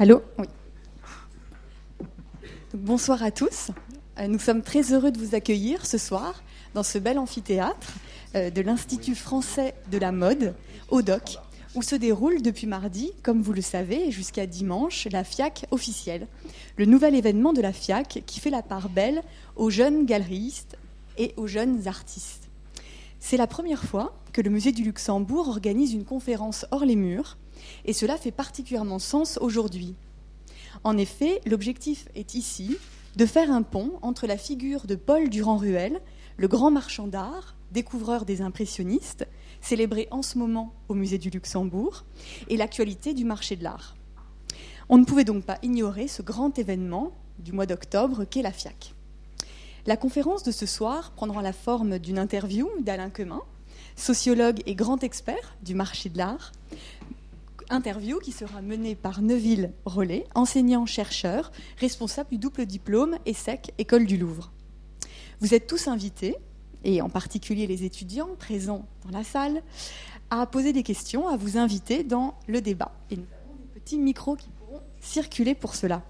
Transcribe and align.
Allô 0.00 0.22
Oui. 0.38 0.46
bonsoir 2.72 3.20
à 3.24 3.32
tous. 3.32 3.72
Euh, 4.20 4.28
nous 4.28 4.38
sommes 4.38 4.62
très 4.62 4.92
heureux 4.92 5.10
de 5.10 5.18
vous 5.18 5.34
accueillir 5.34 5.84
ce 5.86 5.98
soir 5.98 6.44
dans 6.74 6.84
ce 6.84 6.98
bel 6.98 7.18
amphithéâtre 7.18 7.94
euh, 8.36 8.50
de 8.50 8.60
l'Institut 8.60 9.16
français 9.16 9.74
de 9.90 9.98
la 9.98 10.12
mode, 10.12 10.54
ODOC, 10.90 11.38
où 11.74 11.82
se 11.82 11.96
déroule 11.96 12.42
depuis 12.42 12.68
mardi, 12.68 13.10
comme 13.24 13.42
vous 13.42 13.52
le 13.52 13.60
savez, 13.60 14.12
jusqu'à 14.12 14.46
dimanche, 14.46 15.08
la 15.10 15.24
FIAC 15.24 15.66
officielle, 15.72 16.28
le 16.76 16.84
nouvel 16.84 17.16
événement 17.16 17.52
de 17.52 17.60
la 17.60 17.72
FIAC 17.72 18.22
qui 18.24 18.38
fait 18.38 18.50
la 18.50 18.62
part 18.62 18.90
belle 18.90 19.24
aux 19.56 19.68
jeunes 19.68 20.06
galeristes 20.06 20.78
et 21.16 21.34
aux 21.36 21.48
jeunes 21.48 21.88
artistes. 21.88 22.48
C'est 23.18 23.36
la 23.36 23.48
première 23.48 23.82
fois 23.82 24.16
que 24.32 24.42
le 24.42 24.50
Musée 24.50 24.70
du 24.70 24.84
Luxembourg 24.84 25.48
organise 25.48 25.92
une 25.92 26.04
conférence 26.04 26.66
hors 26.70 26.84
les 26.84 26.94
murs, 26.94 27.36
et 27.84 27.92
cela 27.92 28.16
fait 28.16 28.30
particulièrement 28.30 28.98
sens 28.98 29.38
aujourd'hui. 29.40 29.94
En 30.84 30.96
effet, 30.96 31.40
l'objectif 31.46 32.08
est 32.14 32.34
ici 32.34 32.76
de 33.16 33.26
faire 33.26 33.50
un 33.50 33.62
pont 33.62 33.92
entre 34.02 34.26
la 34.26 34.38
figure 34.38 34.86
de 34.86 34.94
Paul 34.94 35.28
Durand-Ruel, 35.28 36.00
le 36.36 36.48
grand 36.48 36.70
marchand 36.70 37.08
d'art, 37.08 37.56
découvreur 37.72 38.24
des 38.24 38.42
impressionnistes, 38.42 39.26
célébré 39.60 40.06
en 40.10 40.22
ce 40.22 40.38
moment 40.38 40.72
au 40.88 40.94
Musée 40.94 41.18
du 41.18 41.30
Luxembourg, 41.30 42.04
et 42.48 42.56
l'actualité 42.56 43.14
du 43.14 43.24
marché 43.24 43.56
de 43.56 43.64
l'art. 43.64 43.96
On 44.88 44.98
ne 44.98 45.04
pouvait 45.04 45.24
donc 45.24 45.44
pas 45.44 45.58
ignorer 45.62 46.08
ce 46.08 46.22
grand 46.22 46.58
événement 46.58 47.12
du 47.38 47.52
mois 47.52 47.66
d'octobre 47.66 48.24
qu'est 48.24 48.42
la 48.42 48.52
FIAC. 48.52 48.94
La 49.86 49.96
conférence 49.96 50.42
de 50.42 50.50
ce 50.52 50.66
soir 50.66 51.12
prendra 51.12 51.42
la 51.42 51.52
forme 51.52 51.98
d'une 51.98 52.18
interview 52.18 52.68
d'Alain 52.80 53.10
Quemin, 53.10 53.42
sociologue 53.96 54.60
et 54.66 54.74
grand 54.74 55.02
expert 55.02 55.56
du 55.62 55.74
marché 55.74 56.08
de 56.08 56.18
l'art. 56.18 56.52
Interview 57.70 58.18
qui 58.18 58.32
sera 58.32 58.62
menée 58.62 58.94
par 58.94 59.20
Neville 59.20 59.72
Rollet, 59.84 60.24
enseignant-chercheur, 60.34 61.52
responsable 61.76 62.30
du 62.30 62.38
double 62.38 62.64
diplôme 62.64 63.18
ESSEC 63.26 63.74
École 63.76 64.06
du 64.06 64.16
Louvre. 64.16 64.52
Vous 65.40 65.52
êtes 65.52 65.66
tous 65.66 65.86
invités, 65.86 66.36
et 66.82 67.02
en 67.02 67.10
particulier 67.10 67.66
les 67.66 67.84
étudiants 67.84 68.30
présents 68.38 68.86
dans 69.04 69.10
la 69.10 69.22
salle, 69.22 69.62
à 70.30 70.46
poser 70.46 70.72
des 70.72 70.82
questions, 70.82 71.28
à 71.28 71.36
vous 71.36 71.58
inviter 71.58 72.04
dans 72.04 72.34
le 72.46 72.62
débat. 72.62 72.92
Et 73.10 73.16
nous 73.16 73.26
avons 73.44 73.56
des 73.60 73.80
petits 73.80 73.98
micros 73.98 74.36
qui 74.36 74.48
pourront 74.48 74.80
circuler 75.00 75.54
pour 75.54 75.74
cela. 75.74 76.02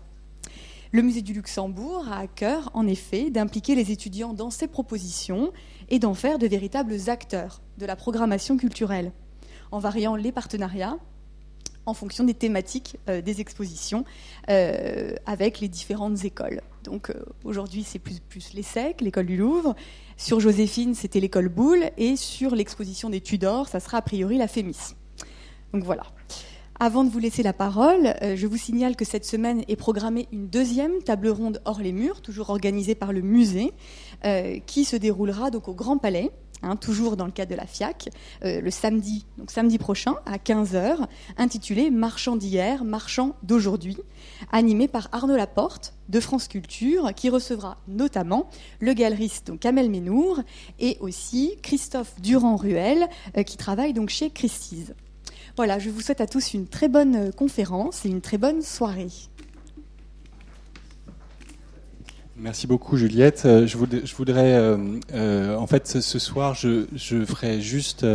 Le 0.93 1.03
musée 1.03 1.23
du 1.23 1.33
Luxembourg 1.33 2.07
a 2.09 2.21
à 2.21 2.27
cœur, 2.29 2.71
en 2.75 2.87
effet, 2.87 3.31
d'impliquer 3.31 3.75
les 3.75 3.91
étudiants 3.91 4.33
dans 4.33 4.51
ses 4.51 4.69
propositions 4.69 5.53
et 5.89 5.99
d'en 5.99 6.15
faire 6.15 6.39
de 6.39 6.47
véritables 6.47 7.11
acteurs 7.11 7.63
de 7.79 7.85
la 7.85 7.97
programmation 7.97 8.57
culturelle, 8.57 9.11
en 9.73 9.81
variant 9.81 10.15
les 10.15 10.31
partenariats 10.31 10.99
en 11.89 11.95
fonction 11.95 12.25
des 12.25 12.35
thématiques 12.35 12.97
euh, 13.09 13.23
des 13.23 13.41
expositions 13.41 14.05
euh, 14.51 15.15
avec 15.27 15.61
les 15.61 15.69
différentes 15.69 16.25
écoles. 16.25 16.61
Donc 16.85 17.11
euh, 17.11 17.15
aujourd'hui, 17.45 17.83
c'est 17.83 17.99
plus, 17.99 18.21
plus 18.21 18.53
l'ESSEC, 18.53 19.01
l'école 19.01 19.27
du 19.27 19.37
Louvre. 19.37 19.75
Sur 20.17 20.41
Joséphine, 20.41 20.95
c'était 20.95 21.21
l'école 21.21 21.49
Boulle. 21.49 21.91
Et 21.97 22.17
sur 22.17 22.55
l'exposition 22.55 23.09
des 23.09 23.21
Tudors, 23.21 23.69
ça 23.69 23.81
sera 23.81 23.99
a 23.99 24.03
priori 24.03 24.37
la 24.37 24.49
Fémis. 24.49 24.95
Donc 25.73 25.85
voilà. 25.85 26.05
Avant 26.81 27.03
de 27.03 27.11
vous 27.11 27.19
laisser 27.19 27.43
la 27.43 27.53
parole, 27.53 28.15
je 28.23 28.47
vous 28.47 28.57
signale 28.57 28.95
que 28.95 29.05
cette 29.05 29.25
semaine 29.25 29.65
est 29.67 29.75
programmée 29.75 30.29
une 30.31 30.47
deuxième 30.47 31.03
table 31.03 31.29
ronde 31.29 31.61
hors 31.65 31.81
les 31.81 31.91
murs, 31.91 32.21
toujours 32.21 32.51
organisée 32.51 32.95
par 32.95 33.13
le 33.13 33.21
musée, 33.21 33.73
qui 34.65 34.85
se 34.85 34.95
déroulera 34.95 35.51
donc 35.51 35.67
au 35.67 35.75
Grand 35.75 35.99
Palais 35.99 36.31
Hein, 36.63 36.77
toujours 36.77 37.17
dans 37.17 37.27
le 37.27 37.31
cadre 37.31 37.53
de 37.53 37.57
la 37.57 37.67
FIAC, 37.67 38.11
euh, 38.45 38.61
le 38.61 38.71
samedi, 38.71 39.27
donc 39.39 39.51
samedi 39.51 39.79
prochain 39.79 40.17
à 40.27 40.39
15h, 40.39 41.07
intitulé 41.37 41.91
Marchand 41.91 42.37
d'hier, 42.37 42.85
marchand 42.85 43.37
d'aujourd'hui, 43.45 43.97
animé 44.51 44.89
par 44.89 45.09
Arnaud 45.13 45.37
Laporte 45.37 45.95
de 46.09 46.19
France 46.19 46.49
Culture, 46.49 47.13
qui 47.15 47.31
recevra 47.31 47.79
notamment 47.87 48.51
le 48.81 48.93
galeriste 48.93 49.49
donc 49.49 49.61
Kamel 49.61 49.89
Ménour 49.89 50.41
et 50.81 50.97
aussi 51.01 51.55
Christophe 51.63 52.21
Durand-Ruel, 52.21 53.09
euh, 53.37 53.43
qui 53.45 53.57
travaille 53.57 53.93
donc 53.93 54.09
chez 54.09 54.31
Christie's. 54.31 54.93
Voilà, 55.57 55.79
je 55.79 55.91
vous 55.91 56.01
souhaite 56.01 56.21
à 56.21 56.27
tous 56.27 56.55
une 56.55 56.67
très 56.67 56.89
bonne 56.89 57.17
euh, 57.17 57.31
conférence 57.31 58.05
et 58.05 58.09
une 58.09 58.21
très 58.21 58.39
bonne 58.39 58.63
soirée. 58.63 59.09
Merci 62.41 62.69
beaucoup 62.69 62.97
Juliette. 62.97 63.43
Euh, 63.47 63.67
je 63.67 63.77
voudrais, 64.15 64.55
euh, 64.55 64.77
euh, 65.13 65.57
en 65.57 65.67
fait, 65.67 65.89
ce, 65.89 66.19
soir, 66.21 66.55
je, 66.55 66.87
ferai 67.25 67.61
juste, 67.61 68.07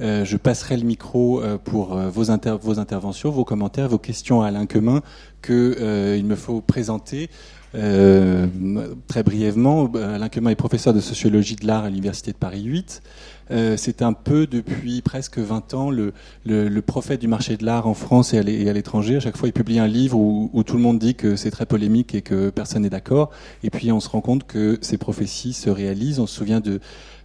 je 0.00 0.36
passerai 0.36 0.76
le 0.76 0.82
micro 0.82 1.40
pour 1.62 1.96
vos, 1.96 2.30
vos 2.58 2.78
interventions, 2.80 3.30
vos 3.30 3.44
commentaires, 3.44 3.88
vos 3.88 3.98
questions 3.98 4.42
à 4.42 4.48
Alain 4.48 4.66
Quemin 4.66 5.02
que 5.40 6.16
il 6.18 6.24
me 6.24 6.34
faut 6.34 6.60
présenter. 6.60 7.30
Très 7.74 9.22
brièvement, 9.22 9.90
Alain 9.94 10.28
Quemin 10.28 10.50
est 10.50 10.54
professeur 10.54 10.94
de 10.94 11.00
sociologie 11.00 11.56
de 11.56 11.66
l'art 11.66 11.84
à 11.84 11.88
l'Université 11.88 12.32
de 12.32 12.36
Paris 12.36 12.62
8. 12.62 13.02
Euh, 13.50 13.76
c'est 13.76 14.00
un 14.00 14.14
peu 14.14 14.46
depuis 14.46 15.02
presque 15.02 15.38
20 15.38 15.74
ans 15.74 15.90
le, 15.90 16.12
le, 16.46 16.80
prophète 16.80 17.20
du 17.20 17.28
marché 17.28 17.56
de 17.56 17.64
l'art 17.64 17.86
en 17.86 17.94
France 17.94 18.32
et 18.32 18.38
à 18.38 18.72
l'étranger. 18.72 19.16
À 19.16 19.20
chaque 19.20 19.36
fois, 19.36 19.48
il 19.48 19.52
publie 19.52 19.78
un 19.78 19.86
livre 19.86 20.16
où, 20.16 20.50
où 20.52 20.62
tout 20.62 20.76
le 20.76 20.82
monde 20.82 20.98
dit 20.98 21.14
que 21.14 21.36
c'est 21.36 21.50
très 21.50 21.66
polémique 21.66 22.14
et 22.14 22.22
que 22.22 22.50
personne 22.50 22.82
n'est 22.82 22.90
d'accord. 22.90 23.30
Et 23.62 23.70
puis, 23.70 23.92
on 23.92 24.00
se 24.00 24.08
rend 24.08 24.22
compte 24.22 24.46
que 24.46 24.78
ces 24.80 24.96
prophéties 24.96 25.52
se 25.52 25.68
réalisent. 25.68 26.20
On 26.20 26.26
se 26.26 26.36
souvient 26.36 26.60
de 26.60 26.80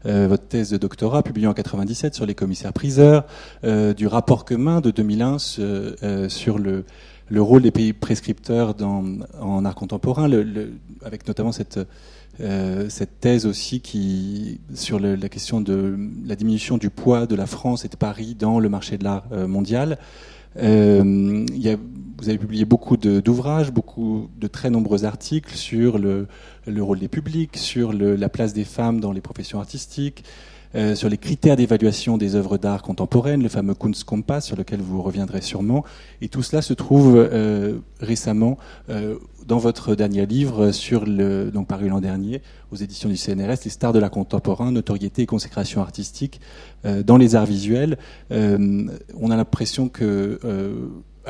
euh, 0.06 0.28
votre 0.30 0.48
thèse 0.48 0.70
de 0.70 0.78
doctorat 0.78 1.24
publiée 1.24 1.48
en 1.48 1.54
97 1.54 2.16
sur 2.16 2.26
les 2.26 2.36
commissaires 2.36 2.72
priseurs, 2.72 3.26
euh, 3.66 3.94
du 3.94 4.08
rapport 4.08 4.46
commun 4.46 4.80
de 4.80 4.92
2001 4.92 5.38
euh, 5.60 6.30
sur 6.30 6.58
le, 6.58 6.86
le 7.30 7.42
rôle 7.42 7.62
des 7.62 7.72
pays 7.72 7.94
prescripteurs 7.94 8.74
dans, 8.74 9.04
en 9.40 9.66
art 9.66 9.76
contemporain, 9.76 10.28
le, 10.28 10.74
avec 11.04 11.28
notamment 11.28 11.52
cette 11.52 11.80
euh, 12.42 12.86
cette 12.88 13.20
thèse 13.20 13.46
aussi 13.46 13.82
qui 13.82 14.62
sur 14.74 14.98
le, 14.98 15.16
la 15.16 15.28
question 15.28 15.60
de 15.60 15.98
la 16.26 16.38
diminution 16.38 16.78
du 16.78 16.90
poids 16.90 17.26
de 17.26 17.36
la 17.36 17.46
France 17.46 17.84
et 17.84 17.90
de 17.90 17.98
Paris 17.98 18.34
dans 18.34 18.60
le 18.60 18.70
marché 18.70 18.98
de 18.98 19.04
l'art 19.04 19.26
euh, 19.34 19.46
mondial. 19.46 19.98
Euh, 20.58 21.46
y 21.54 21.70
a, 21.70 21.76
vous 22.18 22.30
avez 22.30 22.38
publié 22.38 22.64
beaucoup 22.64 22.96
d'ouvrages, 22.96 23.72
beaucoup 23.72 24.30
de 24.40 24.48
très 24.48 24.70
nombreux 24.70 25.04
articles 25.04 25.54
sur 25.54 25.98
le, 25.98 26.28
le 26.66 26.84
rôle 26.84 27.00
des 27.00 27.10
publics, 27.10 27.58
sur 27.58 27.92
le, 27.92 28.16
la 28.16 28.30
place 28.30 28.54
des 28.54 28.64
femmes 28.64 29.02
dans 29.02 29.12
les 29.12 29.22
professions 29.22 29.60
artistiques, 29.60 30.24
euh, 30.76 30.94
sur 30.94 31.10
les 31.10 31.18
critères 31.18 31.56
d'évaluation 31.56 32.18
des 32.18 32.36
œuvres 32.36 32.58
d'art 32.58 32.84
contemporaines, 32.84 33.42
le 33.42 33.50
fameux 33.50 33.74
Kunstkompass 33.74 34.46
sur 34.46 34.56
lequel 34.56 34.82
vous 34.82 35.02
reviendrez 35.02 35.42
sûrement. 35.42 35.84
Et 36.22 36.30
tout 36.30 36.44
cela 36.44 36.62
se 36.62 36.74
trouve 36.74 37.16
euh, 37.18 37.80
récemment 38.00 38.58
euh, 38.90 39.16
dans 39.48 39.58
votre 39.58 39.96
dernier 39.96 40.28
livre 40.28 40.72
sur 40.72 41.06
le 41.06 41.50
donc 41.50 41.68
paru 41.68 41.90
l'an 41.90 42.02
dernier 42.02 42.44
aux 42.72 42.76
éditions 42.76 43.10
du 43.10 43.18
CNRS, 43.18 43.64
les 43.66 43.72
stars 43.72 43.94
de 43.94 44.00
la 44.00 44.10
contemporain, 44.10 44.72
notoriété 44.72 45.24
et 45.24 45.26
consécration 45.26 45.82
artistique 45.82 46.40
dans 46.84 47.18
les 47.18 47.34
arts 47.34 47.48
visuels. 47.48 47.98
on 48.30 49.32
a 49.32 49.36
l'impression 49.36 49.90
que 49.90 50.40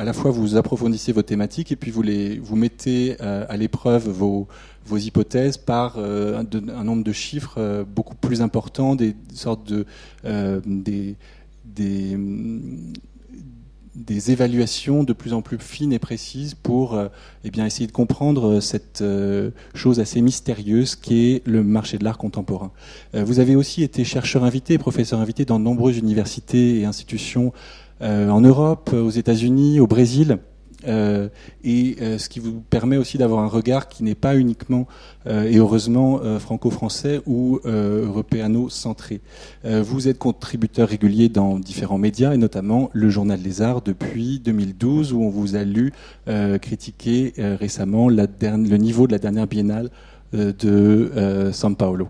à 0.00 0.04
la 0.04 0.12
fois 0.12 0.30
vous 0.30 0.56
approfondissez 0.56 1.12
vos 1.12 1.22
thématiques 1.22 1.72
et 1.72 1.76
puis 1.76 1.90
vous 1.90 2.02
les 2.02 2.38
vous 2.38 2.56
mettez 2.56 3.20
à 3.20 3.56
l'épreuve 3.56 4.08
vos 4.08 4.48
vos 4.86 4.98
hypothèses 4.98 5.56
par 5.56 5.94
euh, 5.98 6.42
un, 6.42 6.84
nombre 6.84 7.04
de 7.04 7.12
chiffres 7.12 7.56
euh, 7.58 7.84
beaucoup 7.84 8.14
plus 8.14 8.42
importants, 8.42 8.96
des 8.96 9.14
sortes 9.34 9.66
de 9.68 9.84
euh, 10.24 10.60
des, 10.64 11.16
des, 11.64 12.18
des, 13.94 14.30
évaluations 14.30 15.04
de 15.04 15.12
plus 15.12 15.32
en 15.32 15.42
plus 15.42 15.58
fines 15.58 15.92
et 15.92 15.98
précises 15.98 16.54
pour 16.54 17.00
eh 17.44 17.50
bien 17.50 17.66
essayer 17.66 17.86
de 17.86 17.92
comprendre 17.92 18.60
cette 18.60 19.04
chose 19.74 20.00
assez 20.00 20.20
mystérieuse 20.20 20.96
qui 20.96 21.32
est 21.32 21.46
le 21.46 21.62
marché 21.62 21.98
de 21.98 22.04
l'art 22.04 22.18
contemporain. 22.18 22.72
vous 23.14 23.38
avez 23.38 23.54
aussi 23.54 23.82
été 23.82 24.04
chercheur 24.04 24.42
invité, 24.44 24.78
professeur 24.78 25.20
invité 25.20 25.44
dans 25.44 25.58
de 25.58 25.64
nombreuses 25.64 25.98
universités 25.98 26.80
et 26.80 26.84
institutions 26.84 27.52
en 28.00 28.40
Europe, 28.40 28.92
aux 28.92 29.10
États-Unis, 29.10 29.80
au 29.80 29.86
Brésil. 29.86 30.38
Euh, 30.86 31.28
et 31.62 31.96
euh, 32.00 32.18
ce 32.18 32.28
qui 32.28 32.40
vous 32.40 32.60
permet 32.60 32.96
aussi 32.96 33.18
d'avoir 33.18 33.42
un 33.42 33.48
regard 33.48 33.88
qui 33.88 34.02
n'est 34.02 34.14
pas 34.14 34.36
uniquement 34.36 34.86
euh, 35.26 35.44
et 35.44 35.58
heureusement 35.58 36.20
franco-français 36.38 37.20
ou 37.26 37.60
européano-centré. 37.64 39.20
vous 39.64 40.08
êtes 40.08 40.18
contributeur 40.18 40.88
régulier 40.88 41.28
dans 41.28 41.58
différents 41.58 41.98
médias 41.98 42.32
et 42.32 42.36
notamment 42.36 42.90
le 42.92 43.08
Journal 43.10 43.40
des 43.40 43.62
Arts 43.62 43.82
depuis 43.82 44.40
2012 44.40 45.12
où 45.12 45.22
on 45.22 45.28
vous 45.28 45.56
a 45.56 45.64
lu 45.64 45.92
critiquer 46.60 47.32
récemment 47.36 48.08
la 48.08 48.26
le 48.40 48.76
niveau 48.76 49.06
de 49.06 49.12
la 49.12 49.18
dernière 49.18 49.46
biennale 49.46 49.90
de 50.32 51.50
São 51.52 51.74
Paulo. 51.74 52.08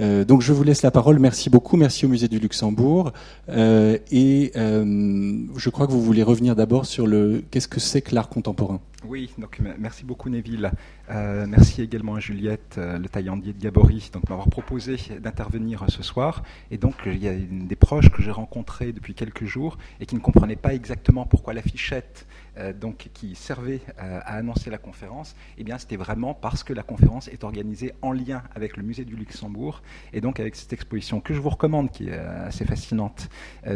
Euh, 0.00 0.24
donc 0.24 0.40
je 0.40 0.52
vous 0.52 0.62
laisse 0.62 0.82
la 0.82 0.90
parole. 0.90 1.18
Merci 1.18 1.50
beaucoup. 1.50 1.76
Merci 1.76 2.06
au 2.06 2.08
Musée 2.08 2.28
du 2.28 2.38
Luxembourg. 2.38 3.12
Euh, 3.48 3.98
et 4.10 4.52
euh, 4.56 5.36
je 5.56 5.70
crois 5.70 5.86
que 5.86 5.92
vous 5.92 6.02
voulez 6.02 6.22
revenir 6.22 6.56
d'abord 6.56 6.86
sur 6.86 7.06
le 7.06 7.42
qu'est-ce 7.50 7.68
que 7.68 7.80
c'est 7.80 8.02
que 8.02 8.14
l'art 8.14 8.28
contemporain? 8.28 8.80
Oui, 9.04 9.32
donc 9.38 9.60
merci 9.78 10.04
beaucoup 10.04 10.28
Neville. 10.28 10.70
Euh, 11.08 11.46
merci 11.48 11.80
également 11.80 12.16
à 12.16 12.20
Juliette 12.20 12.76
euh, 12.76 12.98
Le 12.98 13.08
Taillandier 13.08 13.54
de 13.54 13.58
Gabory 13.58 14.10
donc 14.12 14.28
m'avoir 14.28 14.48
proposé 14.50 14.96
d'intervenir 15.20 15.86
ce 15.88 16.02
soir. 16.02 16.42
Et 16.70 16.76
donc 16.76 16.94
il 17.06 17.16
y 17.16 17.28
a 17.28 17.34
des 17.34 17.76
proches 17.76 18.10
que 18.10 18.20
j'ai 18.20 18.30
rencontrés 18.30 18.92
depuis 18.92 19.14
quelques 19.14 19.46
jours 19.46 19.78
et 20.00 20.06
qui 20.06 20.16
ne 20.16 20.20
comprenaient 20.20 20.54
pas 20.54 20.74
exactement 20.74 21.24
pourquoi 21.24 21.54
l'affichette 21.54 22.26
euh, 22.60 22.72
donc, 22.72 23.10
qui 23.14 23.34
servait 23.34 23.80
euh, 24.00 24.20
à 24.24 24.34
annoncer 24.36 24.70
la 24.70 24.78
conférence, 24.78 25.36
eh 25.56 25.64
bien, 25.64 25.78
c'était 25.78 25.96
vraiment 25.96 26.34
parce 26.34 26.64
que 26.64 26.72
la 26.72 26.82
conférence 26.82 27.28
est 27.28 27.44
organisée 27.44 27.92
en 28.02 28.12
lien 28.12 28.42
avec 28.54 28.76
le 28.76 28.82
musée 28.82 29.04
du 29.04 29.16
Luxembourg 29.16 29.82
et 30.12 30.20
donc 30.20 30.40
avec 30.40 30.56
cette 30.56 30.72
exposition 30.72 31.20
que 31.20 31.32
je 31.32 31.40
vous 31.40 31.50
recommande, 31.50 31.90
qui 31.90 32.08
est 32.08 32.12
euh, 32.14 32.48
assez 32.48 32.64
fascinante, 32.64 33.28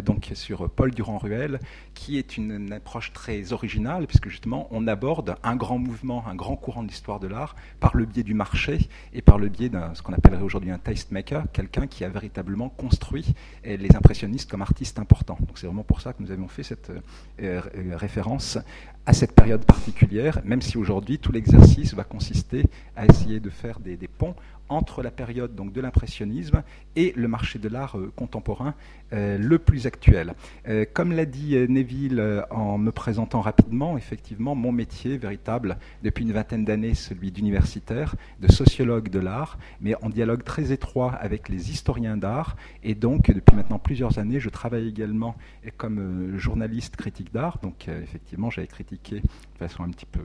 donc 0.05 0.31
sur 0.35 0.69
Paul 0.71 0.91
Durand-Ruel, 0.93 1.61
qui 1.95 2.19
est 2.19 2.37
une, 2.37 2.73
approche 2.73 3.13
très 3.13 3.53
originale 3.53 4.07
puisque 4.07 4.29
justement 4.29 4.67
on 4.71 4.87
aborde 4.87 5.14
un 5.43 5.57
grand 5.57 5.79
mouvement, 5.79 6.27
un 6.27 6.35
grand 6.35 6.57
courant 6.57 6.83
de 6.83 6.89
l'histoire 6.89 7.21
de 7.21 7.27
l'art 7.27 7.55
par 7.81 7.97
le 7.97 8.05
biais 8.05 8.23
du 8.23 8.35
marché 8.35 8.89
et 9.13 9.23
par 9.23 9.39
le 9.39 9.49
biais 9.49 9.69
d'un 9.69 9.95
ce 9.95 10.03
qu'on 10.03 10.13
appellerait 10.13 10.43
aujourd'hui 10.43 10.71
un 10.71 10.79
tastemaker, 10.79 11.45
quelqu'un 11.53 11.87
qui 11.87 12.05
a 12.05 12.09
véritablement 12.09 12.69
construit 12.69 13.35
les 13.65 13.97
impressionnistes 13.97 14.51
comme 14.51 14.63
artistes 14.63 14.99
importants. 14.99 15.39
Donc 15.41 15.59
c'est 15.59 15.67
vraiment 15.67 15.83
pour 15.83 16.01
ça 16.01 16.13
que 16.13 16.23
nous 16.23 16.31
avions 16.31 16.49
fait 16.49 16.63
cette 16.63 16.91
référence 17.39 18.59
à 19.07 19.13
cette 19.13 19.33
période 19.33 19.65
particulière, 19.65 20.41
même 20.45 20.63
si 20.63 20.79
aujourd'hui 20.79 21.19
tout 21.19 21.33
l'exercice 21.33 21.95
va 21.95 22.05
consister 22.05 22.65
à 22.97 23.05
essayer 23.05 23.39
de 23.41 23.51
faire 23.51 23.79
des, 23.81 23.97
des 23.97 24.09
ponts 24.09 24.35
entre 24.69 25.03
la 25.03 25.11
période 25.11 25.55
donc, 25.55 25.73
de 25.73 25.81
l'impressionnisme 25.81 26.63
et 26.97 27.13
le 27.17 27.29
marché 27.29 27.59
de 27.59 27.69
l'art 27.69 27.99
euh, 27.99 28.13
contemporain 28.17 28.75
euh, 29.13 29.39
le 29.39 29.59
plus 29.59 29.87
actuel. 29.87 30.35
Euh, 30.69 30.85
comme 30.93 31.13
l'a 31.13 31.27
dit 31.27 31.57
Neville 31.69 32.45
en 32.51 32.79
me 32.79 32.91
présentant 32.91 33.41
rapidement, 33.41 33.97
effectivement, 33.97 34.55
mon 34.55 34.73
métier 34.73 35.17
véritable 35.17 35.77
depuis 36.03 36.25
une 36.25 36.33
vingtaine 36.33 36.65
d'années, 36.65 36.95
celui 36.95 37.31
d'universitaire, 37.31 38.15
de 38.41 38.51
sociologue 38.51 39.09
de 39.09 39.19
l'art, 39.19 39.59
mais 39.81 39.95
en 40.03 40.09
dialogue 40.09 40.45
très 40.45 40.73
étroit 40.73 41.13
avec 41.13 41.49
les 41.49 41.71
historiens 41.71 42.17
d'art. 42.17 42.57
Et 42.83 42.95
donc, 42.95 43.31
depuis 43.31 43.57
maintenant 43.57 43.79
plusieurs 43.79 44.19
années, 44.19 44.41
je 44.41 44.49
travaille 44.49 44.89
également 44.89 45.37
comme 45.77 46.37
journaliste 46.39 46.97
critique 46.97 47.33
d'art. 47.33 47.59
Donc, 47.63 47.89
effectivement, 47.89 48.51
j'avais 48.51 48.67
critiqué 48.67 49.21
de 49.21 49.59
façon 49.59 49.83
un 49.83 49.91
petit 49.91 50.07
peu 50.07 50.21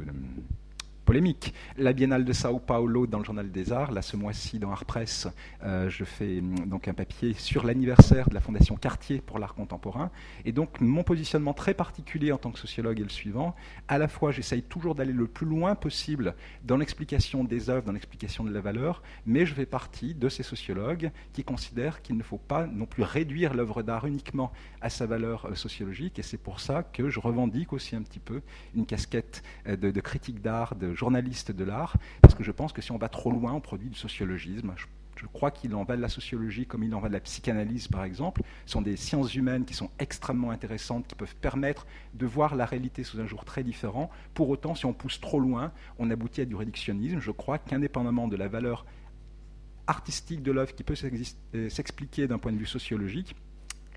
polémique. 1.10 1.56
La 1.76 1.92
Biennale 1.92 2.24
de 2.24 2.34
Sao 2.34 2.60
Paulo 2.60 3.08
dans 3.08 3.18
le 3.18 3.26
Journal 3.26 3.50
des 3.50 3.74
Arts, 3.74 3.92
là 3.92 4.04
ce 4.04 4.16
mois-ci 4.16 4.60
dans 4.60 4.70
Art 4.70 4.86
Press, 4.86 5.28
euh, 5.64 5.90
je 5.90 6.04
fais 6.04 6.38
hum, 6.38 6.68
donc 6.68 6.88
un 6.88 6.94
papier 6.94 7.34
sur 7.34 7.66
l'anniversaire 7.66 8.30
de 8.30 8.36
la 8.36 8.40
Fondation 8.40 8.76
Cartier 8.76 9.20
pour 9.20 9.40
l'art 9.40 9.56
contemporain. 9.56 10.12
Et 10.46 10.52
donc 10.52 10.80
mon 10.82 11.02
positionnement 11.02 11.56
très 11.56 11.74
particulier 11.74 12.32
en 12.32 12.38
tant 12.38 12.52
que 12.52 12.60
sociologue 12.60 13.00
est 13.00 13.04
le 13.04 13.10
suivant. 13.10 13.56
À 13.88 13.98
la 13.98 14.08
fois, 14.08 14.32
j'essaye 14.32 14.62
toujours 14.62 14.94
d'aller 14.94 15.12
le 15.12 15.26
plus 15.26 15.48
loin 15.48 15.74
possible 15.74 16.36
dans 16.64 16.78
l'explication 16.78 17.44
des 17.44 17.72
œuvres, 17.72 17.88
dans 17.88 17.94
l'explication 17.94 18.44
de 18.44 18.52
la 18.52 18.62
valeur, 18.62 19.02
mais 19.26 19.48
je 19.48 19.56
fais 19.56 19.66
partie 19.66 20.14
de 20.14 20.30
ces 20.30 20.44
sociologues 20.44 21.10
qui 21.34 21.44
considèrent 21.44 22.04
qu'il 22.04 22.18
ne 22.18 22.24
faut 22.24 22.38
pas 22.38 22.68
non 22.68 22.86
plus 22.86 23.02
réduire 23.02 23.56
l'œuvre 23.56 23.82
d'art 23.82 24.06
uniquement 24.06 24.52
à 24.80 24.92
sa 24.92 25.08
valeur 25.08 25.48
euh, 25.48 25.56
sociologique. 25.56 26.20
Et 26.20 26.24
c'est 26.24 26.38
pour 26.38 26.60
ça 26.60 26.84
que 26.84 27.10
je 27.10 27.20
revendique 27.20 27.74
aussi 27.74 27.96
un 27.96 28.04
petit 28.04 28.20
peu 28.20 28.44
une 28.76 28.86
casquette 28.86 29.42
euh, 29.66 29.76
de, 29.76 29.90
de 29.90 30.02
critique 30.02 30.40
d'art, 30.44 30.76
de 30.76 30.99
journaliste 31.00 31.52
de 31.52 31.64
l'art, 31.64 31.96
parce 32.22 32.36
que 32.36 32.44
je 32.44 32.52
pense 32.52 32.74
que 32.74 32.82
si 32.82 32.92
on 32.92 32.98
va 32.98 33.10
trop 33.10 33.32
loin, 33.32 33.54
on 33.54 33.62
produit 33.62 33.90
du 33.90 33.98
sociologisme. 33.98 34.74
Je, 34.76 34.86
crois 35.34 35.52
qu'il 35.52 35.76
en 35.76 35.84
va 35.84 35.98
de 35.98 36.02
la 36.02 36.08
sociologie 36.08 36.66
comme 36.66 36.82
il 36.84 36.96
en 36.96 37.02
va 37.02 37.10
de 37.10 37.14
la 37.14 37.20
psychanalyse, 37.20 37.90
par 37.90 38.06
exemple. 38.06 38.42
Ce 38.66 38.72
sont 38.72 38.82
des 38.82 38.96
sciences 38.96 39.36
humaines 39.36 39.66
qui 39.66 39.74
sont 39.74 39.90
extrêmement 40.00 40.52
intéressantes, 40.52 41.08
qui 41.08 41.16
peuvent 41.16 41.36
permettre 41.36 41.86
de 42.14 42.26
voir 42.26 42.56
la 42.56 42.66
réalité 42.66 43.04
sous 43.04 43.20
un 43.20 43.28
jour 43.28 43.44
très 43.44 43.64
différent. 43.64 44.10
Pour 44.34 44.50
autant, 44.50 44.76
si 44.76 44.86
on 44.86 44.94
pousse 44.94 45.20
trop 45.20 45.42
loin, 45.42 45.74
on 45.98 46.10
aboutit 46.10 46.42
à 46.42 46.46
du 46.46 46.56
réductionnisme. 46.56 47.20
Je 47.20 47.32
crois 47.32 47.58
qu'indépendamment 47.58 48.30
de 48.30 48.38
la 48.38 48.48
valeur 48.48 48.86
artistique 49.88 50.42
de 50.42 50.52
l'œuvre 50.52 50.74
qui 50.74 50.84
peut 50.84 50.96
euh, 51.56 51.70
s'expliquer 51.70 52.28
d'un 52.28 52.38
point 52.38 52.54
de 52.54 52.58
vue 52.58 52.66
sociologique, 52.66 53.36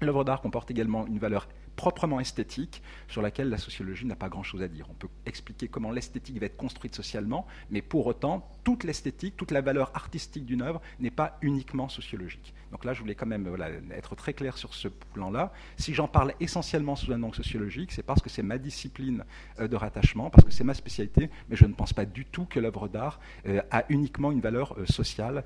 l'œuvre 0.00 0.24
d'art 0.24 0.40
comporte 0.40 0.70
également 0.70 1.06
une 1.06 1.18
valeur 1.18 1.46
proprement 1.76 2.20
esthétique 2.20 2.82
sur 3.08 3.22
laquelle 3.22 3.48
la 3.48 3.58
sociologie 3.58 4.06
n'a 4.06 4.16
pas 4.16 4.28
grand-chose 4.28 4.62
à 4.62 4.68
dire. 4.68 4.86
On 4.90 4.94
peut 4.94 5.08
expliquer 5.26 5.68
comment 5.68 5.90
l'esthétique 5.90 6.38
va 6.38 6.46
être 6.46 6.56
construite 6.56 6.94
socialement, 6.94 7.46
mais 7.70 7.82
pour 7.82 8.06
autant, 8.06 8.48
toute 8.64 8.84
l'esthétique, 8.84 9.36
toute 9.36 9.50
la 9.50 9.60
valeur 9.60 9.90
artistique 9.94 10.44
d'une 10.44 10.62
œuvre 10.62 10.80
n'est 11.00 11.10
pas 11.10 11.38
uniquement 11.42 11.88
sociologique. 11.88 12.54
Donc 12.70 12.84
là, 12.84 12.94
je 12.94 13.00
voulais 13.00 13.14
quand 13.14 13.26
même 13.26 13.48
être 13.92 14.14
très 14.14 14.32
clair 14.32 14.56
sur 14.56 14.74
ce 14.74 14.88
plan-là. 14.88 15.52
Si 15.76 15.94
j'en 15.94 16.08
parle 16.08 16.32
essentiellement 16.40 16.96
sous 16.96 17.12
un 17.12 17.22
angle 17.22 17.36
sociologique, 17.36 17.92
c'est 17.92 18.02
parce 18.02 18.22
que 18.22 18.30
c'est 18.30 18.42
ma 18.42 18.58
discipline 18.58 19.24
euh, 19.60 19.68
de 19.68 19.76
rattachement, 19.76 20.30
parce 20.30 20.44
que 20.44 20.52
c'est 20.52 20.64
ma 20.64 20.74
spécialité, 20.74 21.30
mais 21.48 21.56
je 21.56 21.66
ne 21.66 21.74
pense 21.74 21.92
pas 21.92 22.04
du 22.04 22.24
tout 22.24 22.46
que 22.46 22.60
l'œuvre 22.60 22.88
d'art 22.88 23.20
euh, 23.46 23.60
a 23.70 23.84
uniquement 23.88 24.32
une 24.32 24.40
valeur 24.40 24.78
euh, 24.78 24.86
sociale 24.86 25.44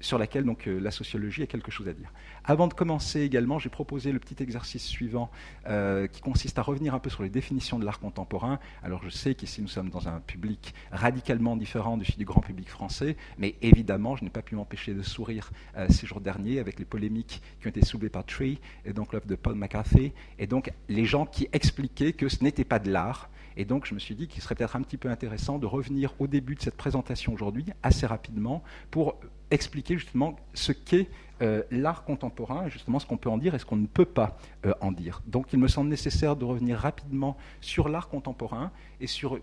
sur 0.00 0.18
laquelle 0.18 0.44
donc, 0.44 0.66
euh, 0.66 0.78
la 0.78 0.90
sociologie 0.90 1.42
a 1.42 1.46
quelque 1.46 1.70
chose 1.70 1.88
à 1.88 1.92
dire. 1.92 2.12
Avant 2.44 2.68
de 2.68 2.74
commencer 2.74 3.22
également, 3.22 3.58
j'ai 3.58 3.68
proposé 3.68 4.12
le 4.12 4.18
petit 4.18 4.42
exercice 4.42 4.84
suivant 4.84 5.30
euh, 5.66 6.06
qui 6.06 6.20
consiste 6.20 6.58
à 6.58 6.62
revenir 6.62 6.94
un 6.94 6.98
peu 6.98 7.10
sur 7.10 7.22
les 7.22 7.28
définitions 7.28 7.78
de 7.78 7.84
l'art 7.84 7.98
contemporain. 7.98 8.58
Alors 8.82 9.02
je 9.02 9.10
sais 9.10 9.34
qu'ici 9.34 9.62
nous 9.62 9.68
sommes 9.68 9.90
dans 9.90 10.08
un 10.08 10.20
public 10.20 10.74
radicalement 10.92 11.56
différent 11.56 11.96
du, 11.96 12.24
grand 12.24 12.40
public 12.40 12.68
français, 12.68 13.16
mais 13.38 13.56
évidemment 13.62 14.16
je 14.16 14.24
n'ai 14.24 14.30
pas 14.30 14.42
pu 14.42 14.54
m'empêcher 14.54 14.94
de 14.94 15.02
sourire 15.02 15.50
euh, 15.76 15.86
ces 15.88 16.06
jours 16.06 16.20
derniers 16.20 16.58
avec 16.58 16.78
les 16.78 16.84
polémiques 16.84 17.42
qui 17.60 17.66
ont 17.66 17.70
été 17.70 17.84
soulevées 17.84 18.10
par 18.10 18.24
Tree 18.24 18.58
et 18.84 18.92
donc 18.92 19.12
l'œuvre 19.12 19.26
de 19.26 19.34
Paul 19.34 19.54
McCarthy, 19.54 20.12
et 20.38 20.46
donc 20.46 20.70
les 20.88 21.04
gens 21.04 21.26
qui 21.26 21.48
expliquaient 21.52 22.12
que 22.12 22.28
ce 22.28 22.42
n'était 22.44 22.64
pas 22.64 22.78
de 22.78 22.90
l'art, 22.90 23.30
et 23.56 23.64
donc, 23.64 23.86
je 23.86 23.94
me 23.94 23.98
suis 23.98 24.14
dit 24.14 24.28
qu'il 24.28 24.42
serait 24.42 24.54
peut-être 24.54 24.76
un 24.76 24.82
petit 24.82 24.96
peu 24.96 25.08
intéressant 25.08 25.58
de 25.58 25.66
revenir 25.66 26.14
au 26.18 26.26
début 26.26 26.54
de 26.54 26.60
cette 26.60 26.76
présentation 26.76 27.32
aujourd'hui, 27.32 27.66
assez 27.82 28.06
rapidement, 28.06 28.62
pour 28.90 29.16
expliquer 29.50 29.96
justement 29.98 30.36
ce 30.54 30.72
qu'est 30.72 31.08
euh, 31.42 31.62
l'art 31.70 32.04
contemporain, 32.04 32.68
justement 32.68 32.98
ce 32.98 33.06
qu'on 33.06 33.16
peut 33.16 33.28
en 33.28 33.38
dire 33.38 33.54
et 33.54 33.58
ce 33.58 33.64
qu'on 33.64 33.76
ne 33.76 33.86
peut 33.86 34.06
pas 34.06 34.38
euh, 34.64 34.72
en 34.80 34.90
dire. 34.90 35.22
Donc 35.26 35.52
il 35.52 35.58
me 35.58 35.68
semble 35.68 35.90
nécessaire 35.90 36.34
de 36.34 36.44
revenir 36.44 36.78
rapidement 36.78 37.36
sur 37.60 37.88
l'art 37.88 38.08
contemporain 38.08 38.72
et 39.00 39.06
sur 39.06 39.38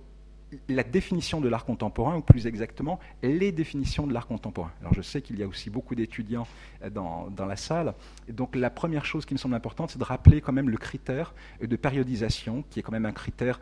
la 0.69 0.83
définition 0.83 1.42
de 1.42 1.50
l'art 1.50 1.65
contemporain, 1.65 2.15
ou 2.15 2.21
plus 2.21 2.48
exactement 2.48 3.00
les 3.21 3.51
définitions 3.51 4.06
de 4.06 4.13
l'art 4.13 4.27
contemporain. 4.27 4.71
Alors 4.81 4.94
je 4.94 5.01
sais 5.01 5.21
qu'il 5.21 5.39
y 5.39 5.44
a 5.44 5.48
aussi 5.48 5.69
beaucoup 5.69 5.95
d'étudiants 5.95 6.48
euh, 6.83 6.89
dans, 6.89 7.30
dans, 7.30 7.45
la 7.45 7.56
salle, 7.56 7.94
donc 8.27 8.56
la 8.56 8.69
première 8.69 9.06
chose 9.06 9.25
qui 9.25 9.33
me 9.33 9.39
semble 9.39 9.56
importante, 9.56 9.92
c'est 9.92 10.00
de 10.00 10.04
rappeler 10.04 10.42
quand 10.42 10.54
même 10.54 10.69
le 10.69 10.77
critère 10.77 11.33
de 11.62 11.75
périodisation, 11.75 12.63
qui 12.69 12.80
est 12.80 12.81
quand 12.81 12.92
même 12.92 13.06
un 13.06 13.13
critère 13.13 13.60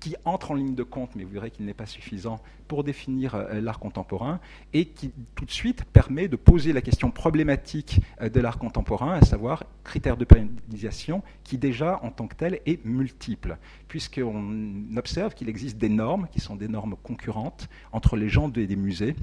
qui 0.00 0.16
entre 0.24 0.52
en 0.52 0.54
ligne 0.54 0.74
de 0.74 0.82
compte, 0.82 1.14
mais 1.16 1.24
vous 1.24 1.30
verrez 1.30 1.50
qu'il 1.50 1.66
n'est 1.66 1.74
pas 1.74 1.86
suffisant 1.86 2.40
pour 2.66 2.84
définir 2.84 3.34
euh, 3.34 3.60
l'art 3.60 3.78
contemporain, 3.78 4.40
et 4.72 4.86
qui 4.86 5.12
tout 5.34 5.44
de 5.44 5.50
suite 5.50 5.84
permet 5.84 6.28
de 6.28 6.36
poser 6.36 6.72
la 6.72 6.80
question 6.80 7.10
problématique 7.10 8.00
euh, 8.20 8.28
de 8.28 8.40
l'art 8.40 8.58
contemporain, 8.58 9.14
à 9.14 9.24
savoir 9.24 9.64
critère 9.84 10.16
de 10.16 10.24
périodisation, 10.24 11.22
qui 11.44 11.58
déjà 11.58 12.00
en 12.02 12.10
tant 12.10 12.26
que 12.26 12.36
tel 12.36 12.60
est 12.66 12.84
multiple, 12.84 13.58
puisqu'on 13.88 14.96
observe 14.96 15.34
qu'il 15.34 15.48
existe 15.48 15.78
des 15.78 15.88
normes 15.88 16.28
qui 16.30 16.40
sont 16.40 16.56
des 16.56 16.68
normes 16.68 16.96
concurrentes 17.02 17.68
entre 17.92 18.16
les 18.16 18.28
gens 18.28 18.48
des 18.48 18.76
musées, 18.76 19.16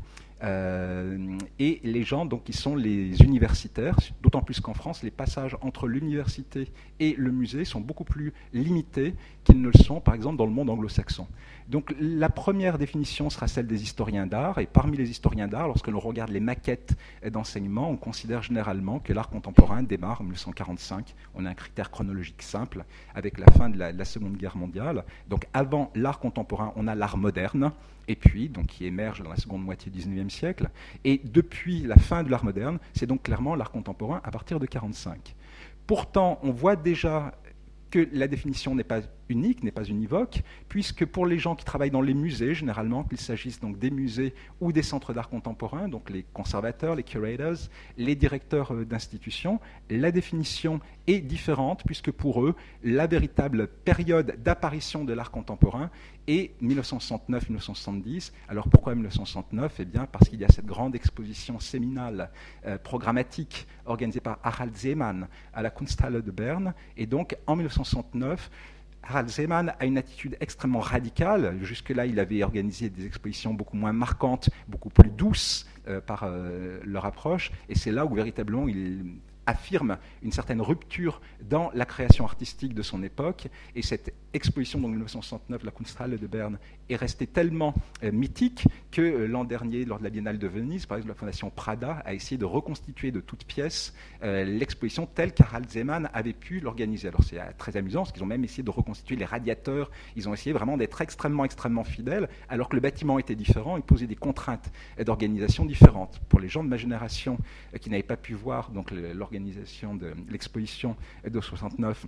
euh, 0.44 1.38
et 1.60 1.80
les 1.84 2.04
gens 2.04 2.26
donc, 2.26 2.44
qui 2.44 2.54
sont 2.54 2.76
les 2.76 3.22
universitaires, 3.22 3.98
d'autant 4.22 4.42
plus 4.42 4.60
qu'en 4.60 4.74
France, 4.74 5.02
les 5.02 5.12
passages 5.12 5.58
entre 5.62 5.88
l'université 5.88 6.72
et 7.00 7.16
le 7.18 7.32
musée 7.32 7.66
sont 7.66 7.80
beaucoup 7.80 8.04
plus 8.04 8.34
limités 8.54 9.16
qu'ils 9.44 9.62
ne 9.62 9.70
le 9.70 9.84
sont, 9.84 10.02
par 10.02 10.14
exemple, 10.14 10.38
dans 10.38 10.46
le 10.46 10.52
monde 10.52 10.70
anglo-saxon. 10.70 11.28
Donc 11.70 11.96
la 12.00 12.30
première 12.30 12.78
définition 12.78 13.30
sera 13.30 13.48
celle 13.48 13.68
des 13.68 13.84
historiens 13.84 14.28
d'art, 14.28 14.60
et 14.60 14.66
parmi 14.66 14.98
les 14.98 15.10
historiens 15.10 15.48
d'art, 15.48 15.68
lorsque 15.68 15.88
l'on 15.88 16.00
regarde 16.00 16.32
les 16.32 16.40
maquettes 16.40 16.96
d'enseignement, 17.32 17.90
on 17.90 17.98
considère 17.98 18.44
généralement 18.44 19.00
que 19.00 19.14
l'art 19.14 19.30
contemporain 19.30 19.84
démarre 19.84 20.22
en 20.22 20.26
1945. 20.26 21.16
On 21.34 21.46
a 21.46 21.50
un 21.50 21.54
critère 21.54 21.92
chronologique 21.92 22.42
simple, 22.42 22.84
avec 23.14 23.40
la 23.40 23.48
fin 23.48 23.70
de 23.70 23.78
la, 23.78 23.94
de 23.94 23.98
la 23.98 24.06
Seconde 24.06 24.38
Guerre 24.38 24.58
mondiale. 24.58 25.06
Donc 25.30 25.48
avant 25.54 25.92
l'art 25.96 26.20
contemporain, 26.20 26.74
on 26.76 26.88
a 26.88 26.96
l'art 26.96 27.18
moderne, 27.18 27.72
et 28.08 28.16
puis 28.16 28.50
donc 28.50 28.68
qui 28.68 28.86
émerge 28.86 29.22
dans 29.22 29.30
la 29.30 29.36
seconde 29.36 29.64
moitié 29.64 29.92
du 29.92 30.00
XIXe 30.00 30.34
siècle. 30.34 30.70
Et 31.04 31.22
depuis 31.24 31.82
la 31.82 31.96
fin 31.96 32.24
de 32.24 32.30
l'art 32.30 32.44
moderne, 32.44 32.80
c'est 32.94 33.06
donc 33.06 33.24
clairement 33.24 33.56
l'art 33.56 33.72
contemporain 33.72 34.22
à 34.24 34.32
partir 34.32 34.60
de 34.60 34.66
1945. 34.66 35.36
Pourtant, 35.88 36.40
on 36.42 36.52
voit 36.52 36.76
déjà 36.76 37.34
que 37.92 38.08
la 38.12 38.28
définition 38.28 38.76
n'est 38.76 38.84
pas 38.84 39.02
unique, 39.30 39.64
n'est 39.64 39.72
pas 39.72 39.84
univoque, 39.84 40.42
puisque 40.70 41.06
pour 41.06 41.26
les 41.26 41.40
gens 41.40 41.56
qui 41.56 41.66
travaillent 41.66 41.92
dans 41.92 42.02
les 42.02 42.14
musées, 42.14 42.54
généralement, 42.54 43.04
qu'il 43.04 43.20
s'agisse 43.20 43.60
donc 43.60 43.80
des 43.80 43.92
musées 43.92 44.34
ou 44.62 44.72
des 44.72 44.84
centres 44.84 45.14
d'art 45.14 45.30
contemporain, 45.30 45.88
donc 45.88 46.10
les 46.10 46.24
conservateurs, 46.34 46.96
les 46.96 47.04
curators, 47.04 47.26
les 47.98 48.16
directeurs 48.16 48.74
euh, 48.74 48.86
d'institutions, 48.86 49.60
la 49.90 50.12
définition 50.12 50.80
est 51.08 51.20
différente, 51.20 51.84
puisque 51.86 52.12
pour 52.12 52.44
eux, 52.44 52.56
la 52.84 53.08
véritable 53.08 53.68
période 53.68 54.38
d'apparition 54.44 55.06
de 55.06 55.14
l'art 55.14 55.32
contemporain 55.32 55.90
est 56.28 56.52
1969-1970. 56.62 58.32
Alors 58.48 58.68
pourquoi 58.70 58.96
1969 58.96 59.76
Eh 59.80 59.86
bien 59.86 60.06
parce 60.06 60.30
qu'il 60.30 60.40
y 60.40 60.46
a 60.46 60.50
cette 60.50 60.66
grande 60.66 60.96
exposition 60.96 61.60
séminale 61.60 62.30
euh, 62.66 62.78
programmatique 62.78 63.68
organisée 63.86 64.20
par 64.20 64.40
Harald 64.44 64.76
Zeeman 64.76 65.28
à 65.54 65.62
la 65.62 65.70
Kunsthalle 65.70 66.22
de 66.22 66.32
Berne, 66.32 66.74
et 66.98 67.06
donc 67.06 67.38
en 67.48 67.56
1969, 67.56 68.50
Harald 69.08 69.30
Zeman 69.30 69.74
a 69.80 69.86
une 69.86 69.98
attitude 69.98 70.36
extrêmement 70.40 70.80
radicale. 70.80 71.58
Jusque-là, 71.62 72.06
il 72.06 72.20
avait 72.20 72.44
organisé 72.44 72.90
des 72.90 73.06
expositions 73.06 73.54
beaucoup 73.54 73.78
moins 73.78 73.94
marquantes, 73.94 74.50
beaucoup 74.68 74.90
plus 74.90 75.10
douces 75.10 75.68
euh, 75.88 76.02
par 76.02 76.24
euh, 76.24 76.80
leur 76.84 77.06
approche. 77.06 77.52
Et 77.70 77.76
c'est 77.76 77.92
là 77.92 78.06
où 78.06 78.16
véritablement 78.16 78.68
il 78.68 79.20
affirme 79.46 79.98
une 80.24 80.32
certaine 80.32 80.62
rupture 80.62 81.22
dans 81.42 81.72
la 81.74 81.86
création 81.86 82.26
artistique 82.26 82.74
de 82.74 82.82
son 82.82 83.04
époque. 83.04 83.48
Et 83.76 83.82
cette 83.82 84.14
exposition, 84.34 84.80
donc 84.80 84.92
1969, 84.92 85.64
la 85.64 85.72
Kunsthalle 85.72 86.18
de 86.18 86.28
Berne, 86.28 86.58
est 86.90 86.96
restée 86.96 87.28
tellement 87.28 87.74
euh, 88.04 88.12
mythique 88.12 88.68
que 88.92 89.02
euh, 89.02 89.28
l'an 89.28 89.44
dernier, 89.44 89.86
lors 89.86 90.00
de 90.00 90.04
la 90.04 90.10
Biennale 90.10 90.38
de 90.38 90.48
Venise, 90.48 90.86
par 90.86 90.98
exemple, 90.98 91.14
la 91.14 91.20
Fondation 91.20 91.50
Prada 91.50 92.04
a 92.06 92.14
essayé 92.14 92.38
de 92.38 92.46
reconstituer 92.46 93.12
de 93.12 93.20
toutes 93.20 93.46
pièces 93.46 93.94
euh, 94.24 94.44
l'exposition 94.44 95.08
telle 95.08 95.34
qu'Harald 95.34 95.70
Zeman 95.70 96.10
avait 96.14 96.34
pu 96.34 96.60
l'organiser. 96.60 97.08
Alors 97.08 97.24
c'est 97.24 97.40
très 97.58 97.78
amusant, 97.78 98.02
parce 98.02 98.12
qu'ils 98.12 98.24
ont 98.24 98.28
même 98.28 98.44
essayé 98.44 98.64
de 98.64 98.70
reconstituer 98.70 99.16
les 99.16 99.26
radiateurs, 99.26 99.90
ils 100.16 100.28
ont 100.30 100.34
essayé 100.34 100.54
vraiment 100.54 100.78
d'être 100.78 101.02
extrêmement, 101.02 101.46
extrêmement 101.46 101.84
fidèles, 101.84 102.30
alors 102.50 102.70
que 102.70 102.76
le 102.76 102.82
bâtiment 102.82 103.18
était 103.20 103.36
différent, 103.36 103.78
ils 103.78 103.84
posaient 103.84 104.08
des 104.08 104.16
contraintes 104.16 104.72
d'organisation 105.04 105.66
différentes. 105.66 106.20
Pour 106.30 106.40
les 106.40 106.50
gens 106.50 106.64
de 106.64 106.70
ma 106.70 106.78
génération 106.78 107.38
qui 107.80 107.90
n'avaient 107.90 108.04
pas 108.04 108.18
pu 108.18 108.34
voir 108.34 108.72
l'organisation 109.14 109.35
de 109.96 110.14
l'exposition 110.30 110.96
de 111.26 111.40
69, 111.42 112.06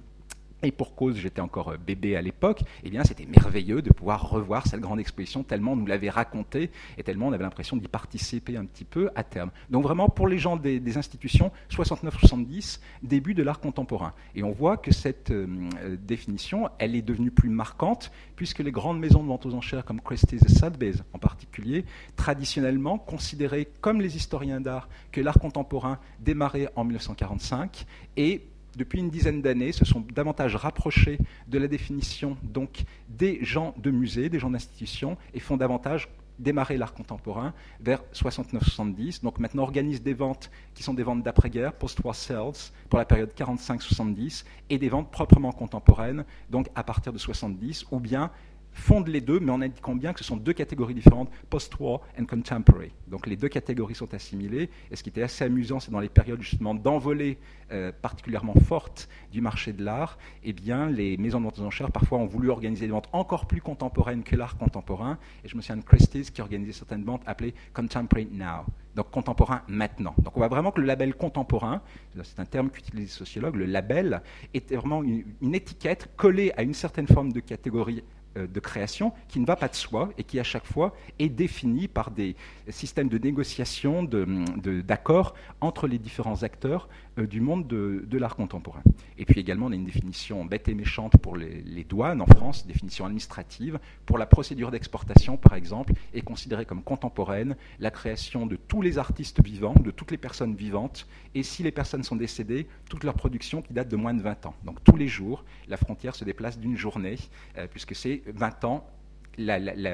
et 0.64 0.72
pour 0.72 0.96
cause, 0.96 1.18
j'étais 1.18 1.42
encore 1.42 1.70
euh, 1.70 1.78
bébé 1.78 2.16
à 2.16 2.22
l'époque, 2.22 2.62
eh 2.84 2.90
bien, 2.90 3.04
c'était 3.04 3.26
merveilleux 3.26 3.82
de 3.82 3.92
pouvoir 3.92 4.30
revoir 4.30 4.66
cette 4.66 4.80
grande 4.80 5.00
exposition 5.00 5.44
tellement 5.44 5.74
on 5.74 5.76
nous 5.76 5.86
l'avait 5.86 6.10
raconté 6.10 6.72
et 6.98 7.04
tellement 7.04 7.28
on 7.28 7.34
avait 7.34 7.44
l'impression 7.44 7.78
d'y 7.78 7.88
participer 7.88 8.58
un 8.58 8.66
petit 8.66 8.84
peu 8.84 9.10
à 9.16 9.24
terme. 9.24 9.52
Donc 9.70 9.84
vraiment, 9.84 10.10
pour 10.10 10.28
les 10.28 10.40
gens 10.40 10.58
des, 10.58 10.98
institutions, 10.98 11.52
69-70, 11.70 12.80
début 13.04 13.34
de 13.34 13.44
l'art 13.44 13.60
contemporain. 13.60 14.14
Et 14.36 14.44
on 14.44 14.52
voit 14.52 14.78
que 14.78 14.92
cette 14.92 15.32
euh, 15.32 15.48
euh, 15.84 15.98
définition, 16.00 16.70
elle 16.80 16.96
est 16.96 17.02
devenue 17.02 17.30
plus 17.30 17.50
marquante 17.50 18.12
puisque 18.36 18.60
les 18.60 18.72
grandes 18.72 19.00
maisons 19.00 19.22
de 19.22 19.28
vente 19.28 19.46
aux 19.46 19.54
enchères 19.54 19.86
comme 19.86 20.02
Christie's 20.02 20.42
et 20.44 20.50
Sotheby's 20.50 21.04
en 21.14 21.20
particulier, 21.20 21.86
traditionnellement 22.16 22.98
considéraient 22.98 23.68
comme 23.82 24.02
les 24.02 24.16
historiens 24.16 24.62
d'art 24.62 24.90
que 25.12 25.22
l'art 25.22 25.40
contemporain 25.40 26.00
démarrait 26.20 26.70
en 26.76 26.84
1945 26.84 27.86
et 28.16 28.48
depuis 28.78 29.00
une 29.00 29.10
dizaine 29.10 29.42
d'années, 29.42 29.72
se 29.72 29.84
sont 29.84 30.06
davantage 30.14 30.56
rapprochés 30.56 31.18
de 31.48 31.58
la 31.58 31.68
définition 31.68 32.38
donc 32.44 32.84
des 33.10 33.44
gens 33.44 33.74
de 33.78 33.92
musée, 33.92 34.30
des 34.30 34.40
gens 34.40 34.52
d'institution, 34.52 35.18
et 35.34 35.40
font 35.40 35.58
davantage 35.58 36.10
démarrer 36.40 36.78
l'art 36.78 36.94
contemporain 36.94 37.54
vers 37.80 38.04
69-70. 38.14 39.24
Donc 39.24 39.40
maintenant 39.40 39.64
organisent 39.64 40.04
des 40.04 40.14
ventes 40.14 40.52
qui 40.76 40.84
sont 40.84 40.94
des 40.94 41.04
ventes 41.04 41.24
d'après-guerre, 41.24 41.74
post-war 41.74 42.16
sales, 42.16 42.72
pour 42.90 43.00
la 43.00 43.06
période 43.06 43.32
45-70, 43.36 44.46
et 44.70 44.78
des 44.78 44.90
ventes 44.90 45.12
proprement 45.12 45.52
contemporaines, 45.52 46.26
donc 46.50 46.68
à 46.76 46.84
partir 46.84 47.12
de 47.12 47.18
70, 47.18 47.88
ou 47.92 48.00
bien 48.00 48.32
fondent 48.78 49.08
les 49.08 49.22
deux, 49.22 49.40
mais 49.40 49.52
en 49.52 49.62
indiquant 49.62 49.96
bien 49.96 50.14
que 50.14 50.20
ce 50.20 50.26
sont 50.26 50.38
deux 50.38 50.54
catégories 50.54 50.94
différentes, 50.94 51.30
post-war 51.50 52.02
and 52.20 52.26
contemporary. 52.26 52.92
Donc 53.08 53.28
les 53.28 53.36
deux 53.36 53.50
catégories 53.50 53.96
sont 53.96 54.14
assimilées. 54.14 54.70
Et 54.92 54.96
ce 54.96 55.04
qui 55.04 55.10
était 55.10 55.24
assez 55.24 55.44
amusant, 55.44 55.80
c'est 55.80 55.92
dans 55.92 56.00
les 56.00 56.10
périodes 56.10 56.42
justement 56.42 56.76
d'envolée 56.76 57.38
euh, 57.72 57.92
particulièrement 58.02 58.54
forte 58.54 59.10
du 59.32 59.42
marché 59.42 59.74
de 59.74 59.84
l'art, 59.84 60.18
eh 60.44 60.54
bien 60.54 60.90
les 60.90 61.18
maisons 61.18 61.40
de 61.40 61.46
vente 61.46 61.60
aux 61.60 61.64
enchères 61.64 61.92
parfois 61.92 62.20
ont 62.20 62.26
voulu 62.26 62.50
organiser 62.50 62.86
des 62.86 62.92
ventes 62.92 63.10
encore 63.12 63.46
plus 63.46 63.62
contemporaines 63.62 64.24
que 64.24 64.36
l'art 64.36 64.58
contemporain. 64.58 65.18
Et 65.44 65.50
je 65.50 65.56
me 65.56 65.62
souviens 65.62 65.78
de 65.78 65.84
Christie's 65.84 66.30
qui 66.30 66.42
organisait 66.42 66.72
certaines 66.74 67.04
ventes 67.04 67.24
appelées 67.26 67.54
Contemporary 67.74 68.30
Now 68.32 68.66
donc 68.98 69.12
contemporain 69.12 69.62
maintenant. 69.68 70.16
Donc 70.18 70.36
on 70.36 70.40
voit 70.40 70.48
vraiment 70.48 70.72
que 70.72 70.82
le 70.82 70.88
label 70.88 71.14
contemporain, 71.14 71.82
c'est 72.24 72.40
un 72.40 72.46
terme 72.46 72.70
qu'utilisent 72.72 73.04
les 73.04 73.08
sociologues, 73.08 73.56
le 73.56 73.66
label 73.66 74.22
est 74.56 74.74
vraiment 74.76 75.04
une, 75.04 75.54
étiquette 75.54 76.10
collée 76.18 76.52
à 76.58 76.64
une 76.64 76.74
certaine 76.74 77.08
forme 77.08 77.32
de 77.32 77.40
catégorie 77.40 78.04
de 78.46 78.60
création 78.60 79.14
qui 79.28 79.40
ne 79.40 79.46
va 79.46 79.56
pas 79.56 79.68
de 79.68 79.76
soi 79.76 80.10
et 80.18 80.24
qui 80.24 80.40
à 80.40 80.44
chaque 80.44 80.66
fois 80.66 80.94
est 81.18 81.30
définie 81.30 81.88
par 81.88 82.12
des 82.12 82.36
systèmes 82.70 83.10
de 83.10 83.18
négociation, 83.18 84.04
d'accords 84.04 85.32
de, 85.34 85.66
entre 85.66 85.88
les 85.88 85.98
différents 85.98 86.44
acteurs 86.44 86.88
euh, 87.20 87.26
du 87.26 87.42
monde 87.42 87.68
de, 87.68 88.18
l'art 88.18 88.36
contemporain. 88.36 88.82
Et 89.18 89.26
puis 89.26 89.40
également, 89.40 89.68
on 89.68 89.72
a 89.72 89.76
une 89.76 89.86
définition 89.86 90.44
bête 90.46 90.68
et 90.68 90.74
méchante 90.74 91.14
pour 91.18 91.38
les, 91.38 91.62
les 91.62 91.84
douanes 91.84 92.22
en 92.22 92.26
France, 92.26 92.66
définition 92.66 93.06
administrative. 93.06 93.80
Pour 94.06 94.18
la 94.18 94.26
procédure 94.26 94.72
d'exportation, 94.72 95.38
par 95.38 95.54
exemple, 95.54 95.94
est 96.14 96.22
considérée 96.22 96.66
comme 96.66 96.82
contemporaine 96.82 97.56
la 97.80 97.92
création 97.92 98.46
de 98.46 98.56
tous 98.56 98.82
les 98.82 98.98
artistes 98.98 99.44
vivants, 99.44 99.76
de 99.80 99.92
toutes 99.92 100.12
les 100.12 100.18
personnes 100.18 100.56
vivantes, 100.56 101.08
et 101.36 101.44
si 101.44 101.64
les 101.64 101.72
personnes 101.72 102.04
sont 102.04 102.16
décédées, 102.16 102.68
toute 102.90 103.04
leur 103.04 103.14
production 103.14 103.62
qui 103.62 103.74
date 103.74 103.90
de 103.90 103.96
moins 103.96 104.14
de 104.14 104.22
20 104.22 104.48
ans. 104.48 104.56
Donc 104.64 104.84
tous 104.84 104.96
les 104.96 105.08
jours, 105.08 105.44
la 105.68 105.78
frontière 105.78 106.16
se 106.16 106.26
déplace 106.26 106.58
d'une 106.58 106.78
journée, 106.78 107.18
euh, 107.58 107.68
puisque 107.70 107.96
c'est 107.96 108.24
20 108.34 108.64
ans 108.66 108.86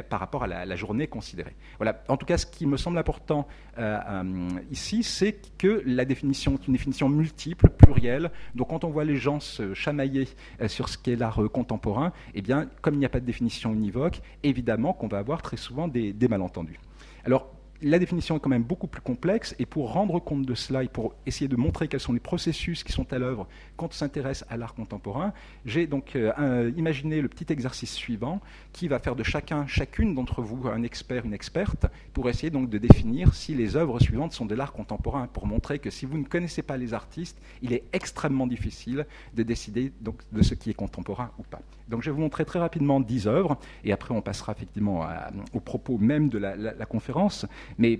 par 0.10 0.22
rapport 0.22 0.44
à 0.44 0.48
la, 0.48 0.76
journée 0.78 1.08
considérée. 1.08 1.54
Voilà. 1.78 2.02
En 2.08 2.16
tout 2.16 2.26
cas, 2.26 2.38
ce 2.38 2.46
qui 2.46 2.66
me 2.66 2.78
semble 2.78 2.98
important 2.98 3.46
euh, 3.78 4.00
euh, 4.08 4.50
ici, 4.72 5.04
c'est 5.04 5.38
que 5.58 5.84
la 5.86 6.06
définition 6.06 6.54
est 6.54 6.66
une 6.68 6.74
définition 6.74 7.10
multiple, 7.10 7.70
plurielle. 7.70 8.32
Donc, 8.56 8.70
quand 8.70 8.86
on 8.86 8.90
voit 8.90 9.04
les 9.04 9.18
gens 9.18 9.42
se 9.42 9.74
chamailler 9.74 10.30
sur 10.68 10.88
ce 10.88 10.98
qu'est 10.98 11.18
l'art 11.18 11.42
contemporain, 11.52 12.14
eh 12.34 12.42
bien, 12.42 12.70
comme 12.82 12.94
il 12.94 13.00
n'y 13.00 13.06
a 13.06 13.10
pas 13.10 13.20
de 13.20 13.26
définition 13.26 13.74
univoque, 13.74 14.22
évidemment 14.44 14.94
qu'on 14.94 15.10
va 15.10 15.18
avoir 15.18 15.42
très 15.42 15.58
souvent 15.58 15.90
des, 15.90 16.14
des 16.14 16.30
malentendus. 16.30 16.80
Alors, 17.26 17.52
la 17.84 18.00
définition 18.00 18.38
est 18.38 18.40
quand 18.40 18.50
même 18.50 18.64
beaucoup 18.64 18.88
plus 18.88 19.02
complexe, 19.02 19.56
et 19.60 19.66
pour 19.66 19.92
rendre 19.92 20.20
compte 20.20 20.46
de 20.46 20.56
cela 20.56 20.84
et 20.84 20.88
pour 20.88 21.14
essayer 21.26 21.48
de 21.48 21.56
montrer 21.56 21.88
quels 21.88 22.00
sont 22.00 22.14
les 22.14 22.20
processus 22.20 22.84
qui 22.84 22.92
sont 22.92 23.12
à 23.12 23.20
l'œuvre 23.20 23.48
quand 23.76 23.88
on 23.88 23.92
s'intéresse 23.92 24.46
à 24.50 24.58
l'art 24.58 24.74
contemporain, 24.74 25.34
j'ai 25.66 25.86
donc 25.88 26.16
euh, 26.16 26.72
imaginé 26.78 27.22
le 27.22 27.28
petit 27.28 27.52
exercice 27.52 27.94
suivant 27.94 28.40
qui 28.72 28.88
va 28.88 29.00
faire 29.00 29.16
de 29.16 29.24
chacun, 29.24 29.68
chacune 29.68 30.16
d'entre 30.16 30.42
vous 30.42 30.68
un 30.68 30.84
expert, 30.84 31.26
une 31.26 31.34
experte, 31.34 31.86
pour 32.14 32.30
essayer 32.30 32.50
donc 32.50 32.70
de 32.70 32.78
définir 32.78 33.34
si 33.34 33.54
les 33.54 33.76
œuvres 33.76 34.00
suivantes 34.00 34.34
sont 34.34 34.46
de 34.46 34.56
l'art 34.56 34.72
contemporain, 34.72 35.28
pour 35.28 35.46
montrer 35.46 35.80
que 35.80 35.90
si 35.90 36.06
vous 36.06 36.18
ne 36.18 36.24
connaissez 36.24 36.62
pas 36.62 36.78
les 36.78 36.94
artistes, 36.94 37.38
il 37.62 37.74
est 37.74 37.84
extrêmement 37.92 38.48
difficile 38.48 39.06
de 39.36 39.44
décider 39.44 39.92
de 40.02 40.42
ce 40.42 40.54
qui 40.54 40.70
est 40.70 40.74
contemporain 40.74 41.32
ou 41.38 41.44
pas. 41.44 41.62
Donc 41.90 42.02
je 42.02 42.10
vais 42.10 42.16
vous 42.16 42.22
montrer 42.22 42.46
très 42.46 42.60
rapidement 42.60 43.00
dix 43.00 43.28
œuvres, 43.28 43.58
et 43.84 43.92
après 43.92 44.14
on 44.14 44.22
passera 44.22 44.54
effectivement 44.54 45.06
au 45.54 45.60
propos 45.60 45.98
même 45.98 46.30
de 46.30 46.38
la 46.38 46.86
conférence. 46.86 47.46
Mais 47.78 48.00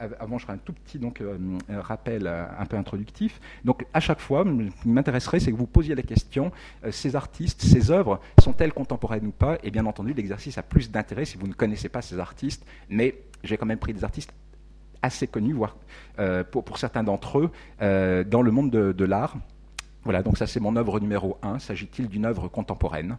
euh, 0.00 0.08
avant, 0.18 0.38
je 0.38 0.44
ferai 0.44 0.54
un 0.54 0.58
tout 0.58 0.72
petit 0.72 0.98
donc, 0.98 1.20
euh, 1.20 1.36
rappel 1.68 2.26
euh, 2.26 2.44
un 2.58 2.66
peu 2.66 2.76
introductif. 2.76 3.40
Donc, 3.64 3.86
à 3.92 4.00
chaque 4.00 4.20
fois, 4.20 4.44
ce 4.44 4.82
qui 4.82 4.88
m'intéresserait, 4.88 5.40
c'est 5.40 5.50
que 5.50 5.56
vous 5.56 5.66
posiez 5.66 5.94
la 5.94 6.02
question 6.02 6.52
ces 6.90 7.16
artistes, 7.16 7.62
ces 7.62 7.90
œuvres, 7.90 8.20
sont-elles 8.38 8.72
contemporaines 8.72 9.26
ou 9.26 9.30
pas? 9.30 9.58
Et 9.62 9.70
bien 9.70 9.86
entendu, 9.86 10.12
l'exercice 10.12 10.58
a 10.58 10.62
plus 10.62 10.90
d'intérêt 10.90 11.24
si 11.24 11.36
vous 11.36 11.46
ne 11.46 11.52
connaissez 11.52 11.88
pas 11.88 12.02
ces 12.02 12.18
artistes, 12.18 12.64
mais 12.88 13.16
j'ai 13.44 13.56
quand 13.56 13.66
même 13.66 13.78
pris 13.78 13.92
des 13.92 14.04
artistes 14.04 14.32
assez 15.02 15.26
connus, 15.26 15.52
voire 15.52 15.76
pour, 16.50 16.78
certains 16.78 17.02
d'entre 17.02 17.38
eux, 17.38 18.24
dans 18.24 18.42
le 18.42 18.50
monde 18.50 18.70
de, 18.70 18.92
de 18.92 19.04
l'art. 19.04 19.36
Voilà, 20.04 20.22
donc 20.22 20.38
ça 20.38 20.46
c'est 20.46 20.60
mon 20.60 20.76
œuvre 20.76 21.00
numéro 21.00 21.38
1. 21.42 21.58
S'agit-il 21.58 22.08
d'une 22.08 22.24
œuvre 22.24 22.48
contemporaine? 22.48 23.16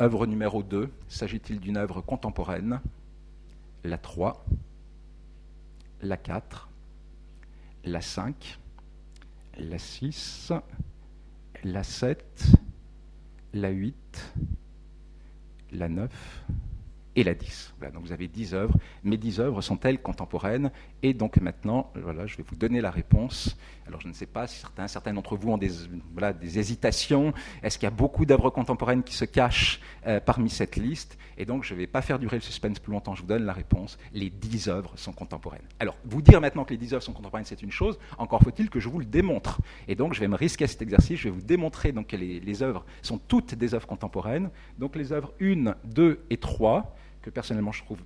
Œuvre 0.00 0.26
numéro 0.26 0.62
2. 0.62 0.90
S'agit-il 1.08 1.60
d'une 1.60 1.76
œuvre 1.76 2.00
contemporaine? 2.00 2.80
La 3.84 3.98
3, 3.98 4.44
la 6.00 6.16
4, 6.16 6.68
la 7.84 8.00
5, 8.00 8.58
la 9.58 9.78
6, 9.78 10.52
la 11.64 11.82
7, 11.82 12.56
la 13.52 13.68
8, 13.68 14.34
la 15.72 15.88
9 15.88 16.44
et 17.16 17.24
la 17.24 17.34
10. 17.34 17.74
donc 17.92 18.02
vous 18.02 18.12
avez 18.12 18.26
10 18.26 18.54
œuvres. 18.54 18.76
Mes 19.04 19.16
10 19.16 19.40
œuvres 19.40 19.60
sont-elles 19.60 20.00
contemporaines 20.00 20.72
Et 21.06 21.12
donc 21.12 21.38
maintenant, 21.38 21.92
voilà, 22.02 22.24
je 22.24 22.34
vais 22.34 22.42
vous 22.48 22.56
donner 22.56 22.80
la 22.80 22.90
réponse. 22.90 23.58
Alors 23.86 24.00
je 24.00 24.08
ne 24.08 24.14
sais 24.14 24.24
pas 24.24 24.46
si 24.46 24.60
certains, 24.60 24.88
certains 24.88 25.12
d'entre 25.12 25.36
vous 25.36 25.50
ont 25.50 25.58
des, 25.58 25.68
voilà, 26.14 26.32
des 26.32 26.58
hésitations. 26.58 27.34
Est-ce 27.62 27.76
qu'il 27.76 27.84
y 27.84 27.88
a 27.88 27.94
beaucoup 27.94 28.24
d'œuvres 28.24 28.48
contemporaines 28.48 29.02
qui 29.02 29.14
se 29.14 29.26
cachent 29.26 29.82
euh, 30.06 30.18
parmi 30.18 30.48
cette 30.48 30.76
liste? 30.76 31.18
Et 31.36 31.44
donc 31.44 31.62
je 31.62 31.74
ne 31.74 31.78
vais 31.78 31.86
pas 31.86 32.00
faire 32.00 32.18
durer 32.18 32.36
le 32.38 32.40
suspense 32.40 32.78
plus 32.78 32.90
longtemps, 32.90 33.14
je 33.14 33.20
vous 33.20 33.26
donne 33.26 33.44
la 33.44 33.52
réponse. 33.52 33.98
Les 34.14 34.30
10 34.30 34.68
œuvres 34.68 34.92
sont 34.96 35.12
contemporaines. 35.12 35.68
Alors, 35.78 35.94
vous 36.06 36.22
dire 36.22 36.40
maintenant 36.40 36.64
que 36.64 36.70
les 36.70 36.78
10 36.78 36.94
œuvres 36.94 37.02
sont 37.02 37.12
contemporaines, 37.12 37.44
c'est 37.44 37.60
une 37.60 37.70
chose. 37.70 37.98
Encore 38.16 38.40
faut-il 38.40 38.70
que 38.70 38.80
je 38.80 38.88
vous 38.88 38.98
le 38.98 39.04
démontre. 39.04 39.60
Et 39.88 39.96
donc 39.96 40.14
je 40.14 40.20
vais 40.20 40.28
me 40.28 40.36
risquer 40.36 40.64
à 40.64 40.68
cet 40.68 40.80
exercice. 40.80 41.20
Je 41.20 41.24
vais 41.24 41.34
vous 41.34 41.42
démontrer 41.42 41.92
donc, 41.92 42.06
que 42.06 42.16
les, 42.16 42.40
les 42.40 42.62
œuvres 42.62 42.86
sont 43.02 43.18
toutes 43.18 43.54
des 43.54 43.74
œuvres 43.74 43.86
contemporaines. 43.86 44.48
Donc 44.78 44.96
les 44.96 45.12
œuvres 45.12 45.34
1, 45.38 45.74
2 45.84 46.24
et 46.30 46.38
3 46.38 46.96
que 47.20 47.28
personnellement 47.28 47.72
je 47.72 47.82
trouve 47.82 47.98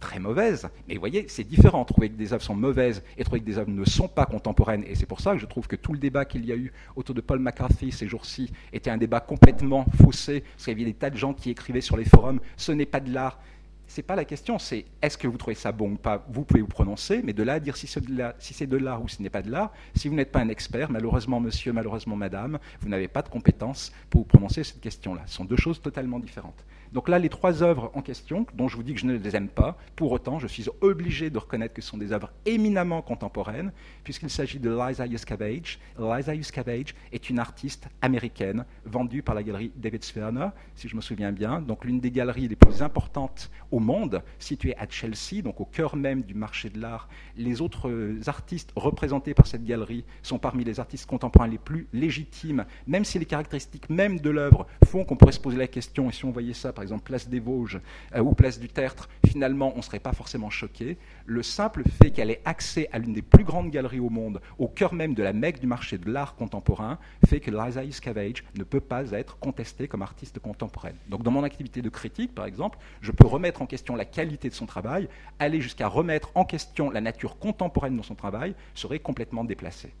très 0.00 0.18
mauvaises. 0.18 0.68
Mais 0.88 0.94
vous 0.94 1.00
voyez, 1.00 1.26
c'est 1.28 1.44
différent. 1.44 1.84
Trouver 1.84 2.08
que 2.08 2.16
des 2.16 2.32
œuvres 2.32 2.42
sont 2.42 2.56
mauvaises 2.56 3.02
et 3.16 3.24
trouver 3.24 3.40
que 3.40 3.46
des 3.46 3.58
œuvres 3.58 3.70
ne 3.70 3.84
sont 3.84 4.08
pas 4.08 4.26
contemporaines. 4.26 4.84
Et 4.86 4.94
c'est 4.94 5.06
pour 5.06 5.20
ça 5.20 5.32
que 5.34 5.38
je 5.38 5.46
trouve 5.46 5.68
que 5.68 5.76
tout 5.76 5.92
le 5.92 5.98
débat 5.98 6.24
qu'il 6.24 6.44
y 6.44 6.52
a 6.52 6.56
eu 6.56 6.72
autour 6.96 7.14
de 7.14 7.20
Paul 7.20 7.38
McCarthy 7.38 7.92
ces 7.92 8.08
jours-ci 8.08 8.50
était 8.72 8.90
un 8.90 8.96
débat 8.96 9.20
complètement 9.20 9.84
faussé. 10.02 10.40
Parce 10.40 10.64
qu'il 10.64 10.78
y 10.78 10.82
avait 10.82 10.90
des 10.90 10.98
tas 10.98 11.10
de 11.10 11.16
gens 11.16 11.34
qui 11.34 11.50
écrivaient 11.50 11.80
sur 11.80 11.96
les 11.96 12.04
forums 12.04 12.40
ce 12.56 12.72
n'est 12.72 12.86
pas 12.86 13.00
de 13.00 13.12
l'art. 13.12 13.38
c'est 13.86 14.02
pas 14.02 14.14
la 14.14 14.24
question, 14.24 14.58
c'est 14.58 14.84
est-ce 15.02 15.18
que 15.18 15.26
vous 15.26 15.36
trouvez 15.36 15.54
ça 15.54 15.72
bon 15.72 15.92
ou 15.92 15.96
pas, 15.96 16.24
vous 16.30 16.44
pouvez 16.44 16.60
vous 16.60 16.68
prononcer, 16.68 17.22
mais 17.24 17.32
de 17.32 17.42
là 17.42 17.54
à 17.54 17.60
dire 17.60 17.76
si 17.76 17.86
c'est 17.86 18.00
de 18.04 18.16
l'art 18.16 18.34
si 18.38 18.54
ou 18.64 19.08
ce 19.08 19.22
n'est 19.22 19.30
pas 19.30 19.42
de 19.42 19.50
l'art, 19.50 19.72
si 19.94 20.08
vous 20.08 20.14
n'êtes 20.14 20.30
pas 20.30 20.40
un 20.40 20.48
expert, 20.48 20.90
malheureusement 20.90 21.40
monsieur, 21.40 21.72
malheureusement 21.72 22.16
madame, 22.16 22.58
vous 22.80 22.88
n'avez 22.88 23.08
pas 23.08 23.22
de 23.22 23.28
compétences 23.28 23.92
pour 24.08 24.22
vous 24.22 24.26
prononcer 24.26 24.62
cette 24.62 24.80
question-là. 24.80 25.22
Ce 25.26 25.34
sont 25.34 25.44
deux 25.44 25.56
choses 25.56 25.82
totalement 25.82 26.20
différentes. 26.20 26.64
Donc 26.92 27.08
là, 27.08 27.18
les 27.18 27.28
trois 27.28 27.62
œuvres 27.62 27.90
en 27.94 28.02
question, 28.02 28.46
dont 28.54 28.66
je 28.66 28.76
vous 28.76 28.82
dis 28.82 28.94
que 28.94 29.00
je 29.00 29.06
ne 29.06 29.16
les 29.16 29.36
aime 29.36 29.48
pas, 29.48 29.76
pour 29.94 30.10
autant, 30.10 30.38
je 30.38 30.46
suis 30.48 30.66
obligé 30.80 31.30
de 31.30 31.38
reconnaître 31.38 31.72
que 31.72 31.82
ce 31.82 31.88
sont 31.88 31.98
des 31.98 32.12
œuvres 32.12 32.32
éminemment 32.46 33.00
contemporaines, 33.00 33.72
puisqu'il 34.02 34.30
s'agit 34.30 34.58
de 34.58 34.70
Liza 34.70 35.06
Yuskavage. 35.06 35.78
Liza 35.98 36.34
Yuskavage 36.34 36.94
est 37.12 37.30
une 37.30 37.38
artiste 37.38 37.88
américaine 38.02 38.64
vendue 38.84 39.22
par 39.22 39.34
la 39.34 39.42
galerie 39.42 39.70
David 39.76 40.02
Sverner, 40.02 40.48
si 40.74 40.88
je 40.88 40.96
me 40.96 41.00
souviens 41.00 41.30
bien, 41.30 41.60
donc 41.60 41.84
l'une 41.84 42.00
des 42.00 42.10
galeries 42.10 42.48
les 42.48 42.56
plus 42.56 42.82
importantes 42.82 43.50
au 43.70 43.78
monde, 43.78 44.22
située 44.38 44.76
à 44.76 44.88
Chelsea, 44.88 45.42
donc 45.42 45.60
au 45.60 45.64
cœur 45.64 45.94
même 45.94 46.22
du 46.22 46.34
marché 46.34 46.70
de 46.70 46.80
l'art. 46.80 47.08
Les 47.36 47.60
autres 47.60 47.90
artistes 48.26 48.72
représentés 48.74 49.34
par 49.34 49.46
cette 49.46 49.64
galerie 49.64 50.04
sont 50.22 50.38
parmi 50.38 50.64
les 50.64 50.80
artistes 50.80 51.06
contemporains 51.06 51.48
les 51.48 51.58
plus 51.58 51.86
légitimes, 51.92 52.64
même 52.86 53.04
si 53.04 53.18
les 53.18 53.26
caractéristiques 53.26 53.88
même 53.90 54.18
de 54.18 54.30
l'œuvre 54.30 54.66
font 54.86 55.04
qu'on 55.04 55.16
pourrait 55.16 55.32
se 55.32 55.40
poser 55.40 55.58
la 55.58 55.68
question, 55.68 56.08
et 56.08 56.12
si 56.12 56.24
on 56.24 56.32
voyait 56.32 56.52
ça 56.52 56.72
par 56.80 56.84
exemple 56.84 57.02
place 57.02 57.28
des 57.28 57.40
Vosges 57.40 57.78
euh, 58.14 58.20
ou 58.20 58.32
place 58.32 58.58
du 58.58 58.68
Tertre, 58.68 59.10
finalement 59.26 59.70
on 59.74 59.78
ne 59.78 59.82
serait 59.82 59.98
pas 59.98 60.14
forcément 60.14 60.48
choqué. 60.48 60.96
Le 61.26 61.42
simple 61.42 61.82
fait 62.02 62.10
qu'elle 62.10 62.30
ait 62.30 62.40
accès 62.46 62.88
à 62.90 62.98
l'une 62.98 63.12
des 63.12 63.20
plus 63.20 63.44
grandes 63.44 63.70
galeries 63.70 64.00
au 64.00 64.08
monde, 64.08 64.40
au 64.58 64.66
cœur 64.66 64.94
même 64.94 65.12
de 65.12 65.22
la 65.22 65.34
mecque 65.34 65.60
du 65.60 65.66
marché 65.66 65.98
de 65.98 66.10
l'art 66.10 66.36
contemporain, 66.36 66.98
fait 67.26 67.38
que 67.38 67.50
Liza 67.50 67.84
Iskavage 67.84 68.44
ne 68.56 68.64
peut 68.64 68.80
pas 68.80 69.10
être 69.10 69.38
contestée 69.38 69.88
comme 69.88 70.00
artiste 70.00 70.38
contemporaine. 70.38 70.96
Donc 71.10 71.22
dans 71.22 71.30
mon 71.30 71.44
activité 71.44 71.82
de 71.82 71.90
critique, 71.90 72.34
par 72.34 72.46
exemple, 72.46 72.78
je 73.02 73.12
peux 73.12 73.26
remettre 73.26 73.60
en 73.60 73.66
question 73.66 73.94
la 73.94 74.06
qualité 74.06 74.48
de 74.48 74.54
son 74.54 74.64
travail, 74.64 75.10
aller 75.38 75.60
jusqu'à 75.60 75.86
remettre 75.86 76.30
en 76.34 76.46
question 76.46 76.88
la 76.88 77.02
nature 77.02 77.38
contemporaine 77.38 77.98
de 77.98 78.02
son 78.02 78.14
travail, 78.14 78.54
serait 78.72 79.00
complètement 79.00 79.44
déplacé. 79.44 79.92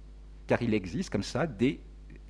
Car 0.46 0.62
il 0.62 0.72
existe 0.72 1.10
comme 1.10 1.24
ça 1.24 1.46
des 1.46 1.78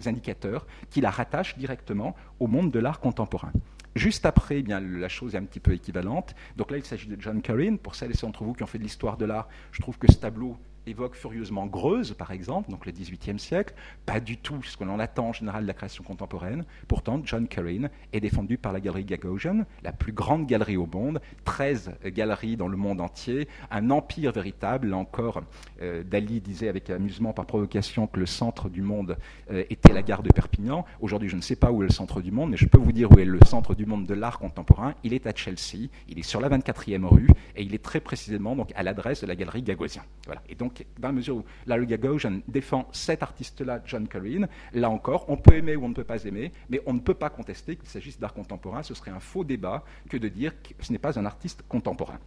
indicateurs 0.07 0.67
qui 0.91 1.01
la 1.01 1.11
rattachent 1.11 1.57
directement 1.57 2.17
au 2.39 2.47
monde 2.47 2.71
de 2.71 2.79
l'art 2.79 3.01
contemporain. 3.01 3.53
Juste 3.97 4.25
après, 4.25 4.59
eh 4.59 4.63
bien, 4.63 4.81
la 4.81 5.09
chose 5.09 5.35
est 5.35 5.39
un 5.39 5.45
petit 5.45 5.61
peu 5.61 5.73
équivalente. 5.73 6.35
Donc 6.57 6.71
là, 6.71 6.77
il 6.77 6.85
s'agit 6.85 7.09
de 7.09 7.21
John 7.21 7.43
Currin. 7.43 7.77
Pour 7.77 7.95
celles 7.95 8.13
et 8.13 8.15
ceux 8.15 8.27
d'entre 8.27 8.45
vous 8.45 8.53
qui 8.53 8.63
ont 8.63 8.67
fait 8.67 8.79
de 8.79 8.85
l'histoire 8.85 9.17
de 9.17 9.25
l'art, 9.25 9.49
je 9.73 9.81
trouve 9.81 9.99
que 9.99 10.11
ce 10.11 10.19
tableau 10.19 10.57
évoque 10.87 11.15
furieusement 11.15 11.67
Greuze, 11.67 12.15
par 12.15 12.31
exemple, 12.31 12.71
donc 12.71 12.87
le 12.87 12.93
XVIIIe 12.93 13.39
siècle, 13.39 13.75
pas 14.07 14.21
du 14.21 14.37
tout 14.37 14.63
ce 14.63 14.77
que 14.77 14.85
l'on 14.85 14.99
attend 14.99 15.29
en 15.29 15.33
général 15.33 15.63
de 15.63 15.69
la 15.69 15.75
création 15.75 16.05
contemporaine. 16.05 16.65
Pourtant, 16.89 17.21
John 17.25 17.49
Currin 17.49 17.89
est 18.13 18.21
défendu 18.21 18.59
par 18.59 18.73
la 18.73 18.81
galerie 18.81 19.05
Gagosian, 19.05 19.65
la 19.83 19.93
plus 19.93 20.13
grande 20.13 20.47
galerie 20.47 20.77
au 20.77 20.87
monde, 20.87 21.21
13 21.45 21.93
galeries 22.07 22.57
dans 22.57 22.69
le 22.69 22.77
monde 22.77 23.01
entier, 23.01 23.49
un 23.71 23.91
empire 23.91 24.33
véritable. 24.33 24.89
Là 24.89 24.97
encore, 24.97 25.43
euh, 25.83 26.03
Dali 26.03 26.41
disait 26.41 26.69
avec 26.69 26.91
amusement 26.91 27.33
par 27.33 27.47
provocation 27.47 28.07
que 28.07 28.19
le 28.21 28.27
centre 28.27 28.69
du 28.69 28.83
monde 28.83 29.17
euh, 29.51 29.65
était 29.71 29.93
la 29.93 30.03
gare 30.03 30.23
de 30.23 30.31
Perpignan. 30.31 30.85
Aujourd'hui, 31.01 31.29
je 31.29 31.37
ne 31.37 31.43
sais 31.43 31.57
pas 31.57 31.71
où 31.71 31.83
est 31.83 31.87
le 31.87 31.93
centre 31.93 32.21
du 32.21 32.31
monde, 32.31 32.51
mais 32.51 32.57
je 32.57 32.67
peux 32.67 32.79
vous 32.79 32.93
dire 32.93 33.11
où 33.13 33.19
est 33.19 33.25
le 33.25 33.41
centre 33.47 33.75
du 33.75 33.87
monde 33.87 34.07
de 34.07 34.15
l'art 34.15 34.39
contemporain. 34.39 34.95
Il 35.05 35.13
est 35.13 35.27
à 35.27 35.35
Chelsea, 35.35 35.89
il 36.09 36.19
est 36.19 36.23
sur 36.23 36.41
la 36.41 36.49
24e 36.49 37.05
rue, 37.05 37.29
et 37.57 37.63
il 37.63 37.75
est 37.75 37.83
très 37.83 38.01
précisément 38.01 38.57
donc, 38.57 38.73
à 38.75 38.83
l'adresse 38.83 39.23
de 39.23 39.27
la 39.27 39.37
galerie 39.37 39.63
Gagosian. 39.63 40.03
Voilà. 40.27 40.43
Et 40.49 40.55
donc, 40.55 40.70
dans 40.99 41.09
la 41.09 41.13
mesure 41.13 41.37
où 41.37 41.45
Larry 41.67 41.87
Gagosian 41.87 42.41
défend 42.49 42.89
cet 42.93 43.23
artiste-là, 43.23 43.83
John 43.85 44.09
Currin, 44.09 44.47
là 44.73 44.91
encore, 44.91 45.25
on 45.29 45.37
peut 45.37 45.55
aimer 45.55 45.77
ou 45.77 45.85
on 45.85 45.89
ne 45.89 45.95
peut 45.95 46.05
pas 46.05 46.25
aimer, 46.25 46.53
mais 46.69 46.81
on 46.87 46.95
ne 46.95 47.01
peut 47.01 47.15
pas 47.15 47.31
contester 47.31 47.77
qu'il 47.77 47.89
s'agisse 47.89 48.19
d'art 48.19 48.35
contemporain. 48.35 48.83
Ce 48.83 48.95
serait 48.95 49.11
un 49.11 49.21
faux 49.21 49.45
débat 49.45 49.85
que 50.09 50.17
de 50.17 50.29
dire 50.29 50.53
que 50.63 50.71
ce 50.81 50.93
n'est 50.93 50.99
pas 50.99 51.19
un 51.19 51.27
artiste 51.27 51.63
contemporain. 51.69 52.19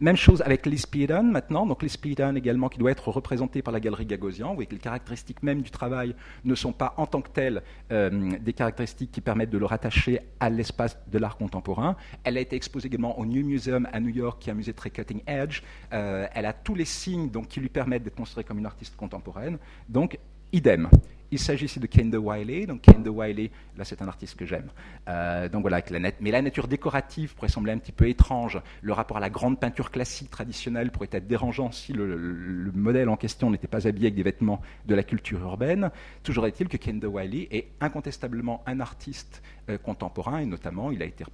Même 0.00 0.16
chose 0.16 0.42
avec 0.42 0.66
Lispidon 0.66 1.22
maintenant, 1.22 1.66
donc 1.66 1.82
Lispidon 1.82 2.34
également 2.36 2.68
qui 2.68 2.78
doit 2.78 2.90
être 2.90 3.08
représenté 3.08 3.62
par 3.62 3.72
la 3.72 3.80
galerie 3.80 4.06
Gagosian. 4.06 4.48
Vous 4.48 4.54
voyez 4.54 4.66
que 4.66 4.74
les 4.74 4.80
caractéristiques 4.80 5.42
même 5.42 5.62
du 5.62 5.70
travail 5.70 6.14
ne 6.44 6.54
sont 6.54 6.72
pas 6.72 6.94
en 6.96 7.06
tant 7.06 7.20
que 7.20 7.30
telles 7.30 7.62
euh, 7.92 8.30
des 8.40 8.52
caractéristiques 8.52 9.12
qui 9.12 9.20
permettent 9.20 9.50
de 9.50 9.58
le 9.58 9.66
rattacher 9.66 10.20
à 10.40 10.50
l'espace 10.50 10.98
de 11.10 11.18
l'art 11.18 11.36
contemporain. 11.36 11.96
Elle 12.24 12.36
a 12.36 12.40
été 12.40 12.56
exposée 12.56 12.88
également 12.88 13.18
au 13.18 13.26
New 13.26 13.44
Museum 13.44 13.88
à 13.92 14.00
New 14.00 14.10
York, 14.10 14.40
qui 14.40 14.50
est 14.50 14.52
un 14.52 14.56
musée 14.56 14.72
très 14.72 14.90
cutting 14.90 15.22
edge. 15.26 15.62
Euh, 15.92 16.26
elle 16.34 16.46
a 16.46 16.52
tous 16.52 16.74
les 16.74 16.84
signes 16.84 17.30
donc, 17.30 17.48
qui 17.48 17.60
lui 17.60 17.68
permettent 17.68 18.02
d'être 18.02 18.16
considérée 18.16 18.44
comme 18.44 18.58
une 18.58 18.66
artiste 18.66 18.96
contemporaine. 18.96 19.58
Donc, 19.88 20.18
idem. 20.52 20.88
Il 21.34 21.40
s'agit 21.40 21.64
ici 21.64 21.80
de 21.80 21.88
Kenda 21.88 22.20
Wiley. 22.20 22.64
Donc 22.64 22.82
Kenda 22.82 23.10
Wiley, 23.10 23.50
là 23.76 23.82
c'est 23.82 24.00
un 24.02 24.06
artiste 24.06 24.36
que 24.36 24.46
j'aime. 24.46 24.70
Euh, 25.08 25.48
donc 25.48 25.62
voilà, 25.62 25.82
mais 26.20 26.30
la 26.30 26.42
nature 26.42 26.68
décorative 26.68 27.34
pourrait 27.34 27.48
sembler 27.48 27.72
un 27.72 27.78
petit 27.78 27.90
peu 27.90 28.08
étrange. 28.08 28.60
Le 28.82 28.92
rapport 28.92 29.16
à 29.16 29.20
la 29.20 29.30
grande 29.30 29.58
peinture 29.58 29.90
classique 29.90 30.30
traditionnelle 30.30 30.92
pourrait 30.92 31.08
être 31.10 31.26
dérangeant 31.26 31.72
si 31.72 31.92
le, 31.92 32.70
modèle 32.72 33.08
en 33.08 33.16
question 33.16 33.50
n'était 33.50 33.66
pas 33.66 33.88
habillé 33.88 34.06
avec 34.06 34.14
des 34.14 34.22
vêtements 34.22 34.62
de 34.86 34.94
la 34.94 35.02
culture 35.02 35.40
urbaine. 35.40 35.90
Toujours 36.22 36.46
est-il 36.46 36.68
que 36.68 36.76
Kenda 36.76 37.08
Wiley 37.08 37.48
est 37.50 37.66
incontestablement 37.80 38.62
un 38.66 38.78
artiste 38.78 39.42
euh, 39.70 39.76
contemporain 39.76 40.38
et 40.38 40.46
notamment 40.46 40.92
il 40.92 41.02
a 41.02 41.06
été 41.06 41.24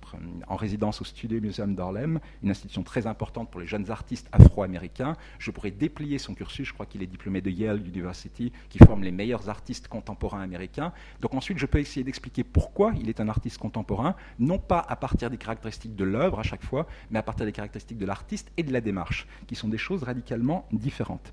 en 0.46 0.56
résidence 0.56 1.02
au 1.02 1.04
Studio 1.04 1.40
Museum 1.42 1.74
d'Harlem, 1.74 2.20
une 2.42 2.50
institution 2.50 2.84
très 2.84 3.06
importante 3.06 3.50
pour 3.50 3.60
les 3.60 3.66
jeunes 3.66 3.90
artistes 3.90 4.28
afro-américains. 4.32 5.14
Je 5.38 5.50
pourrais 5.50 5.72
déplier 5.72 6.16
son 6.18 6.34
cursus. 6.34 6.68
Je 6.68 6.72
crois 6.72 6.86
qu'il 6.86 7.02
est 7.02 7.06
diplômé 7.06 7.42
de 7.42 7.50
Yale 7.50 7.86
University, 7.86 8.50
qui 8.70 8.78
forme 8.78 9.02
les 9.02 9.10
meilleurs 9.10 9.50
artistes 9.50 9.88
contemporain 9.90 10.40
américain. 10.40 10.92
Donc 11.20 11.34
ensuite, 11.34 11.58
je 11.58 11.66
peux 11.66 11.78
essayer 11.78 12.02
d'expliquer 12.04 12.44
pourquoi 12.44 12.92
il 12.98 13.10
est 13.10 13.20
un 13.20 13.28
artiste 13.28 13.58
contemporain, 13.58 14.14
non 14.38 14.58
pas 14.58 14.82
à 14.88 14.96
partir 14.96 15.28
des 15.28 15.36
caractéristiques 15.36 15.94
de 15.96 16.04
l'œuvre 16.04 16.40
à 16.40 16.42
chaque 16.42 16.64
fois, 16.64 16.86
mais 17.10 17.18
à 17.18 17.22
partir 17.22 17.44
des 17.44 17.52
caractéristiques 17.52 17.98
de 17.98 18.06
l'artiste 18.06 18.50
et 18.56 18.62
de 18.62 18.72
la 18.72 18.80
démarche, 18.80 19.26
qui 19.46 19.54
sont 19.54 19.68
des 19.68 19.76
choses 19.76 20.02
radicalement 20.02 20.66
différentes. 20.72 21.32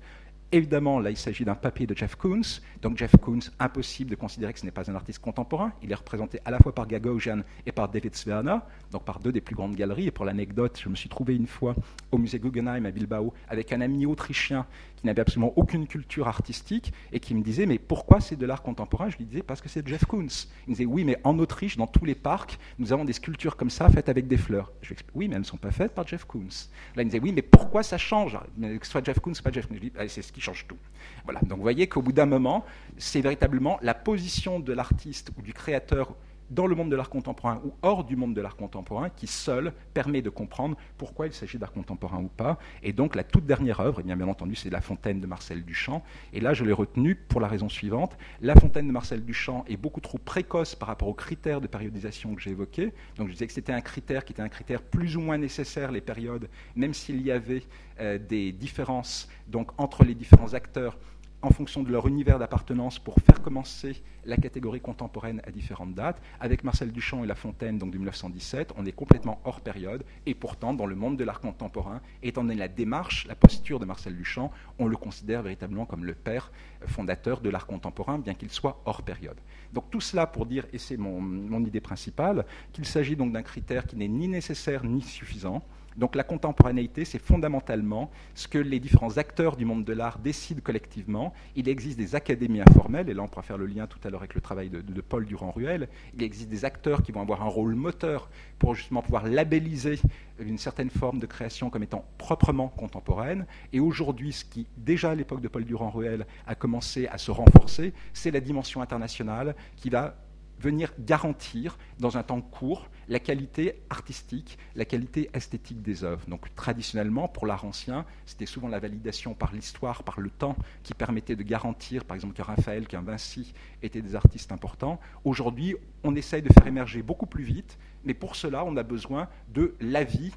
Évidemment, 0.50 0.98
là, 0.98 1.10
il 1.10 1.16
s'agit 1.18 1.44
d'un 1.44 1.54
papier 1.54 1.86
de 1.86 1.94
Jeff 1.94 2.14
Koons. 2.14 2.60
Donc, 2.80 2.96
Jeff 2.96 3.14
Koons, 3.20 3.50
impossible 3.58 4.10
de 4.10 4.16
considérer 4.16 4.54
que 4.54 4.58
ce 4.58 4.64
n'est 4.64 4.70
pas 4.70 4.90
un 4.90 4.94
artiste 4.94 5.18
contemporain. 5.18 5.72
Il 5.82 5.92
est 5.92 5.94
représenté 5.94 6.40
à 6.46 6.50
la 6.50 6.58
fois 6.58 6.74
par 6.74 6.86
Gagosian 6.86 7.42
et 7.66 7.72
par 7.72 7.90
David 7.90 8.14
Sverner, 8.14 8.56
donc 8.90 9.04
par 9.04 9.18
deux 9.18 9.30
des 9.30 9.42
plus 9.42 9.54
grandes 9.54 9.74
galeries. 9.74 10.06
Et 10.06 10.10
pour 10.10 10.24
l'anecdote, 10.24 10.80
je 10.82 10.88
me 10.88 10.94
suis 10.94 11.10
trouvé 11.10 11.36
une 11.36 11.46
fois 11.46 11.74
au 12.12 12.16
musée 12.16 12.38
Guggenheim 12.38 12.86
à 12.86 12.90
Bilbao 12.90 13.34
avec 13.46 13.74
un 13.74 13.82
ami 13.82 14.06
autrichien 14.06 14.64
qui 14.98 15.06
n'avait 15.06 15.20
absolument 15.20 15.52
aucune 15.56 15.86
culture 15.86 16.28
artistique 16.28 16.92
et 17.12 17.20
qui 17.20 17.34
me 17.34 17.42
disait 17.42 17.66
Mais 17.66 17.78
pourquoi 17.78 18.20
c'est 18.20 18.36
de 18.36 18.46
l'art 18.46 18.62
contemporain? 18.62 19.08
Je 19.08 19.16
lui 19.16 19.24
disais 19.24 19.42
Parce 19.42 19.60
que 19.60 19.68
c'est 19.68 19.86
Jeff 19.86 20.04
Koons. 20.04 20.26
Il 20.66 20.70
me 20.70 20.74
disait 20.74 20.84
Oui, 20.84 21.04
mais 21.04 21.18
en 21.24 21.38
Autriche, 21.38 21.76
dans 21.76 21.86
tous 21.86 22.04
les 22.04 22.14
parcs, 22.14 22.58
nous 22.78 22.92
avons 22.92 23.04
des 23.04 23.12
sculptures 23.12 23.56
comme 23.56 23.70
ça 23.70 23.88
faites 23.88 24.08
avec 24.08 24.26
des 24.26 24.36
fleurs. 24.36 24.72
Je 24.82 24.88
lui 24.88 24.92
explique 24.94 25.16
Oui, 25.16 25.28
mais 25.28 25.34
elles 25.34 25.42
ne 25.42 25.46
sont 25.46 25.56
pas 25.56 25.70
faites 25.70 25.94
par 25.94 26.06
Jeff 26.06 26.24
Koons. 26.24 26.68
Là, 26.96 27.02
il 27.02 27.06
me 27.06 27.10
disait 27.10 27.22
Oui, 27.22 27.32
mais 27.32 27.42
pourquoi 27.42 27.82
ça 27.82 27.98
change? 27.98 28.38
Que 28.60 28.84
ce 28.86 28.90
soit 28.90 29.04
Jeff 29.04 29.20
Koons 29.20 29.32
pas 29.42 29.52
Jeff 29.52 29.66
Koons. 29.66 29.76
Je 29.76 29.80
lui 29.80 29.90
dis 29.90 29.96
ah, 29.98 30.08
C'est 30.08 30.22
ce 30.22 30.32
qui 30.32 30.40
change 30.40 30.66
tout. 30.66 30.78
Voilà. 31.24 31.40
Donc 31.42 31.58
vous 31.58 31.62
voyez 31.62 31.86
qu'au 31.86 32.02
bout 32.02 32.12
d'un 32.12 32.26
moment, 32.26 32.64
c'est 32.96 33.20
véritablement 33.20 33.78
la 33.82 33.94
position 33.94 34.60
de 34.60 34.72
l'artiste 34.72 35.30
ou 35.38 35.42
du 35.42 35.52
créateur 35.52 36.14
dans 36.50 36.66
le 36.66 36.74
monde 36.74 36.90
de 36.90 36.96
l'art 36.96 37.10
contemporain 37.10 37.60
ou 37.64 37.72
hors 37.82 38.04
du 38.04 38.16
monde 38.16 38.34
de 38.34 38.40
l'art 38.40 38.56
contemporain 38.56 39.10
qui 39.10 39.26
seul 39.26 39.72
permet 39.94 40.22
de 40.22 40.30
comprendre 40.30 40.76
pourquoi 40.96 41.26
il 41.26 41.32
s'agit 41.32 41.58
d'art 41.58 41.72
contemporain 41.72 42.18
ou 42.18 42.28
pas. 42.28 42.58
Et 42.82 42.92
donc 42.92 43.14
la 43.14 43.24
toute 43.24 43.46
dernière 43.46 43.80
œuvre, 43.80 44.00
eh 44.00 44.02
bien, 44.02 44.16
bien 44.16 44.28
entendu, 44.28 44.54
c'est 44.54 44.70
La 44.70 44.80
Fontaine 44.80 45.20
de 45.20 45.26
Marcel 45.26 45.64
Duchamp. 45.64 46.02
Et 46.32 46.40
là, 46.40 46.54
je 46.54 46.64
l'ai 46.64 46.72
retenue 46.72 47.14
pour 47.14 47.40
la 47.40 47.48
raison 47.48 47.68
suivante. 47.68 48.16
La 48.40 48.54
Fontaine 48.54 48.86
de 48.86 48.92
Marcel 48.92 49.24
Duchamp 49.24 49.64
est 49.68 49.76
beaucoup 49.76 50.00
trop 50.00 50.18
précoce 50.18 50.74
par 50.74 50.88
rapport 50.88 51.08
aux 51.08 51.14
critères 51.14 51.60
de 51.60 51.66
périodisation 51.66 52.34
que 52.34 52.40
j'ai 52.40 52.50
évoqués. 52.50 52.92
Donc 53.16 53.28
je 53.28 53.32
disais 53.32 53.46
que 53.46 53.52
c'était 53.52 53.72
un 53.72 53.80
critère 53.80 54.24
qui 54.24 54.32
était 54.32 54.42
un 54.42 54.48
critère 54.48 54.82
plus 54.82 55.16
ou 55.16 55.20
moins 55.20 55.38
nécessaire, 55.38 55.92
les 55.92 56.00
périodes, 56.00 56.48
même 56.76 56.94
s'il 56.94 57.20
y 57.22 57.30
avait 57.30 57.62
euh, 58.00 58.18
des 58.18 58.52
différences 58.52 59.28
donc, 59.48 59.70
entre 59.78 60.04
les 60.04 60.14
différents 60.14 60.54
acteurs 60.54 60.98
en 61.40 61.50
fonction 61.50 61.82
de 61.82 61.92
leur 61.92 62.08
univers 62.08 62.38
d'appartenance 62.38 62.98
pour 62.98 63.14
faire 63.20 63.40
commencer 63.42 64.02
la 64.24 64.36
catégorie 64.36 64.80
contemporaine 64.80 65.40
à 65.46 65.50
différentes 65.50 65.94
dates. 65.94 66.20
Avec 66.40 66.64
Marcel 66.64 66.90
Duchamp 66.90 67.22
et 67.22 67.26
La 67.26 67.36
Fontaine, 67.36 67.78
donc 67.78 67.92
de 67.92 67.98
1917, 67.98 68.74
on 68.76 68.84
est 68.84 68.92
complètement 68.92 69.40
hors 69.44 69.60
période. 69.60 70.04
Et 70.26 70.34
pourtant, 70.34 70.74
dans 70.74 70.86
le 70.86 70.96
monde 70.96 71.16
de 71.16 71.24
l'art 71.24 71.40
contemporain, 71.40 72.00
étant 72.22 72.42
donné 72.42 72.56
la 72.56 72.68
démarche, 72.68 73.26
la 73.28 73.36
posture 73.36 73.78
de 73.78 73.84
Marcel 73.84 74.16
Duchamp, 74.16 74.50
on 74.78 74.86
le 74.86 74.96
considère 74.96 75.42
véritablement 75.42 75.86
comme 75.86 76.04
le 76.04 76.14
père 76.14 76.50
fondateur 76.86 77.40
de 77.40 77.50
l'art 77.50 77.66
contemporain, 77.66 78.18
bien 78.18 78.34
qu'il 78.34 78.50
soit 78.50 78.80
hors 78.84 79.02
période. 79.02 79.38
Donc 79.72 79.90
tout 79.90 80.00
cela 80.00 80.26
pour 80.26 80.44
dire, 80.44 80.66
et 80.72 80.78
c'est 80.78 80.96
mon 80.96 81.64
idée 81.64 81.80
principale, 81.80 82.46
qu'il 82.72 82.84
s'agit 82.84 83.14
donc 83.14 83.32
d'un 83.32 83.42
critère 83.42 83.86
qui 83.86 83.96
n'est 83.96 84.08
ni 84.08 84.26
nécessaire 84.26 84.84
ni 84.84 85.02
suffisant, 85.02 85.62
donc 85.98 86.14
la 86.14 86.22
contemporanéité, 86.22 87.04
c'est 87.04 87.18
fondamentalement 87.18 88.10
ce 88.34 88.46
que 88.46 88.58
les 88.58 88.78
différents 88.78 89.18
acteurs 89.18 89.56
du 89.56 89.64
monde 89.64 89.84
de 89.84 89.92
l'art 89.92 90.20
décident 90.20 90.60
collectivement. 90.62 91.34
Il 91.56 91.68
existe 91.68 91.98
des 91.98 92.14
académies 92.14 92.60
informelles, 92.60 93.10
et 93.10 93.14
là 93.14 93.22
on 93.22 93.28
pourra 93.28 93.42
faire 93.42 93.58
le 93.58 93.66
lien 93.66 93.88
tout 93.88 93.98
à 94.04 94.10
l'heure 94.10 94.20
avec 94.20 94.34
le 94.34 94.40
travail 94.40 94.70
de, 94.70 95.00
Paul 95.00 95.26
Durand-Ruel. 95.26 95.88
Il 96.14 96.22
existe 96.22 96.48
des 96.48 96.64
acteurs 96.64 97.02
qui 97.02 97.10
vont 97.10 97.20
avoir 97.20 97.42
un 97.42 97.48
rôle 97.48 97.74
moteur 97.74 98.30
pour 98.58 98.76
justement 98.76 99.02
pouvoir 99.02 99.26
labelliser 99.26 99.98
une 100.38 100.58
certaine 100.58 100.90
forme 100.90 101.18
de 101.18 101.26
création 101.26 101.68
comme 101.68 101.82
étant 101.82 102.04
proprement 102.16 102.68
contemporaine. 102.68 103.46
Et 103.72 103.80
aujourd'hui, 103.80 104.32
ce 104.32 104.44
qui, 104.44 104.68
déjà 104.76 105.10
à 105.10 105.14
l'époque 105.16 105.40
de 105.40 105.48
Paul 105.48 105.64
Durand-Ruel, 105.64 106.26
a 106.46 106.54
commencé 106.54 107.08
à 107.08 107.18
se 107.18 107.32
renforcer, 107.32 107.92
c'est 108.12 108.30
la 108.30 108.40
dimension 108.40 108.82
internationale 108.82 109.56
qui 109.76 109.90
va 109.90 110.14
venir 110.60 110.92
garantir 110.98 111.78
dans 111.98 112.16
un 112.16 112.22
temps 112.22 112.40
court 112.40 112.88
la 113.08 113.18
qualité 113.18 113.80
artistique, 113.90 114.58
la 114.74 114.84
qualité 114.84 115.30
esthétique 115.32 115.82
des 115.82 116.04
œuvres. 116.04 116.26
Donc 116.28 116.54
traditionnellement, 116.54 117.28
pour 117.28 117.46
l'art 117.46 117.64
ancien, 117.64 118.04
c'était 118.26 118.46
souvent 118.46 118.68
la 118.68 118.78
validation 118.78 119.34
par 119.34 119.52
l'histoire, 119.52 120.02
par 120.02 120.20
le 120.20 120.30
temps, 120.30 120.56
qui 120.82 120.94
permettait 120.94 121.36
de 121.36 121.42
garantir, 121.42 122.04
par 122.04 122.14
exemple, 122.14 122.34
que 122.34 122.42
Raphaël, 122.42 122.86
qu'un 122.86 123.02
Vinci 123.02 123.54
étaient 123.82 124.02
des 124.02 124.14
artistes 124.14 124.52
importants. 124.52 125.00
Aujourd'hui, 125.24 125.76
on 126.04 126.14
essaye 126.14 126.42
de 126.42 126.52
faire 126.52 126.66
émerger 126.66 127.02
beaucoup 127.02 127.26
plus 127.26 127.44
vite, 127.44 127.78
mais 128.04 128.14
pour 128.14 128.36
cela, 128.36 128.64
on 128.64 128.76
a 128.76 128.82
besoin 128.82 129.28
de 129.52 129.74
l'avis 129.80 130.32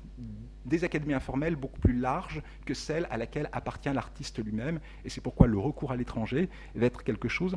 des 0.65 0.83
académies 0.83 1.13
informelles 1.13 1.55
beaucoup 1.55 1.79
plus 1.79 1.97
larges 1.97 2.41
que 2.65 2.73
celle 2.73 3.07
à 3.09 3.17
laquelle 3.17 3.49
appartient 3.51 3.91
l'artiste 3.91 4.43
lui-même. 4.43 4.79
Et 5.03 5.09
c'est 5.09 5.21
pourquoi 5.21 5.47
le 5.47 5.57
recours 5.57 5.91
à 5.91 5.95
l'étranger 5.95 6.49
va 6.75 6.85
être 6.85 7.03
quelque 7.03 7.27
chose 7.27 7.55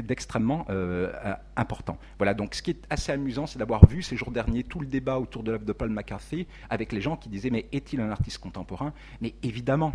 d'extrêmement 0.00 0.66
euh, 0.70 1.12
important. 1.56 1.98
Voilà, 2.18 2.34
donc 2.34 2.54
ce 2.54 2.62
qui 2.62 2.70
est 2.70 2.82
assez 2.90 3.12
amusant, 3.12 3.46
c'est 3.46 3.58
d'avoir 3.58 3.86
vu 3.86 4.02
ces 4.02 4.16
jours 4.16 4.30
derniers 4.30 4.62
tout 4.62 4.80
le 4.80 4.86
débat 4.86 5.18
autour 5.18 5.42
de 5.42 5.52
l'œuvre 5.52 5.64
de 5.64 5.72
Paul 5.72 5.90
McCarthy 5.90 6.46
avec 6.68 6.92
les 6.92 7.00
gens 7.00 7.16
qui 7.16 7.28
disaient 7.28 7.50
mais 7.50 7.66
est-il 7.72 8.00
un 8.00 8.10
artiste 8.10 8.38
contemporain? 8.38 8.92
Mais 9.20 9.34
évidemment, 9.42 9.92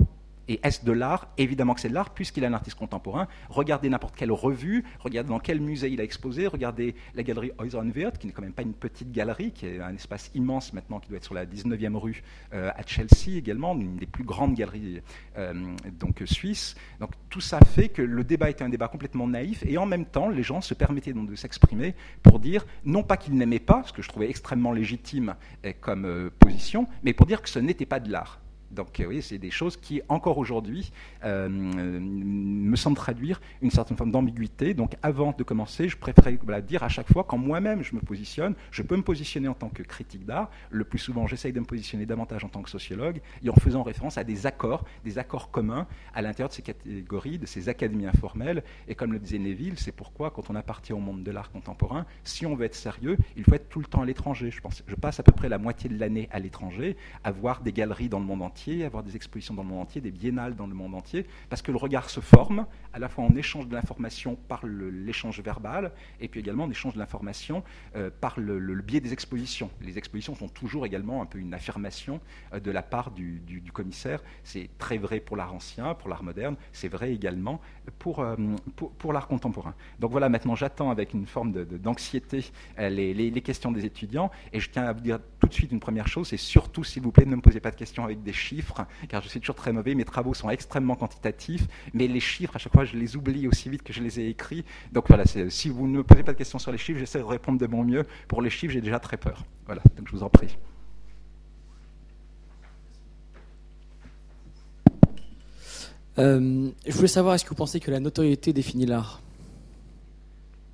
et 0.47 0.59
est-ce 0.63 0.85
de 0.85 0.91
l'art 0.91 1.27
Évidemment 1.37 1.73
que 1.73 1.81
c'est 1.81 1.89
de 1.89 1.93
l'art, 1.93 2.11
puisqu'il 2.11 2.43
est 2.43 2.47
un 2.47 2.53
artiste 2.53 2.77
contemporain. 2.77 3.27
Regardez 3.49 3.89
n'importe 3.89 4.15
quelle 4.15 4.31
revue, 4.31 4.83
regardez 4.99 5.29
dans 5.29 5.39
quel 5.39 5.59
musée 5.59 5.89
il 5.89 5.99
a 6.01 6.03
exposé, 6.03 6.47
regardez 6.47 6.95
la 7.15 7.23
galerie 7.23 7.51
Häuser 7.59 7.79
qui 8.19 8.27
n'est 8.27 8.33
quand 8.33 8.41
même 8.41 8.53
pas 8.53 8.61
une 8.61 8.73
petite 8.73 9.11
galerie, 9.11 9.51
qui 9.51 9.65
est 9.65 9.79
un 9.79 9.93
espace 9.95 10.31
immense 10.35 10.73
maintenant, 10.73 10.99
qui 10.99 11.09
doit 11.09 11.17
être 11.17 11.23
sur 11.23 11.33
la 11.33 11.45
19e 11.45 11.95
rue 11.95 12.23
euh, 12.53 12.71
à 12.75 12.85
Chelsea 12.85 13.37
également, 13.37 13.75
une 13.75 13.97
des 13.97 14.05
plus 14.05 14.23
grandes 14.23 14.55
galeries 14.55 15.01
euh, 15.37 15.53
donc, 15.99 16.21
suisses. 16.25 16.75
Donc 16.99 17.11
tout 17.29 17.41
ça 17.41 17.59
fait 17.59 17.89
que 17.89 18.01
le 18.01 18.23
débat 18.23 18.49
était 18.49 18.63
un 18.63 18.69
débat 18.69 18.87
complètement 18.87 19.27
naïf, 19.27 19.63
et 19.65 19.77
en 19.77 19.85
même 19.85 20.05
temps, 20.05 20.29
les 20.29 20.43
gens 20.43 20.61
se 20.61 20.73
permettaient 20.73 21.13
donc 21.13 21.29
de 21.29 21.35
s'exprimer 21.35 21.95
pour 22.23 22.39
dire, 22.39 22.65
non 22.83 23.03
pas 23.03 23.17
qu'ils 23.17 23.35
n'aimaient 23.35 23.59
pas, 23.59 23.83
ce 23.85 23.93
que 23.93 24.01
je 24.01 24.09
trouvais 24.09 24.29
extrêmement 24.29 24.71
légitime 24.71 25.35
euh, 25.65 25.73
comme 25.81 26.29
position, 26.39 26.87
mais 27.03 27.13
pour 27.13 27.25
dire 27.25 27.41
que 27.41 27.49
ce 27.49 27.59
n'était 27.59 27.85
pas 27.85 27.99
de 27.99 28.11
l'art. 28.11 28.39
Donc 28.75 28.99
euh, 28.99 29.05
oui, 29.05 29.21
c'est 29.21 29.37
des 29.37 29.51
choses 29.51 29.77
qui, 29.77 30.01
encore 30.09 30.37
aujourd'hui, 30.37 30.91
euh, 31.23 31.49
me 31.49 32.75
semblent 32.75 32.97
traduire 32.97 33.41
une 33.61 33.71
certaine 33.71 33.97
forme 33.97 34.11
d'ambiguïté. 34.11 34.73
Donc 34.73 34.95
avant 35.01 35.33
de 35.35 35.43
commencer, 35.43 35.89
je 35.89 35.97
préférerais 35.97 36.37
dire 36.61 36.83
à 36.83 36.89
chaque 36.89 37.11
fois, 37.11 37.23
quand 37.23 37.37
moi-même 37.37 37.83
je 37.83 37.95
me 37.95 38.01
positionne, 38.01 38.53
je 38.71 38.83
peux 38.83 38.97
me 38.97 39.01
positionner 39.01 39.47
en 39.47 39.53
tant 39.53 39.69
que 39.69 39.83
critique 39.83 40.25
d'art. 40.25 40.49
Le 40.69 40.83
plus 40.83 40.99
souvent, 40.99 41.25
j'essaye 41.27 41.53
de 41.53 41.59
me 41.59 41.65
positionner 41.65 42.05
davantage 42.05 42.43
en 42.43 42.49
tant 42.49 42.61
que 42.61 42.69
sociologue, 42.69 43.21
et 43.43 43.49
en 43.49 43.55
faisant 43.55 43.83
référence 43.83 44.17
à 44.17 44.23
des 44.23 44.45
accords, 44.45 44.83
des 45.03 45.17
accords 45.17 45.49
communs 45.51 45.87
à 46.13 46.21
l'intérieur 46.21 46.49
de 46.49 46.53
ces 46.53 46.61
catégories, 46.61 47.39
de 47.39 47.45
ces 47.45 47.69
académies 47.69 48.07
informelles. 48.07 48.63
Et 48.87 48.95
comme 48.95 49.13
le 49.13 49.19
disait 49.19 49.39
Neville, 49.39 49.79
c'est 49.79 49.91
pourquoi, 49.91 50.31
quand 50.31 50.49
on 50.49 50.55
appartient 50.55 50.93
au 50.93 50.99
monde 50.99 51.23
de 51.23 51.31
l'art 51.31 51.51
contemporain, 51.51 52.05
si 52.23 52.45
on 52.45 52.55
veut 52.55 52.65
être 52.65 52.75
sérieux, 52.75 53.17
il 53.37 53.43
faut 53.43 53.53
être 53.53 53.69
tout 53.69 53.79
le 53.79 53.85
temps 53.85 54.01
à 54.01 54.05
l'étranger. 54.05 54.51
Je, 54.51 54.59
je 54.87 54.95
passe 54.95 55.19
à 55.19 55.23
peu 55.23 55.31
près 55.31 55.49
la 55.49 55.57
moitié 55.57 55.89
de 55.89 55.97
l'année 55.99 56.27
à 56.31 56.39
l'étranger, 56.39 56.97
à 57.23 57.31
voir 57.31 57.61
des 57.61 57.71
galeries 57.71 58.09
dans 58.09 58.19
le 58.19 58.25
monde 58.25 58.41
entier 58.41 58.64
avoir 58.85 59.03
des 59.03 59.15
expositions 59.15 59.53
dans 59.53 59.63
le 59.63 59.69
monde 59.69 59.81
entier, 59.81 60.01
des 60.01 60.11
biennales 60.11 60.55
dans 60.55 60.67
le 60.67 60.73
monde 60.73 60.95
entier, 60.95 61.25
parce 61.49 61.61
que 61.61 61.71
le 61.71 61.77
regard 61.77 62.09
se 62.09 62.19
forme, 62.19 62.65
à 62.93 62.99
la 62.99 63.09
fois 63.09 63.23
en 63.23 63.35
échange 63.35 63.67
de 63.67 63.73
l'information 63.73 64.37
par 64.47 64.65
l'échange 64.65 65.41
verbal, 65.41 65.91
et 66.19 66.27
puis 66.27 66.39
également 66.39 66.63
en 66.63 66.71
échange 66.71 66.93
de 66.93 66.99
l'information 66.99 67.63
euh, 67.95 68.09
par 68.21 68.39
le, 68.39 68.59
biais 68.81 68.99
des 68.99 69.13
expositions. 69.13 69.69
Les 69.81 69.97
expositions 69.97 70.35
sont 70.35 70.47
toujours 70.47 70.85
également 70.85 71.21
un 71.21 71.25
peu 71.25 71.39
une 71.39 71.53
affirmation 71.53 72.19
euh, 72.53 72.59
de 72.59 72.71
la 72.71 72.81
part 72.81 73.11
du, 73.11 73.41
commissaire. 73.73 74.21
C'est 74.43 74.69
très 74.77 74.97
vrai 74.97 75.19
pour 75.19 75.35
l'art 75.35 75.53
ancien, 75.53 75.93
pour 75.95 76.07
l'art 76.07 76.23
moderne, 76.23 76.55
c'est 76.71 76.87
vrai 76.87 77.13
également 77.13 77.59
pour, 77.99 78.19
euh, 78.19 78.35
pour, 78.75 79.11
l'art 79.11 79.27
contemporain. 79.27 79.75
Donc 79.99 80.11
voilà, 80.11 80.29
maintenant 80.29 80.55
j'attends 80.55 80.91
avec 80.91 81.13
une 81.13 81.25
forme 81.25 81.51
d'anxiété 81.51 82.45
les, 82.77 83.13
les 83.13 83.41
questions 83.41 83.71
des 83.71 83.85
étudiants, 83.85 84.31
et 84.53 84.59
je 84.59 84.69
tiens 84.69 84.83
à 84.83 84.93
vous 84.93 85.01
dire 85.01 85.19
tout 85.39 85.47
de 85.47 85.53
suite 85.53 85.71
une 85.71 85.79
première 85.79 86.07
chose, 86.07 86.29
c'est 86.29 86.37
surtout, 86.37 86.83
s'il 86.83 87.03
vous 87.03 87.11
plaît, 87.11 87.25
ne 87.25 87.35
me 87.35 87.41
posez 87.41 87.59
pas 87.59 87.71
de 87.71 87.75
questions 87.75 88.03
avec 88.03 88.23
des 88.23 88.33
chiffres, 88.33 88.54
car 89.09 89.21
je 89.21 89.29
suis 89.29 89.39
toujours 89.39 89.55
très 89.55 89.71
mauvais. 89.71 89.95
Mes 89.95 90.05
travaux 90.05 90.33
sont 90.33 90.49
extrêmement 90.49 90.95
quantitatifs, 90.95 91.67
mais 91.93 92.07
les 92.07 92.19
chiffres, 92.19 92.55
à 92.55 92.59
chaque 92.59 92.73
fois, 92.73 92.85
je 92.85 92.97
les 92.97 93.15
oublie 93.15 93.47
aussi 93.47 93.69
vite 93.69 93.83
que 93.83 93.93
je 93.93 94.01
les 94.01 94.19
ai 94.19 94.29
écrits. 94.29 94.65
Donc 94.91 95.07
voilà, 95.07 95.23
si 95.25 95.69
vous 95.69 95.87
ne 95.87 95.97
me 95.97 96.03
posez 96.03 96.23
pas 96.23 96.33
de 96.33 96.37
questions 96.37 96.59
sur 96.59 96.71
les 96.71 96.77
chiffres, 96.77 96.99
j'essaie 96.99 97.19
de 97.19 97.23
répondre 97.23 97.59
de 97.59 97.67
mon 97.67 97.83
mieux. 97.83 98.05
Pour 98.27 98.41
les 98.41 98.49
chiffres, 98.49 98.73
j'ai 98.73 98.81
déjà 98.81 98.99
très 98.99 99.17
peur. 99.17 99.43
Voilà, 99.65 99.81
donc 99.97 100.07
je 100.07 100.11
vous 100.11 100.23
en 100.23 100.29
prie. 100.29 100.57
Euh, 106.17 106.69
je 106.87 106.93
voulais 106.93 107.07
savoir, 107.07 107.35
est-ce 107.35 107.43
que 107.43 107.49
vous 107.49 107.55
pensez 107.55 107.79
que 107.79 107.91
la 107.91 107.99
notoriété 107.99 108.53
définit 108.53 108.85
l'art? 108.85 109.21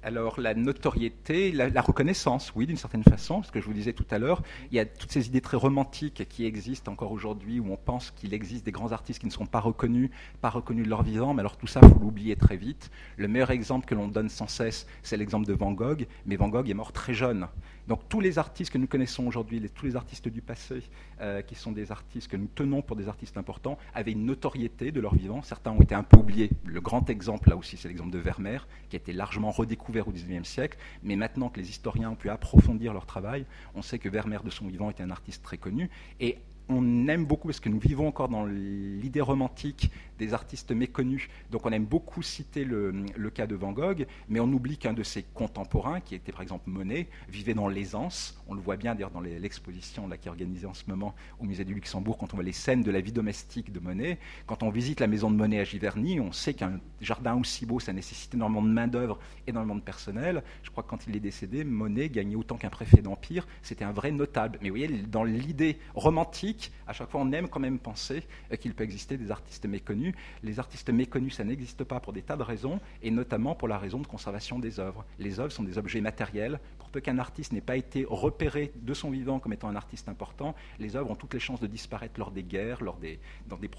Alors 0.04 0.40
la 0.40 0.54
notoriété, 0.54 1.52
la, 1.52 1.82
reconnaissance, 1.82 2.52
oui, 2.56 2.66
d'une 2.66 2.78
certaine 2.78 3.04
façon, 3.04 3.44
ce 3.44 3.52
que 3.52 3.62
je 3.62 3.66
vous 3.66 3.74
disais 3.74 3.94
tout 3.94 4.06
à 4.10 4.18
l'heure, 4.18 4.42
il 4.72 4.76
y 4.76 4.80
a 4.80 4.86
toutes 4.86 5.12
ces 5.12 5.28
idées 5.28 5.42
très 5.42 5.58
romantiques 5.58 6.28
qui 6.28 6.46
existent 6.46 6.92
encore 6.92 7.12
aujourd'hui, 7.12 7.60
où 7.60 7.72
on 7.72 7.78
pense 7.78 8.12
qu'il 8.12 8.34
existe 8.34 8.66
des 8.66 8.72
grands 8.72 8.92
artistes 8.92 9.20
qui 9.20 9.28
ne 9.28 9.32
sont 9.32 9.46
pas 9.46 9.60
reconnus, 9.60 10.10
pas 10.42 10.50
reconnus 10.50 10.86
de 10.86 10.90
leur 10.90 11.04
vivant, 11.04 11.34
mais 11.34 11.42
alors 11.42 11.58
tout 11.58 11.68
ça, 11.68 11.80
il 11.84 11.90
faut 11.90 12.00
l'oublier 12.00 12.36
très 12.36 12.58
vite. 12.58 12.90
Le 13.18 13.28
meilleur 13.28 13.52
exemple 13.52 13.86
que 13.86 13.96
l'on 13.96 14.08
donne 14.08 14.30
sans 14.30 14.48
cesse, 14.48 14.88
c'est 15.04 15.18
l'exemple 15.18 15.48
de 15.48 15.54
Van 15.54 15.72
Gogh, 15.72 16.08
mais 16.26 16.36
Van 16.36 16.50
Gogh 16.50 16.70
est 16.70 16.74
mort 16.74 16.92
très 16.92 17.14
jeune. 17.14 17.48
Donc 17.88 18.08
tous 18.10 18.20
les 18.20 18.40
artistes 18.40 18.72
que 18.72 18.78
nous 18.78 18.88
connaissons 18.88 19.26
aujourd'hui, 19.28 19.62
tous 19.74 19.86
les 19.86 19.96
artistes 19.96 20.28
du 20.28 20.42
passé, 20.42 20.84
euh, 21.20 21.42
qui 21.42 21.56
sont 21.56 21.72
des 21.72 21.92
artistes 21.92 22.30
que 22.30 22.38
nous 22.38 22.50
tenons 22.54 22.82
pour 22.82 22.96
des 22.96 23.08
artistes 23.08 23.38
importants, 23.38 23.78
avaient 23.94 24.12
une 24.12 24.26
notoriété 24.26 24.92
de 24.92 25.00
leur 25.00 25.16
vivant. 25.16 25.42
Certains 25.42 25.72
ont 25.72 25.82
été 25.82 25.96
un 25.96 26.04
peu 26.04 26.18
oubliés. 26.18 26.50
Le 26.66 26.82
grand 26.82 27.10
exemple, 27.10 27.50
là 27.50 27.56
aussi, 27.56 27.78
c'est 27.78 27.88
l'exemple 27.88 28.12
de 28.12 28.20
Vermeer, 28.20 28.68
qui 28.90 28.96
a 28.96 29.00
été 29.00 29.14
largement 29.14 29.52
redécouvert 29.52 30.08
au 30.08 30.12
XIXe 30.12 30.48
siècle. 30.48 30.78
Mais 31.04 31.16
maintenant 31.16 31.50
que 31.50 31.60
les 31.60 31.70
historiens 31.70 32.12
ont 32.12 32.16
pu 32.16 32.30
approfondir 32.30 32.94
leur 32.94 33.06
travail, 33.06 33.46
on 33.76 33.82
sait 33.82 34.00
que 34.00 34.10
Vermeer, 34.10 34.44
de 34.44 34.50
son 34.50 34.68
vivant, 34.68 34.90
était 34.90 35.04
un 35.04 35.12
artiste 35.12 35.44
très 35.44 35.58
connu. 35.58 35.90
Et 36.20 36.38
on 36.70 37.08
aime 37.08 37.26
beaucoup, 37.26 37.48
parce 37.48 37.60
que 37.60 37.70
nous 37.70 37.80
vivons 37.80 38.08
encore 38.08 38.30
dans 38.30 38.46
l'idée 38.46 39.22
romantique 39.22 39.92
des 40.22 40.36
artistes 40.36 40.72
méconnus, 40.72 41.30
donc 41.50 41.66
on 41.66 41.72
aime 41.72 41.86
beaucoup 41.86 42.22
citer 42.22 42.64
le, 42.64 42.94
cas 43.34 43.48
de 43.48 43.56
Van 43.56 43.72
Gogh, 43.72 44.06
mais 44.30 44.40
on 44.40 44.46
oublie 44.46 44.78
qu'un 44.78 44.94
de 44.94 45.02
ses 45.02 45.24
contemporains, 45.24 46.00
qui 46.00 46.14
était 46.14 46.32
par 46.32 46.44
exemple 46.44 46.70
Monet, 46.70 47.08
vivait 47.28 47.56
dans 47.56 47.68
l'aisance. 47.68 48.40
On 48.48 48.54
le 48.54 48.62
voit 48.62 48.78
bien 48.78 48.94
d'ailleurs 48.94 49.10
dans 49.10 49.22
l'exposition 49.22 50.08
qui 50.10 50.28
est 50.28 50.30
organisée 50.30 50.68
en 50.68 50.76
ce 50.76 50.84
moment 50.88 51.16
au 51.40 51.46
musée 51.46 51.66
du 51.66 51.74
Luxembourg, 51.74 52.18
quand 52.20 52.34
on 52.34 52.38
voit 52.38 52.44
les 52.44 52.52
scènes 52.52 52.84
de 52.84 52.92
la 52.92 53.02
vie 53.02 53.12
domestique 53.12 53.72
de 53.72 53.80
Monet. 53.80 54.20
Quand 54.46 54.62
on 54.62 54.70
visite 54.70 55.00
la 55.00 55.08
maison 55.08 55.32
de 55.32 55.36
Monet 55.36 55.60
à 55.60 55.64
Giverny, 55.64 56.20
on 56.20 56.32
sait 56.32 56.54
qu'un 56.54 56.80
jardin 57.00 57.36
aussi 57.36 57.66
beau, 57.66 57.80
ça 57.80 57.92
nécessite 57.92 58.36
énormément 58.36 58.62
de 58.62 58.70
main-d'œuvre, 58.70 59.18
énormément 59.48 59.76
de 59.76 59.82
personnel. 59.82 60.44
Je 60.62 60.70
crois 60.70 60.84
que 60.84 60.90
quand 60.90 61.08
il 61.08 61.16
est 61.16 61.20
décédé, 61.20 61.64
Monet 61.64 62.10
gagnait 62.10 62.36
autant 62.36 62.58
qu'un 62.58 62.70
préfet 62.70 63.02
d'Empire. 63.02 63.48
C'était 63.64 63.86
un 63.86 63.92
vrai 63.92 64.12
notable. 64.12 64.60
Mais 64.62 64.70
vous 64.70 64.76
voyez, 64.78 64.88
dans 64.88 65.24
l'idée 65.24 65.80
romantique, 65.96 66.72
à 66.86 66.94
chaque 66.94 67.10
fois, 67.10 67.22
on 67.22 67.32
aime 67.32 67.48
quand 67.48 67.60
même 67.60 67.80
penser 67.80 68.24
euh, 68.52 68.56
qu'il 68.56 68.76
peut 68.76 68.84
exister 68.84 69.18
des 69.18 69.32
artistes 69.32 69.66
méconnus. 69.66 70.11
Les 70.44 70.60
artistes 70.60 70.90
méconnus, 70.90 71.36
ça 71.36 71.44
n'existe 71.44 71.84
pas 71.84 72.00
pour 72.00 72.14
des 72.14 72.22
tas 72.22 72.38
de 72.38 72.44
raisons, 72.44 72.80
et 73.02 73.12
notamment 73.12 73.56
pour 73.56 73.68
la 73.68 73.78
raison 73.78 74.00
de 74.00 74.08
conservation 74.08 74.60
des 74.60 74.80
œuvres. 74.80 75.06
Les 75.20 75.40
œuvres 75.40 75.52
sont 75.52 75.64
des 75.64 75.78
objets 75.78 76.02
matériels. 76.02 76.60
Pour 76.80 76.90
peu 76.90 77.00
qu'un 77.00 77.20
artiste 77.20 77.54
n'ait 77.54 77.62
pas 77.62 77.78
été 77.78 78.06
repéré 78.08 78.72
de 78.76 78.94
son 78.94 79.10
vivant 79.10 79.40
comme 79.40 79.54
étant 79.54 79.70
un 79.70 79.76
artiste 79.76 80.10
important, 80.10 80.56
les 80.80 80.96
œuvres 80.96 81.12
ont 81.12 81.16
toutes 81.16 81.34
les 81.34 81.40
chances 81.40 81.60
de 81.60 81.68
disparaître 81.68 82.20
lors 82.20 82.32
des 82.32 82.44
guerres, 82.44 82.84
lors 82.84 82.98
des, 82.98 83.20
dans 83.48 83.58
des, 83.58 83.70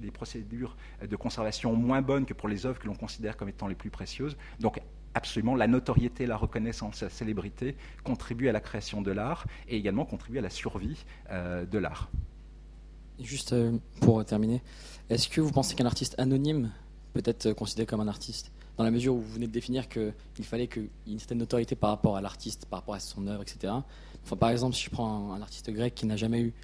des 0.00 0.10
procédures 0.10 0.76
de 1.06 1.16
conservation 1.16 1.74
moins 1.74 2.02
bonnes 2.02 2.26
que 2.26 2.34
pour 2.34 2.48
les 2.48 2.66
œuvres 2.66 2.78
que 2.78 2.86
l'on 2.86 2.94
considère 2.94 3.36
comme 3.36 3.48
étant 3.48 3.66
les 3.66 3.74
plus 3.74 3.90
précieuses. 3.90 4.36
Donc, 4.60 4.80
absolument 5.14 5.54
la 5.54 5.66
notoriété, 5.66 6.26
la 6.26 6.36
reconnaissance, 6.36 7.02
la 7.02 7.10
célébrité 7.10 7.76
contribuent 8.02 8.48
à 8.48 8.52
la 8.52 8.60
création 8.60 9.00
de 9.00 9.12
l'art 9.12 9.46
et 9.68 9.76
également 9.76 10.04
contribuent 10.04 10.38
à 10.38 10.42
la 10.42 10.50
survie 10.50 11.04
euh, 11.30 11.64
de 11.64 11.78
l'art. 11.78 12.10
Juste 13.20 13.52
euh, 13.52 13.72
pour 14.00 14.24
terminer, 14.24 14.60
est-ce 15.08 15.28
que 15.28 15.40
vous 15.40 15.52
pensez 15.52 15.74
qu'un 15.74 15.86
artiste 15.86 16.14
anonyme 16.18 16.72
peut 17.12 17.22
être 17.24 17.52
considéré 17.52 17.86
comme 17.86 18.00
un 18.00 18.08
artiste? 18.08 18.50
Dans 18.76 18.82
la 18.82 18.90
mesure 18.90 19.14
où 19.14 19.20
vous 19.20 19.32
venez 19.34 19.46
de 19.46 19.52
définir 19.52 19.88
qu'il 19.88 20.12
fallait 20.42 20.66
qu'il 20.66 20.88
y 21.06 21.10
ait 21.10 21.12
une 21.12 21.20
certaine 21.20 21.38
notoriété 21.38 21.76
par 21.76 21.90
rapport 21.90 22.16
à 22.16 22.20
l'artiste, 22.20 22.66
par 22.66 22.80
rapport 22.80 22.96
à 22.96 23.00
son 23.00 23.28
œuvre, 23.28 23.42
etc. 23.42 23.72
Par 24.38 24.50
exemple, 24.50 24.74
si 24.74 24.84
je 24.84 24.90
prends 24.90 25.32
un 25.32 25.40
artiste 25.40 25.70
grec 25.70 25.94
qui 25.94 26.06
n'a 26.06 26.16
jamais 26.16 26.40
eu, 26.40 26.54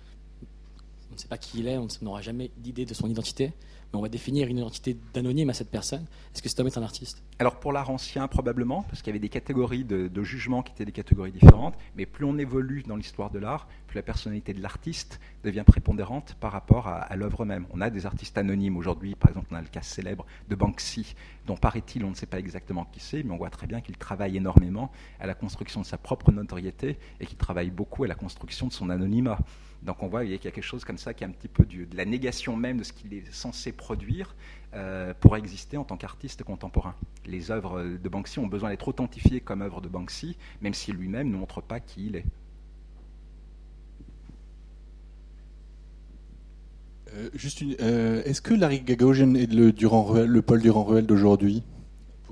on 1.10 1.14
ne 1.14 1.18
sait 1.18 1.28
pas 1.28 1.38
qui 1.38 1.60
il 1.60 1.68
est, 1.68 1.78
on 1.78 1.86
n'aura 2.02 2.20
jamais 2.20 2.50
d'idée 2.56 2.84
de 2.84 2.94
son 2.94 3.08
identité, 3.08 3.52
mais 3.92 3.98
on 3.98 4.03
va 4.03 4.09
définir 4.09 4.48
une 4.48 4.59
identité 4.59 4.96
d'anonyme 5.14 5.50
à 5.50 5.55
cette 5.55 5.70
personne. 5.70 6.07
Est-ce 6.35 6.42
que 6.42 6.48
cet 6.48 6.61
homme 6.61 6.66
est 6.66 6.79
un 6.79 6.83
artiste? 6.83 7.22
Alors 7.38 7.59
pour 7.59 7.72
l'art 7.72 7.90
ancien, 7.90 8.29
probablement, 8.29 8.83
parce 8.83 9.03
qu'il 9.03 9.09
y 9.09 9.11
avait 9.11 9.18
des 9.18 9.29
catégories 9.29 9.85
de, 9.85 10.09
de 10.09 10.22
jugement 10.22 10.62
qui 10.62 10.72
étaient 10.72 10.85
des 10.85 10.92
catégories 10.92 11.33
différentes, 11.33 11.74
mais 11.96 12.07
plus 12.07 12.24
on 12.24 12.38
évolue 12.38 12.83
dans 12.87 12.96
l'histoire 12.96 13.31
de 13.31 13.38
l'art, 13.38 13.66
plus 13.90 13.96
la 13.96 14.03
personnalité 14.03 14.55
de 14.55 14.62
l'artiste 14.62 15.20
devient 15.42 15.64
prépondérante 15.66 16.37
par 16.40 16.53
rapport 16.53 16.87
à, 16.87 17.14
l'œuvre 17.16 17.44
même. 17.44 17.66
On 17.72 17.81
a 17.81 17.90
des 17.90 18.07
artistes 18.07 18.38
anonymes 18.38 18.76
aujourd'hui, 18.76 19.14
par 19.14 19.31
exemple 19.31 19.48
on 19.50 19.57
a 19.57 19.61
le 19.61 19.68
cas 19.68 19.83
célèbre 19.83 20.24
de 20.48 20.55
Banksy, 20.55 21.14
dont 21.46 21.57
paraît-il 21.57 22.05
on 22.05 22.11
ne 22.11 22.14
sait 22.14 22.26
pas 22.26 22.38
exactement 22.38 22.85
qui 22.85 23.00
c'est, 23.00 23.22
mais 23.22 23.33
on 23.33 23.37
voit 23.37 23.50
très 23.50 23.66
bien 23.66 23.81
qu'il 23.81 23.96
travaille 23.96 24.37
énormément 24.37 24.90
à 25.18 25.26
la 25.26 25.35
construction 25.35 25.81
de 25.81 25.87
sa 25.87 25.98
propre 25.98 26.31
notoriété 26.31 26.98
et 27.18 27.26
qu'il 27.26 27.37
travaille 27.37 27.70
beaucoup 27.70 28.05
à 28.05 28.07
la 28.07 28.14
construction 28.14 28.68
de 28.68 28.72
son 28.72 28.90
anonymat. 28.90 29.38
Donc 29.82 30.02
on 30.02 30.08
voit 30.08 30.22
qu'il 30.22 30.32
y 30.32 30.34
a 30.34 30.38
quelque 30.38 30.62
chose 30.62 30.84
comme 30.84 30.98
ça 30.98 31.14
qui 31.14 31.24
est 31.24 31.26
un 31.26 31.30
petit 31.30 31.48
peu 31.48 31.64
de 31.64 31.96
la 31.96 32.04
négation 32.04 32.56
même 32.56 32.78
de 32.78 32.84
ce 32.84 32.92
qu'il 32.92 33.14
est 33.14 33.32
censé 33.32 33.72
produire 33.72 34.34
euh, 34.74 35.14
pour 35.18 35.36
exister 35.36 35.76
en 35.76 35.84
tant 35.84 35.96
qu'artiste 35.96 36.42
contemporain. 36.44 36.94
Les 37.26 37.50
œuvres 37.50 37.82
de 37.82 38.08
Banksy 38.08 38.38
ont 38.38 38.46
besoin 38.46 38.70
d'être 38.70 38.86
authentifiées 38.88 39.40
comme 39.40 39.62
œuvres 39.62 39.80
de 39.80 39.88
Banksy, 39.88 40.36
même 40.60 40.74
si 40.74 40.92
lui-même 40.92 41.30
ne 41.30 41.36
montre 41.36 41.62
pas 41.62 41.80
qui 41.80 42.06
il 42.06 42.16
est. 42.16 42.26
Euh, 47.14 47.28
euh, 47.80 48.22
est-ce 48.24 48.40
que 48.40 48.54
Larry 48.54 48.82
Gagosian 48.82 49.34
est 49.34 49.52
le, 49.52 49.72
le 50.26 50.42
Paul 50.42 50.60
Durand-Ruel 50.60 51.06
d'aujourd'hui? 51.06 51.64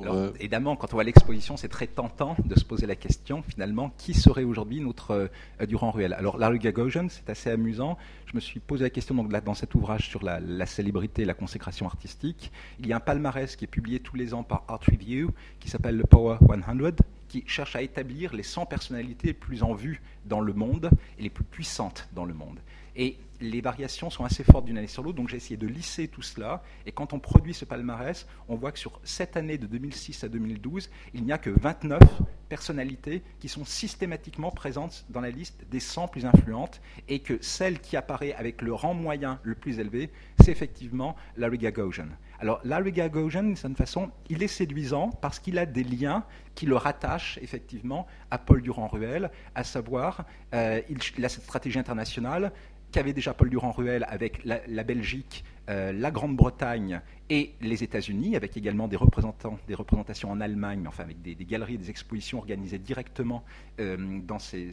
Euh, 0.07 0.33
évidemment, 0.39 0.77
quand 0.77 0.89
on 0.93 0.97
voit 0.97 1.05
l'exposition, 1.05 1.57
c'est 1.57 1.69
très 1.69 1.87
tentant 1.87 2.37
de 2.45 2.59
se 2.59 2.65
poser 2.65 2.87
la 2.87 2.97
question, 2.97 3.43
finalement, 3.43 3.91
qui 3.99 4.15
serait 4.15 4.45
aujourd'hui 4.45 4.81
notre 4.81 5.31
Durand-Ruel 5.67 6.13
Alors, 6.13 6.39
Larry 6.39 6.59
Gagosian, 6.59 7.09
c'est 7.09 7.29
assez 7.31 7.51
amusant. 7.51 7.97
Je 8.27 8.35
me 8.35 8.41
suis 8.41 8.61
posé 8.61 8.85
la 8.85 8.91
question 8.91 9.15
donc, 9.15 9.29
dans 9.29 9.55
cet 9.55 9.75
ouvrage 9.75 10.09
sur 10.09 10.23
la, 10.23 10.41
la, 10.41 10.67
célébrité 10.67 11.23
et 11.23 11.25
la 11.25 11.35
consécration 11.35 11.87
artistique. 11.87 12.53
Il 12.79 12.87
y 12.87 12.93
a 12.93 12.97
un 12.97 13.01
palmarès 13.01 13.57
qui 13.57 13.65
est 13.65 13.69
publié 13.69 14.01
tous 14.01 14.17
les 14.17 14.35
ans 14.35 14.43
par 14.43 14.65
Art 14.69 14.81
Review, 14.91 15.31
qui 15.61 15.71
s'appelle 15.71 15.97
le 15.97 16.05
Power 16.05 16.39
100, 16.41 17.03
qui 17.29 17.45
cherche 17.47 17.77
à 17.77 17.83
établir 17.83 18.35
les 18.35 18.43
100 18.43 18.67
personnalités 18.67 19.29
les 19.29 19.35
plus 19.35 19.63
en 19.63 19.75
vue 19.75 20.03
dans 20.27 20.41
le 20.41 20.53
monde 20.53 20.91
et 21.19 21.23
les 21.23 21.31
plus 21.31 21.45
puissantes 21.45 22.09
dans 22.15 22.25
le 22.25 22.35
monde. 22.35 22.59
Et 22.97 23.17
les 23.41 23.61
variations 23.61 24.11
sont 24.11 24.25
assez 24.25 24.45
fortes 24.45 24.65
d'une 24.65 24.79
année 24.79 24.87
sur 24.87 25.03
l'autre, 25.03 25.17
donc 25.17 25.29
j'ai 25.29 25.37
essayé 25.37 25.57
de 25.57 25.67
lisser 25.67 26.09
tout 26.09 26.23
cela. 26.23 26.63
Et 26.87 26.93
quand 26.93 27.13
on 27.13 27.21
produit 27.21 27.55
ce 27.55 27.65
palmarès, 27.65 28.27
on 28.49 28.57
voit 28.57 28.73
que 28.73 28.79
sur 28.79 29.01
cette 29.05 29.37
année 29.37 29.59
de 29.59 29.67
2006 29.67 30.25
à 30.25 30.29
2012, 30.29 30.91
il 31.15 31.25
n'y 31.25 31.33
a 31.33 31.39
que 31.39 31.51
29 31.51 32.01
personnalités 32.49 33.23
qui 33.41 33.49
sont 33.49 33.65
systématiquement 33.65 34.51
présentes 34.51 35.05
dans 35.11 35.21
la 35.21 35.31
liste 35.31 35.65
des 35.71 35.81
100 35.81 36.09
plus 36.09 36.27
influentes, 36.27 36.81
et 37.09 37.21
que 37.21 37.39
celle 37.41 37.81
qui 37.81 37.97
apparaît 37.97 38.35
avec 38.35 38.63
le 38.63 38.73
rang 38.73 38.95
moyen 38.95 39.41
le 39.43 39.55
plus 39.55 39.79
élevé, 39.79 40.11
c'est 40.41 40.51
effectivement 40.51 41.17
Larry 41.37 41.59
Gagosian. 41.59 42.09
Alors 42.41 42.61
Larry 42.65 42.93
Gagosian, 42.93 43.43
d'une 43.43 43.57
certaine 43.57 43.77
façon, 43.77 44.11
il 44.29 44.43
est 44.43 44.49
séduisant 44.49 45.11
parce 45.11 45.41
qu'il 45.41 45.59
a 45.59 45.67
des 45.67 45.83
liens 45.83 46.25
qui 46.55 46.67
le 46.67 46.77
rattachent 46.77 47.39
effectivement 47.43 48.07
à 48.31 48.39
Paul 48.39 48.63
Durand-Ruel, 48.63 49.31
à 49.55 49.65
savoir, 49.65 50.25
euh, 50.55 50.81
il 50.89 51.25
a 51.25 51.29
cette 51.29 51.45
stratégie 51.45 51.79
internationale, 51.79 52.53
qu'avait 52.93 53.13
déjà 53.13 53.35
Paul 53.35 53.51
Durand-Ruel 53.51 54.07
avec 54.09 54.45
la, 54.45 54.85
Belgique, 54.85 55.45
euh, 55.69 55.93
la 55.93 56.11
Grande-Bretagne 56.11 57.03
et 57.29 57.53
les 57.61 57.85
États-Unis, 57.85 58.37
avec 58.37 58.57
également 58.57 58.89
des 58.89 58.97
représentants, 58.97 59.59
des 59.69 59.75
représentations 59.75 60.31
en 60.31 60.41
Allemagne, 60.41 60.87
enfin 60.89 61.05
avec 61.05 61.21
des, 61.21 61.35
galeries 61.35 61.75
et 61.75 61.79
des 61.79 61.91
expositions 61.91 62.39
organisées 62.39 62.79
directement 62.79 63.45
euh, 63.79 64.19
dans 64.27 64.39
ces, 64.39 64.73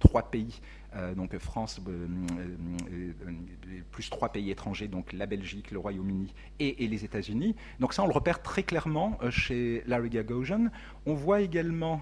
trois 0.00 0.30
pays, 0.30 0.60
euh, 0.96 1.14
donc 1.14 1.36
France, 1.38 1.80
plus 3.92 4.10
trois 4.10 4.30
pays 4.30 4.50
étrangers, 4.50 4.88
donc 4.88 5.12
la 5.12 5.26
Belgique, 5.26 5.70
le 5.70 5.78
Royaume-Uni 5.78 6.34
et, 6.58 6.84
et, 6.84 6.88
les 6.88 7.04
États-Unis. 7.04 7.54
Donc 7.78 7.94
ça, 7.94 8.02
on 8.02 8.08
le 8.08 8.12
repère 8.12 8.42
très 8.42 8.64
clairement 8.64 9.18
chez 9.30 9.84
Larry 9.86 10.10
Gagosian. 10.10 10.66
On 11.06 11.14
voit 11.14 11.40
également 11.40 12.00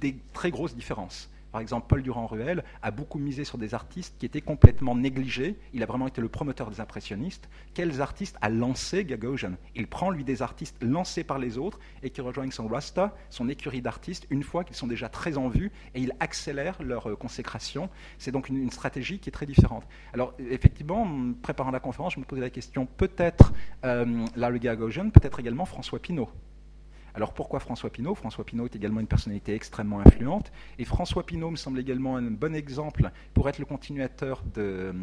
des 0.00 0.16
très 0.32 0.50
grosses 0.50 0.74
différences. 0.74 1.28
Par 1.52 1.60
exemple, 1.60 1.86
Paul 1.88 2.02
Durand-Ruel 2.02 2.64
a 2.82 2.90
beaucoup 2.90 3.18
misé 3.18 3.44
sur 3.44 3.58
des 3.58 3.74
artistes 3.74 4.14
qui 4.18 4.26
étaient 4.26 4.40
complètement 4.40 4.94
négligés. 4.94 5.56
Il 5.72 5.82
a 5.82 5.86
vraiment 5.86 6.06
été 6.06 6.20
le 6.20 6.28
promoteur 6.28 6.70
des 6.70 6.80
impressionnistes. 6.80 7.48
Quels 7.74 8.00
artistes 8.00 8.36
a 8.40 8.48
lancé 8.48 9.04
Gagosian? 9.04 9.52
Il 9.74 9.86
prend, 9.86 10.10
lui, 10.10 10.24
des 10.24 10.42
artistes 10.42 10.76
lancés 10.82 11.24
par 11.24 11.38
les 11.38 11.58
autres 11.58 11.78
et 12.02 12.10
qui 12.10 12.20
rejoignent 12.20 12.50
son 12.50 12.68
Rasta, 12.68 13.16
son 13.30 13.48
écurie 13.48 13.82
d'artistes, 13.82 14.26
une 14.30 14.42
fois 14.42 14.64
qu'ils 14.64 14.76
sont 14.76 14.86
déjà 14.86 15.08
très 15.08 15.36
en 15.38 15.48
vue 15.48 15.72
et 15.94 16.00
il 16.00 16.12
accélère 16.20 16.82
leur 16.82 17.08
euh, 17.08 17.16
consécration. 17.16 17.90
C'est 18.18 18.32
donc 18.32 18.48
une, 18.48 18.70
stratégie 18.70 19.18
qui 19.18 19.28
est 19.28 19.32
très 19.32 19.46
différente. 19.46 19.84
Alors, 20.12 20.34
effectivement, 20.38 21.02
en 21.02 21.32
préparant 21.32 21.70
la 21.70 21.80
conférence, 21.80 22.14
je 22.14 22.20
me 22.20 22.24
posais 22.24 22.40
la 22.40 22.50
question 22.50 22.86
peut-être 22.86 23.52
euh, 23.84 24.26
Larry 24.36 24.60
Gagosian, 24.60 25.10
peut-être 25.10 25.40
également 25.40 25.64
François 25.64 25.98
Pinault? 25.98 26.30
Alors 27.14 27.32
pourquoi 27.32 27.60
François 27.60 27.90
Pinault? 27.90 28.14
François 28.14 28.44
Pinault 28.44 28.66
est 28.66 28.76
également 28.76 29.00
une 29.00 29.06
personnalité 29.06 29.54
extrêmement 29.54 30.00
influente 30.00 30.52
et 30.78 30.84
François 30.84 31.24
Pinault 31.26 31.50
me 31.50 31.56
semble 31.56 31.78
également 31.80 32.16
un 32.16 32.30
bon 32.30 32.54
exemple 32.54 33.10
pour 33.34 33.48
être 33.48 33.58
le 33.58 33.64
continuateur 33.64 34.42
de, 34.54 34.94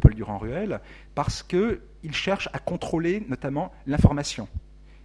Paul 0.00 0.14
Durand-Ruel 0.14 0.80
parce 1.14 1.42
qu'il 1.42 1.80
cherche 2.12 2.48
à 2.52 2.58
contrôler 2.58 3.24
notamment 3.28 3.72
l'information. 3.86 4.48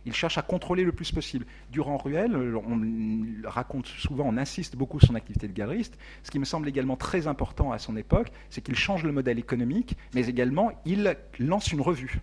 Il 0.06 0.14
cherche 0.14 0.40
à 0.40 0.42
contrôler 0.42 0.84
le 0.84 0.92
plus 0.92 1.12
possible. 1.12 1.46
Durand-Ruel, 1.72 2.36
on 2.36 3.48
raconte 3.48 3.86
souvent, 3.86 4.26
on 4.28 4.38
insiste 4.38 4.76
beaucoup 4.76 5.00
sur 5.00 5.10
son 5.10 5.16
activité 5.16 5.48
de 5.48 5.54
galeriste. 5.54 5.98
Ce 6.24 6.32
qui 6.32 6.40
me 6.40 6.46
semble 6.46 6.68
également 6.68 6.96
très 6.96 7.28
important 7.28 7.72
à 7.72 7.78
son 7.78 7.96
époque, 7.96 8.32
c'est 8.50 8.62
qu'il 8.62 8.76
change 8.76 9.04
le 9.04 9.12
modèle 9.12 9.38
économique, 9.38 9.96
mais 10.16 10.28
également 10.28 10.72
il 10.86 11.16
lance 11.40 11.72
une 11.72 11.82
revue. 11.82 12.20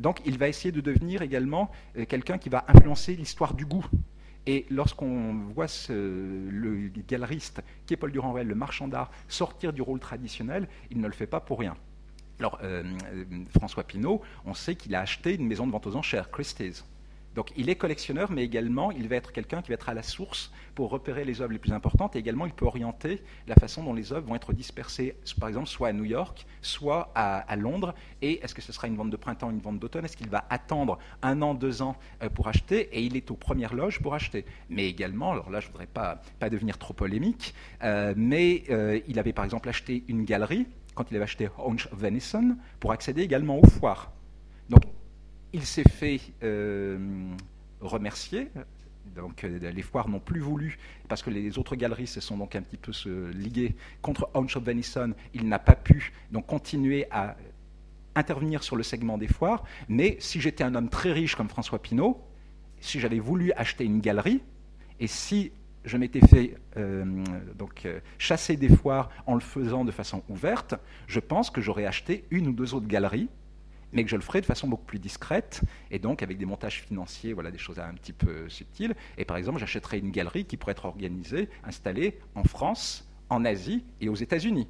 Donc 0.00 0.20
il 0.24 0.38
va 0.38 0.48
essayer 0.48 0.72
de 0.72 0.80
devenir 0.80 1.22
également 1.22 1.70
euh, 1.96 2.06
quelqu'un 2.06 2.38
qui 2.38 2.48
va 2.48 2.64
influencer 2.68 3.14
l'histoire 3.14 3.54
du 3.54 3.66
goût. 3.66 3.84
Et 4.46 4.66
lorsqu'on 4.70 5.34
voit 5.54 5.66
le 5.90 6.90
galeriste 7.06 7.62
qui 7.84 7.92
est 7.92 7.96
Paul 7.98 8.10
Durand-Ruel, 8.10 8.48
le 8.48 8.54
marchand 8.54 8.88
d'art, 8.88 9.10
sortir 9.28 9.72
du 9.72 9.82
rôle 9.82 10.00
traditionnel, 10.00 10.66
il 10.90 10.98
ne 10.98 11.06
le 11.06 11.12
fait 11.12 11.26
pas 11.26 11.40
pour 11.40 11.58
rien. 11.58 11.76
Alors, 12.40 12.58
euh, 12.62 12.82
euh, 13.12 13.24
François 13.58 13.84
Pinault, 13.84 14.22
on 14.46 14.54
sait 14.54 14.74
qu'il 14.74 14.94
a 14.94 15.00
acheté 15.00 15.34
une 15.34 15.46
maison 15.46 15.66
de 15.66 15.72
vente 15.72 15.86
aux 15.86 15.94
enchères, 15.94 16.30
Christie's. 16.30 16.86
Donc 17.34 17.52
il 17.56 17.68
est 17.68 17.76
collectionneur, 17.76 18.30
mais 18.32 18.42
également 18.42 18.90
il 18.90 19.08
va 19.08 19.16
être 19.16 19.32
quelqu'un 19.32 19.62
qui 19.62 19.68
va 19.68 19.74
être 19.74 19.88
à 19.88 19.94
la 19.94 20.02
source 20.02 20.50
pour 20.74 20.90
repérer 20.90 21.24
les 21.24 21.40
œuvres 21.40 21.52
les 21.52 21.58
plus 21.58 21.72
importantes, 21.72 22.16
et 22.16 22.18
également 22.18 22.46
il 22.46 22.52
peut 22.52 22.64
orienter 22.64 23.22
la 23.46 23.54
façon 23.54 23.84
dont 23.84 23.94
les 23.94 24.12
œuvres 24.12 24.26
vont 24.26 24.34
être 24.34 24.52
dispersées, 24.52 25.16
par 25.38 25.48
exemple, 25.48 25.68
soit 25.68 25.88
à 25.88 25.92
New 25.92 26.04
York, 26.04 26.46
soit 26.60 27.12
à, 27.14 27.56
Londres, 27.56 27.94
et 28.22 28.42
est-ce 28.42 28.54
que 28.54 28.62
ce 28.62 28.72
sera 28.72 28.88
une 28.88 28.96
vente 28.96 29.10
de 29.10 29.16
printemps, 29.16 29.50
une 29.50 29.60
vente 29.60 29.78
d'automne, 29.78 30.04
est-ce 30.04 30.16
qu'il 30.16 30.30
va 30.30 30.44
attendre 30.50 30.98
un 31.22 31.42
an, 31.42 31.54
deux 31.54 31.82
ans 31.82 31.96
euh, 32.22 32.28
pour 32.28 32.48
acheter, 32.48 32.88
et 32.92 33.02
il 33.02 33.16
est 33.16 33.30
aux 33.30 33.36
premières 33.36 33.74
loges 33.74 34.00
pour 34.00 34.14
acheter. 34.14 34.44
Mais 34.68 34.88
également, 34.88 35.32
alors 35.32 35.50
là 35.50 35.60
je 35.60 35.66
ne 35.66 35.72
voudrais 35.72 35.86
pas, 35.86 36.20
devenir 36.50 36.78
trop 36.78 36.94
polémique, 36.94 37.54
euh, 37.84 38.14
mais 38.16 38.64
euh, 38.70 39.00
il 39.06 39.18
avait 39.18 39.32
par 39.32 39.44
exemple 39.44 39.68
acheté 39.68 40.04
une 40.08 40.24
galerie, 40.24 40.66
quand 40.94 41.10
il 41.10 41.16
avait 41.16 41.24
acheté 41.24 41.48
Haunch 41.58 41.88
Venison, 41.92 42.56
pour 42.80 42.92
accéder 42.92 43.22
également 43.22 43.58
aux 43.58 43.66
foires. 43.66 44.12
Il 45.52 45.64
s'est 45.64 45.88
fait 45.88 46.20
euh, 46.42 46.98
remercier. 47.80 48.48
Donc 49.16 49.42
euh, 49.42 49.70
les 49.70 49.82
foires 49.82 50.08
n'ont 50.08 50.20
plus 50.20 50.40
voulu, 50.40 50.78
parce 51.08 51.22
que 51.22 51.30
les 51.30 51.58
autres 51.58 51.74
galeries 51.74 52.06
se 52.06 52.20
sont 52.20 52.36
donc 52.36 52.54
un 52.54 52.62
petit 52.62 52.76
peu 52.76 52.92
liguées 53.32 53.74
contre 54.02 54.30
Haunch 54.34 54.56
of. 54.56 54.68
Il 55.34 55.48
n'a 55.48 55.58
pas 55.58 55.74
pu 55.74 56.12
donc 56.30 56.46
continuer 56.46 57.06
à 57.10 57.36
intervenir 58.14 58.62
sur 58.62 58.76
le 58.76 58.82
segment 58.82 59.18
des 59.18 59.26
foires. 59.26 59.64
Mais 59.88 60.16
si 60.20 60.40
j'étais 60.40 60.62
un 60.62 60.74
homme 60.74 60.88
très 60.88 61.12
riche 61.12 61.34
comme 61.34 61.48
François 61.48 61.80
Pinault, 61.80 62.22
si 62.80 63.00
j'avais 63.00 63.18
voulu 63.18 63.52
acheter 63.52 63.84
une 63.84 64.00
galerie, 64.00 64.42
et 65.00 65.06
si 65.06 65.52
je 65.84 65.96
m'étais 65.96 66.24
fait 66.26 66.56
euh, 66.76 67.24
donc, 67.56 67.88
chasser 68.18 68.56
des 68.56 68.68
foires 68.68 69.10
en 69.26 69.34
le 69.34 69.40
faisant 69.40 69.84
de 69.84 69.90
façon 69.90 70.22
ouverte, 70.28 70.74
je 71.06 71.20
pense 71.20 71.50
que 71.50 71.60
j'aurais 71.60 71.86
acheté 71.86 72.24
une 72.30 72.48
ou 72.48 72.52
deux 72.52 72.74
autres 72.74 72.86
galeries 72.86 73.28
mais 73.92 74.04
que 74.04 74.10
je 74.10 74.16
le 74.16 74.22
ferai 74.22 74.40
de 74.40 74.46
façon 74.46 74.68
beaucoup 74.68 74.84
plus 74.84 74.98
discrète 74.98 75.62
et 75.90 75.98
donc 75.98 76.22
avec 76.22 76.38
des 76.38 76.46
montages 76.46 76.82
financiers, 76.82 77.32
voilà, 77.32 77.50
des 77.50 77.58
choses 77.58 77.78
un 77.78 77.94
petit 77.94 78.12
peu 78.12 78.48
subtiles. 78.48 78.94
Et 79.18 79.24
par 79.24 79.36
exemple, 79.36 79.58
j'achèterai 79.58 79.98
une 79.98 80.10
galerie 80.10 80.44
qui 80.44 80.56
pourrait 80.56 80.72
être 80.72 80.86
organisée, 80.86 81.48
installée 81.64 82.18
en 82.34 82.44
France, 82.44 83.08
en 83.28 83.44
Asie 83.44 83.84
et 84.00 84.08
aux 84.08 84.14
États-Unis. 84.14 84.68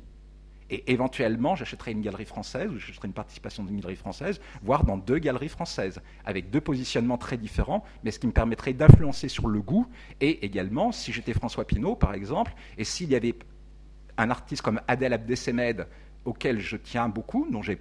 Et 0.73 0.93
éventuellement, 0.93 1.57
j'achèterai 1.57 1.91
une 1.91 2.01
galerie 2.01 2.25
française 2.25 2.71
ou 2.71 2.79
j'achèterai 2.79 3.09
une 3.09 3.15
participation 3.15 3.65
d'une 3.65 3.81
galerie 3.81 3.97
française, 3.97 4.41
voire 4.63 4.85
dans 4.85 4.97
deux 4.97 5.19
galeries 5.19 5.49
françaises, 5.49 6.01
avec 6.25 6.51
deux 6.51 6.61
positionnements 6.61 7.19
très 7.19 7.37
différents, 7.37 7.85
mais 8.05 8.13
ce 8.13 8.21
qui 8.21 8.29
me 8.29 8.33
permettrait 8.33 8.73
d'influencer 8.73 9.29
sur 9.29 9.49
le 9.49 9.61
goût. 9.61 9.89
Et 10.21 10.45
également, 10.45 10.93
si 10.93 11.13
j'étais 11.13 11.35
François 11.35 11.67
Pinault, 11.67 11.97
par 11.97 12.15
exemple, 12.15 12.53
et 12.79 12.85
s'il 12.85 13.11
y 13.11 13.17
avait 13.17 13.35
un 14.17 14.31
artiste 14.31 14.63
comme 14.63 14.81
Adèle 14.87 15.13
Abdesemed, 15.13 15.89
auquel 16.25 16.61
je 16.61 16.77
tiens 16.77 17.09
beaucoup, 17.09 17.49
dont 17.51 17.63
j'ai 17.63 17.81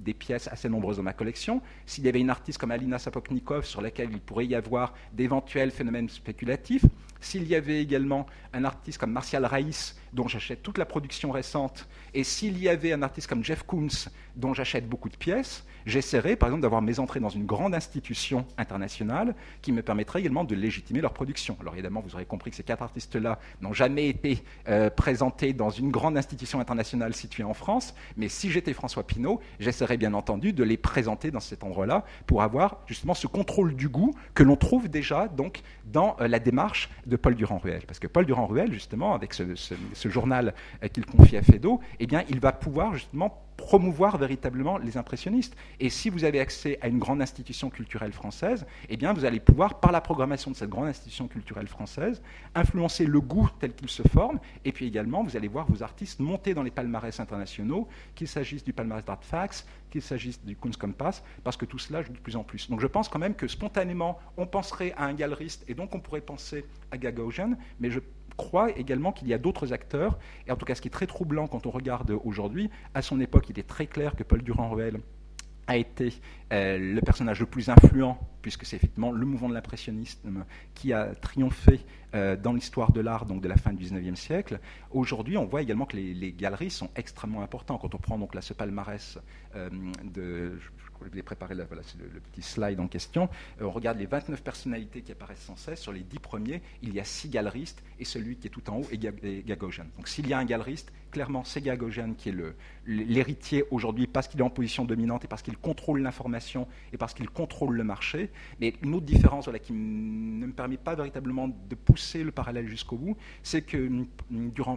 des 0.00 0.14
pièces 0.14 0.48
assez 0.48 0.68
nombreuses 0.68 0.96
dans 0.96 1.02
ma 1.02 1.12
collection. 1.12 1.60
S'il 1.86 2.04
y 2.04 2.08
avait 2.08 2.20
une 2.20 2.30
artiste 2.30 2.58
comme 2.58 2.70
Alina 2.70 2.98
Sapoknikov 2.98 3.64
sur 3.64 3.80
laquelle 3.80 4.10
il 4.12 4.20
pourrait 4.20 4.46
y 4.46 4.54
avoir 4.54 4.94
d'éventuels 5.12 5.70
phénomènes 5.70 6.08
spéculatifs, 6.08 6.84
s'il 7.20 7.46
y 7.46 7.54
avait 7.54 7.82
également 7.82 8.26
un 8.52 8.64
artiste 8.64 8.98
comme 8.98 9.12
Martial 9.12 9.44
Raïs, 9.44 9.96
dont 10.12 10.26
j'achète 10.26 10.62
toute 10.62 10.78
la 10.78 10.86
production 10.86 11.30
récente, 11.30 11.86
et 12.14 12.24
s'il 12.24 12.58
y 12.58 12.68
avait 12.68 12.92
un 12.92 13.02
artiste 13.02 13.28
comme 13.28 13.44
Jeff 13.44 13.62
Koons, 13.62 14.08
dont 14.36 14.54
j'achète 14.54 14.88
beaucoup 14.88 15.08
de 15.08 15.16
pièces, 15.16 15.64
j'essaierai 15.86 16.36
par 16.36 16.48
exemple 16.48 16.62
d'avoir 16.62 16.82
mes 16.82 16.98
entrées 16.98 17.20
dans 17.20 17.28
une 17.28 17.46
grande 17.46 17.74
institution 17.74 18.46
internationale 18.58 19.34
qui 19.62 19.72
me 19.72 19.82
permettrait 19.82 20.20
également 20.20 20.44
de 20.44 20.54
légitimer 20.54 21.00
leur 21.00 21.12
production. 21.12 21.56
Alors 21.60 21.74
évidemment, 21.74 22.00
vous 22.00 22.14
aurez 22.14 22.24
compris 22.24 22.50
que 22.50 22.56
ces 22.56 22.62
quatre 22.62 22.82
artistes-là 22.82 23.38
n'ont 23.60 23.72
jamais 23.72 24.08
été 24.08 24.42
euh, 24.68 24.90
présentés 24.90 25.52
dans 25.52 25.70
une 25.70 25.90
grande 25.90 26.16
institution 26.16 26.60
internationale 26.60 27.14
située 27.14 27.44
en 27.44 27.54
France, 27.54 27.94
mais 28.16 28.28
si 28.28 28.50
j'étais 28.50 28.72
François 28.72 29.06
Pinault, 29.06 29.40
j'essaierais 29.58 29.89
bien 29.96 30.14
entendu 30.14 30.52
de 30.52 30.64
les 30.64 30.76
présenter 30.76 31.30
dans 31.30 31.40
cet 31.40 31.64
endroit-là 31.64 32.04
pour 32.26 32.42
avoir 32.42 32.78
justement 32.86 33.14
ce 33.14 33.26
contrôle 33.26 33.74
du 33.74 33.88
goût 33.88 34.14
que 34.34 34.42
l'on 34.42 34.56
trouve 34.56 34.88
déjà 34.88 35.28
donc 35.28 35.62
dans 35.86 36.16
euh, 36.20 36.28
la 36.28 36.38
démarche 36.38 36.90
de 37.06 37.16
Paul 37.16 37.34
Durand-Ruel. 37.34 37.82
Parce 37.86 37.98
que 37.98 38.06
Paul 38.06 38.26
Durand-Ruel, 38.26 38.72
justement, 38.72 39.14
avec 39.14 39.34
ce, 39.34 40.08
journal 40.08 40.54
euh, 40.82 40.88
qu'il 40.88 41.06
confie 41.06 41.36
à 41.36 41.42
Fédo, 41.42 41.80
eh 41.98 42.06
bien, 42.06 42.24
il 42.28 42.40
va 42.40 42.52
pouvoir 42.52 42.94
justement 42.94 43.42
promouvoir 43.60 44.16
véritablement 44.16 44.78
les 44.78 44.96
impressionnistes. 44.96 45.54
Et 45.78 45.90
si 45.90 46.08
vous 46.08 46.24
avez 46.24 46.40
accès 46.40 46.78
à 46.80 46.88
une 46.88 46.98
grande 46.98 47.20
institution 47.20 47.68
culturelle 47.68 48.12
française, 48.12 48.66
eh 48.88 48.96
bien, 48.96 49.12
vous 49.12 49.24
allez 49.24 49.38
pouvoir, 49.38 49.80
par 49.80 49.92
la 49.92 50.00
programmation 50.00 50.50
de 50.50 50.56
cette 50.56 50.70
grande 50.70 50.88
institution 50.88 51.28
culturelle 51.28 51.68
française, 51.68 52.22
influencer 52.54 53.04
le 53.04 53.20
goût 53.20 53.48
tel 53.60 53.74
qu'il 53.74 53.90
se 53.90 54.02
forme. 54.08 54.40
Et 54.64 54.72
puis 54.72 54.86
également, 54.86 55.22
vous 55.22 55.36
allez 55.36 55.48
voir 55.48 55.66
vos 55.66 55.82
artistes 55.82 56.20
monter 56.20 56.54
dans 56.54 56.62
les 56.62 56.70
palmarès 56.70 57.20
internationaux, 57.20 57.86
qu'il 58.14 58.28
s'agisse 58.28 58.64
du 58.64 58.72
palmarès 58.72 59.04
d'Artfax, 59.04 59.66
qu'il 59.90 60.02
s'agisse 60.02 60.42
du 60.42 60.56
Kunstkompass, 60.56 61.22
parce 61.44 61.56
que 61.56 61.66
tout 61.66 61.78
cela 61.78 62.02
joue 62.02 62.12
de 62.12 62.18
plus 62.18 62.36
en 62.36 62.44
plus. 62.44 62.70
Donc 62.70 62.80
je 62.80 62.86
pense 62.86 63.08
quand 63.08 63.18
même 63.18 63.34
que 63.34 63.46
spontanément, 63.46 64.18
on 64.36 64.46
penserait 64.46 64.94
à 64.96 65.04
un 65.04 65.12
galeriste, 65.12 65.64
et 65.68 65.74
donc 65.74 65.94
on 65.94 66.00
pourrait 66.00 66.20
penser 66.22 66.64
à 66.90 66.96
Gagosian, 66.96 67.52
mais 67.78 67.90
je 67.90 68.00
crois 68.36 68.70
également 68.76 69.12
qu'il 69.12 69.28
y 69.28 69.34
a 69.34 69.38
d'autres 69.38 69.72
acteurs, 69.72 70.18
et 70.46 70.52
en 70.52 70.56
tout 70.56 70.66
cas 70.66 70.74
ce 70.74 70.80
qui 70.80 70.88
est 70.88 70.92
très 70.92 71.06
troublant 71.06 71.46
quand 71.46 71.66
on 71.66 71.70
regarde 71.70 72.10
aujourd'hui, 72.24 72.70
à 72.94 73.02
son 73.02 73.20
époque 73.20 73.48
il 73.50 73.58
est 73.58 73.68
très 73.68 73.86
clair 73.86 74.14
que 74.14 74.22
Paul 74.22 74.42
Durand-Ruel 74.42 75.00
a 75.70 75.76
été 75.76 76.12
euh, 76.52 76.78
le 76.78 77.00
personnage 77.00 77.38
le 77.38 77.46
plus 77.46 77.68
influent, 77.68 78.18
puisque 78.42 78.66
c'est 78.66 78.74
effectivement 78.74 79.12
le 79.12 79.24
mouvement 79.24 79.48
de 79.48 79.54
l'impressionnisme 79.54 80.44
qui 80.74 80.92
a 80.92 81.14
triomphé 81.14 81.80
euh, 82.14 82.36
dans 82.36 82.52
l'histoire 82.52 82.90
de 82.90 83.00
l'art 83.00 83.24
donc 83.24 83.40
de 83.40 83.48
la 83.48 83.56
fin 83.56 83.72
du 83.72 83.84
XIXe 83.84 84.18
siècle. 84.18 84.58
Aujourd'hui, 84.90 85.36
on 85.36 85.44
voit 85.44 85.62
également 85.62 85.86
que 85.86 85.96
les, 85.96 86.32
galeries 86.32 86.70
sont 86.70 86.90
extrêmement 86.96 87.42
importantes. 87.42 87.80
Quand 87.82 87.94
on 87.94 87.98
prend 87.98 88.18
donc 88.18 88.34
là, 88.34 88.42
ce 88.42 88.52
palmarès 88.52 89.18
euh, 89.54 89.70
de, 90.02 90.58
je 91.04 91.10
vous 91.10 91.18
ai 91.18 91.22
préparé 91.22 91.54
le, 91.54 91.64
petit 91.64 92.42
slide 92.42 92.80
en 92.80 92.88
question. 92.88 93.28
Euh, 93.60 93.64
on 93.64 93.70
regarde 93.70 93.98
les 93.98 94.06
29 94.06 94.42
personnalités 94.42 95.02
qui 95.02 95.12
apparaissent 95.12 95.40
sans 95.40 95.56
cesse. 95.56 95.80
Sur 95.80 95.92
les 95.92 96.00
10 96.00 96.18
premiers, 96.18 96.62
il 96.82 96.94
y 96.94 97.00
a 97.00 97.04
6 97.04 97.28
galeristes 97.28 97.82
et 97.98 98.04
celui 98.04 98.36
qui 98.36 98.46
est 98.46 98.50
tout 98.50 98.68
en 98.70 98.78
haut 98.78 98.86
est 98.90 98.98
Gagosian. 99.46 99.86
Donc 99.96 100.08
s'il 100.08 100.26
y 100.28 100.32
a 100.32 100.38
un 100.38 100.44
galeriste, 100.44 100.92
clairement 101.10 101.44
c'est 101.44 101.60
Gagosian 101.60 102.14
qui 102.14 102.30
est 102.30 102.34
l'héritier 102.86 103.64
aujourd'hui 103.70 104.06
parce 104.06 104.28
qu'il 104.28 104.40
est 104.40 104.44
en 104.44 104.50
position 104.50 104.84
dominante 104.84 105.24
et 105.24 105.28
parce 105.28 105.42
qu'il 105.42 105.56
contrôle 105.56 106.00
l'information 106.00 106.66
et 106.92 106.96
parce 106.96 107.14
qu'il 107.14 107.28
contrôle 107.28 107.76
le 107.76 107.84
marché. 107.84 108.30
Mais 108.60 108.74
une 108.82 108.94
autre 108.94 109.06
différence 109.06 109.48
qui 109.62 109.72
ne 109.72 110.46
me 110.46 110.52
permet 110.52 110.76
pas 110.76 110.94
véritablement 110.94 111.48
de 111.48 111.74
pousser 111.74 112.24
le 112.24 112.30
parallèle 112.30 112.68
jusqu'au 112.68 112.96
bout, 112.96 113.16
c'est 113.42 113.62
que 113.62 114.04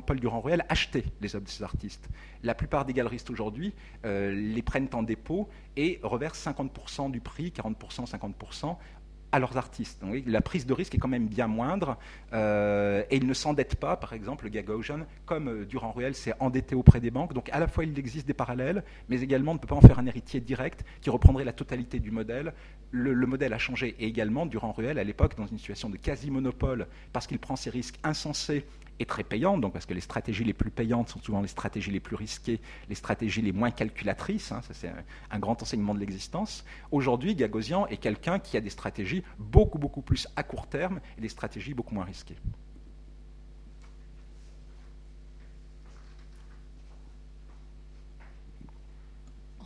Paul 0.06 0.20
Durand-Ruel 0.20 0.66
achetait 0.70 1.06
les 1.22 1.36
œuvres 1.36 1.46
de 1.46 1.50
ces 1.50 1.64
artistes. 1.64 2.10
La 2.44 2.56
plupart 2.56 2.86
des 2.86 2.94
galeristes 2.94 3.30
aujourd'hui 3.30 3.74
euh, 4.06 4.34
les 4.34 4.62
prennent 4.62 4.90
en 4.94 5.04
dépôt 5.04 5.48
et 5.78 6.00
reversent 6.04 6.46
50% 6.46 7.12
du 7.12 7.22
prix, 7.22 7.54
40%, 7.56 8.10
50% 8.10 8.76
à 9.34 9.40
leurs 9.40 9.58
artistes. 9.58 10.00
Donc, 10.00 10.24
la 10.28 10.42
prise 10.42 10.68
de 10.68 10.74
risque 10.74 10.94
est 10.94 11.00
quand 11.00 11.08
même 11.08 11.28
bien 11.28 11.48
moindre 11.48 11.98
euh, 12.34 13.04
et 13.10 13.18
ils 13.18 13.26
ne 13.26 13.34
s'endettent 13.34 13.76
pas, 13.76 13.98
par 13.98 14.14
exemple, 14.14 14.48
Gagosian, 14.48 15.02
comme 15.26 15.50
euh, 15.50 15.66
Durand-Ruel 15.66 16.14
s'est 16.14 16.36
endetté 16.40 16.76
auprès 16.76 17.00
des 17.00 17.10
banques. 17.10 17.34
Donc 17.34 17.50
à 17.52 17.60
la 17.60 17.68
fois 17.68 17.84
il 17.84 17.98
existe 17.98 18.28
des 18.28 18.36
parallèles, 18.36 18.84
mais 19.10 19.22
également 19.22 19.52
on 19.52 19.56
ne 19.56 19.60
peut 19.60 19.68
pas 19.68 19.76
en 19.76 19.82
faire 19.82 19.98
un 19.98 20.06
héritier 20.06 20.40
direct 20.40 20.86
qui 21.02 21.10
reprendrait 21.10 21.46
la 21.46 21.52
totalité 21.52 22.00
du 22.00 22.12
modèle. 22.12 22.54
Le, 22.92 23.12
le 23.14 23.26
modèle 23.26 23.54
a 23.54 23.58
changé 23.58 23.96
et 23.98 24.06
également 24.06 24.46
Durand-Ruel, 24.46 25.00
à 25.00 25.04
l'époque, 25.04 25.36
dans 25.36 25.48
une 25.48 25.58
situation 25.58 25.90
de 25.90 25.98
quasi-monopole, 25.98 26.86
parce 27.12 27.26
qu'il 27.26 27.40
prend 27.40 27.56
ses 27.56 27.72
risques 27.72 27.98
insensés 28.04 28.64
est 29.00 29.10
très 29.10 29.24
payante, 29.24 29.62
donc 29.62 29.74
parce 29.74 29.86
que 29.86 29.94
les 29.94 30.02
stratégies 30.02 30.44
les 30.44 30.54
plus 30.54 30.72
payantes 30.72 31.10
sont 31.10 31.20
souvent 31.22 31.42
les 31.42 31.48
stratégies 31.48 31.92
les 31.92 32.00
plus 32.00 32.16
risquées, 32.16 32.60
les 32.90 32.96
stratégies 32.96 33.42
les 33.42 33.52
moins 33.52 33.72
calculatrices. 33.72 34.52
Hein, 34.52 34.62
ça, 34.62 34.74
c'est 34.74 34.92
un, 35.32 35.40
grand 35.40 35.62
enseignement 35.62 35.94
de 35.94 36.00
l'existence. 36.00 36.64
Aujourd'hui, 36.92 37.36
Gagosian 37.36 37.88
est 37.88 37.98
quelqu'un 37.98 38.40
qui 38.40 38.58
a 38.58 38.62
des 38.62 38.70
stratégies 38.70 39.24
beaucoup, 39.40 39.78
beaucoup 39.78 40.02
plus 40.02 40.28
à 40.36 40.44
court 40.44 40.68
terme 40.68 41.00
et 41.18 41.22
des 41.22 41.30
stratégies 41.30 41.74
beaucoup 41.74 41.96
moins 41.96 42.06
risquées. 42.06 42.38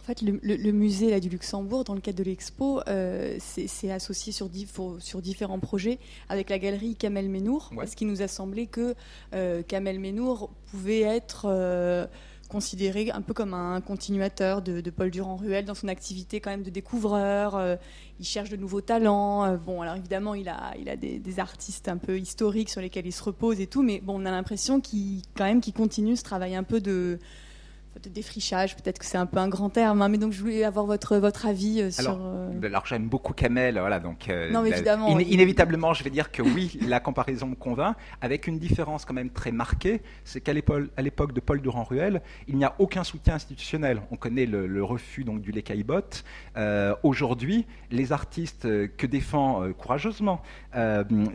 Fait, 0.07 0.21
le, 0.21 0.71
musée 0.71 1.11
là, 1.11 1.19
du 1.19 1.29
Luxembourg, 1.29 1.83
dans 1.83 1.93
le 1.93 2.01
cadre 2.01 2.17
de 2.17 2.23
l'expo, 2.23 2.81
euh, 2.87 3.37
c'est 3.39 3.91
associé 3.91 4.31
sur, 4.31 4.49
sur, 4.99 5.21
différents 5.21 5.59
projets 5.59 5.99
avec 6.29 6.49
la 6.49 6.59
galerie 6.59 6.95
Kamel 6.95 7.29
Menour, 7.29 7.71
parce 7.75 7.93
qu'il 7.93 8.07
nous 8.07 8.21
a 8.21 8.27
semblé 8.27 8.67
que 8.67 8.95
euh, 9.33 9.61
Kamel 9.67 9.99
Menour 9.99 10.49
pouvait 10.71 11.01
être 11.01 11.45
euh, 11.49 12.07
considéré 12.47 13.11
un 13.11 13.21
peu 13.21 13.33
comme 13.33 13.53
un 13.53 13.81
continuateur 13.81 14.61
de, 14.61 14.89
Paul 14.89 15.11
Durand-Ruel 15.11 15.65
dans 15.65 15.75
son 15.75 15.89
activité 15.89 16.39
quand 16.39 16.51
même 16.51 16.63
de 16.63 16.69
découvreur. 16.69 17.77
il 18.19 18.25
cherche 18.25 18.49
de 18.49 18.55
nouveaux 18.55 18.81
talents. 18.81 19.57
bon, 19.57 19.81
alors 19.81 19.95
évidemment, 19.95 20.33
il 20.33 20.47
a, 20.47 20.73
il 20.79 20.87
a 20.87 20.95
des, 20.95 21.39
artistes 21.39 21.89
un 21.89 21.97
peu 21.97 22.17
historiques 22.17 22.69
sur 22.69 22.81
lesquels 22.81 23.05
il 23.05 23.11
se 23.11 23.23
repose 23.23 23.59
et 23.59 23.67
tout, 23.67 23.83
mais 23.83 23.99
bon, 23.99 24.21
on 24.21 24.25
a 24.25 24.31
l'impression 24.31 24.79
qu'il 24.79 25.21
quand 25.35 25.43
même 25.43 25.59
qu'il 25.59 25.73
continue 25.73 26.15
ce 26.15 26.23
travail 26.23 26.55
un 26.55 26.63
peu 26.63 26.79
de 26.79 27.19
de 28.03 28.09
défrichage, 28.09 28.75
peut-être 28.75 28.99
que 28.99 29.05
c'est 29.05 29.17
un 29.17 29.25
peu 29.25 29.39
un 29.39 29.47
grand 29.47 29.69
terme, 29.69 30.01
hein, 30.01 30.09
mais 30.09 30.17
donc 30.17 30.31
je 30.31 30.41
voulais 30.41 30.63
avoir 30.63 30.85
votre, 30.85 31.17
votre 31.17 31.45
avis 31.45 31.81
euh, 31.81 31.91
sur. 31.91 32.17
Euh, 32.21 32.49
alors, 32.63 32.85
j'aime 32.85 33.07
beaucoup 33.07 33.33
Kamel, 33.33 33.79
voilà, 33.79 33.99
donc. 33.99 34.29
Euh, 34.29 34.51
non, 34.51 34.65
évidemment. 34.65 35.17
inévitablement, 35.19 35.93
je 35.93 36.03
vais 36.03 36.09
dire 36.09 36.31
que 36.31 36.41
oui, 36.41 36.79
la 36.87 36.99
comparaison 36.99 37.47
me 37.47 37.55
convainc, 37.55 37.95
avec 38.21 38.47
une 38.47 38.59
différence 38.59 39.05
quand 39.05 39.13
même 39.13 39.29
très 39.29 39.51
marquée, 39.51 40.01
c'est 40.23 40.41
qu'à 40.41 40.53
l'époque 40.53 41.33
de 41.33 41.39
Paul 41.39 41.61
Durand-Ruel, 41.61 42.21
il 42.47 42.57
n'y 42.57 42.65
a 42.65 42.75
aucun 42.79 43.03
soutien 43.03 43.35
institutionnel. 43.35 44.01
On 44.11 44.15
connaît 44.15 44.45
le, 44.45 44.83
refus 44.83 45.23
donc 45.23 45.41
du 45.41 45.51
Lecaillebot. 45.51 46.23
Aujourd'hui, 47.03 47.65
les 47.91 48.11
artistes 48.11 48.63
que 48.63 49.05
défend 49.05 49.71
courageusement 49.77 50.41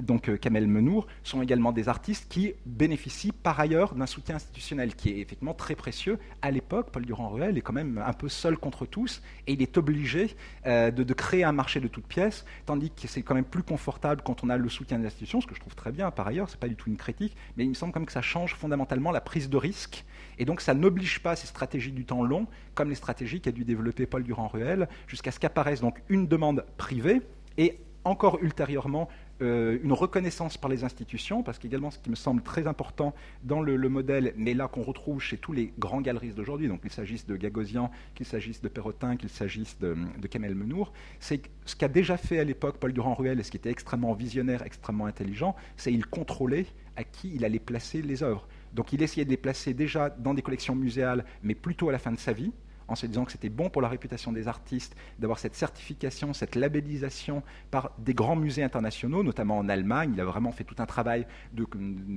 donc 0.01 0.38
Kamel 0.38 0.66
Menour 0.66 1.07
sont 1.25 1.42
également 1.42 1.72
des 1.72 1.88
artistes 1.88 2.27
qui 2.31 2.55
bénéficient 2.64 3.33
par 3.33 3.59
ailleurs 3.59 3.94
d'un 3.94 4.07
soutien 4.07 4.37
institutionnel 4.37 4.94
qui 4.94 5.11
est 5.11 5.18
effectivement 5.18 5.55
très 5.55 5.75
précieux 5.75 6.18
à 6.40 6.52
l'époque, 6.53 6.91
Paul 6.91 7.05
Durand-Ruel 7.05 7.59
est 7.59 7.61
quand 7.61 7.73
même 7.73 8.03
un 8.05 8.12
peu 8.12 8.29
seul 8.29 8.57
contre 8.57 8.87
tous 8.87 9.23
et 9.47 9.55
il 9.55 9.62
est 9.62 9.77
obligé 9.77 10.37
euh, 10.67 10.91
de, 10.91 11.15
créer 11.15 11.45
un 11.45 11.53
marché 11.53 11.81
de 11.81 11.88
toutes 11.88 12.07
pièces, 12.07 12.45
tandis 12.67 12.91
que 12.91 13.09
c'est 13.09 13.23
quand 13.23 13.35
même 13.35 13.45
plus 13.45 13.62
confortable 13.62 14.23
quand 14.25 14.45
on 14.45 14.49
a 14.49 14.57
le 14.57 14.69
soutien 14.69 14.99
des 14.99 15.07
institutions, 15.07 15.41
ce 15.41 15.47
que 15.47 15.55
je 15.55 15.61
trouve 15.61 15.75
très 15.75 15.93
bien 15.93 16.11
par 16.11 16.27
ailleurs, 16.27 16.49
ce 16.49 16.55
n'est 16.55 16.61
pas 16.61 16.69
du 16.69 16.77
tout 16.77 16.88
une 16.88 16.97
critique, 16.97 17.37
mais 17.57 17.65
il 17.65 17.71
me 17.71 17.75
semble 17.75 17.93
quand 17.93 18.01
même 18.01 18.07
que 18.07 18.12
ça 18.12 18.23
change 18.23 18.55
fondamentalement 18.55 19.11
la 19.11 19.21
prise 19.21 19.51
de 19.51 19.57
risque. 19.57 20.05
Et 20.38 20.45
donc 20.45 20.61
ça 20.61 20.75
n'oblige 20.75 21.21
pas 21.21 21.37
ces 21.37 21.47
stratégies 21.47 21.93
du 21.93 22.05
temps 22.05 22.23
long, 22.23 22.47
comme 22.75 22.88
les 22.88 22.95
stratégies 22.95 23.41
qu'a 23.41 23.53
dû 23.53 23.65
développer 23.65 24.07
Paul 24.07 24.23
Durand-Ruel, 24.23 24.88
jusqu'à 25.07 25.31
ce 25.31 25.41
qu'apparaisse 25.41 25.81
donc 25.81 26.03
une 26.09 26.27
demande 26.27 26.65
privée 26.77 27.23
et 27.59 27.79
encore 28.05 28.38
ultérieurement 28.43 29.09
euh, 29.40 29.79
une 29.83 29.92
reconnaissance 29.92 30.57
par 30.57 30.71
les 30.71 30.85
institutions, 30.85 31.42
parce 31.42 31.59
qu'également 31.59 31.90
ce 31.90 31.99
qui 31.99 32.11
me 32.11 32.14
semble 32.14 32.42
très 32.42 32.66
important 32.66 33.14
dans 33.42 33.61
le, 33.61 33.77
modèle, 33.88 34.35
mais 34.37 34.55
là 34.55 34.68
qu'on 34.68 34.83
retrouve 34.83 35.21
chez 35.21 35.37
tous 35.37 35.53
les 35.53 35.73
grands 35.79 36.01
galeristes 36.01 36.37
d'aujourd'hui, 36.37 36.68
donc 36.68 36.83
qu'il 36.83 36.92
s'agisse 36.92 37.27
de 37.27 37.37
Gagosian, 37.37 37.90
qu'il 38.14 38.27
s'agisse 38.27 38.62
de 38.62 38.68
Perrotin, 38.68 39.16
qu'il 39.16 39.31
s'agisse 39.31 39.79
de, 39.81 39.97
Kamel 40.29 40.55
Menour, 40.55 40.92
c'est 41.18 41.42
ce 41.64 41.75
qu'a 41.75 41.88
déjà 41.88 42.16
fait 42.16 42.38
à 42.38 42.45
l'époque 42.45 42.79
Paul 42.79 42.92
Durand-Ruel, 42.92 43.40
et 43.40 43.42
ce 43.42 43.51
qui 43.51 43.57
était 43.57 43.71
extrêmement 43.71 44.12
visionnaire, 44.12 44.62
extrêmement 44.62 45.07
intelligent, 45.07 45.57
c'est 45.77 45.92
il 45.92 46.07
contrôlait 46.07 46.66
à 46.97 47.05
qui 47.05 47.33
il 47.35 47.45
allait 47.45 47.59
placer 47.59 48.03
les 48.03 48.23
œuvres. 48.23 48.47
Donc 48.75 48.92
il 48.92 49.03
essayait 49.03 49.25
de 49.25 49.31
les 49.31 49.37
placer 49.37 49.75
déjà 49.75 50.11
dans 50.11 50.35
des 50.35 50.42
collections 50.42 50.75
muséales, 50.75 51.25
mais 51.42 51.55
plutôt 51.55 51.88
à 51.88 51.92
la 51.92 51.99
fin 51.99 52.12
de 52.12 52.18
sa 52.18 52.33
vie, 52.33 52.53
en 52.92 52.96
se 52.96 53.07
disant 53.07 53.24
que 53.24 53.33
c'était 53.33 53.48
bon 53.48 53.70
pour 53.70 53.83
la 53.83 53.88
réputation 53.88 54.33
des 54.33 54.48
artistes 54.48 54.94
d'avoir 55.18 55.38
cette 55.38 55.55
certification, 55.55 56.33
cette 56.33 56.55
labellisation 56.55 57.42
par 57.70 57.92
des 57.98 58.14
grands 58.14 58.37
musées 58.37 58.62
internationaux, 58.62 59.22
notamment 59.22 59.59
en 59.59 59.68
Allemagne. 59.68 60.12
Il 60.14 60.20
a 60.20 60.24
vraiment 60.24 60.52
fait 60.52 60.64
tout 60.64 60.76
un 60.78 60.87
travail 60.87 61.26
de, 61.55 61.66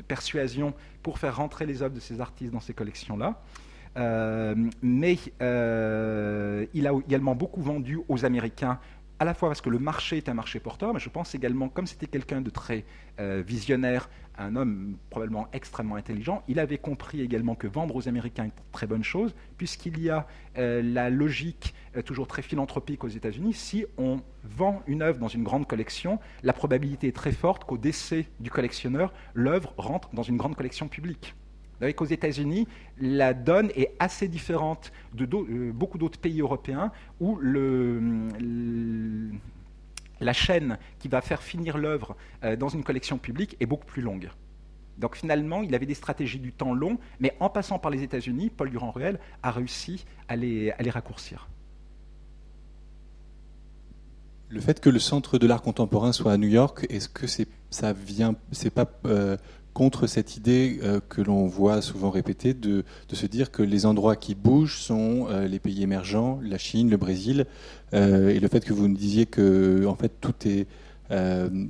persuasion 0.07 0.73
pour 1.01 1.17
faire 1.17 1.37
rentrer 1.37 1.65
les 1.65 1.81
œuvres 1.81 1.95
de 1.95 1.99
ces 1.99 2.19
artistes 2.19 2.53
dans 2.53 2.59
ces 2.59 2.73
collections-là. 2.73 3.41
Euh, 3.97 4.55
mais 4.81 5.17
euh, 5.41 6.65
il 6.73 6.85
a 6.85 6.91
également 7.07 7.33
beaucoup 7.33 7.61
vendu 7.61 7.99
aux 8.09 8.25
Américains 8.25 8.79
à 9.19 9.25
la 9.25 9.33
fois 9.33 9.49
parce 9.49 9.61
que 9.61 9.69
le 9.69 9.79
marché 9.79 10.17
est 10.17 10.29
un 10.29 10.33
marché 10.33 10.59
porteur, 10.59 10.93
mais 10.93 10.99
je 10.99 11.09
pense 11.09 11.35
également, 11.35 11.69
comme 11.69 11.87
c'était 11.87 12.07
quelqu'un 12.07 12.41
de 12.41 12.49
très 12.49 12.85
euh, 13.19 13.43
visionnaire, 13.45 14.09
un 14.37 14.55
homme 14.55 14.97
probablement 15.09 15.47
extrêmement 15.53 15.95
intelligent, 15.95 16.43
il 16.47 16.59
avait 16.59 16.77
compris 16.77 17.21
également 17.21 17.55
que 17.55 17.67
vendre 17.67 17.95
aux 17.95 18.09
Américains 18.09 18.43
est 18.43 18.47
une 18.47 18.71
très 18.73 18.87
bonne 18.87 19.03
chose, 19.03 19.33
puisqu'il 19.57 19.99
y 20.01 20.09
a 20.09 20.27
euh, 20.57 20.81
la 20.81 21.09
logique 21.09 21.73
euh, 21.95 22.01
toujours 22.01 22.27
très 22.27 22.41
philanthropique 22.41 23.03
aux 23.05 23.09
États-Unis. 23.09 23.53
Si 23.53 23.85
on 23.97 24.19
vend 24.43 24.81
une 24.87 25.01
œuvre 25.01 25.19
dans 25.19 25.29
une 25.29 25.43
grande 25.43 25.67
collection, 25.67 26.19
la 26.43 26.51
probabilité 26.51 27.07
est 27.07 27.15
très 27.15 27.31
forte 27.31 27.63
qu'au 27.63 27.77
décès 27.77 28.27
du 28.41 28.49
collectionneur, 28.49 29.13
l'œuvre 29.33 29.73
rentre 29.77 30.09
dans 30.13 30.23
une 30.23 30.37
grande 30.37 30.55
collection 30.55 30.89
publique. 30.89 31.35
Savez 31.79 31.93
qu'aux 31.93 32.05
États-Unis, 32.05 32.67
la 32.99 33.33
donne 33.33 33.69
est 33.75 33.93
assez 33.99 34.27
différente 34.27 34.91
de 35.13 35.25
beaucoup 35.71 35.97
d'autres 35.97 36.19
pays 36.19 36.41
européens 36.41 36.91
où 37.19 37.37
le, 37.41 38.29
la 40.19 40.33
chaîne 40.33 40.77
qui 40.99 41.07
va 41.07 41.21
faire 41.21 41.41
finir 41.41 41.77
l'œuvre 41.77 42.15
euh, 42.43 42.55
dans 42.55 42.69
une 42.69 42.83
collection 42.83 43.17
publique 43.17 43.57
est 43.59 43.65
beaucoup 43.65 43.85
plus 43.85 44.01
longue. 44.01 44.29
Donc 44.97 45.17
finalement, 45.17 45.61
il 45.61 45.75
avait 45.75 45.85
des 45.85 45.93
stratégies 45.93 46.39
du 46.39 46.53
temps 46.53 46.73
long, 46.73 46.97
mais 47.19 47.35
en 47.39 47.49
passant 47.49 47.79
par 47.79 47.91
les 47.91 48.01
États-Unis, 48.03 48.49
Paul 48.49 48.69
Durand-Ruel 48.69 49.19
a 49.43 49.51
réussi 49.51 50.05
à 50.29 50.37
les, 50.37 50.71
raccourcir. 50.89 51.49
Le 54.47 54.61
fait 54.61 54.79
que 54.79 54.89
le 54.89 54.99
centre 54.99 55.37
de 55.37 55.47
l'art 55.47 55.61
contemporain 55.61 56.13
soit 56.13 56.31
à 56.31 56.37
New 56.37 56.47
York, 56.47 56.85
est-ce 56.89 57.09
que 57.09 57.27
c'est 57.27 57.47
ça 57.71 57.91
vient, 57.91 58.35
c'est 58.53 58.69
pas 58.69 58.89
euh, 59.05 59.35
contre 59.75 60.07
cette 60.07 60.37
idée 60.37 60.79
que 61.09 61.21
l'on 61.21 61.45
voit 61.45 61.81
souvent 61.81 62.09
répétée 62.09 62.55
de, 62.55 62.83
de, 63.09 63.15
se 63.15 63.27
dire 63.27 63.51
que 63.51 63.61
les 63.61 63.85
endroits 63.85 64.15
qui 64.15 64.33
bougent 64.33 64.79
sont 64.79 65.27
les 65.47 65.59
pays 65.59 65.83
émergents, 65.83 66.39
la 66.41 66.57
Chine, 66.57 66.89
le 66.89 66.97
Brésil, 66.97 67.45
et 67.93 68.39
le 68.39 68.47
fait 68.47 68.63
que 68.63 68.73
vous 68.73 68.87
nous 68.87 68.95
disiez 68.95 69.25
que 69.25 69.85
en 69.85 69.95
fait 69.95 70.13
tout 70.21 70.33
est 70.45 70.65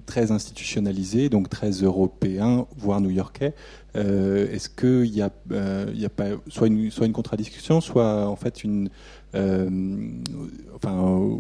très 0.06 0.32
institutionnalisé, 0.32 1.30
donc 1.30 1.50
très 1.50 1.72
européen, 1.72 2.68
voire 2.78 3.02
new-yorkais. 3.02 3.56
Est-ce 3.96 4.70
qu'il 4.70 5.12
n'y 5.12 5.22
a, 5.22 5.32
a 5.52 6.10
pas 6.10 6.26
soit 6.48 6.68
une, 6.68 6.92
soit 6.92 7.08
une 7.08 7.14
contradiction, 7.14 7.82
soit 7.82 8.28
en 8.28 8.36
fait 8.36 8.64
une, 8.64 8.90
euh, 9.36 9.70
enfin, 10.76 10.98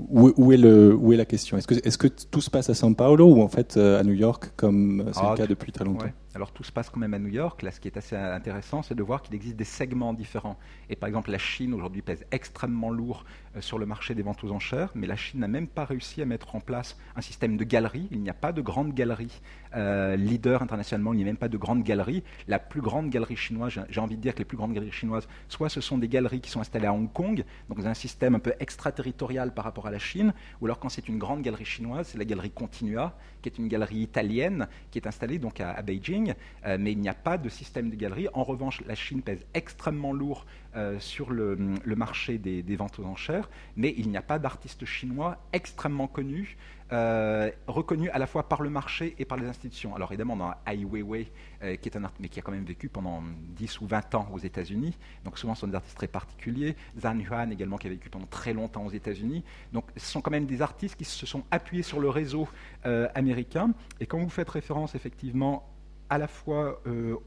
où, 0.09 0.51
est 0.51 0.57
le, 0.57 0.93
où 0.93 1.13
est 1.13 1.17
la 1.17 1.25
question? 1.25 1.57
Est-ce 1.57 1.67
que, 1.67 1.75
est 1.75 1.97
que 1.97 2.07
tout 2.07 2.41
se 2.41 2.49
passe 2.49 2.69
à 2.69 2.73
São 2.73 2.93
Paulo 2.93 3.25
ou 3.27 3.41
en 3.41 3.47
fait 3.47 3.77
euh, 3.77 3.99
à 3.99 4.03
New 4.03 4.13
York, 4.13 4.51
comme 4.55 5.05
c'est 5.13 5.21
le 5.21 5.27
ah, 5.31 5.35
cas 5.37 5.47
depuis 5.47 5.71
très 5.71 5.85
longtemps? 5.85 6.07
Alors 6.35 6.51
tout 6.51 6.65
se 6.65 6.71
passe 6.73 6.89
quand 6.89 6.99
même 6.99 7.13
à 7.13 7.19
New 7.19 7.29
York. 7.29 7.61
Là, 7.61 7.71
ce 7.71 7.79
qui 7.79 7.87
est 7.87 7.95
assez 7.95 8.13
intéressant, 8.13 8.83
c'est 8.83 8.93
de 8.93 9.01
voir 9.01 9.21
qu'il 9.21 9.33
existe 9.35 9.55
des 9.55 9.63
segments 9.63 10.13
différents. 10.13 10.59
Et 10.89 10.97
par 10.97 11.07
exemple, 11.07 11.31
la 11.31 11.37
Chine 11.37 11.73
aujourd'hui 11.73 12.01
pèse 12.01 12.25
extrêmement 12.29 12.89
lourd 12.89 13.23
euh, 13.55 13.61
sur 13.61 13.79
le 13.79 13.85
marché 13.85 14.15
des 14.15 14.21
ventes 14.21 14.43
aux 14.43 14.51
enchères, 14.51 14.91
mais 14.95 15.07
la 15.07 15.15
Chine 15.15 15.39
n'a 15.39 15.47
même 15.47 15.67
pas 15.67 15.85
réussi 15.85 16.21
à 16.21 16.25
mettre 16.25 16.53
en 16.53 16.59
place 16.59 16.97
un 17.15 17.21
système 17.21 17.55
de 17.55 17.63
galeries. 17.63 18.09
Il 18.11 18.19
n'y 18.19 18.29
a 18.29 18.33
pas 18.33 18.51
de 18.51 18.61
grande 18.61 18.93
galerie 18.93 19.41
leader 19.75 20.61
internationalement. 20.61 21.13
Il 21.13 21.17
n'y 21.17 21.23
a 21.23 21.25
même 21.25 21.37
pas 21.37 21.49
de 21.49 21.57
grande 21.57 21.83
galerie. 21.83 22.23
La 22.47 22.59
plus 22.59 22.81
grande 22.81 23.09
galerie 23.09 23.35
chinoise, 23.35 23.73
j'ai 23.89 23.99
envie 23.99 24.15
de 24.15 24.21
dire 24.21 24.33
que 24.33 24.39
les 24.39 24.45
plus 24.45 24.57
grandes 24.57 24.73
galeries 24.73 24.91
chinoises, 24.91 25.27
soit 25.49 25.69
ce 25.69 25.81
sont 25.81 25.97
des 25.97 26.07
galeries 26.07 26.41
qui 26.41 26.49
sont 26.49 26.61
installées 26.61 26.87
à 26.87 26.93
Hong 26.93 27.11
Kong, 27.11 27.43
donc 27.69 27.79
un 27.85 27.93
système 27.93 28.35
un 28.35 28.39
peu 28.39 28.53
extraterritorial 28.59 29.53
par 29.53 29.65
rapport 29.65 29.87
à 29.87 29.91
la 29.91 29.99
Chine, 29.99 30.33
ou 30.61 30.65
alors 30.65 30.79
quand 30.79 30.89
c'est 30.89 31.07
une 31.09 31.17
grande 31.17 31.41
galerie 31.41 31.65
chinoise, 31.65 32.07
c'est 32.07 32.17
la 32.17 32.25
galerie 32.25 32.51
Continua, 32.51 33.17
qui 33.41 33.49
est 33.49 33.57
une 33.57 33.67
galerie 33.67 33.97
italienne 33.97 34.67
qui 34.91 34.97
est 34.97 35.07
installée 35.07 35.39
donc 35.39 35.59
à, 35.59 35.81
Beijing, 35.81 36.24
euh, 36.65 36.77
mais 36.79 36.91
il 36.91 36.99
n'y 36.99 37.09
a 37.09 37.13
pas 37.13 37.37
de 37.37 37.49
système 37.49 37.89
de 37.89 37.95
galerie. 37.95 38.27
En 38.33 38.43
revanche, 38.43 38.81
la 38.85 38.95
Chine 38.95 39.21
pèse 39.21 39.45
extrêmement 39.53 40.13
lourd 40.13 40.45
euh, 40.75 40.99
sur 40.99 41.31
le, 41.31 41.55
marché 41.95 42.37
des, 42.37 42.75
ventes 42.75 42.99
aux 42.99 43.05
enchères, 43.05 43.49
mais 43.77 43.93
il 43.97 44.09
n'y 44.09 44.17
a 44.17 44.21
pas 44.21 44.39
d'artistes 44.39 44.83
chinois 44.83 45.37
extrêmement 45.53 46.07
connus 46.07 46.57
euh, 46.91 47.49
reconnu 47.65 48.09
à 48.11 48.19
la 48.19 48.27
fois 48.27 48.47
par 48.47 48.61
le 48.61 48.69
marché 48.69 49.15
et 49.17 49.25
par 49.25 49.37
les 49.37 49.47
institutions. 49.47 49.95
Alors 49.95 50.11
évidemment, 50.11 50.35
dans 50.35 50.53
Ai 50.67 50.85
Weiwei, 50.85 51.31
euh, 51.63 51.77
qui 51.77 51.89
est 51.89 51.97
un 51.97 52.03
artiste, 52.03 52.21
mais 52.21 52.27
qui 52.27 52.39
a 52.39 52.41
quand 52.43 52.51
même 52.51 52.65
vécu 52.65 52.89
pendant 52.89 53.23
10 53.55 53.81
ou 53.81 53.87
20 53.87 54.15
ans 54.15 54.27
aux 54.31 54.37
États-Unis, 54.37 54.95
donc 55.23 55.39
souvent 55.39 55.55
ce 55.55 55.61
sont 55.61 55.67
des 55.67 55.75
artistes 55.75 55.97
très 55.97 56.07
particuliers. 56.07 56.75
Zhang 56.99 57.19
Yuan 57.21 57.51
également, 57.51 57.77
qui 57.77 57.87
a 57.87 57.89
vécu 57.89 58.09
pendant 58.09 58.27
très 58.27 58.53
longtemps 58.53 58.85
aux 58.85 58.91
États-Unis. 58.91 59.43
Donc 59.73 59.85
ce 59.97 60.05
sont 60.05 60.21
quand 60.21 60.29
même 60.29 60.45
des 60.45 60.61
artistes 60.61 60.95
qui 60.95 61.05
se 61.05 61.25
sont 61.25 61.43
appuyés 61.49 61.83
sur 61.83 61.99
le 61.99 62.09
réseau 62.09 62.47
américain. 63.15 63.71
Et 63.99 64.05
quand 64.05 64.19
vous 64.19 64.29
faites 64.29 64.49
référence 64.49 64.93
effectivement 64.93 65.67
à 66.09 66.17
la 66.17 66.27
fois 66.27 66.81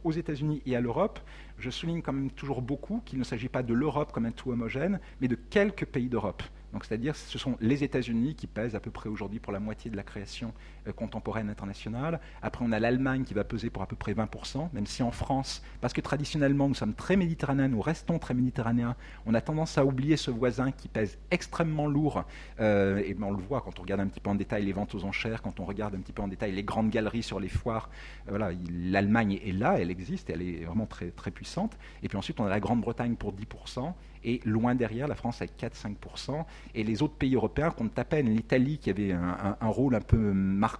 aux 0.04 0.12
États-Unis 0.12 0.62
et 0.66 0.76
à 0.76 0.80
l'Europe, 0.80 1.20
je 1.58 1.70
souligne 1.70 2.02
quand 2.02 2.12
même 2.12 2.30
toujours 2.30 2.62
beaucoup 2.62 3.02
qu'il 3.04 3.18
ne 3.18 3.24
s'agit 3.24 3.48
pas 3.48 3.62
de 3.62 3.74
l'Europe 3.74 4.12
comme 4.12 4.26
un 4.26 4.30
tout 4.30 4.50
homogène, 4.50 5.00
mais 5.20 5.28
de 5.28 5.34
quelques 5.34 5.86
pays 5.86 6.08
d'Europe. 6.08 6.42
Donc, 6.72 6.84
c'est-à-dire, 6.84 7.16
ce 7.16 7.38
sont 7.38 7.56
les 7.60 7.82
États-Unis 7.82 8.34
qui 8.34 8.46
pèsent 8.46 8.74
à 8.74 8.80
peu 8.80 8.90
près 8.90 9.08
aujourd'hui 9.08 9.40
pour 9.40 9.52
la 9.52 9.60
moitié 9.60 9.90
de 9.90 9.96
la 9.96 10.02
création 10.02 10.48
euh, 10.48 10.52
contemporaine 10.92 11.48
internationale. 11.50 12.20
Après, 12.42 12.64
on 12.64 12.72
a 12.72 12.78
l'Allemagne 12.78 13.24
qui 13.24 13.34
va 13.34 13.44
peser 13.44 13.70
pour 13.70 13.82
à 13.82 13.86
peu 13.86 13.96
près 13.96 14.12
20%, 14.12 14.68
même 14.72 14.86
si 14.86 15.02
en 15.02 15.10
France, 15.10 15.62
parce 15.80 15.92
que 15.92 16.00
traditionnellement, 16.00 16.68
nous 16.68 16.74
sommes 16.74 16.94
très 16.94 17.16
méditerranéens, 17.16 17.68
nous 17.68 17.80
restons 17.80 18.18
très 18.18 18.34
méditerranéens, 18.34 18.96
on 19.26 19.34
a 19.34 19.40
tendance 19.40 19.78
à 19.78 19.84
oublier 19.84 20.16
ce 20.16 20.30
voisin 20.30 20.70
qui 20.72 20.88
pèse 20.88 21.18
extrêmement 21.30 21.86
lourd. 21.86 22.24
Euh, 22.60 22.98
et 22.98 23.16
on 23.20 23.30
le 23.30 23.42
voit 23.42 23.60
quand 23.60 23.78
on 23.78 23.82
regarde 23.82 24.00
un 24.00 24.06
petit 24.06 24.20
peu 24.20 24.30
en 24.30 24.34
détail 24.34 24.64
les 24.64 24.72
ventes 24.72 24.94
aux 24.94 25.04
enchères, 25.04 25.42
quand 25.42 25.60
on 25.60 25.64
regarde 25.64 25.94
un 25.94 26.00
petit 26.00 26.12
peu 26.12 26.22
en 26.22 26.28
détail 26.28 26.52
les 26.52 26.62
grandes 26.62 26.90
galeries 26.90 27.22
sur 27.22 27.40
les 27.40 27.48
foires. 27.48 27.90
Euh, 28.26 28.30
voilà, 28.30 28.50
l'Allemagne 28.70 29.40
est 29.44 29.52
là, 29.52 29.78
elle 29.78 29.90
existe, 29.90 30.30
elle 30.30 30.42
est 30.42 30.64
vraiment 30.64 30.86
très, 30.86 31.10
très 31.10 31.30
puissante. 31.30 31.76
Et 32.02 32.08
puis 32.08 32.18
ensuite, 32.18 32.40
on 32.40 32.46
a 32.46 32.48
la 32.48 32.60
Grande-Bretagne 32.60 33.16
pour 33.16 33.32
10% 33.32 33.92
et 34.24 34.40
loin 34.44 34.74
derrière, 34.74 35.08
la 35.08 35.14
France 35.14 35.40
avec 35.42 35.56
4-5%, 35.58 36.44
et 36.74 36.84
les 36.84 37.02
autres 37.02 37.14
pays 37.14 37.34
européens 37.34 37.70
comptent 37.70 37.98
à 37.98 38.04
peine. 38.04 38.28
L'Italie, 38.28 38.78
qui 38.78 38.90
avait 38.90 39.12
un, 39.12 39.56
rôle 39.62 39.94
un 39.94 40.00
peu 40.00 40.16
marquant 40.16 40.77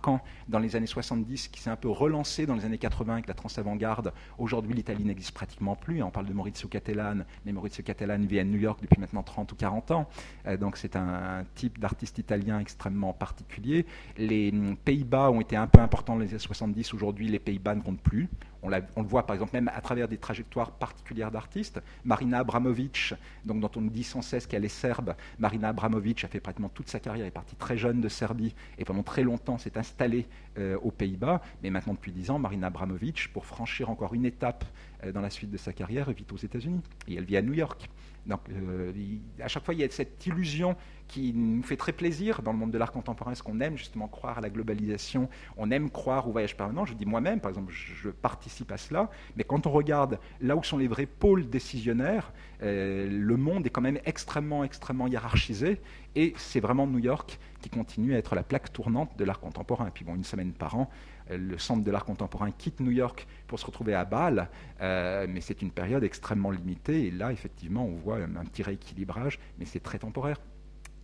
dans 0.49 0.59
les 0.59 0.77
années 0.77 0.87
70, 0.87 1.49
qui 1.49 1.61
s'est 1.61 1.71
un 1.71 1.77
peu 1.77 1.89
relancé 1.89 2.47
dans 2.47 2.55
les 2.55 2.65
années 2.65 2.79
80 2.79 3.13
avec 3.15 3.29
la 3.29 3.35
trans-avant-garde. 3.35 4.13
Aujourd'hui, 4.39 4.75
l'Italie 4.75 5.05
n'existe 5.05 5.33
pratiquement 5.33 5.77
plus. 5.77 6.03
On 6.03 6.11
parle 6.11 6.27
de 6.27 6.33
Maurizio 6.33 6.69
Cattelan, 6.69 7.19
mais 7.45 7.53
Maurizio 7.53 7.83
Cattelan 7.85 8.21
vit 8.21 8.41
à 8.41 8.45
New 8.45 8.59
York 8.59 8.81
depuis 8.81 9.01
maintenant 9.01 9.23
30 9.23 9.53
ou 9.53 9.57
40 9.57 9.91
ans. 9.91 10.09
Euh, 10.47 10.57
donc 10.57 10.77
c'est 10.77 10.97
un, 10.97 11.45
type 11.55 11.79
d'artiste 11.79 12.19
italien 12.19 12.61
extrêmement 12.61 13.13
particulier. 13.13 13.87
Les 14.17 14.53
Pays-Bas 14.85 15.31
ont 15.31 15.41
été 15.41 15.57
un 15.57 15.67
peu 15.67 15.81
importants 15.81 16.15
dans 16.15 16.21
les 16.21 16.31
années 16.31 16.39
70. 16.39 16.95
Aujourd'hui, 16.95 17.29
les 17.29 17.39
Pays-Bas 17.39 17.75
ne 17.75 17.83
comptent 17.83 18.01
plus. 18.01 18.29
On, 18.63 18.71
le 18.71 19.09
voit 19.09 19.27
par 19.27 19.35
exemple 19.35 19.53
même 19.55 19.71
à 19.75 19.81
travers 19.81 20.09
des 20.09 20.19
trajectoires 20.19 20.73
particulières 20.73 21.31
d'artistes. 21.31 21.81
Marina 22.05 22.39
Abramovic, 22.39 23.15
dont 23.45 23.71
on 23.77 23.81
nous 23.81 23.91
dit 23.91 24.05
sans 24.05 24.23
cesse 24.23 24.47
qu'elle 24.47 24.65
est 24.65 24.69
serbe. 24.69 25.15
Marina 25.39 25.69
Abramovic 25.69 26.25
a 26.25 26.29
fait 26.29 26.41
pratiquement 26.41 26.69
toute 26.69 26.89
sa 26.89 27.01
carrière, 27.01 27.27
est 27.27 27.31
partie 27.31 27.57
très 27.57 27.79
jeune 27.79 28.01
de 28.01 28.09
Serbie 28.09 28.55
et 28.79 28.85
pendant 28.85 29.03
très 29.03 29.23
longtemps 29.23 29.59
s'est 29.59 29.79
installée 29.79 30.27
euh, 30.59 30.77
aux 30.83 30.91
Pays-Bas. 30.91 31.41
Mais 31.63 31.71
maintenant 31.71 31.95
depuis 31.95 32.13
dix 32.13 32.31
ans, 32.31 32.39
Marina 32.39 32.67
Abramovic, 32.67 33.33
pour 33.33 33.47
franchir 33.47 33.91
encore 33.91 34.15
une 34.15 34.25
étape 34.25 34.65
euh, 35.05 35.13
dans 35.13 35.21
la 35.21 35.31
suite 35.31 35.51
de 35.51 35.57
sa 35.57 35.73
carrière, 35.73 36.11
vit 36.11 36.27
aux 36.33 36.37
États-Unis 36.37 36.81
et 37.07 37.15
elle 37.15 37.25
vit 37.25 37.37
à 37.37 37.43
New 37.43 37.55
York. 37.55 37.89
Donc, 38.29 38.41
euh, 38.51 38.93
à 39.41 39.49
chaque 39.49 39.65
fois, 39.65 39.75
il 39.75 39.81
y 39.81 39.85
a 39.85 39.91
cette 39.91 40.25
illusion 40.27 40.77
qui 41.09 41.33
nous 41.33 41.63
fait 41.63 41.79
très 41.79 41.93
plaisir 41.93 42.43
dans 42.43 42.53
le 42.53 42.59
monde 42.59 42.71
de 42.71 42.77
l'art 42.77 42.93
contemporain, 42.93 43.31
parce 43.31 43.41
qu'on 43.41 43.61
aime 43.61 43.79
justement 43.79 44.07
croire 44.07 44.39
à 44.39 44.41
la 44.43 44.51
globalisation, 44.51 45.29
on 45.57 45.71
aime 45.71 45.91
croire 45.91 46.29
au 46.29 46.33
voyage 46.33 46.55
permanent. 46.55 46.85
Je 46.85 46.93
dis 46.93 47.07
moi-même, 47.07 47.41
par 47.41 47.49
exemple, 47.49 47.73
je 47.73 48.11
participe 48.11 48.71
à 48.71 48.77
cela, 48.77 49.11
mais 49.35 49.45
quand 49.45 49.67
on 49.67 49.71
regarde 49.71 50.19
là 50.43 50.55
où 50.55 50.63
sont 50.63 50.77
les 50.77 50.89
vrais 50.89 51.07
pôles 51.07 51.49
décisionnaires, 51.49 52.33
euh, 52.63 53.09
le 53.11 53.37
monde 53.39 53.67
est 53.67 53.71
quand 53.71 53.81
même 53.81 53.99
extrêmement, 54.05 54.63
extrêmement 54.63 55.07
hiérarchisé, 55.07 55.81
et 56.15 56.35
c'est 56.37 56.61
vraiment 56.61 56.87
New 56.87 56.99
York 56.99 57.39
qui 57.63 57.71
continue 57.71 58.15
à 58.15 58.19
être 58.19 58.35
la 58.35 58.43
plaque 58.43 58.73
tournante 58.73 59.17
de 59.19 59.25
l'art 59.25 59.41
contemporain. 59.41 59.87
Et 59.89 59.91
puis 59.91 60.05
bon, 60.05 60.15
une 60.15 60.25
semaine 60.25 60.53
par 60.53 60.77
an, 60.77 60.91
le 61.31 61.59
centre 61.59 61.85
de 61.85 61.91
l'art 61.91 62.05
contemporain 62.05 62.51
quitte 62.51 62.81
New 62.81 62.91
York 62.91 63.27
pour 63.47 63.59
se 63.59 63.67
retrouver 63.67 63.95
à 63.95 64.05
Bâle, 64.05 64.49
euh, 64.81 65.27
mais 65.29 65.41
c'est 65.41 65.63
une 65.63 65.71
période 65.71 66.05
extrêmement 66.05 66.51
limitée. 66.51 67.07
Et 67.07 67.11
là, 67.11 67.33
effectivement, 67.33 67.85
on 67.85 67.97
voit 67.97 68.17
un, 68.17 68.45
petit 68.45 68.63
rééquilibrage, 68.63 69.39
mais 69.59 69.65
c'est 69.65 69.81
très 69.81 69.99
temporaire. 69.99 70.41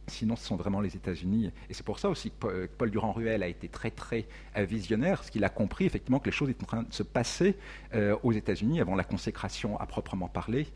Sinon, 0.07 0.37
ce 0.37 0.45
sont 0.45 0.57
vraiment 0.57 0.83
les 0.83 0.97
États-Unis. 0.97 1.51
Et 1.71 1.75
c'est 1.75 1.85
pour 1.85 1.99
ça 1.99 2.11
aussi 2.11 2.31
que 2.31 2.67
Paul 2.67 2.91
Durand-Ruel 2.91 3.43
a 3.43 3.49
été 3.49 3.69
très, 3.69 3.91
très 3.91 4.27
euh, 4.57 4.65
visionnaire, 4.65 5.19
parce 5.19 5.31
qu'il 5.31 5.45
a 5.45 5.49
compris 5.49 5.87
effectivement 5.87 6.19
que 6.19 6.27
les 6.27 6.33
choses 6.33 6.51
étaient 6.51 6.63
en 6.63 6.67
train 6.67 6.83
de 6.83 6.93
se 6.93 7.03
passer 7.03 7.57
euh, 7.95 8.17
aux 8.23 8.33
États-Unis 8.33 8.81
avant 8.81 8.97
la 8.97 9.05
consécration 9.05 9.81
à 9.81 9.87
proprement 9.87 10.29
parler 10.29 10.67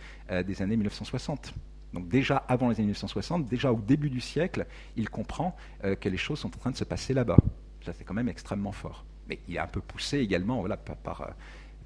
des 0.46 0.62
années 0.62 0.76
1960. 0.76 1.54
Donc 1.92 2.08
déjà 2.08 2.36
avant 2.36 2.68
les 2.68 2.76
années 2.76 2.84
1960, 2.84 3.46
déjà 3.46 3.72
au 3.72 3.80
début 3.80 4.10
du 4.10 4.20
siècle, 4.20 4.66
il 4.96 5.08
comprend 5.08 5.56
que 5.82 6.08
les 6.08 6.16
choses 6.18 6.38
sont 6.38 6.54
en 6.54 6.58
train 6.58 6.70
de 6.70 6.76
se 6.76 6.84
passer 6.84 7.14
là-bas. 7.14 7.38
Ça, 7.84 7.92
c'est 7.92 8.04
quand 8.04 8.14
même 8.14 8.28
extrêmement 8.28 8.72
fort 8.72 9.04
mais 9.28 9.38
il 9.48 9.56
est 9.56 9.60
un 9.60 9.66
peu 9.66 9.80
poussé 9.80 10.18
également 10.18 10.60
voilà, 10.60 10.76
par, 10.76 10.96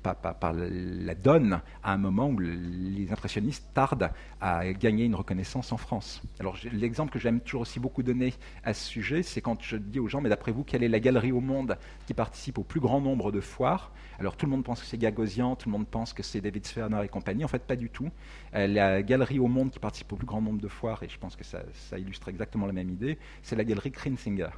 par, 0.02 0.52
la 0.52 1.14
donne 1.14 1.60
à 1.82 1.92
un 1.92 1.96
moment 1.96 2.28
où 2.28 2.38
les 2.38 3.12
impressionnistes 3.12 3.64
tardent 3.72 4.10
à 4.40 4.72
gagner 4.72 5.04
une 5.04 5.14
reconnaissance 5.14 5.72
en 5.72 5.76
France. 5.76 6.22
Alors 6.40 6.56
l'exemple 6.72 7.12
que 7.12 7.18
j'aime 7.18 7.40
toujours 7.40 7.62
aussi 7.62 7.78
beaucoup 7.78 8.02
donner 8.02 8.34
à 8.64 8.74
ce 8.74 8.84
sujet, 8.84 9.22
c'est 9.22 9.40
quand 9.40 9.62
je 9.62 9.76
dis 9.76 10.00
aux 10.00 10.08
gens, 10.08 10.20
mais 10.20 10.28
d'après 10.28 10.52
vous, 10.52 10.64
quelle 10.64 10.82
est 10.82 10.88
la 10.88 11.00
galerie 11.00 11.32
au 11.32 11.40
monde 11.40 11.78
qui 12.06 12.14
participe 12.14 12.58
au 12.58 12.64
plus 12.64 12.80
grand 12.80 13.00
nombre 13.00 13.30
de 13.32 13.40
foires? 13.40 13.92
Alors 14.18 14.36
tout 14.36 14.46
le 14.46 14.50
monde 14.50 14.64
pense 14.64 14.80
que 14.80 14.86
c'est 14.86 14.98
Gagosian, 14.98 15.56
tout 15.56 15.68
le 15.68 15.72
monde 15.72 15.86
pense 15.86 16.12
que 16.12 16.22
c'est 16.22 16.40
David 16.40 16.66
Sferner 16.66 17.04
et 17.04 17.08
compagnie. 17.08 17.44
En 17.44 17.48
fait, 17.48 17.62
pas 17.62 17.76
du 17.76 17.88
tout. 17.88 18.10
Euh, 18.54 18.66
la 18.66 19.02
galerie 19.02 19.38
au 19.38 19.48
monde 19.48 19.70
qui 19.70 19.78
participe 19.78 20.12
au 20.12 20.16
plus 20.16 20.26
grand 20.26 20.40
nombre 20.40 20.60
de 20.60 20.68
foires, 20.68 21.02
et 21.02 21.08
je 21.08 21.18
pense 21.18 21.36
que 21.36 21.44
ça, 21.44 21.62
ça 21.74 21.98
illustre 21.98 22.28
exactement 22.28 22.66
la 22.66 22.72
même 22.72 22.90
idée, 22.90 23.18
c'est 23.42 23.56
la 23.56 23.64
galerie 23.64 23.90
Krinsinger. 23.92 24.50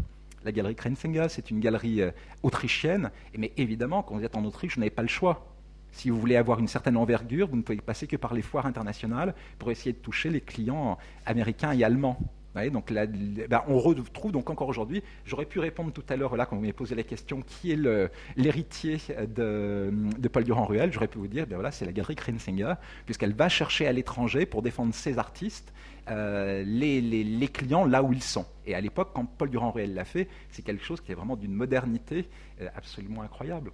La 0.45 0.53
galerie 0.53 0.75
Krenzinger, 0.75 1.27
c'est 1.31 1.51
une 1.51 1.59
galerie 1.59 2.03
euh, 2.03 2.11
autrichienne, 2.43 3.11
mais 3.37 3.53
évidemment, 3.57 4.03
quand 4.03 4.15
vous 4.15 4.25
êtes 4.25 4.37
en 4.37 4.45
Autriche, 4.45 4.75
vous 4.75 4.81
n'avez 4.81 4.91
pas 4.91 5.03
le 5.03 5.09
choix. 5.09 5.47
Si 5.91 6.11
vous 6.11 6.21
voulez 6.21 6.37
avoir 6.37 6.59
une 6.59 6.69
certaine 6.69 6.97
envergure, 6.97 7.49
vous 7.49 7.57
ne 7.57 7.63
pouvez 7.63 7.79
passer 7.79 8.07
que 8.07 8.17
par 8.17 8.35
les 8.35 8.43
foires 8.43 8.67
internationales 8.67 9.35
pour 9.59 9.71
essayer 9.71 9.93
de 9.93 9.99
toucher 9.99 10.29
les 10.29 10.41
clients 10.41 10.99
américains 11.25 11.73
et 11.73 11.83
allemands. 11.83 12.19
Donc 12.71 12.93
ben, 12.93 13.63
on 13.69 13.79
retrouve 13.79 14.33
donc 14.33 14.49
encore 14.49 14.69
aujourd'hui, 14.69 15.03
j'aurais 15.25 15.45
pu 15.45 15.59
répondre 15.59 15.93
tout 15.93 16.05
à 16.09 16.17
l'heure 16.17 16.37
là 16.37 16.47
quand 16.47 16.57
vous 16.57 16.63
m'avez 16.63 16.73
posé 16.73 16.95
la 16.95 17.03
question 17.03 17.43
qui 17.43 17.73
est 17.73 17.79
l'héritier 18.37 18.99
de, 19.35 19.93
Paul 20.33 20.45
Durand-Ruel, 20.45 20.93
j'aurais 20.93 21.09
pu 21.09 21.19
vous 21.19 21.27
dire 21.27 21.47
ben 21.47 21.57
voilà 21.57 21.73
c'est 21.73 21.85
la 21.85 21.93
galerie 21.93 22.15
Krenzinger 22.15 22.75
puisqu'elle 23.05 23.35
va 23.35 23.49
chercher 23.49 23.87
à 23.87 23.93
l'étranger 23.93 24.47
pour 24.47 24.63
défendre 24.63 24.95
ses 24.95 25.19
artistes 25.19 25.73
euh, 26.11 26.63
les, 26.65 27.49
clients 27.49 27.85
là 27.85 28.03
où 28.03 28.13
ils 28.13 28.23
sont. 28.23 28.47
Et 28.67 28.75
à 28.75 28.81
l'époque, 28.81 29.11
quand 29.15 29.25
Paul 29.25 29.49
Durand-Ruel 29.49 29.95
l'a 29.95 30.05
fait, 30.05 30.29
c'est 30.51 30.63
quelque 30.63 30.85
chose 30.85 31.01
qui 31.01 31.13
est 31.13 31.15
vraiment 31.15 31.37
d'une 31.37 31.55
modernité 31.55 32.29
euh, 32.61 32.69
absolument 32.77 33.23
incroyable. 33.23 33.71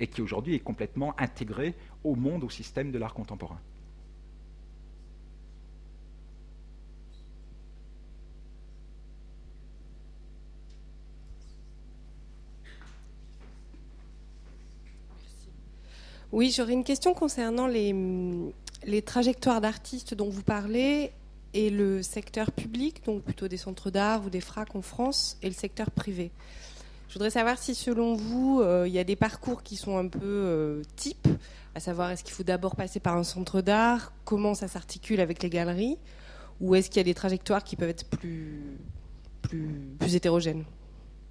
Et 0.00 0.06
qui 0.08 0.22
aujourd'hui 0.22 0.54
est 0.54 0.60
complètement 0.60 1.14
intégré 1.20 1.74
au 2.02 2.16
monde, 2.16 2.42
au 2.42 2.50
système 2.50 2.90
de 2.90 2.98
l'art 2.98 3.14
contemporain. 3.14 3.60
Oui, 16.34 16.50
j'aurais 16.50 16.72
une 16.72 16.82
question 16.82 17.14
concernant 17.14 17.68
les, 17.68 17.94
les 18.84 19.02
trajectoires 19.02 19.60
d'artistes 19.60 20.14
dont 20.14 20.28
vous 20.28 20.42
parlez 20.42 21.12
et 21.52 21.70
le 21.70 22.02
secteur 22.02 22.50
public, 22.50 23.04
donc 23.04 23.22
plutôt 23.22 23.46
des 23.46 23.56
centres 23.56 23.88
d'art 23.92 24.26
ou 24.26 24.30
des 24.30 24.40
fracs 24.40 24.74
en 24.74 24.82
France, 24.82 25.38
et 25.42 25.46
le 25.46 25.54
secteur 25.54 25.92
privé. 25.92 26.32
Je 27.06 27.14
voudrais 27.14 27.30
savoir 27.30 27.58
si, 27.58 27.76
selon 27.76 28.14
vous, 28.14 28.60
euh, 28.60 28.82
il 28.88 28.92
y 28.92 28.98
a 28.98 29.04
des 29.04 29.14
parcours 29.14 29.62
qui 29.62 29.76
sont 29.76 29.96
un 29.96 30.08
peu 30.08 30.18
euh, 30.24 30.82
types, 30.96 31.28
à 31.76 31.78
savoir 31.78 32.10
est-ce 32.10 32.24
qu'il 32.24 32.34
faut 32.34 32.42
d'abord 32.42 32.74
passer 32.74 32.98
par 32.98 33.16
un 33.16 33.22
centre 33.22 33.60
d'art, 33.60 34.12
comment 34.24 34.54
ça 34.54 34.66
s'articule 34.66 35.20
avec 35.20 35.40
les 35.40 35.50
galeries, 35.50 35.98
ou 36.60 36.74
est-ce 36.74 36.90
qu'il 36.90 36.96
y 36.96 37.00
a 37.00 37.04
des 37.04 37.14
trajectoires 37.14 37.62
qui 37.62 37.76
peuvent 37.76 37.90
être 37.90 38.08
plus, 38.08 38.60
plus, 39.40 39.68
plus 40.00 40.16
hétérogènes? 40.16 40.64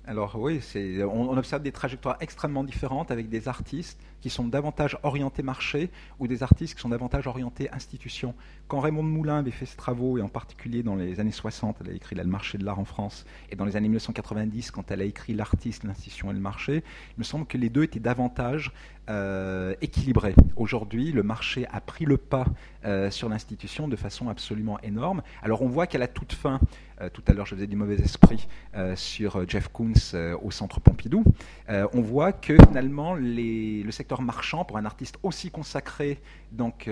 Alors 0.06 0.36
oui, 0.38 0.62
on, 0.76 1.38
observe 1.38 1.62
des 1.62 1.72
trajectoires 1.72 2.18
extrêmement 2.20 2.64
différentes 2.64 3.10
avec 3.10 3.30
des 3.30 3.48
artistes 3.48 4.00
qui 4.24 4.30
sont 4.30 4.48
davantage 4.48 4.98
orientés 5.04 5.44
marché 5.44 5.92
ou 6.18 6.28
des 6.28 6.44
artistes 6.44 6.76
qui 6.76 6.82
sont 6.82 6.88
davantage 6.88 7.28
orientés 7.28 7.70
institution. 7.72 8.34
Quand 8.70 8.80
Raymond 8.80 9.04
Moulin 9.04 9.40
avait 9.40 9.52
fait 9.52 9.66
ses 9.66 9.76
travaux, 9.76 10.18
et 10.18 10.22
en 10.22 10.30
particulier 10.30 10.82
dans 10.82 10.96
les 10.96 11.20
années 11.20 11.34
60, 11.34 11.80
elle 11.82 11.90
a 11.90 11.94
écrit 11.94 12.16
Le 12.16 12.24
marché 12.24 12.58
de 12.58 12.64
l'art 12.64 12.80
en 12.80 12.86
France, 12.86 13.26
et 13.52 13.58
dans 13.58 13.66
les 13.66 13.76
années 13.76 13.90
1990, 13.90 14.72
quand 14.72 14.92
elle 14.92 15.02
a 15.02 15.04
écrit 15.04 15.34
L'artiste, 15.34 15.84
l'institution 15.84 16.32
et 16.32 16.34
le 16.34 16.40
marché, 16.40 16.86
il 17.18 17.20
me 17.20 17.26
semble 17.26 17.46
que 17.46 17.58
les 17.58 17.68
deux 17.68 17.84
étaient 17.84 18.00
davantage 18.00 18.72
euh, 19.10 19.76
équilibrés. 19.82 20.34
Aujourd'hui, 20.56 21.12
le 21.12 21.24
marché 21.24 21.68
a 21.74 21.82
pris 21.82 22.06
le 22.06 22.16
pas 22.16 22.46
euh, 22.86 23.12
sur 23.12 23.28
l'institution 23.28 23.90
de 23.90 23.98
façon 23.98 24.30
absolument 24.30 24.80
énorme. 24.80 25.24
Alors 25.42 25.62
on 25.62 25.68
voit 25.68 25.88
qu'à 25.88 25.98
la 25.98 26.08
toute 26.08 26.32
fin, 26.32 26.62
euh, 27.02 27.10
tout 27.10 27.22
à 27.28 27.34
l'heure 27.34 27.46
je 27.46 27.56
faisais 27.56 27.68
du 27.68 27.76
mauvais 27.76 27.96
esprit 27.96 28.48
sur 28.96 29.48
Jeff 29.50 29.68
Koons 29.68 30.16
au 30.42 30.52
Centre 30.52 30.80
Pompidou, 30.80 31.26
on 31.68 32.02
voit 32.02 32.32
que 32.32 32.56
finalement 32.70 33.16
le 33.16 33.92
secteur 33.92 34.13
marchand, 34.22 34.66
pour 34.66 34.78
un 34.78 34.86
artiste 34.86 35.18
aussi 35.24 35.50
consacré 35.50 36.20
donc, 36.52 36.90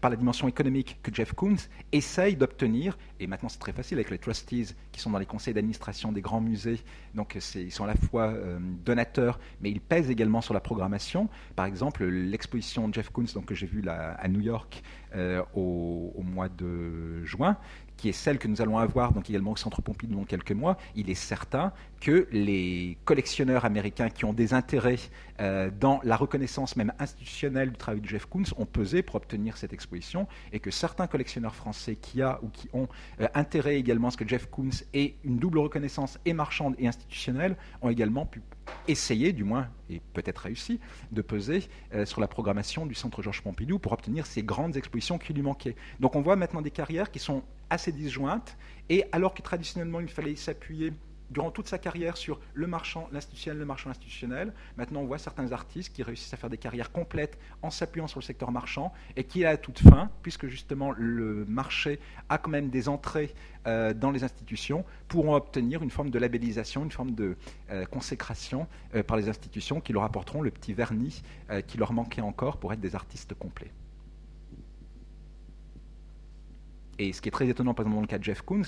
par 0.00 0.10
la 0.10 0.16
dimension 0.16 0.48
économique 0.48 0.98
que 1.02 1.14
Jeff 1.14 1.32
Koons, 1.32 1.56
essaye 1.92 2.36
d'obtenir, 2.36 2.96
et 3.20 3.26
maintenant 3.26 3.48
c'est 3.48 3.58
très 3.58 3.72
facile 3.72 3.98
avec 3.98 4.10
les 4.10 4.18
trustees 4.18 4.74
qui 4.92 5.00
sont 5.00 5.10
dans 5.10 5.18
les 5.18 5.26
conseils 5.26 5.54
d'administration 5.54 6.12
des 6.12 6.22
grands 6.22 6.40
musées, 6.40 6.80
donc 7.14 7.36
ils 7.54 7.72
sont 7.72 7.84
à 7.84 7.88
la 7.88 7.94
fois 7.94 8.32
donateurs, 8.84 9.38
mais 9.60 9.70
ils 9.70 9.80
pèsent 9.80 10.10
également 10.10 10.40
sur 10.40 10.54
la 10.54 10.60
programmation. 10.60 11.28
Par 11.54 11.66
exemple, 11.66 12.04
l'exposition 12.04 12.90
Jeff 12.92 13.10
Koons 13.10 13.26
donc, 13.34 13.46
que 13.46 13.54
j'ai 13.54 13.66
vue 13.66 13.84
à 13.88 14.28
New 14.28 14.40
York 14.40 14.82
euh, 15.16 15.42
au, 15.54 16.22
mois 16.22 16.48
de 16.48 17.24
juin, 17.24 17.56
qui 17.96 18.08
est 18.08 18.12
celle 18.12 18.38
que 18.38 18.48
nous 18.48 18.60
allons 18.60 18.78
avoir 18.78 19.12
donc 19.12 19.28
également 19.30 19.52
au 19.52 19.56
Centre 19.56 19.82
Pompidou 19.82 20.16
dans 20.16 20.24
quelques 20.24 20.52
mois, 20.52 20.76
il 20.94 21.10
est 21.10 21.14
certain 21.14 21.72
que 22.00 22.28
les 22.30 22.98
collectionneurs 23.04 23.64
américains 23.64 24.10
qui 24.10 24.24
ont 24.24 24.32
des 24.32 24.54
intérêts 24.54 24.98
euh, 25.40 25.70
dans 25.80 26.00
la 26.04 26.16
reconnaissance 26.16 26.76
même 26.76 26.92
institutionnelle 26.98 27.70
du 27.70 27.76
travail 27.76 28.00
de 28.00 28.08
Jeff 28.08 28.26
Koons 28.26 28.44
ont 28.56 28.66
pesé 28.66 29.02
pour 29.02 29.16
obtenir 29.16 29.56
cette 29.56 29.72
exposition 29.72 30.26
et 30.52 30.60
que 30.60 30.70
certains 30.70 31.06
collectionneurs 31.06 31.54
français 31.54 31.96
qui 31.96 32.22
a 32.22 32.38
ou 32.42 32.48
qui 32.48 32.68
ont 32.72 32.88
euh, 33.20 33.28
intérêt 33.34 33.76
également 33.76 34.08
à 34.08 34.10
ce 34.10 34.16
que 34.16 34.28
Jeff 34.28 34.46
Koons 34.50 34.70
ait 34.94 35.14
une 35.24 35.38
double 35.38 35.58
reconnaissance 35.58 36.18
et 36.24 36.32
marchande 36.32 36.74
et 36.78 36.86
institutionnelle 36.86 37.56
ont 37.82 37.88
également 37.88 38.26
pu 38.26 38.42
essayer, 38.88 39.32
du 39.32 39.44
moins, 39.44 39.68
et 39.90 40.00
peut-être 40.12 40.38
réussi, 40.38 40.80
de 41.12 41.22
peser 41.22 41.64
euh, 41.94 42.04
sur 42.04 42.20
la 42.20 42.28
programmation 42.28 42.86
du 42.86 42.94
Centre 42.94 43.22
Georges 43.22 43.42
Pompidou 43.42 43.78
pour 43.78 43.92
obtenir 43.92 44.26
ces 44.26 44.42
grandes 44.42 44.76
expositions 44.76 45.18
qui 45.18 45.32
lui 45.32 45.42
manquaient. 45.42 45.76
Donc 46.00 46.16
on 46.16 46.20
voit 46.20 46.36
maintenant 46.36 46.62
des 46.62 46.70
carrières 46.70 47.10
qui 47.10 47.18
sont 47.18 47.42
assez 47.70 47.92
disjointes, 47.92 48.56
et 48.88 49.04
alors 49.12 49.34
que 49.34 49.42
traditionnellement 49.42 50.00
il 50.00 50.08
fallait 50.08 50.36
s'appuyer 50.36 50.92
durant 51.30 51.50
toute 51.50 51.68
sa 51.68 51.78
carrière 51.78 52.16
sur 52.16 52.38
le 52.54 52.66
marchand, 52.66 53.08
l'institutionnel, 53.12 53.58
le 53.58 53.64
marchand 53.64 53.90
institutionnel. 53.90 54.52
Maintenant, 54.76 55.00
on 55.00 55.06
voit 55.06 55.18
certains 55.18 55.52
artistes 55.52 55.92
qui 55.94 56.02
réussissent 56.02 56.32
à 56.34 56.36
faire 56.36 56.50
des 56.50 56.58
carrières 56.58 56.92
complètes 56.92 57.38
en 57.62 57.70
s'appuyant 57.70 58.06
sur 58.06 58.20
le 58.20 58.24
secteur 58.24 58.52
marchand 58.52 58.92
et 59.16 59.24
qui, 59.24 59.44
à 59.44 59.56
toute 59.56 59.78
fin, 59.78 60.10
puisque 60.22 60.46
justement 60.46 60.92
le 60.96 61.44
marché 61.46 61.98
a 62.28 62.38
quand 62.38 62.50
même 62.50 62.70
des 62.70 62.88
entrées 62.88 63.34
euh, 63.66 63.92
dans 63.92 64.10
les 64.10 64.24
institutions, 64.24 64.84
pourront 65.08 65.34
obtenir 65.34 65.82
une 65.82 65.90
forme 65.90 66.10
de 66.10 66.18
labellisation, 66.18 66.84
une 66.84 66.92
forme 66.92 67.12
de 67.12 67.36
euh, 67.70 67.84
consécration 67.86 68.66
euh, 68.94 69.02
par 69.02 69.16
les 69.16 69.28
institutions 69.28 69.80
qui 69.80 69.92
leur 69.92 70.04
apporteront 70.04 70.42
le 70.42 70.50
petit 70.50 70.72
vernis 70.72 71.22
qui 71.66 71.78
leur 71.78 71.92
manquait 71.92 72.20
encore 72.20 72.58
pour 72.58 72.72
être 72.72 72.80
des 72.80 72.94
artistes 72.94 73.34
complets. 73.34 73.70
Et 76.98 77.12
ce 77.12 77.20
qui 77.20 77.28
est 77.28 77.32
très 77.32 77.48
étonnant, 77.48 77.74
par 77.74 77.84
exemple, 77.84 77.96
dans 77.96 78.02
le 78.02 78.06
cas 78.06 78.18
de 78.18 78.24
Jeff 78.24 78.40
Koons, 78.40 78.62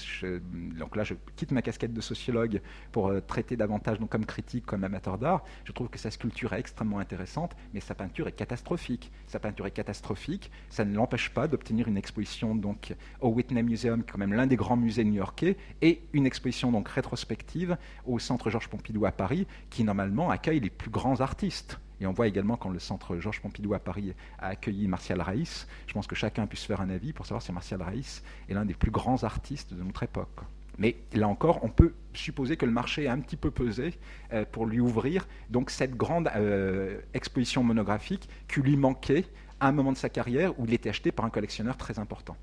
donc 0.78 0.96
là, 0.96 1.04
je 1.04 1.14
quitte 1.36 1.50
ma 1.50 1.62
casquette 1.62 1.94
de 1.94 2.00
sociologue 2.00 2.60
pour 2.92 3.08
euh, 3.08 3.20
traiter 3.20 3.56
davantage 3.56 3.98
donc, 3.98 4.10
comme 4.10 4.26
critique, 4.26 4.66
comme 4.66 4.84
amateur 4.84 5.16
d'art. 5.16 5.44
Je 5.64 5.72
trouve 5.72 5.88
que 5.88 5.98
sa 5.98 6.10
sculpture 6.10 6.52
est 6.52 6.60
extrêmement 6.60 6.98
intéressante, 6.98 7.56
mais 7.72 7.80
sa 7.80 7.94
peinture 7.94 8.28
est 8.28 8.32
catastrophique. 8.32 9.10
Sa 9.26 9.38
peinture 9.38 9.66
est 9.66 9.70
catastrophique. 9.72 10.50
Ça 10.68 10.84
ne 10.84 10.94
l'empêche 10.94 11.30
pas 11.30 11.48
d'obtenir 11.48 11.88
une 11.88 11.96
exposition 11.96 12.54
donc, 12.54 12.94
au 13.20 13.28
Whitney 13.28 13.62
Museum, 13.62 14.02
qui 14.02 14.10
est 14.10 14.12
quand 14.12 14.18
même 14.18 14.34
l'un 14.34 14.46
des 14.46 14.56
grands 14.56 14.76
musées 14.76 15.04
new-yorkais, 15.04 15.56
et 15.80 16.02
une 16.12 16.26
exposition 16.26 16.70
donc 16.70 16.88
rétrospective 16.88 17.78
au 18.04 18.18
Centre 18.18 18.50
Georges 18.50 18.68
Pompidou 18.68 19.06
à 19.06 19.12
Paris, 19.12 19.46
qui 19.70 19.84
normalement 19.84 20.30
accueille 20.30 20.60
les 20.60 20.70
plus 20.70 20.90
grands 20.90 21.20
artistes. 21.20 21.80
Et 22.00 22.06
on 22.06 22.12
voit 22.12 22.28
également 22.28 22.56
quand 22.56 22.70
le 22.70 22.78
centre 22.78 23.18
Georges 23.18 23.40
Pompidou 23.40 23.74
à 23.74 23.78
Paris 23.78 24.14
a 24.38 24.48
accueilli 24.48 24.86
Martial 24.86 25.20
Raïs, 25.20 25.66
je 25.86 25.92
pense 25.92 26.06
que 26.06 26.14
chacun 26.14 26.44
a 26.44 26.46
pu 26.46 26.56
se 26.56 26.66
faire 26.66 26.80
un 26.80 26.90
avis 26.90 27.12
pour 27.12 27.26
savoir 27.26 27.42
si 27.42 27.52
Martial 27.52 27.82
Raïs 27.82 28.22
est 28.48 28.54
l'un 28.54 28.64
des 28.64 28.74
plus 28.74 28.90
grands 28.90 29.24
artistes 29.24 29.74
de 29.74 29.82
notre 29.82 30.02
époque. 30.02 30.40
Mais 30.78 30.96
là 31.12 31.26
encore, 31.26 31.58
on 31.62 31.68
peut 31.68 31.92
supposer 32.14 32.56
que 32.56 32.64
le 32.64 32.70
marché 32.70 33.08
a 33.08 33.12
un 33.12 33.18
petit 33.18 33.36
peu 33.36 33.50
pesé 33.50 33.94
euh, 34.32 34.44
pour 34.50 34.64
lui 34.64 34.78
ouvrir 34.78 35.26
donc 35.50 35.70
cette 35.70 35.96
grande 35.96 36.30
euh, 36.36 37.00
exposition 37.14 37.64
monographique 37.64 38.28
qui 38.46 38.60
lui 38.60 38.76
manquait 38.76 39.24
à 39.58 39.68
un 39.68 39.72
moment 39.72 39.90
de 39.90 39.96
sa 39.96 40.08
carrière 40.08 40.58
où 40.58 40.66
il 40.66 40.72
était 40.72 40.88
acheté 40.88 41.10
par 41.10 41.24
un 41.24 41.30
collectionneur 41.30 41.76
très 41.76 41.98
important. 41.98 42.36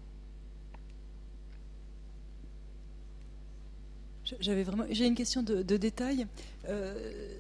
J'avais 4.40 4.64
vraiment, 4.64 4.86
j'ai 4.90 5.06
une 5.06 5.16
question 5.16 5.44
de 5.44 5.78
détail. 5.78 6.26
Euh, 6.70 6.94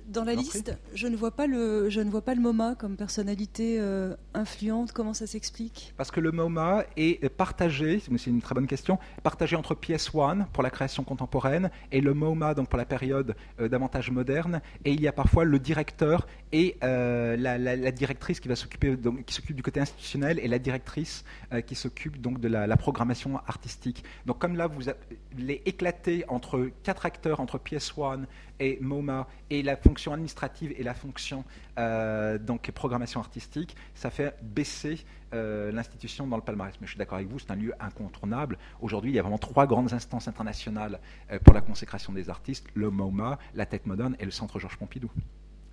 dans 0.07 0.23
la 0.23 0.35
liste, 0.35 0.77
je 0.93 1.07
ne 1.07 1.15
vois 1.15 1.31
pas 1.31 1.47
le, 1.47 1.89
je 1.89 1.99
ne 1.99 2.09
vois 2.09 2.21
pas 2.21 2.35
le 2.35 2.41
MoMA 2.41 2.75
comme 2.75 2.95
personnalité 2.95 3.77
euh, 3.79 4.15
influente. 4.33 4.91
Comment 4.91 5.13
ça 5.13 5.25
s'explique? 5.25 5.93
Parce 5.97 6.11
que 6.11 6.19
le 6.19 6.31
MoMA 6.31 6.83
est 6.95 7.27
partagé, 7.29 7.99
c'est 7.99 8.27
une 8.27 8.41
très 8.41 8.53
bonne 8.53 8.67
question, 8.67 8.99
partagé 9.23 9.55
entre 9.55 9.73
PS1 9.73 10.45
pour 10.53 10.61
la 10.61 10.69
création 10.69 11.03
contemporaine 11.03 11.71
et 11.91 12.01
le 12.01 12.13
MoMA 12.13 12.53
donc 12.53 12.69
pour 12.69 12.77
la 12.77 12.85
période 12.85 13.35
euh, 13.59 13.67
davantage 13.67 14.11
moderne. 14.11 14.61
Et 14.85 14.91
il 14.93 15.01
y 15.01 15.07
a 15.07 15.11
parfois 15.11 15.43
le 15.43 15.57
directeur 15.59 16.27
et 16.51 16.77
la, 16.81 17.91
directrice 17.91 18.39
qui 18.39 18.47
va 18.47 18.55
s'occuper, 18.55 18.95
qui 19.25 19.33
s'occupe 19.33 19.55
du 19.55 19.63
côté 19.63 19.79
institutionnel 19.79 20.39
et 20.39 20.47
la 20.47 20.59
directrice 20.59 21.25
qui 21.65 21.75
s'occupe 21.75 22.21
donc 22.21 22.39
de 22.39 22.47
la, 22.47 22.77
programmation 22.77 23.39
artistique. 23.47 24.03
Donc 24.25 24.39
comme 24.39 24.55
là 24.55 24.67
vous 24.67 24.83
les 25.37 25.61
éclaté 25.65 26.23
entre 26.29 26.69
quatre 26.83 27.05
acteurs, 27.05 27.39
entre 27.39 27.57
PS1 27.57 28.25
et 28.59 28.77
MoMA 28.81 29.27
et 29.49 29.63
la 29.63 29.75
fonction 29.75 30.13
administrative 30.13 30.73
et 30.77 30.83
la 30.83 30.93
fonction 30.93 31.43
euh, 31.77 32.37
donc 32.37 32.69
programmation 32.71 33.19
artistique, 33.19 33.75
ça 33.93 34.09
fait 34.09 34.35
baisser 34.41 35.05
euh, 35.33 35.71
l'institution 35.71 36.27
dans 36.27 36.37
le 36.37 36.43
palmarès. 36.43 36.75
Mais 36.79 36.87
je 36.87 36.91
suis 36.91 36.97
d'accord 36.97 37.17
avec 37.17 37.29
vous, 37.29 37.39
c'est 37.39 37.51
un 37.51 37.55
lieu 37.55 37.73
incontournable. 37.79 38.57
Aujourd'hui, 38.81 39.11
il 39.11 39.15
y 39.15 39.19
a 39.19 39.21
vraiment 39.21 39.37
trois 39.37 39.67
grandes 39.67 39.93
instances 39.93 40.27
internationales 40.27 40.99
euh, 41.31 41.39
pour 41.39 41.53
la 41.53 41.61
consécration 41.61 42.13
des 42.13 42.29
artistes 42.29 42.67
le 42.73 42.89
MoMA, 42.89 43.37
la 43.53 43.65
Tête 43.65 43.85
Moderne 43.85 44.15
et 44.19 44.25
le 44.25 44.31
Centre 44.31 44.59
Georges 44.59 44.77
Pompidou. 44.77 45.11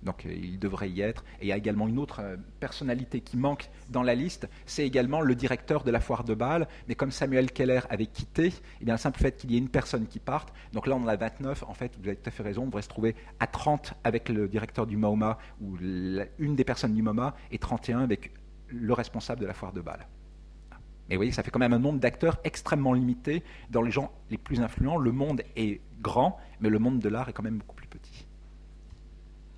Donc 0.03 0.25
euh, 0.25 0.33
il 0.33 0.59
devrait 0.59 0.89
y 0.89 1.01
être. 1.01 1.23
Et 1.39 1.45
il 1.45 1.47
y 1.47 1.51
a 1.51 1.57
également 1.57 1.87
une 1.87 1.99
autre 1.99 2.19
euh, 2.21 2.37
personnalité 2.59 3.21
qui 3.21 3.37
manque 3.37 3.69
dans 3.89 4.03
la 4.03 4.15
liste, 4.15 4.47
c'est 4.65 4.85
également 4.85 5.21
le 5.21 5.35
directeur 5.35 5.83
de 5.83 5.91
la 5.91 5.99
foire 5.99 6.23
de 6.23 6.33
Bâle. 6.33 6.67
Mais 6.87 6.95
comme 6.95 7.11
Samuel 7.11 7.51
Keller 7.51 7.81
avait 7.89 8.05
quitté, 8.05 8.53
eh 8.81 8.85
bien, 8.85 8.95
le 8.95 8.99
simple 8.99 9.19
fait 9.19 9.35
qu'il 9.37 9.51
y 9.51 9.55
ait 9.55 9.59
une 9.59 9.69
personne 9.69 10.07
qui 10.07 10.19
parte, 10.19 10.53
donc 10.73 10.87
là 10.87 10.95
on 10.95 11.03
en 11.03 11.07
a 11.07 11.15
29, 11.15 11.63
en 11.63 11.73
fait 11.73 11.93
vous 11.99 12.07
avez 12.07 12.17
tout 12.17 12.27
à 12.27 12.31
fait 12.31 12.43
raison, 12.43 12.63
on 12.63 12.67
devrait 12.67 12.81
se 12.81 12.89
trouver 12.89 13.15
à 13.39 13.47
30 13.47 13.93
avec 14.03 14.29
le 14.29 14.47
directeur 14.47 14.87
du 14.87 14.97
MoMA 14.97 15.37
ou 15.61 15.77
une 15.77 16.55
des 16.55 16.63
personnes 16.63 16.93
du 16.93 17.01
MoMA 17.01 17.35
et 17.51 17.57
31 17.57 17.99
avec 17.99 18.31
le 18.67 18.93
responsable 18.93 19.41
de 19.41 19.45
la 19.45 19.53
foire 19.53 19.73
de 19.73 19.81
Bâle. 19.81 20.07
Mais 21.09 21.15
vous 21.15 21.19
voyez, 21.19 21.31
ça 21.31 21.43
fait 21.43 21.51
quand 21.51 21.59
même 21.59 21.73
un 21.73 21.79
nombre 21.79 21.99
d'acteurs 21.99 22.37
extrêmement 22.43 22.93
limité. 22.93 23.43
Dans 23.69 23.81
les 23.81 23.91
gens 23.91 24.11
les 24.29 24.37
plus 24.37 24.61
influents, 24.61 24.97
le 24.97 25.11
monde 25.11 25.43
est 25.55 25.81
grand, 26.01 26.37
mais 26.61 26.69
le 26.69 26.79
monde 26.79 26.99
de 26.99 27.09
l'art 27.09 27.29
est 27.29 27.33
quand 27.33 27.43
même 27.43 27.57
beaucoup 27.57 27.75
plus 27.75 27.87
petit. 27.87 28.02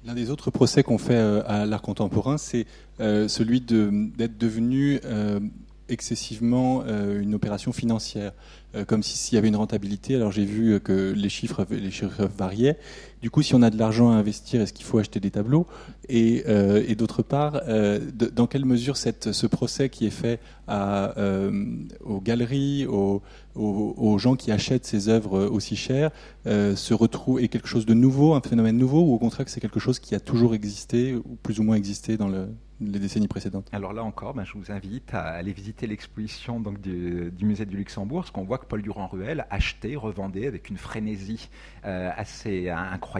L'un 0.05 0.13
des 0.13 0.29
autres 0.29 0.51
procès 0.51 0.83
qu'on 0.83 0.99
fait 0.99 1.15
euh, 1.15 1.41
à 1.47 1.65
l'art 1.65 1.81
contemporain, 1.81 2.37
c'est 2.37 2.67
euh, 2.99 3.27
celui 3.27 3.59
d'être 3.59 4.37
devenu 4.37 4.99
euh, 5.03 5.39
excessivement 5.89 6.83
une 6.85 7.35
opération 7.35 7.71
financière. 7.71 8.33
Comme 8.87 9.03
s'il 9.03 9.35
y 9.35 9.37
avait 9.37 9.47
une 9.47 9.55
rentabilité. 9.55 10.15
Alors 10.15 10.33
j'ai 10.33 10.43
vu 10.43 10.81
que 10.81 11.13
les 11.15 11.29
chiffres, 11.29 11.65
les 11.69 11.91
chiffres 11.91 12.27
variaient. 12.37 12.77
Du 13.25 13.31
coup, 13.31 13.41
si 13.41 13.55
on 13.55 13.63
a 13.63 13.71
de 13.71 13.79
l'argent 13.79 14.11
à 14.11 14.13
investir, 14.13 14.61
est-ce 14.61 14.71
qu'il 14.71 14.85
faut 14.85 14.99
acheter 14.99 15.19
des 15.19 15.31
tableaux? 15.31 15.65
Et, 16.09 16.43
euh, 16.47 16.85
et 16.87 16.93
d'autre 16.93 17.23
part, 17.23 17.59
euh, 17.67 17.99
dans 18.11 18.45
quelle 18.45 18.65
mesure 18.65 18.97
ce 18.97 19.47
procès 19.47 19.89
qui 19.89 20.05
est 20.05 20.11
fait 20.11 20.39
à, 20.67 21.15
aux 22.03 22.21
galeries, 22.21 22.85
aux, 22.85 23.23
gens 24.19 24.35
qui 24.35 24.51
achètent 24.51 24.85
ces 24.85 25.09
œuvres 25.09 25.43
aussi 25.43 25.75
chères, 25.75 26.11
se 26.45 26.93
retrouve 26.93 27.41
est 27.41 27.47
quelque 27.47 27.67
chose 27.67 27.87
de 27.87 27.95
nouveau, 27.95 28.35
un 28.35 28.41
phénomène 28.41 28.77
nouveau, 28.77 29.01
ou 29.01 29.15
au 29.15 29.17
contraire 29.17 29.45
que 29.45 29.51
c'est 29.51 29.59
quelque 29.59 29.79
chose 29.79 29.97
qui 29.97 30.13
a 30.13 30.19
toujours 30.19 30.53
existé 30.53 31.15
ou 31.15 31.35
plus 31.41 31.59
ou 31.59 31.63
moins 31.63 31.77
existé 31.77 32.17
dans 32.17 32.27
le 32.27 32.49
les 32.81 32.99
décennies 32.99 33.27
précédentes? 33.27 33.69
Alors 33.71 33.93
là 33.93 34.03
encore, 34.03 34.33
ben, 34.33 34.43
je 34.43 34.53
vous 34.53 34.71
invite 34.71 35.13
à 35.13 35.21
aller 35.21 35.53
visiter 35.53 35.87
l'exposition 35.87 36.59
du, 36.59 37.31
musée 37.41 37.65
du 37.65 37.77
Luxembourg, 37.77 38.21
parce 38.21 38.31
qu'on 38.31 38.43
voit 38.43 38.57
que 38.57 38.65
Paul 38.65 38.81
Durand-Ruel 38.81 39.45
achetait, 39.49 39.95
revendait 39.95 40.47
avec 40.47 40.69
une 40.69 40.77
frénésie 40.77 41.49
euh, 41.85 42.11
assez 42.15 42.69
incroyable, 42.69 43.14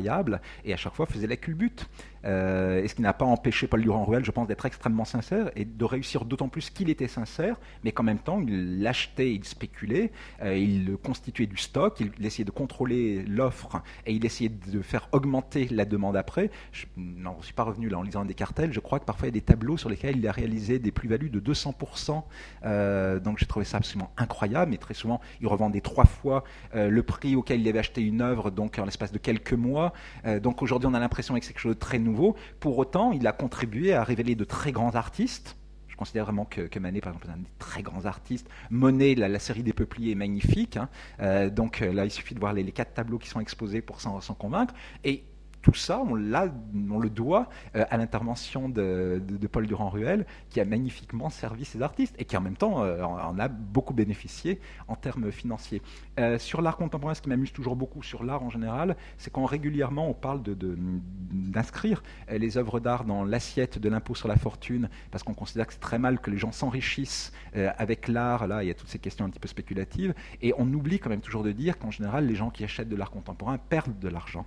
et 0.63 0.73
à 0.73 0.77
chaque 0.77 0.93
fois 0.93 1.05
faisait 1.05 1.27
la 1.27 1.37
culbute. 1.37 1.87
Euh, 2.25 2.83
et 2.83 2.87
ce 2.87 2.95
qui 2.95 3.01
n'a 3.01 3.13
pas 3.13 3.25
empêché 3.25 3.67
Paul 3.67 3.81
Durand-Ruel, 3.81 4.25
je 4.25 4.31
pense, 4.31 4.47
d'être 4.47 4.65
extrêmement 4.65 5.05
sincère 5.05 5.51
et 5.55 5.65
de 5.65 5.85
réussir 5.85 6.25
d'autant 6.25 6.49
plus 6.49 6.69
qu'il 6.69 6.89
était 6.89 7.07
sincère, 7.07 7.57
mais 7.83 7.91
qu'en 7.91 8.03
même 8.03 8.19
temps, 8.19 8.41
il 8.41 8.81
l'achetait, 8.81 9.33
il 9.33 9.43
spéculait, 9.43 10.11
euh, 10.41 10.57
il 10.57 10.97
constituait 10.97 11.45
du 11.45 11.57
stock, 11.57 11.99
il, 11.99 12.25
essayait 12.25 12.45
de 12.45 12.51
contrôler 12.51 13.23
l'offre 13.23 13.81
et 14.05 14.13
il 14.13 14.25
essayait 14.25 14.49
de 14.49 14.81
faire 14.81 15.07
augmenter 15.11 15.67
la 15.69 15.85
demande 15.85 16.17
après. 16.17 16.49
Je 16.71 16.85
ne 16.97 17.29
suis 17.41 17.53
pas 17.53 17.63
revenu 17.63 17.89
là 17.89 17.99
en 17.99 18.01
lisant 18.01 18.25
des 18.25 18.33
cartels, 18.33 18.73
je 18.73 18.79
crois 18.79 18.99
que 18.99 19.05
parfois 19.05 19.27
il 19.27 19.31
y 19.31 19.33
a 19.33 19.39
des 19.39 19.41
tableaux 19.41 19.77
sur 19.77 19.89
lesquels 19.89 20.17
il 20.17 20.27
a 20.27 20.31
réalisé 20.31 20.79
des 20.79 20.91
plus-values 20.91 21.29
de 21.29 21.39
200%. 21.39 22.23
Euh, 22.63 23.19
donc 23.19 23.37
j'ai 23.37 23.45
trouvé 23.45 23.65
ça 23.65 23.77
absolument 23.77 24.11
incroyable, 24.17 24.71
mais 24.71 24.77
très 24.77 24.93
souvent, 24.93 25.21
il 25.41 25.47
revendait 25.47 25.81
trois 25.81 26.05
fois 26.05 26.43
le 26.73 27.03
prix 27.03 27.35
auquel 27.35 27.61
il 27.61 27.67
avait 27.67 27.79
acheté 27.79 28.01
une 28.01 28.21
œuvre, 28.21 28.51
donc 28.51 28.79
en 28.79 28.85
l'espace 28.85 29.11
de 29.11 29.17
quelques 29.17 29.53
mois. 29.53 29.93
donc 30.41 30.61
aujourd'hui, 30.61 30.87
on 30.87 30.93
a 30.93 30.99
l'impression 30.99 31.35
que 31.35 31.41
c'est 31.41 31.53
quelque 31.53 31.61
chose 31.61 31.75
de 31.75 31.79
très 31.79 31.99
nouveau 31.99 32.14
pour 32.59 32.77
autant, 32.77 33.11
il 33.11 33.25
a 33.27 33.31
contribué 33.31 33.93
à 33.93 34.03
révéler 34.03 34.35
de 34.35 34.43
très 34.43 34.71
grands 34.71 34.95
artistes. 34.95 35.57
Je 35.87 35.97
considère 35.97 36.25
vraiment 36.25 36.43
que, 36.43 36.77
Manet, 36.77 36.99
par 36.99 37.13
exemple, 37.13 37.27
est 37.27 37.33
un 37.33 37.37
des 37.37 37.49
très 37.57 37.81
grands 37.81 38.05
artistes. 38.05 38.49
Monet, 38.69 39.15
la, 39.15 39.39
série 39.39 39.63
des 39.63 39.71
peupliers 39.71 40.11
est 40.11 40.15
magnifique. 40.15 40.75
Hein. 40.75 40.89
Euh, 41.21 41.49
donc 41.49 41.81
euh, 41.81 41.93
là, 41.93 42.03
il 42.03 42.11
suffit 42.11 42.35
de 42.35 42.39
voir 42.39 42.51
les, 42.51 42.63
les, 42.63 42.73
quatre 42.73 42.93
tableaux 42.93 43.17
qui 43.17 43.29
sont 43.29 43.39
exposés 43.39 43.81
pour 43.81 44.01
s'en 44.01 44.19
convaincre. 44.37 44.73
Et 45.05 45.23
tout 45.65 45.73
ça, 45.73 45.99
on, 45.99 46.11
on 46.13 46.99
le 46.99 47.09
doit 47.09 47.49
euh, 47.75 47.85
à 47.89 47.97
l'intervention 47.97 48.69
de, 48.69 49.19
Paul 49.51 49.65
Durand-Ruel, 49.65 50.27
qui 50.51 50.59
a 50.59 50.65
magnifiquement 50.65 51.31
servi 51.31 51.65
ses 51.65 51.81
artistes 51.81 52.13
et 52.19 52.25
qui 52.25 52.37
en 52.37 52.41
même 52.41 52.55
temps 52.55 52.83
euh, 52.83 53.01
en 53.01 53.39
a 53.39 53.47
beaucoup 53.47 53.95
bénéficié 53.95 54.59
en 54.87 54.95
termes 54.95 55.31
financiers. 55.31 55.81
Euh, 56.19 56.37
sur 56.37 56.61
l'art 56.61 56.77
contemporain, 56.77 57.15
ce 57.15 57.21
qui 57.23 57.29
m'amuse 57.29 57.51
toujours 57.51 57.75
beaucoup 57.75 58.03
sur 58.03 58.23
l'art 58.23 58.43
en 58.43 58.51
général, 58.51 58.95
c'est 59.17 59.33
quand 59.33 59.45
régulièrement 59.45 60.07
on 60.07 60.13
parle 60.13 60.43
d'inscrire 60.43 62.03
les 62.29 62.57
œuvres 62.59 62.79
d'art 62.79 63.03
dans 63.03 63.23
l'assiette 63.23 63.79
de 63.79 63.89
l'impôt 63.89 64.13
sur 64.13 64.27
la 64.27 64.35
fortune, 64.35 64.87
parce 65.09 65.23
qu'on 65.23 65.33
considère 65.33 65.65
que 65.65 65.73
c'est 65.73 65.79
très 65.79 65.97
mal 65.97 66.19
que 66.19 66.29
les 66.29 66.37
gens 66.37 66.51
s'enrichissent 66.51 67.31
avec 67.55 68.07
l'art. 68.07 68.45
Là, 68.45 68.63
il 68.63 68.67
y 68.67 68.71
a 68.71 68.75
toutes 68.75 68.89
ces 68.89 68.99
questions 68.99 69.25
un 69.25 69.29
petit 69.29 69.39
peu 69.39 69.47
spéculatives. 69.47 70.13
Et 70.43 70.53
on 70.57 70.71
oublie 70.71 70.99
quand 70.99 71.09
même 71.09 71.21
toujours 71.21 71.43
de 71.43 71.51
dire 71.51 71.79
qu'en 71.79 71.89
général, 71.89 72.27
les 72.27 72.35
gens 72.35 72.51
qui 72.51 72.63
achètent 72.63 72.89
de 72.89 72.95
l'art 72.95 73.11
contemporain 73.11 73.57
perdent 73.57 73.97
de 73.97 74.09
l'argent. 74.09 74.45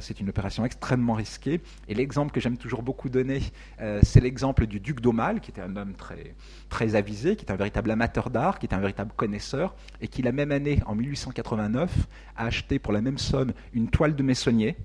c'est 0.00 0.20
une 0.20 0.28
extrêmement 0.64 1.14
risquée. 1.14 1.60
Et 1.88 1.94
l'exemple 1.94 2.32
que 2.32 2.40
j'aime 2.40 2.56
toujours 2.56 2.82
beaucoup 2.82 3.08
donner, 3.08 3.40
euh, 3.80 4.00
c'est 4.02 4.20
l'exemple 4.20 4.66
du 4.66 4.80
duc 4.80 5.00
d'Aumale, 5.00 5.40
qui 5.40 5.50
était 5.50 5.60
un 5.60 5.76
homme 5.76 5.94
très, 5.94 6.34
très 6.68 6.94
avisé, 6.94 7.36
qui 7.36 7.44
est 7.44 7.52
un 7.52 7.56
véritable 7.56 7.90
amateur 7.90 8.30
d'art, 8.30 8.58
qui 8.58 8.66
est 8.66 8.74
un 8.74 8.80
véritable 8.80 9.12
connaisseur, 9.16 9.74
et 10.00 10.08
qui 10.08 10.22
la 10.22 10.32
même 10.32 10.52
année, 10.52 10.80
en 10.86 10.94
1889, 10.94 12.06
a 12.36 12.46
acheté 12.46 12.78
pour 12.78 12.92
la 12.92 13.00
même 13.00 13.18
somme 13.18 13.52
une 13.72 13.88
toile 13.88 14.14
de 14.14 14.22
Messonnier, 14.22 14.76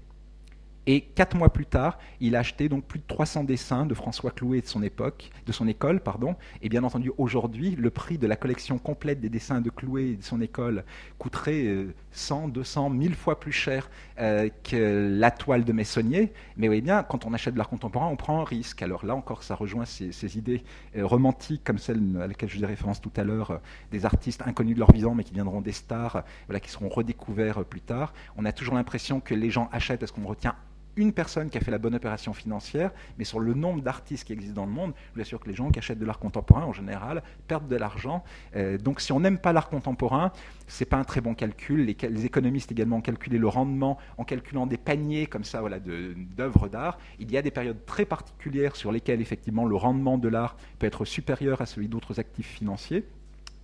et 0.89 1.01
quatre 1.01 1.36
mois 1.36 1.51
plus 1.51 1.66
tard, 1.66 1.99
il 2.22 2.38
a 2.38 2.39
acheté 2.39 2.70
donc 2.70 2.86
plus 2.86 2.99
de 2.99 3.03
300 3.05 3.43
dessins 3.43 3.86
de 3.86 3.93
François 3.93 4.32
Clouet 4.32 4.62
de 4.62 4.68
son 4.68 4.82
époque, 4.82 5.32
de 5.45 5.51
son 5.51 5.68
école, 5.68 5.99
pardon. 5.99 6.38
Et 6.62 6.70
bien 6.70 6.82
entendu, 6.86 7.12
aujourd'hui, 7.18 7.76
le 7.76 7.89
prix 7.89 8.18
de 8.18 8.26
la 8.26 8.38
collection 8.38 8.78
complète 8.78 9.20
des 9.20 9.28
dessins 9.28 9.60
de 9.60 9.70
Clouet 9.70 10.16
de 10.16 10.24
son 10.24 10.39
école 10.39 10.86
coûterait 11.18 11.88
100, 12.18 12.49
200, 12.49 12.89
1000 12.89 13.15
fois 13.15 13.39
plus 13.39 13.51
cher 13.51 13.89
euh, 14.20 14.49
que 14.63 15.09
la 15.18 15.32
toile 15.32 15.63
de 15.63 15.72
Messonnier. 15.72 16.34
Mais 16.57 16.68
oui, 16.68 16.82
bien, 16.82 17.03
quand 17.03 17.26
on 17.26 17.34
achète 17.34 17.53
de 17.53 17.57
l'art 17.59 17.70
contemporain, 17.70 18.07
on 18.07 18.15
prend 18.15 18.41
un 18.41 18.43
risque. 18.43 18.82
Alors 18.82 19.05
là 19.05 19.15
encore, 19.15 19.43
ça 19.43 19.55
rejoint 19.55 19.86
ces, 19.86 20.38
idées 20.38 20.63
euh, 20.95 21.05
romantiques 21.05 21.63
comme 21.63 21.78
celle 21.78 22.01
à 22.22 22.28
laquelle 22.28 22.49
je 22.49 22.55
faisais 22.55 22.65
référence 22.65 23.01
tout 23.01 23.11
à 23.15 23.24
l'heure, 23.24 23.51
euh, 23.51 23.57
des 23.91 24.05
artistes 24.05 24.41
inconnus 24.45 24.76
de 24.76 24.80
leur 24.80 24.91
vivant, 24.91 25.13
mais 25.13 25.24
qui 25.24 25.34
viendront 25.34 25.61
des 25.61 25.72
stars, 25.72 26.24
voilà, 26.47 26.59
qui 26.59 26.70
seront 26.70 26.89
redécouverts 26.89 27.63
plus 27.65 27.82
tard. 27.82 28.13
On 28.36 28.45
a 28.45 28.51
toujours 28.51 28.76
l'impression 28.76 29.20
que 29.20 29.34
les 29.34 29.51
gens 29.51 29.70
achètent 29.72 29.99
parce 29.99 30.11
qu'on 30.11 30.26
retient 30.26 30.55
une 30.97 31.13
personne 31.13 31.49
qui 31.49 31.57
a 31.57 31.61
fait 31.61 31.71
la 31.71 31.77
bonne 31.77 31.95
opération 31.95 32.33
financière, 32.33 32.91
mais 33.17 33.23
sur 33.23 33.39
le 33.39 33.53
nombre 33.53 33.81
d'artistes 33.81 34.25
qui 34.25 34.33
existent 34.33 34.61
dans 34.61 34.65
le 34.65 34.73
monde, 34.73 34.93
je 35.11 35.15
vous 35.15 35.21
assure 35.21 35.39
que 35.39 35.47
les 35.47 35.55
gens 35.55 35.69
qui 35.69 35.79
achètent 35.79 35.99
de 35.99 36.05
l'art 36.05 36.19
contemporain, 36.19 36.63
en 36.63 36.73
général, 36.73 37.23
perdent 37.47 37.67
de 37.67 37.75
l'argent. 37.75 38.23
Euh, 38.55 38.77
donc 38.77 38.99
si 38.99 39.11
on 39.11 39.19
n'aime 39.19 39.37
pas 39.37 39.53
l'art 39.53 39.69
contemporain, 39.69 40.31
ce 40.67 40.83
n'est 40.83 40.89
pas 40.89 40.97
un 40.97 41.03
très 41.03 41.21
bon 41.21 41.33
calcul. 41.33 41.85
Les, 41.85 42.25
économistes 42.25 42.71
également 42.71 42.97
ont 42.97 43.01
calculé 43.01 43.37
le 43.37 43.47
rendement 43.47 43.97
en 44.17 44.23
calculant 44.23 44.65
des 44.65 44.77
paniers 44.77 45.27
comme 45.27 45.43
ça 45.43 45.61
voilà, 45.61 45.79
d'œuvres 45.79 46.67
d'art. 46.67 46.97
Il 47.19 47.31
y 47.31 47.37
a 47.37 47.41
des 47.41 47.51
périodes 47.51 47.85
très 47.85 48.05
particulières 48.05 48.75
sur 48.75 48.91
lesquelles 48.91 49.21
effectivement 49.21 49.65
le 49.65 49.75
rendement 49.75 50.17
de 50.17 50.27
l'art 50.27 50.57
peut 50.79 50.87
être 50.87 51.05
supérieur 51.05 51.61
à 51.61 51.65
celui 51.65 51.87
d'autres 51.87 52.19
actifs 52.19 52.49
financiers. 52.49 53.05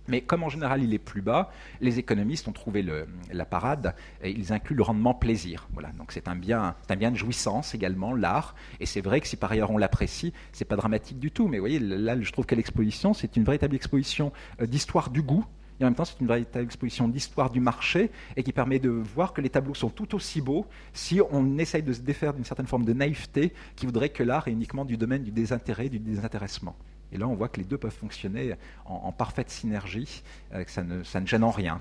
Mais 0.08 0.20
comme 0.20 0.42
en 0.42 0.48
général 0.48 0.82
il 0.82 0.92
est 0.92 0.98
plus 0.98 1.22
bas, 1.22 1.50
les 1.80 1.98
économistes 1.98 2.46
ont 2.48 2.52
trouvé 2.52 2.84
la 3.32 3.44
parade 3.44 3.94
et 4.22 4.30
ils 4.30 4.52
incluent 4.52 4.76
le 4.76 4.82
rendement 4.82 5.14
plaisir. 5.14 5.68
Voilà, 5.72 5.90
donc 5.92 6.12
c'est 6.12 6.28
un 6.28 6.36
bien, 6.36 6.74
un 6.88 6.96
bien 6.96 7.10
de 7.10 7.16
jouissance 7.16 7.74
également, 7.74 8.14
l'art. 8.14 8.54
Et 8.80 8.86
c'est 8.86 9.00
vrai 9.00 9.20
que 9.20 9.26
si 9.26 9.36
par 9.36 9.52
ailleurs 9.52 9.70
on 9.70 9.78
l'apprécie, 9.78 10.32
c'est 10.52 10.64
pas 10.64 10.76
dramatique 10.76 11.18
du 11.18 11.30
tout. 11.30 11.48
Mais 11.48 11.58
vous 11.58 11.62
voyez, 11.62 11.78
là, 11.78 12.20
je 12.20 12.32
trouve 12.32 12.46
que 12.46 12.54
l'exposition, 12.54 13.14
c'est 13.14 13.36
une 13.36 13.44
véritable 13.44 13.74
exposition 13.74 14.32
euh, 14.60 14.66
d'histoire 14.66 15.10
du 15.10 15.22
goût. 15.22 15.44
Et 15.80 15.84
en 15.84 15.88
même 15.88 15.96
temps, 15.96 16.04
c'est 16.04 16.20
une 16.20 16.28
véritable 16.28 16.64
exposition 16.64 17.08
d'histoire 17.08 17.50
du 17.50 17.58
marché 17.58 18.10
et 18.36 18.44
qui 18.44 18.52
permet 18.52 18.78
de 18.78 18.90
voir 18.90 19.32
que 19.32 19.40
les 19.40 19.50
tableaux 19.50 19.74
sont 19.74 19.90
tout 19.90 20.14
aussi 20.14 20.40
beaux 20.40 20.66
si 20.92 21.20
on 21.32 21.58
essaye 21.58 21.82
de 21.82 21.92
se 21.92 22.00
défaire 22.00 22.32
d'une 22.32 22.44
certaine 22.44 22.66
forme 22.66 22.84
de 22.84 22.92
naïveté 22.92 23.52
qui 23.74 23.86
voudrait 23.86 24.10
que 24.10 24.22
l'art 24.22 24.46
est 24.46 24.52
uniquement 24.52 24.84
du 24.84 24.96
domaine 24.96 25.24
du 25.24 25.32
désintérêt, 25.32 25.88
du 25.88 25.98
désintéressement. 25.98 26.76
Et 27.14 27.18
là, 27.18 27.28
on 27.28 27.34
voit 27.34 27.48
que 27.48 27.58
les 27.58 27.64
deux 27.64 27.78
peuvent 27.78 27.92
fonctionner 27.92 28.54
en, 28.84 29.12
parfaite 29.12 29.48
synergie, 29.48 30.22
euh, 30.52 30.64
que 30.64 30.70
ça 30.70 30.82
ne, 30.82 31.04
ça 31.04 31.20
ne 31.20 31.26
gêne 31.26 31.44
en 31.44 31.50
rien. 31.50 31.80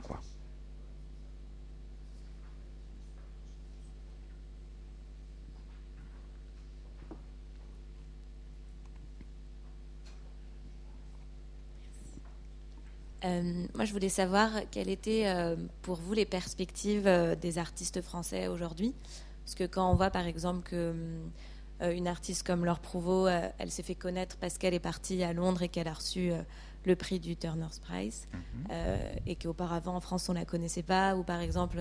Euh, 13.25 13.65
moi, 13.73 13.85
je 13.85 13.93
voulais 13.93 14.09
savoir 14.09 14.51
quelles 14.69 14.89
étaient 14.89 15.23
euh, 15.25 15.55
pour 15.81 15.95
vous 15.95 16.13
les 16.13 16.25
perspectives 16.25 17.09
des 17.41 17.57
artistes 17.57 18.01
français 18.01 18.47
aujourd'hui. 18.47 18.93
Parce 19.43 19.55
que 19.55 19.63
quand 19.65 19.91
on 19.91 19.95
voit 19.95 20.09
par 20.09 20.25
exemple 20.25 20.61
que 20.63 20.75
euh, 20.75 21.25
une 21.81 22.07
artiste 22.07 22.45
comme 22.45 22.65
Laure 22.65 22.79
Prouveau, 22.79 23.27
euh, 23.27 23.49
elle 23.57 23.71
s'est 23.71 23.83
fait 23.83 23.95
connaître 23.95 24.37
parce 24.37 24.57
qu'elle 24.57 24.73
est 24.73 24.79
partie 24.79 25.23
à 25.23 25.33
Londres 25.33 25.61
et 25.63 25.69
qu'elle 25.69 25.87
a 25.87 25.93
reçu 25.93 26.31
euh, 26.31 26.41
le 26.85 26.95
prix 26.95 27.19
du 27.19 27.35
Turner's 27.35 27.79
Prize. 27.79 28.27
Mhm. 28.33 28.39
et 29.25 29.35
qu'auparavant 29.35 29.95
en 29.95 29.99
France 29.99 30.29
on 30.29 30.33
la 30.33 30.45
connaissait 30.45 30.83
pas. 30.83 31.15
Ou 31.15 31.23
par 31.23 31.39
exemple 31.39 31.79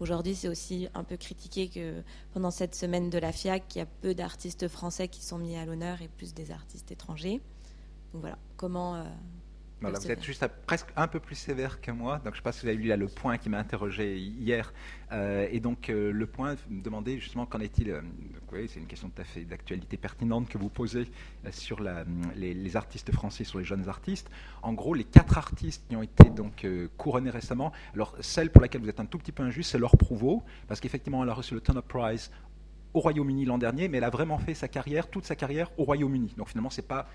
aujourd'hui 0.00 0.34
c'est 0.34 0.48
aussi 0.48 0.88
un 0.94 1.04
peu 1.04 1.16
critiqué 1.16 1.68
que 1.68 2.02
pendant 2.32 2.50
cette 2.50 2.74
semaine 2.74 3.10
de 3.10 3.18
la 3.18 3.32
FIAC 3.32 3.74
il 3.74 3.78
y 3.78 3.82
a 3.82 3.86
peu 3.86 4.14
d'artistes 4.14 4.68
français 4.68 5.08
qui 5.08 5.22
sont 5.22 5.38
mis 5.38 5.56
à 5.56 5.64
l'honneur 5.64 6.02
et 6.02 6.08
plus 6.08 6.34
des 6.34 6.50
artistes 6.50 6.90
étrangers. 6.90 7.40
Donc 8.12 8.22
voilà. 8.22 8.38
Comment 8.56 9.04
vous 9.82 10.10
êtes 10.10 10.22
juste 10.22 10.46
presque 10.66 10.88
un 10.96 11.08
peu 11.08 11.20
plus 11.20 11.34
sévère 11.34 11.80
que 11.80 11.90
moi. 11.90 12.16
Donc, 12.18 12.26
je 12.26 12.30
ne 12.30 12.36
sais 12.36 12.42
pas 12.42 12.52
si 12.52 12.62
vous 12.62 12.68
avez 12.68 12.76
lu 12.76 12.88
là 12.88 12.96
le 12.96 13.08
point 13.08 13.38
qui 13.38 13.48
m'a 13.48 13.58
interrogé 13.58 14.18
hier. 14.18 14.72
Euh, 15.12 15.48
et 15.50 15.60
donc, 15.60 15.88
euh, 15.88 16.12
le 16.12 16.26
point 16.26 16.56
me 16.68 16.82
demandait 16.82 17.18
justement 17.18 17.46
qu'en 17.46 17.60
est-il. 17.60 17.90
Euh, 17.90 18.02
oui, 18.52 18.68
c'est 18.68 18.80
une 18.80 18.86
question 18.86 19.08
tout 19.08 19.22
à 19.22 19.24
fait 19.24 19.44
d'actualité 19.44 19.96
pertinente 19.96 20.48
que 20.48 20.58
vous 20.58 20.68
posez 20.68 21.08
sur 21.50 21.80
la, 21.80 22.04
les, 22.36 22.76
artistes 22.76 23.12
français, 23.12 23.44
sur 23.44 23.58
les 23.58 23.64
jeunes 23.64 23.88
artistes. 23.88 24.28
En 24.62 24.72
gros, 24.72 24.94
les 24.94 25.04
quatre 25.04 25.38
artistes 25.38 25.84
qui 25.88 25.96
ont 25.96 26.02
été 26.02 26.30
donc 26.30 26.66
couronnés 26.96 27.30
récemment. 27.30 27.72
Alors, 27.94 28.16
celle 28.20 28.50
pour 28.50 28.60
laquelle 28.60 28.82
vous 28.82 28.88
êtes 28.88 29.00
un 29.00 29.06
tout 29.06 29.18
petit 29.18 29.32
peu 29.32 29.42
injuste, 29.42 29.70
c'est 29.70 29.78
Laure 29.78 29.96
Prouveau, 29.96 30.42
parce 30.66 30.80
qu'effectivement, 30.80 31.22
elle 31.22 31.30
a 31.30 31.34
reçu 31.34 31.54
le 31.54 31.60
Turner 31.60 31.82
Prize 31.86 32.30
au 32.92 33.00
Royaume-Uni 33.00 33.44
l'an 33.44 33.58
dernier, 33.58 33.88
mais 33.88 33.98
elle 33.98 34.04
a 34.04 34.10
vraiment 34.10 34.38
fait 34.38 34.54
sa 34.54 34.68
carrière, 34.68 35.08
toute 35.08 35.24
sa 35.24 35.36
carrière 35.36 35.70
au 35.78 35.84
Royaume-Uni. 35.84 36.34
Donc 36.36 36.48
finalement, 36.48 36.70
c'est 36.70 36.86
pas 36.86 37.08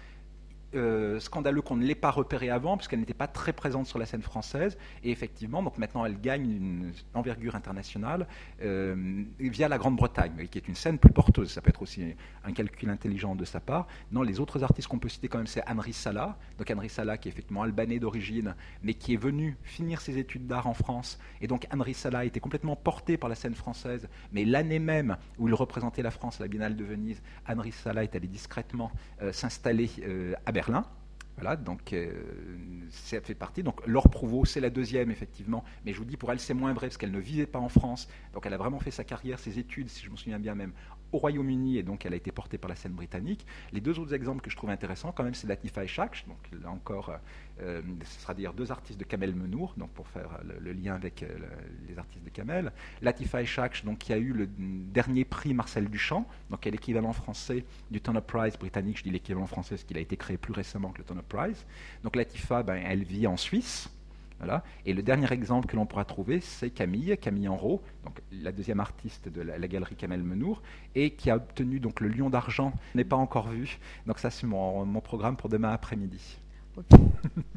euh, 0.76 1.20
scandaleux 1.20 1.62
qu'on 1.62 1.78
ne 1.78 1.86
l'ait 1.86 1.96
pas 1.96 2.12
repérée 2.12 2.50
avant, 2.50 2.78
puisqu'elle 2.78 3.00
n'était 3.00 3.14
pas 3.14 3.28
très 3.28 3.54
présente 3.54 3.88
sur 3.88 3.98
la 3.98 4.06
scène 4.06 4.22
française. 4.22 4.78
Et 5.04 5.12
effectivement, 5.12 5.64
donc 5.64 5.78
maintenant, 5.78 6.06
elle 6.06 6.20
gagne 6.20 6.50
une 6.50 6.92
envergure 7.14 7.56
internationale 7.56 8.28
euh, 8.62 9.24
via 9.40 9.68
la 9.68 9.78
Grande-Bretagne, 9.78 10.48
qui 10.50 10.58
est 10.58 10.68
une 10.68 10.76
scène 10.76 11.00
plus 11.00 11.12
porteuse. 11.12 11.52
Ça 11.52 11.62
peut 11.62 11.70
être 11.70 11.82
aussi 11.82 12.16
un 12.44 12.52
calcul 12.52 12.90
intelligent 12.90 13.36
de 13.36 13.46
sa 13.46 13.60
part. 13.60 13.88
Non, 14.12 14.22
les 14.22 14.40
autres 14.40 14.64
artistes 14.64 14.88
qu'on 14.88 15.00
peut 15.00 15.10
citer 15.10 15.28
quand 15.28 15.38
même, 15.38 15.48
c'est 15.48 15.64
Henri 15.68 15.94
Sala. 15.94 16.38
Donc 16.58 16.70
Henri 16.70 16.90
Sala, 16.90 17.18
qui 17.18 17.30
est 17.30 17.32
effectivement 17.32 17.64
albanais 17.64 18.00
d'origine, 18.00 18.56
mais 18.84 18.94
qui 18.94 19.14
est 19.14 19.18
venu 19.18 19.58
finir 19.64 20.02
ses 20.02 20.18
études 20.18 20.48
d'art 20.48 20.68
en 20.68 20.74
France. 20.74 21.20
Et 21.42 21.48
donc 21.48 21.68
Henri 21.74 21.94
Sala 21.94 22.20
a 22.20 22.26
été 22.26 22.40
complètement 22.40 22.76
porté 22.76 23.18
par 23.18 23.30
la 23.30 23.36
scène 23.36 23.56
française. 23.56 24.08
Mais 24.32 24.46
l'année 24.46 24.80
même 24.80 25.18
où 25.38 25.48
il 25.48 25.54
représentait 25.54 26.02
la 26.02 26.12
France 26.12 26.40
à 26.42 26.44
la 26.44 26.48
Biennale 26.48 26.76
de 26.76 26.84
Venise, 26.84 27.22
Henri 27.48 27.72
Sala 27.72 28.04
est 28.04 28.16
allé 28.16 28.28
discrètement 28.28 28.92
euh, 29.22 29.32
s'installer 29.32 29.90
à 30.46 30.52
Berlin 30.52 30.65
voilà, 31.38 31.58
donc 31.58 31.92
euh, 31.92 32.14
ça 32.90 33.20
fait 33.20 33.36
partie. 33.36 33.62
Donc 33.62 33.86
Laure 33.86 34.10
Prouveau, 34.10 34.46
c'est 34.46 34.62
la 34.62 34.70
deuxième, 34.70 35.12
effectivement. 35.12 35.64
Mais 35.86 35.92
je 35.92 35.98
vous 35.98 36.06
dis, 36.06 36.16
pour 36.16 36.32
elle, 36.32 36.40
c'est 36.40 36.54
moins 36.54 36.74
vrai, 36.74 36.88
parce 36.88 36.98
qu'elle 36.98 37.12
ne 37.12 37.20
vivait 37.20 37.46
pas 37.46 37.60
en 37.60 37.68
France. 37.68 38.08
Donc 38.34 38.46
elle 38.46 38.54
a 38.54 38.58
vraiment 38.58 38.80
fait 38.80 38.92
sa 38.92 39.04
carrière, 39.04 39.38
ses 39.40 39.60
études, 39.60 39.90
si 39.90 40.06
je 40.06 40.10
me 40.10 40.16
souviens 40.16 40.40
bien 40.40 40.56
même, 40.56 40.72
au 41.12 41.18
Royaume-Uni 41.18 41.78
et 41.78 41.84
donc 41.84 42.06
elle 42.06 42.14
a 42.14 42.18
été 42.18 42.32
portée 42.32 42.58
par 42.58 42.70
la 42.70 42.76
scène 42.76 42.94
britannique. 42.94 43.46
Les 43.72 43.82
deux 43.82 44.00
autres 44.00 44.14
exemples 44.14 44.42
que 44.42 44.50
je 44.50 44.56
trouve 44.56 44.70
intéressants, 44.70 45.12
quand 45.12 45.24
même, 45.24 45.34
c'est 45.34 45.48
Latifa 45.48 45.84
et 45.84 45.88
Shaksh. 45.88 46.26
Donc 46.28 46.38
là 46.62 46.70
encore, 46.70 47.12
euh, 47.62 47.82
ce 48.04 48.22
sera 48.22 48.34
dire 48.34 48.54
deux 48.54 48.72
artistes 48.72 49.00
de 49.00 49.06
Kamel 49.06 49.36
Menour, 49.36 49.74
donc 49.78 49.90
pour 49.92 50.08
faire 50.08 50.40
le, 50.44 50.74
lien 50.74 50.96
avec 50.96 51.24
euh, 51.24 51.28
les 51.88 51.98
artistes 51.98 52.24
de 52.24 52.30
Kamel. 52.30 52.72
Latifa 53.02 53.42
et 53.42 53.46
Shaksh, 53.46 53.84
donc 53.86 54.00
qui 54.00 54.14
a 54.14 54.18
eu 54.18 54.34
le 54.34 54.48
dernier 54.48 55.26
prix 55.26 55.54
Marcel 55.54 55.90
Duchamp, 55.90 56.28
donc 56.50 56.62
qui 56.62 56.70
est 56.70 56.72
l'équivalent 56.72 57.14
français 57.14 57.66
du 57.92 58.02
Turner 58.02 58.22
Prize 58.26 58.58
britannique. 58.58 58.98
Je 58.98 59.04
dis 59.04 59.12
l'équivalent 59.12 59.48
français 59.48 59.76
parce 59.76 59.84
qu'il 59.84 59.98
a 59.98 60.02
été 60.02 60.18
créé 60.18 60.38
plus 60.38 60.54
récemment 60.54 60.92
que 60.92 61.00
le 61.00 61.06
Turner 61.06 61.24
Prize. 61.28 61.66
Donc 62.04 62.16
Latifa, 62.16 62.64
ben, 62.64 62.82
elle 62.86 63.04
vit 63.04 63.28
en 63.28 63.38
Suisse. 63.38 63.90
Et 64.86 64.94
le 64.94 65.02
dernier 65.02 65.32
exemple 65.32 65.68
que 65.68 65.76
l'on 65.76 65.86
pourra 65.86 66.06
trouver, 66.06 66.40
c'est 66.40 66.70
Camille, 66.70 67.18
Camille 67.20 67.48
Enro, 67.48 67.82
donc 68.04 68.22
la 68.32 68.52
deuxième 68.52 68.80
artiste 68.80 69.28
de 69.30 69.42
la, 69.42 69.68
galerie 69.68 69.96
Kamel 69.96 70.24
Menour, 70.24 70.62
et 70.94 71.12
qui 71.12 71.30
a 71.30 71.38
obtenu 71.38 71.80
donc 71.80 72.00
le 72.00 72.10
Lion 72.10 72.30
d'argent, 72.30 72.74
n'est 72.94 73.04
pas 73.04 73.16
encore 73.16 73.50
vu. 73.50 73.80
Donc 74.06 74.20
ça, 74.20 74.30
c'est 74.30 74.46
mon, 74.46 74.86
programme 75.02 75.36
pour 75.36 75.50
demain 75.50 75.72
après-midi. 75.72 76.40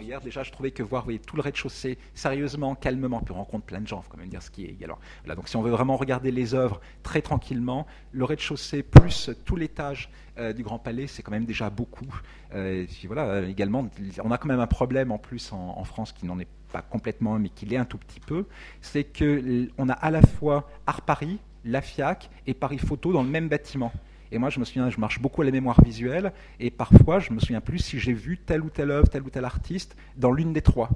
hier, 0.00 0.20
déjà, 0.20 0.42
je 0.42 0.52
trouvais 0.52 0.70
que 0.70 0.82
voir 0.82 1.06
tout 1.26 1.36
le 1.36 1.42
rez-de-chaussée, 1.42 1.98
sérieusement, 2.14 2.74
calmement, 2.74 3.20
puis 3.20 3.32
on 3.32 3.38
rencontre 3.38 3.64
plein 3.64 3.80
de 3.80 3.86
gens, 3.86 4.00
il 4.00 4.04
faut 4.04 4.10
quand 4.10 4.18
même 4.18 4.28
dire 4.28 4.42
ce 4.42 4.50
qui 4.50 4.64
est. 4.64 4.76
Alors, 4.84 4.98
donc 5.36 5.48
si 5.48 5.56
on 5.56 5.62
veut 5.62 5.70
vraiment 5.70 5.96
regarder 5.96 6.30
les 6.30 6.54
œuvres 6.54 6.80
très 7.02 7.22
tranquillement, 7.22 7.86
le 8.12 8.24
rez-de-chaussée 8.24 8.82
plus 8.82 9.30
tout 9.44 9.56
l'étage 9.56 10.10
euh, 10.38 10.52
du 10.52 10.62
Grand 10.62 10.78
Palais, 10.78 11.06
c'est 11.06 11.22
quand 11.22 11.30
même 11.30 11.44
déjà 11.44 11.70
beaucoup. 11.70 12.06
Euh, 12.54 12.86
voilà, 13.06 13.26
euh, 13.26 13.48
également, 13.48 13.88
on 14.22 14.30
a 14.30 14.38
quand 14.38 14.48
même 14.48 14.60
un 14.60 14.66
problème 14.66 15.12
en 15.12 15.18
plus 15.18 15.52
en, 15.52 15.84
France 15.84 16.12
qui 16.12 16.26
n'en 16.26 16.38
est 16.38 16.48
pas 16.72 16.82
complètement, 16.82 17.38
mais 17.38 17.50
qui 17.50 17.66
l'est 17.66 17.76
un 17.76 17.84
tout 17.84 17.98
petit 17.98 18.20
peu, 18.20 18.46
c'est 18.80 19.04
qu'on 19.04 19.88
a 19.88 19.92
à 19.92 20.10
la 20.10 20.22
fois 20.22 20.68
Art 20.86 21.02
Paris, 21.02 21.38
la 21.64 21.80
FIAC 21.80 22.30
et 22.46 22.54
Paris 22.54 22.78
Photo 22.78 23.12
dans 23.12 23.22
le 23.22 23.28
même 23.28 23.48
bâtiment. 23.48 23.92
Et 24.34 24.38
moi, 24.38 24.50
je 24.50 24.58
me 24.58 24.64
souviens, 24.64 24.90
je 24.90 24.98
marche 24.98 25.20
beaucoup 25.20 25.42
à 25.42 25.44
la 25.44 25.52
mémoire 25.52 25.80
visuelle, 25.80 26.32
et 26.58 26.72
parfois, 26.72 27.20
je 27.20 27.32
me 27.32 27.38
souviens 27.38 27.60
plus 27.60 27.78
si 27.78 28.00
j'ai 28.00 28.12
vu 28.12 28.36
telle 28.36 28.62
ou 28.62 28.68
telle 28.68 28.90
œuvre, 28.90 29.08
tel 29.08 29.22
ou 29.22 29.30
tel 29.30 29.44
artiste 29.44 29.96
dans 30.16 30.32
l'une 30.32 30.52
des 30.52 30.60
trois. 30.60 30.90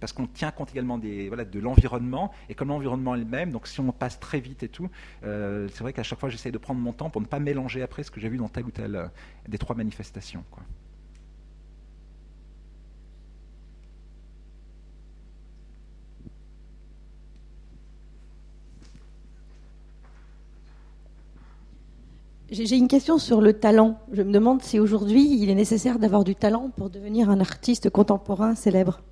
Parce 0.00 0.14
qu'on 0.14 0.26
tient 0.26 0.50
compte 0.52 0.70
également 0.70 0.96
des, 0.96 1.28
voilà, 1.28 1.44
de 1.44 1.60
l'environnement, 1.60 2.32
et 2.48 2.54
comme 2.54 2.68
l'environnement 2.68 3.14
est 3.14 3.18
le 3.18 3.26
même, 3.26 3.50
donc 3.50 3.66
si 3.66 3.78
on 3.80 3.92
passe 3.92 4.18
très 4.18 4.40
vite 4.40 4.62
et 4.62 4.70
tout, 4.70 4.88
euh, 5.22 5.68
c'est 5.70 5.82
vrai 5.82 5.92
qu'à 5.92 6.02
chaque 6.02 6.18
fois, 6.18 6.30
j'essaie 6.30 6.50
de 6.50 6.56
prendre 6.56 6.80
mon 6.80 6.94
temps 6.94 7.10
pour 7.10 7.20
ne 7.20 7.26
pas 7.26 7.40
mélanger 7.40 7.82
après 7.82 8.04
ce 8.04 8.10
que 8.10 8.20
j'ai 8.20 8.30
vu 8.30 8.38
dans 8.38 8.48
telle 8.48 8.64
ou 8.64 8.70
telle 8.70 8.96
euh, 8.96 9.06
des 9.46 9.58
trois 9.58 9.76
manifestations. 9.76 10.42
J'ai 22.50 22.78
une 22.78 22.88
question 22.88 23.18
sur 23.18 23.42
le 23.42 23.52
talent. 23.52 23.98
Je 24.10 24.22
me 24.22 24.32
demande 24.32 24.62
si 24.62 24.80
aujourd'hui 24.80 25.38
il 25.38 25.50
est 25.50 25.54
nécessaire 25.54 25.98
d'avoir 25.98 26.24
du 26.24 26.34
talent 26.34 26.70
pour 26.74 26.88
devenir 26.88 27.28
un 27.28 27.40
artiste 27.40 27.90
contemporain 27.90 28.54
célèbre. 28.54 29.02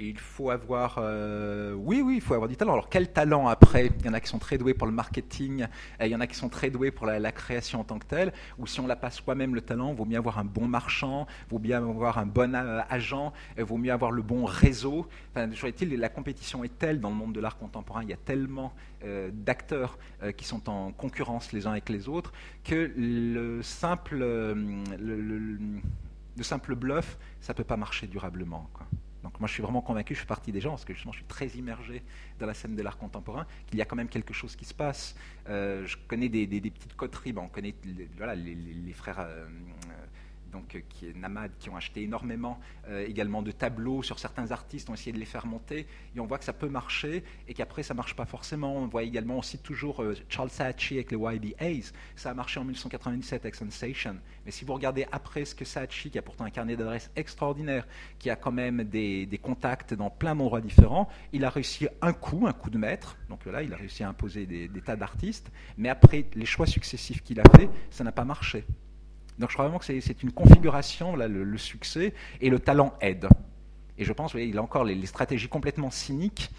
Et 0.00 0.10
il 0.10 0.18
faut 0.18 0.50
avoir, 0.50 0.98
euh, 0.98 1.72
oui, 1.74 2.02
oui, 2.02 2.16
il 2.16 2.20
faut 2.20 2.34
avoir 2.34 2.48
du 2.48 2.56
talent. 2.56 2.74
Alors 2.74 2.88
quel 2.88 3.12
talent 3.12 3.48
après? 3.48 3.90
Il 3.98 4.06
y 4.06 4.08
en 4.08 4.12
a 4.12 4.20
qui 4.20 4.28
sont 4.28 4.38
très 4.38 4.56
doués 4.56 4.72
pour 4.72 4.86
le 4.86 4.92
marketing, 4.92 5.66
il 6.00 6.06
y 6.06 6.14
en 6.14 6.20
a 6.20 6.28
qui 6.28 6.36
sont 6.36 6.48
très 6.48 6.70
doués 6.70 6.92
pour 6.92 7.04
la, 7.04 7.32
création 7.32 7.80
en 7.80 7.84
tant 7.84 7.98
que 7.98 8.06
telle. 8.06 8.32
Ou 8.58 8.68
si 8.68 8.78
on 8.78 8.86
la 8.86 8.94
passe 8.94 9.16
soi-même 9.16 9.56
le 9.56 9.60
talent, 9.60 9.92
vaut 9.94 10.04
mieux 10.04 10.16
avoir 10.16 10.38
un 10.38 10.44
bon 10.44 10.68
marchand, 10.68 11.26
vaut 11.50 11.58
mieux 11.58 11.74
avoir 11.74 12.18
un 12.18 12.26
bon 12.26 12.54
euh, 12.54 12.80
agent, 12.88 13.32
vaut 13.58 13.76
mieux 13.76 13.92
avoir 13.92 14.12
le 14.12 14.22
bon 14.22 14.44
réseau. 14.44 15.08
Enfin, 15.34 15.50
la 15.80 16.08
compétition 16.08 16.62
est 16.62 16.78
telle 16.78 17.00
dans 17.00 17.10
le 17.10 17.16
monde 17.16 17.32
de 17.32 17.40
l'art 17.40 17.58
contemporain, 17.58 18.04
il 18.04 18.08
y 18.08 18.12
a 18.12 18.18
tellement 18.18 18.72
euh, 19.04 19.30
d'acteurs 19.32 19.98
qui 20.36 20.44
sont 20.44 20.68
en 20.68 20.92
concurrence 20.92 21.52
les 21.52 21.66
uns 21.66 21.72
avec 21.72 21.88
les 21.88 22.08
autres, 22.08 22.32
que 22.62 22.92
le 22.96 23.62
simple, 23.62 24.18
le, 24.18 25.58
simple 26.40 26.76
bluff, 26.76 27.18
ça 27.40 27.52
peut 27.52 27.64
pas 27.64 27.76
marcher 27.76 28.06
durablement. 28.06 28.68
Donc 29.22 29.38
moi 29.40 29.48
je 29.48 29.54
suis 29.54 29.62
vraiment 29.62 29.80
convaincu, 29.80 30.14
je 30.14 30.20
fais 30.20 30.26
partie 30.26 30.52
des 30.52 30.60
gens, 30.60 30.70
parce 30.70 30.84
que 30.84 30.94
justement 30.94 31.12
je 31.12 31.18
suis 31.18 31.26
très 31.26 31.48
immergé 31.48 32.02
dans 32.38 32.46
la 32.46 32.54
scène 32.54 32.76
de 32.76 32.82
l'art 32.82 32.98
contemporain, 32.98 33.46
qu'il 33.66 33.78
y 33.78 33.82
a 33.82 33.84
quand 33.84 33.96
même 33.96 34.08
quelque 34.08 34.32
chose 34.32 34.54
qui 34.54 34.64
se 34.64 34.74
passe. 34.74 35.16
je 35.46 35.96
connais 36.06 36.28
des, 36.28 36.46
petites 36.46 36.94
coteries, 36.94 37.34
on 37.36 37.48
connaît 37.48 37.74
voilà, 38.16 38.34
les, 38.34 38.92
frères 38.92 39.26
donc, 40.52 40.74
euh, 40.74 40.80
qui 40.88 41.08
est 41.08 41.16
Namad, 41.16 41.50
qui 41.58 41.70
ont 41.70 41.76
acheté 41.76 42.02
énormément 42.02 42.58
euh, 42.88 43.06
également 43.06 43.42
de 43.42 43.50
tableaux 43.50 44.02
sur 44.02 44.18
certains 44.18 44.50
artistes, 44.50 44.88
ont 44.90 44.94
essayé 44.94 45.12
de 45.12 45.18
les 45.18 45.24
faire 45.24 45.46
monter, 45.46 45.86
et 46.14 46.20
on 46.20 46.26
voit 46.26 46.38
que 46.38 46.44
ça 46.44 46.52
peut 46.52 46.68
marcher, 46.68 47.22
et 47.46 47.54
qu'après 47.54 47.82
ça 47.82 47.94
marche 47.94 48.14
pas 48.14 48.24
forcément. 48.24 48.76
On 48.76 48.86
voit 48.86 49.02
également, 49.02 49.36
on 49.36 49.42
cite 49.42 49.62
toujours 49.62 50.02
euh, 50.02 50.14
Charles 50.28 50.50
Saatchi 50.50 50.94
avec 50.94 51.10
les 51.10 51.18
YBAs, 51.18 51.92
ça 52.16 52.30
a 52.30 52.34
marché 52.34 52.60
en 52.60 52.64
1997 52.64 53.42
avec 53.42 53.54
Sensation, 53.54 54.16
mais 54.44 54.50
si 54.50 54.64
vous 54.64 54.74
regardez 54.74 55.06
après 55.12 55.44
ce 55.44 55.54
que 55.54 55.64
Saatchi, 55.64 56.10
qui 56.10 56.18
a 56.18 56.22
pourtant 56.22 56.44
un 56.44 56.50
carnet 56.50 56.76
d'adresses 56.76 57.10
extraordinaire, 57.16 57.86
qui 58.18 58.30
a 58.30 58.36
quand 58.36 58.52
même 58.52 58.84
des, 58.84 59.40
contacts 59.42 59.94
dans 59.94 60.10
plein 60.10 60.34
d'endroits 60.34 60.60
différents, 60.60 61.08
il 61.32 61.44
a 61.44 61.50
réussi 61.50 61.86
un 62.02 62.12
coup, 62.12 62.46
un 62.46 62.52
coup 62.52 62.70
de 62.70 62.78
maître, 62.78 63.16
donc 63.28 63.44
là 63.46 63.62
il 63.62 63.72
a 63.72 63.76
réussi 63.76 64.02
à 64.02 64.08
imposer 64.08 64.46
des, 64.46 64.68
des 64.68 64.80
tas 64.80 64.96
d'artistes, 64.96 65.50
mais 65.76 65.88
après 65.88 66.26
les 66.34 66.46
choix 66.46 66.66
successifs 66.66 67.22
qu'il 67.22 67.40
a 67.40 67.44
fait, 67.56 67.68
ça 67.90 68.02
n'a 68.02 68.12
pas 68.12 68.24
marché. 68.24 68.64
Donc 69.38 69.50
je 69.50 69.54
crois 69.54 69.66
vraiment 69.66 69.78
que 69.78 69.84
c'est 69.84 70.22
une 70.22 70.32
configuration, 70.32 71.14
le, 71.16 71.58
succès, 71.58 72.12
et 72.40 72.50
le 72.50 72.58
talent 72.58 72.94
aide. 73.00 73.28
Et 73.96 74.04
je 74.04 74.12
pense, 74.12 74.32
voyez, 74.32 74.48
il 74.48 74.58
a 74.58 74.62
encore 74.62 74.84
les, 74.84 75.06
stratégies 75.06 75.48
complètement 75.48 75.90
cyniques. 75.90 76.50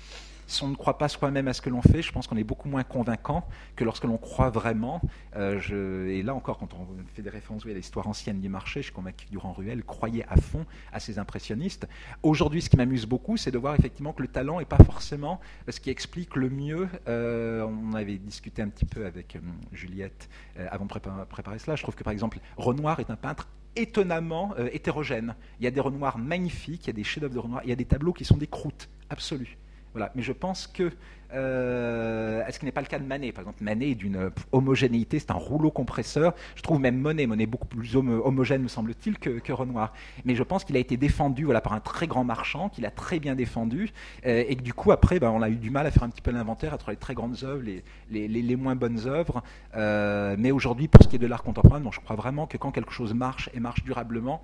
Si 0.50 0.64
on 0.64 0.68
ne 0.68 0.76
croit 0.76 0.97
pas 0.97 1.08
soi-même 1.08 1.47
à 1.47 1.54
ce 1.54 1.62
que 1.62 1.70
l'on 1.70 1.84
fait, 1.84 2.02
je 2.02 2.12
pense 2.12 2.26
qu'on 2.26 2.36
est 2.36 2.43
beaucoup 2.43 2.70
moins 2.70 2.84
convaincant 2.84 3.47
que 3.76 3.84
lorsque 3.84 4.06
l'on 4.06 4.18
croit 4.18 4.50
vraiment. 4.50 5.00
Euh, 5.36 6.08
et 6.08 6.24
là 6.24 6.34
encore, 6.34 6.58
quand 6.58 6.74
on 6.74 6.88
fait 7.14 7.22
des 7.22 7.30
références 7.30 7.68
à 7.68 7.70
l'histoire 7.70 8.08
ancienne 8.08 8.41
du 8.41 8.50
marché, 8.50 8.80
je 8.80 8.86
suis 8.86 8.93
convaincu 8.93 9.28
que 9.28 9.32
Durand-Ruel 9.32 9.84
croyait 9.84 10.26
à 10.28 10.38
fond 10.38 10.66
à 10.91 11.00
ces 11.00 11.20
impressionnistes. 11.20 11.88
Aujourd'hui, 12.24 12.64
ce 12.64 12.70
qui 12.72 12.78
m'amuse 12.78 13.06
beaucoup, 13.06 13.38
c'est 13.38 13.52
de 13.52 13.60
voir 13.60 13.76
effectivement 13.76 14.12
que 14.12 14.24
le 14.24 14.28
talent 14.28 14.58
n'est 14.58 14.66
pas 14.66 14.84
forcément 14.84 15.39
ce 15.68 15.80
qui 15.80 15.91
explique 15.91 16.36
le 16.36 16.50
mieux. 16.50 16.89
Euh, 17.08 17.64
on 17.64 17.93
avait 17.93 18.18
discuté 18.18 18.64
un 18.64 18.70
petit 18.70 18.86
peu 18.86 19.06
avec 19.06 19.36
euh, 19.36 19.39
Juliette 19.72 20.30
avant 20.72 20.86
de 20.86 21.26
préparer, 21.26 21.60
cela. 21.60 21.76
Je 21.76 21.84
trouve 21.84 21.93
que 21.93 22.04
par 22.04 22.12
exemple, 22.12 22.39
Renoir 22.58 23.00
est 23.00 23.12
un 23.12 23.16
peintre 23.16 23.50
étonnamment 23.76 24.56
hétérogène. 24.58 25.36
Il 25.60 25.66
y 25.66 25.68
a 25.68 25.72
des 25.72 25.80
Renoirs 25.80 26.18
magnifiques, 26.18 26.86
il 26.86 26.88
y 26.88 26.89
a 26.89 26.93
des 26.93 27.04
chefs-d'œuvre 27.04 27.36
de 27.36 27.39
Renoir, 27.39 27.62
il 27.66 27.70
y 27.70 27.74
a 27.74 27.76
des 27.76 27.86
tableaux 27.86 28.14
qui 28.14 28.26
sont 28.26 28.36
des 28.36 28.47
croûtes 28.47 28.89
absolues. 29.12 29.60
Mais 29.96 30.22
je 30.22 30.32
pense 30.32 30.68
que 30.68 30.92
euh, 31.34 32.46
est-ce 32.48 32.58
qu'il 32.58 32.66
n'est 32.66 32.72
pas 32.72 32.82
le 32.82 32.88
cas 32.88 33.00
de 33.00 33.06
Manet? 33.06 33.32
Par 33.32 33.44
exemple, 33.44 33.64
Manet 33.64 33.92
est 33.92 33.96
d'une 33.96 34.32
homogénéité, 34.52 35.20
c'est 35.20 35.32
un 35.32 35.36
rouleau 35.36 35.72
compresseur. 35.72 36.34
Je 36.56 36.62
trouve 36.62 36.80
même 36.80 36.98
Monet, 36.98 37.28
Monet 37.28 37.46
beaucoup 37.46 37.68
plus 37.68 37.96
homogène, 37.96 38.64
me 38.64 38.68
semble-t-il, 38.68 39.20
que, 39.20 39.52
Renoir. 39.52 39.94
Mais 40.26 40.36
je 40.36 40.44
pense 40.44 40.64
qu'il 40.64 40.76
a 40.76 40.80
été 40.80 40.96
défendu 40.98 41.44
voilà, 41.44 41.62
par 41.62 41.74
un 41.74 41.80
très 41.80 42.08
grand 42.08 42.24
marchand, 42.24 42.70
qu'il 42.70 42.86
a 42.86 42.92
très 42.92 43.20
bien 43.20 43.36
défendu, 43.36 43.92
euh, 44.26 44.44
et 44.48 44.56
que 44.56 44.62
du 44.62 44.74
coup, 44.74 44.92
après, 44.92 45.20
ben, 45.20 45.32
on 45.32 45.42
a 45.42 45.50
eu 45.50 45.56
du 45.56 45.70
mal 45.70 45.86
à 45.86 45.92
faire 45.92 46.04
un 46.04 46.10
petit 46.10 46.22
peu 46.22 46.32
l'inventaire, 46.32 46.74
à 46.74 46.78
trouver 46.78 46.94
les 46.94 47.00
très 47.00 47.14
grandes 47.14 47.44
œuvres, 47.44 47.64
les, 47.64 48.28
les, 48.28 48.56
moins 48.56 48.76
bonnes 48.76 49.08
œuvres. 49.08 49.44
Euh, 49.76 50.36
mais 50.38 50.52
aujourd'hui, 50.52 50.88
pour 50.88 51.04
ce 51.04 51.08
qui 51.08 51.16
est 51.16 51.20
de 51.20 51.28
l'art 51.28 51.44
contemporain, 51.44 51.82
je 51.92 52.00
crois 52.00 52.16
vraiment 52.16 52.48
que 52.48 52.58
quand 52.58 52.72
quelque 52.72 52.92
chose 52.92 53.14
marche 53.14 53.50
et 53.54 53.60
marche 53.60 53.84
durablement, 53.84 54.44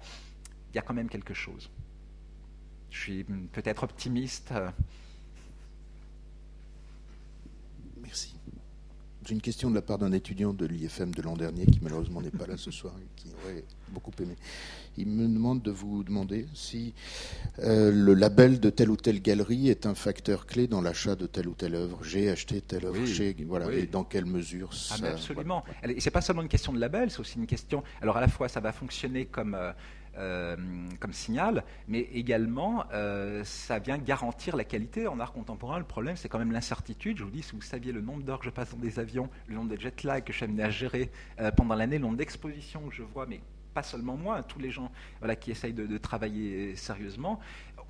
il 0.73 0.75
y 0.75 0.79
a 0.79 0.81
quand 0.81 0.93
même 0.93 1.09
quelque 1.09 1.33
chose. 1.33 1.69
Je 2.89 2.99
suis 2.99 3.23
peut-être 3.23 3.83
optimiste. 3.83 4.53
J'ai 9.25 9.33
une 9.33 9.41
question 9.41 9.71
de 9.71 9.75
la 9.75 9.81
part 9.81 9.97
d'un 9.97 10.11
étudiant 10.11 10.53
de 10.53 10.67
l'IFM 10.67 11.11
de 11.15 11.23
l'an 11.23 11.35
dernier 11.35 11.65
qui 11.65 11.79
malheureusement 11.81 12.21
n'est 12.21 12.29
pas 12.29 12.45
là 12.45 12.57
ce 12.57 12.69
soir 12.69 12.93
et 13.01 13.07
qui 13.15 13.29
aurait 13.33 13.63
beaucoup 13.89 14.11
aimé. 14.21 14.35
Il 14.97 15.07
me 15.07 15.27
demande 15.27 15.63
de 15.63 15.71
vous 15.71 16.03
demander 16.03 16.45
si 16.53 16.93
euh, 17.57 17.91
le 17.91 18.13
label 18.13 18.59
de 18.59 18.69
telle 18.69 18.91
ou 18.91 18.97
telle 18.97 19.23
galerie 19.23 19.69
est 19.69 19.87
un 19.87 19.95
facteur 19.95 20.45
clé 20.45 20.67
dans 20.67 20.79
l'achat 20.79 21.15
de 21.15 21.25
telle 21.25 21.47
ou 21.47 21.55
telle 21.55 21.73
œuvre. 21.73 22.03
J'ai 22.03 22.29
acheté 22.29 22.61
telle 22.61 22.85
œuvre 22.85 23.03
chez, 23.07 23.35
voilà, 23.47 23.71
et 23.73 23.87
dans 23.87 24.03
quelle 24.03 24.25
mesure 24.25 24.69
ah, 24.71 24.97
ça, 24.97 25.07
Absolument. 25.07 25.63
Et 25.83 25.99
c'est 25.99 26.11
pas 26.11 26.21
seulement 26.21 26.43
une 26.43 26.47
question 26.47 26.71
de 26.71 26.79
label, 26.79 27.09
c'est 27.09 27.19
aussi 27.19 27.39
une 27.39 27.47
question. 27.47 27.83
Alors 28.01 28.17
à 28.17 28.21
la 28.21 28.27
fois, 28.27 28.47
ça 28.47 28.59
va 28.59 28.71
fonctionner 28.71 29.25
comme 29.25 29.55
euh, 29.55 29.71
euh, 30.17 30.55
comme 30.99 31.13
signal, 31.13 31.63
mais 31.87 31.99
également 31.99 32.85
euh, 32.93 33.43
ça 33.43 33.79
vient 33.79 33.97
garantir 33.97 34.55
la 34.55 34.63
qualité 34.63 35.07
en 35.07 35.19
art 35.19 35.33
contemporain. 35.33 35.77
Le 35.77 35.85
problème, 35.85 36.15
c'est 36.15 36.29
quand 36.29 36.39
même 36.39 36.51
l'incertitude. 36.51 37.17
Je 37.17 37.23
vous 37.23 37.31
dis, 37.31 37.43
si 37.43 37.53
vous 37.53 37.61
saviez 37.61 37.91
le 37.91 38.01
nombre 38.01 38.23
d'heures 38.23 38.39
que 38.39 38.45
je 38.45 38.49
passe 38.49 38.71
dans 38.71 38.77
des 38.77 38.99
avions, 38.99 39.29
le 39.47 39.55
nombre 39.55 39.75
de 39.75 39.79
jet 39.79 40.03
lag 40.03 40.23
que 40.23 40.31
je 40.31 40.37
suis 40.37 40.45
amené 40.45 40.63
à 40.63 40.69
gérer 40.69 41.11
euh, 41.39 41.51
pendant 41.51 41.75
l'année, 41.75 41.97
le 41.97 42.03
nombre 42.03 42.17
d'expositions 42.17 42.87
que 42.87 42.95
je 42.95 43.03
vois, 43.03 43.25
mais 43.25 43.41
pas 43.73 43.83
seulement 43.83 44.15
moi, 44.15 44.41
tous 44.41 44.59
les 44.59 44.71
gens 44.71 44.89
qui 45.41 45.51
essayent 45.51 45.73
de 45.73 45.97
travailler 45.97 46.77
sérieusement, 46.77 47.41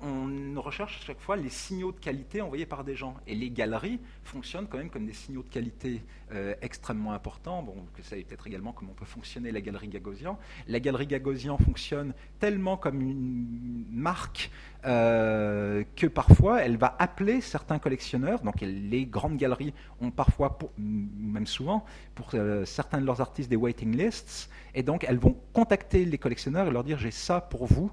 on 0.02 0.60
recherche 0.60 1.00
à 1.02 1.06
chaque 1.06 1.20
fois 1.20 1.36
les 1.36 1.48
signaux 1.48 1.92
de 1.92 1.98
qualité 1.98 2.40
envoyés 2.40 2.66
par 2.66 2.84
des 2.84 2.94
gens. 2.94 3.14
Et 3.26 3.34
les 3.34 3.50
galeries 3.50 3.98
fonctionnent 4.24 4.66
quand 4.68 4.78
même 4.78 4.90
comme 4.90 5.06
des 5.06 5.12
signaux 5.12 5.42
de 5.42 5.48
qualité 5.48 6.02
euh, 6.32 6.54
extrêmement 6.60 7.12
importants. 7.12 7.62
Bon, 7.62 7.74
vous 7.74 8.02
savez 8.02 8.24
peut-être 8.24 8.46
également 8.46 8.72
comment 8.72 8.92
peut 8.92 9.06
fonctionner 9.06 9.52
la 9.52 9.60
galerie 9.60 9.88
Gagosian. 9.88 10.38
La 10.68 10.80
galerie 10.80 11.06
Gagosian 11.06 11.56
fonctionne 11.58 12.14
tellement 12.38 12.76
comme 12.76 13.00
une 13.00 13.86
marque 13.90 14.50
euh, 14.84 15.82
que 15.96 16.06
parfois 16.06 16.62
elle 16.62 16.76
va 16.76 16.94
appeler 16.98 17.40
certains 17.40 17.78
collectionneurs. 17.78 18.40
Donc 18.40 18.60
les 18.60 19.06
grandes 19.06 19.36
galeries 19.36 19.72
ont 20.00 20.10
parfois, 20.10 20.58
même 20.78 21.46
souvent, 21.46 21.84
pour 22.14 22.30
euh, 22.34 22.64
certains 22.64 23.00
de 23.00 23.06
leurs 23.06 23.20
artistes 23.20 23.48
des 23.48 23.56
waiting 23.56 23.96
lists. 23.96 24.50
Et 24.74 24.82
donc 24.82 25.04
elles 25.08 25.18
vont 25.18 25.36
contacter 25.52 26.04
les 26.04 26.18
collectionneurs 26.18 26.66
et 26.66 26.70
leur 26.70 26.84
dire 26.84 26.98
j'ai 26.98 27.10
ça 27.10 27.40
pour 27.40 27.66
vous 27.66 27.90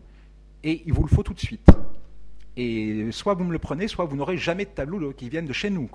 et 0.64 0.84
il 0.86 0.94
vous 0.94 1.04
le 1.04 1.10
faut 1.10 1.24
tout 1.24 1.34
de 1.34 1.40
suite. 1.40 1.68
Et 2.56 3.12
soit 3.12 3.34
vous 3.34 3.44
me 3.44 3.52
le 3.52 3.60
prenez, 3.60 3.88
soit 3.88 4.06
vous 4.06 4.16
n'aurez 4.16 4.38
jamais 4.38 4.66
de 4.66 4.70
tableau 4.70 5.12
qui 5.14 5.30
viennent 5.30 5.46
de 5.46 5.54
chez 5.54 5.70
nous. 5.70 5.90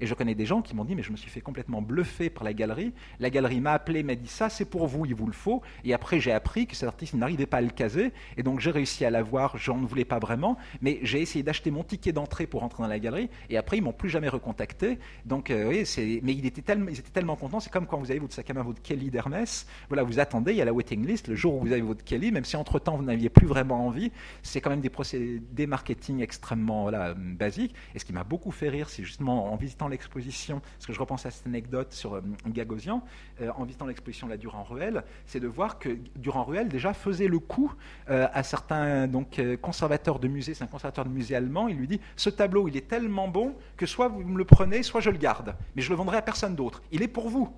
Et 0.00 0.06
je 0.06 0.14
connais 0.14 0.34
des 0.34 0.46
gens 0.46 0.62
qui 0.62 0.74
m'ont 0.74 0.84
dit, 0.84 0.94
mais 0.94 1.02
je 1.02 1.12
me 1.12 1.16
suis 1.16 1.30
fait 1.30 1.40
complètement 1.40 1.82
bluffer 1.82 2.30
par 2.30 2.44
la 2.44 2.52
galerie. 2.52 2.92
La 3.18 3.30
galerie 3.30 3.60
m'a 3.60 3.72
appelé, 3.72 4.02
m'a 4.02 4.14
dit, 4.14 4.28
ça 4.28 4.48
c'est 4.48 4.64
pour 4.64 4.86
vous, 4.86 5.04
il 5.06 5.14
vous 5.14 5.26
le 5.26 5.32
faut. 5.32 5.62
Et 5.84 5.92
après, 5.92 6.20
j'ai 6.20 6.32
appris 6.32 6.66
que 6.66 6.74
cet 6.74 6.88
artiste 6.88 7.14
n'arrivait 7.14 7.46
pas 7.46 7.58
à 7.58 7.60
le 7.60 7.70
caser. 7.70 8.12
Et 8.36 8.42
donc, 8.42 8.60
j'ai 8.60 8.70
réussi 8.70 9.04
à 9.04 9.10
l'avoir, 9.10 9.58
j'en 9.58 9.76
voulais 9.76 10.04
pas 10.04 10.18
vraiment. 10.18 10.56
Mais 10.80 10.98
j'ai 11.02 11.20
essayé 11.20 11.42
d'acheter 11.42 11.70
mon 11.70 11.84
ticket 11.84 12.12
d'entrée 12.12 12.46
pour 12.46 12.62
entrer 12.62 12.82
dans 12.82 12.88
la 12.88 12.98
galerie. 12.98 13.28
Et 13.50 13.56
après, 13.56 13.76
ils 13.78 13.82
m'ont 13.82 13.92
plus 13.92 14.08
jamais 14.08 14.28
recontacté. 14.28 14.98
Donc, 15.26 15.50
euh, 15.50 15.68
oui, 15.68 15.84
c'est, 15.84 16.20
mais 16.22 16.32
il 16.32 16.46
était 16.46 16.62
tellement, 16.62 16.88
ils 16.88 16.98
étaient 16.98 17.10
tellement 17.10 17.36
contents. 17.36 17.60
C'est 17.60 17.72
comme 17.72 17.86
quand 17.86 17.98
vous 17.98 18.10
avez 18.10 18.20
votre 18.20 18.34
sac 18.34 18.48
à 18.48 18.54
main, 18.54 18.62
votre 18.62 18.82
Kelly 18.82 19.10
d'Hermès. 19.10 19.66
Voilà, 19.88 20.02
vous 20.02 20.18
attendez, 20.18 20.52
il 20.52 20.58
y 20.58 20.62
a 20.62 20.64
la 20.64 20.72
waiting 20.72 21.06
list. 21.06 21.28
Le 21.28 21.34
jour 21.34 21.54
où 21.56 21.60
vous 21.60 21.72
avez 21.72 21.82
votre 21.82 22.04
Kelly, 22.04 22.32
même 22.32 22.44
si 22.44 22.56
entre-temps, 22.56 22.96
vous 22.96 23.04
n'aviez 23.04 23.28
plus 23.28 23.46
vraiment 23.46 23.86
envie, 23.86 24.12
c'est 24.42 24.60
quand 24.60 24.70
même 24.70 24.80
des 24.80 24.90
procédés 24.90 25.66
marketing 25.66 26.20
extrêmement 26.22 26.90
basiques. 27.14 27.74
Et 27.94 27.98
ce 27.98 28.04
qui 28.04 28.12
m'a 28.12 28.24
beaucoup 28.24 28.50
fait 28.50 28.68
rire, 28.68 28.88
c'est 28.88 29.04
justement 29.04 29.52
en 29.52 29.56
visitant 29.56 29.88
l'exposition, 29.90 30.60
parce 30.60 30.86
que 30.86 30.92
je 30.92 31.00
repense 31.00 31.26
à 31.26 31.30
cette 31.30 31.46
anecdote 31.46 31.92
sur 31.92 32.14
euh, 32.14 32.20
Gagosian, 32.46 33.02
euh, 33.40 33.50
en 33.56 33.64
visitant 33.64 33.86
l'exposition 33.86 34.28
La 34.28 34.36
Durand-Ruel, 34.36 35.04
c'est 35.26 35.40
de 35.40 35.46
voir 35.46 35.78
que 35.78 35.98
Durand-Ruel 36.16 36.68
déjà 36.68 36.94
faisait 36.94 37.28
le 37.28 37.38
coup 37.38 37.72
euh, 38.08 38.26
à 38.32 38.42
certains 38.42 39.06
donc, 39.06 39.40
conservateurs 39.60 40.18
de 40.18 40.28
musées, 40.28 40.54
c'est 40.54 40.64
un 40.64 40.68
conservateur 40.68 41.04
de 41.04 41.10
musée 41.10 41.36
allemand, 41.36 41.68
il 41.68 41.76
lui 41.76 41.88
dit 41.88 42.00
Ce 42.16 42.30
tableau, 42.30 42.68
il 42.68 42.76
est 42.76 42.88
tellement 42.88 43.28
bon 43.28 43.54
que 43.76 43.86
soit 43.86 44.08
vous 44.08 44.22
me 44.22 44.38
le 44.38 44.44
prenez, 44.44 44.82
soit 44.82 45.00
je 45.00 45.10
le 45.10 45.18
garde, 45.18 45.54
mais 45.76 45.82
je 45.82 45.90
le 45.90 45.96
vendrai 45.96 46.16
à 46.16 46.22
personne 46.22 46.54
d'autre. 46.54 46.82
Il 46.92 47.02
est 47.02 47.08
pour 47.08 47.28
vous. 47.28 47.52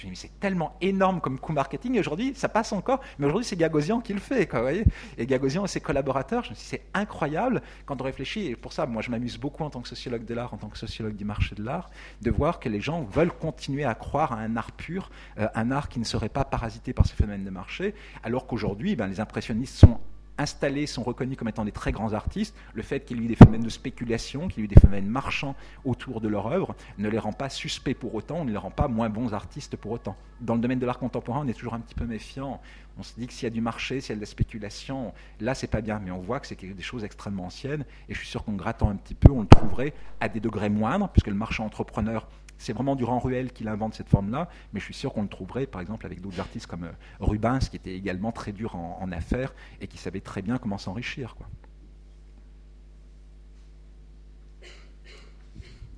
Je 0.00 0.06
me 0.06 0.12
dis, 0.12 0.20
c'est 0.20 0.40
tellement 0.40 0.76
énorme 0.80 1.20
comme 1.20 1.38
coût 1.38 1.52
marketing, 1.52 1.94
et 1.96 2.00
aujourd'hui, 2.00 2.32
ça 2.34 2.48
passe 2.48 2.72
encore, 2.72 3.00
mais 3.18 3.26
aujourd'hui, 3.26 3.44
c'est 3.44 3.56
Gagosian 3.56 4.00
qui 4.00 4.14
le 4.14 4.20
fait, 4.20 4.50
vous 4.50 4.60
voyez. 4.60 4.84
Et 5.18 5.26
Gagosian 5.26 5.64
et 5.64 5.68
ses 5.68 5.80
collaborateurs, 5.80 6.42
je 6.42 6.50
me 6.50 6.54
dis, 6.54 6.62
c'est 6.62 6.86
incroyable 6.94 7.60
quand 7.84 8.00
on 8.00 8.04
réfléchit, 8.04 8.46
et 8.46 8.56
pour 8.56 8.72
ça, 8.72 8.86
moi, 8.86 9.02
je 9.02 9.10
m'amuse 9.10 9.36
beaucoup 9.36 9.62
en 9.62 9.68
tant 9.68 9.82
que 9.82 9.88
sociologue 9.88 10.24
de 10.24 10.32
l'art, 10.32 10.54
en 10.54 10.56
tant 10.56 10.68
que 10.68 10.78
sociologue 10.78 11.16
du 11.16 11.26
marché 11.26 11.54
de 11.54 11.62
l'art, 11.62 11.90
de 12.22 12.30
voir 12.30 12.60
que 12.60 12.70
les 12.70 12.80
gens 12.80 13.02
veulent 13.02 13.32
continuer 13.32 13.84
à 13.84 13.94
croire 13.94 14.32
à 14.32 14.36
un 14.36 14.56
art 14.56 14.72
pur, 14.72 15.10
euh, 15.38 15.48
un 15.54 15.70
art 15.70 15.90
qui 15.90 15.98
ne 15.98 16.04
serait 16.04 16.30
pas 16.30 16.44
parasité 16.44 16.94
par 16.94 17.06
ces 17.06 17.14
phénomènes 17.14 17.44
de 17.44 17.50
marché, 17.50 17.94
alors 18.22 18.46
qu'aujourd'hui, 18.46 18.96
ben, 18.96 19.06
les 19.06 19.20
impressionnistes 19.20 19.76
sont 19.76 20.00
installés 20.40 20.86
sont 20.86 21.02
reconnus 21.02 21.36
comme 21.36 21.48
étant 21.48 21.64
des 21.64 21.72
très 21.72 21.92
grands 21.92 22.12
artistes, 22.12 22.56
le 22.74 22.82
fait 22.82 23.04
qu'il 23.04 23.18
y 23.18 23.20
ait 23.20 23.24
eu 23.24 23.28
des 23.28 23.36
phénomènes 23.36 23.62
de 23.62 23.68
spéculation, 23.68 24.48
qu'il 24.48 24.58
y 24.58 24.62
ait 24.62 24.64
eu 24.64 24.68
des 24.68 24.80
phénomènes 24.80 25.06
marchands 25.06 25.54
autour 25.84 26.20
de 26.20 26.28
leur 26.28 26.46
œuvre, 26.46 26.74
ne 26.98 27.08
les 27.08 27.18
rend 27.18 27.32
pas 27.32 27.48
suspects 27.48 27.94
pour 27.94 28.14
autant, 28.14 28.44
ne 28.44 28.50
les 28.50 28.56
rend 28.56 28.70
pas 28.70 28.88
moins 28.88 29.10
bons 29.10 29.34
artistes 29.34 29.76
pour 29.76 29.92
autant. 29.92 30.16
Dans 30.40 30.54
le 30.54 30.60
domaine 30.60 30.78
de 30.78 30.86
l'art 30.86 30.98
contemporain, 30.98 31.42
on 31.44 31.48
est 31.48 31.54
toujours 31.54 31.74
un 31.74 31.80
petit 31.80 31.94
peu 31.94 32.06
méfiant. 32.06 32.60
On 32.98 33.02
se 33.02 33.14
dit 33.18 33.26
que 33.26 33.32
s'il 33.32 33.44
y 33.44 33.46
a 33.46 33.50
du 33.50 33.60
marché, 33.60 34.00
s'il 34.00 34.10
y 34.10 34.12
a 34.12 34.16
de 34.16 34.20
la 34.20 34.26
spéculation, 34.26 35.12
là, 35.40 35.54
c'est 35.54 35.66
pas 35.66 35.80
bien. 35.80 36.00
Mais 36.02 36.10
on 36.10 36.20
voit 36.20 36.40
que 36.40 36.46
c'est 36.46 36.60
des 36.60 36.82
choses 36.82 37.04
extrêmement 37.04 37.46
anciennes. 37.46 37.84
Et 38.08 38.14
je 38.14 38.18
suis 38.18 38.28
sûr 38.28 38.44
qu'en 38.44 38.54
grattant 38.54 38.88
un 38.88 38.96
petit 38.96 39.14
peu, 39.14 39.30
on 39.30 39.42
le 39.42 39.46
trouverait 39.46 39.92
à 40.20 40.28
des 40.28 40.40
degrés 40.40 40.70
moindres, 40.70 41.08
puisque 41.10 41.28
le 41.28 41.34
marchand 41.34 41.66
entrepreneur 41.66 42.26
c'est 42.60 42.74
vraiment 42.74 42.94
Durand 42.94 43.18
Ruel 43.18 43.52
qui 43.52 43.66
invente 43.66 43.94
cette 43.94 44.10
forme-là, 44.10 44.48
mais 44.72 44.80
je 44.80 44.84
suis 44.84 44.94
sûr 44.94 45.12
qu'on 45.12 45.22
le 45.22 45.28
trouverait 45.28 45.66
par 45.66 45.80
exemple 45.80 46.04
avec 46.04 46.20
d'autres 46.20 46.40
artistes 46.40 46.66
comme 46.66 46.84
euh, 46.84 46.92
Rubens, 47.18 47.58
qui 47.58 47.76
était 47.76 47.94
également 47.94 48.32
très 48.32 48.52
dur 48.52 48.76
en, 48.76 49.10
affaires 49.12 49.54
et 49.80 49.88
qui 49.88 49.98
savait 49.98 50.20
très 50.20 50.42
bien 50.42 50.58
comment 50.58 50.78
s'enrichir. 50.78 51.34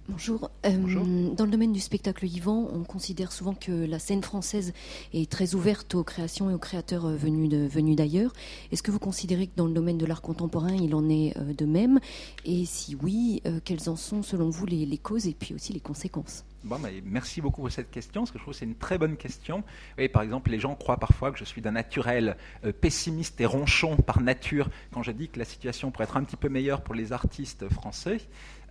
Bonjour. 0.08 0.50
Euh, 0.66 1.30
dans 1.34 1.44
le 1.44 1.50
domaine 1.50 1.72
du 1.72 1.78
spectacle 1.78 2.26
vivant, 2.26 2.68
on 2.72 2.82
considère 2.82 3.30
souvent 3.30 3.54
que 3.54 3.70
la 3.70 4.00
scène 4.00 4.22
française 4.22 4.72
est 5.14 5.30
très 5.30 5.54
ouverte 5.54 5.94
aux 5.94 6.02
créations 6.02 6.50
et 6.50 6.54
aux 6.54 6.58
créateurs 6.58 7.06
euh, 7.06 7.16
venus 7.16 7.96
d'ailleurs. 7.96 8.32
Est-ce 8.72 8.82
que 8.82 8.90
vous 8.90 8.98
considérez 8.98 9.46
que 9.46 9.54
dans 9.54 9.66
le 9.66 9.72
domaine 9.72 9.98
de 9.98 10.06
l'art 10.06 10.20
contemporain, 10.20 10.74
il 10.74 10.96
en 10.96 11.08
est 11.08 11.38
de 11.38 11.66
même? 11.66 12.00
Et 12.44 12.64
si 12.64 12.96
oui, 12.96 13.42
quelles 13.64 13.88
en 13.88 13.96
sont 13.96 14.22
selon 14.22 14.50
vous 14.50 14.66
les 14.66 14.98
causes 14.98 15.28
et 15.28 15.34
puis 15.34 15.54
aussi 15.54 15.72
les 15.72 15.80
conséquences? 15.80 16.44
Bon, 16.64 16.78
merci 17.04 17.40
beaucoup 17.40 17.62
pour 17.62 17.72
cette 17.72 17.90
question, 17.90 18.20
parce 18.20 18.30
que 18.30 18.38
je 18.38 18.44
trouve 18.44 18.54
que 18.54 18.58
c'est 18.60 18.66
une 18.66 18.76
très 18.76 18.96
bonne 18.96 19.16
question. 19.16 19.64
Et 19.98 20.08
par 20.08 20.22
exemple, 20.22 20.52
les 20.52 20.60
gens 20.60 20.76
croient 20.76 20.96
parfois 20.96 21.32
que 21.32 21.38
je 21.38 21.44
suis 21.44 21.60
d'un 21.60 21.72
naturel 21.72 22.36
euh, 22.64 22.72
pessimiste 22.72 23.40
et 23.40 23.46
ronchon 23.46 23.96
par 23.96 24.20
nature 24.20 24.70
quand 24.92 25.02
je 25.02 25.10
dis 25.10 25.28
que 25.28 25.40
la 25.40 25.44
situation 25.44 25.90
pourrait 25.90 26.04
être 26.04 26.16
un 26.16 26.22
petit 26.22 26.36
peu 26.36 26.48
meilleure 26.48 26.82
pour 26.82 26.94
les 26.94 27.12
artistes 27.12 27.68
français. 27.68 28.18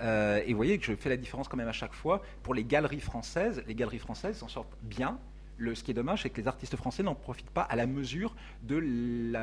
Euh, 0.02 0.42
et 0.46 0.52
vous 0.52 0.58
voyez 0.58 0.78
que 0.78 0.86
je 0.86 0.96
fais 0.96 1.10
la 1.10 1.18
différence 1.18 1.48
quand 1.48 1.58
même 1.58 1.68
à 1.68 1.74
chaque 1.74 1.94
fois. 1.94 2.22
Pour 2.44 2.54
les 2.54 2.64
galeries 2.64 3.00
françaises, 3.00 3.64
les 3.68 3.76
galeries 3.76 4.00
françaises 4.00 4.38
s'en 4.38 4.48
sortent 4.48 4.78
bien, 4.82 5.20
ce 5.60 5.84
qui 5.84 5.92
est 5.92 5.96
dommage, 5.96 6.24
c'est 6.24 6.30
que 6.30 6.42
les 6.42 6.48
artistes 6.48 6.76
français 6.76 7.04
n'en 7.04 7.16
profitent 7.16 7.50
pas 7.50 7.62
à 7.62 7.76
la 7.76 7.86
mesure 7.86 8.36
de 8.64 8.80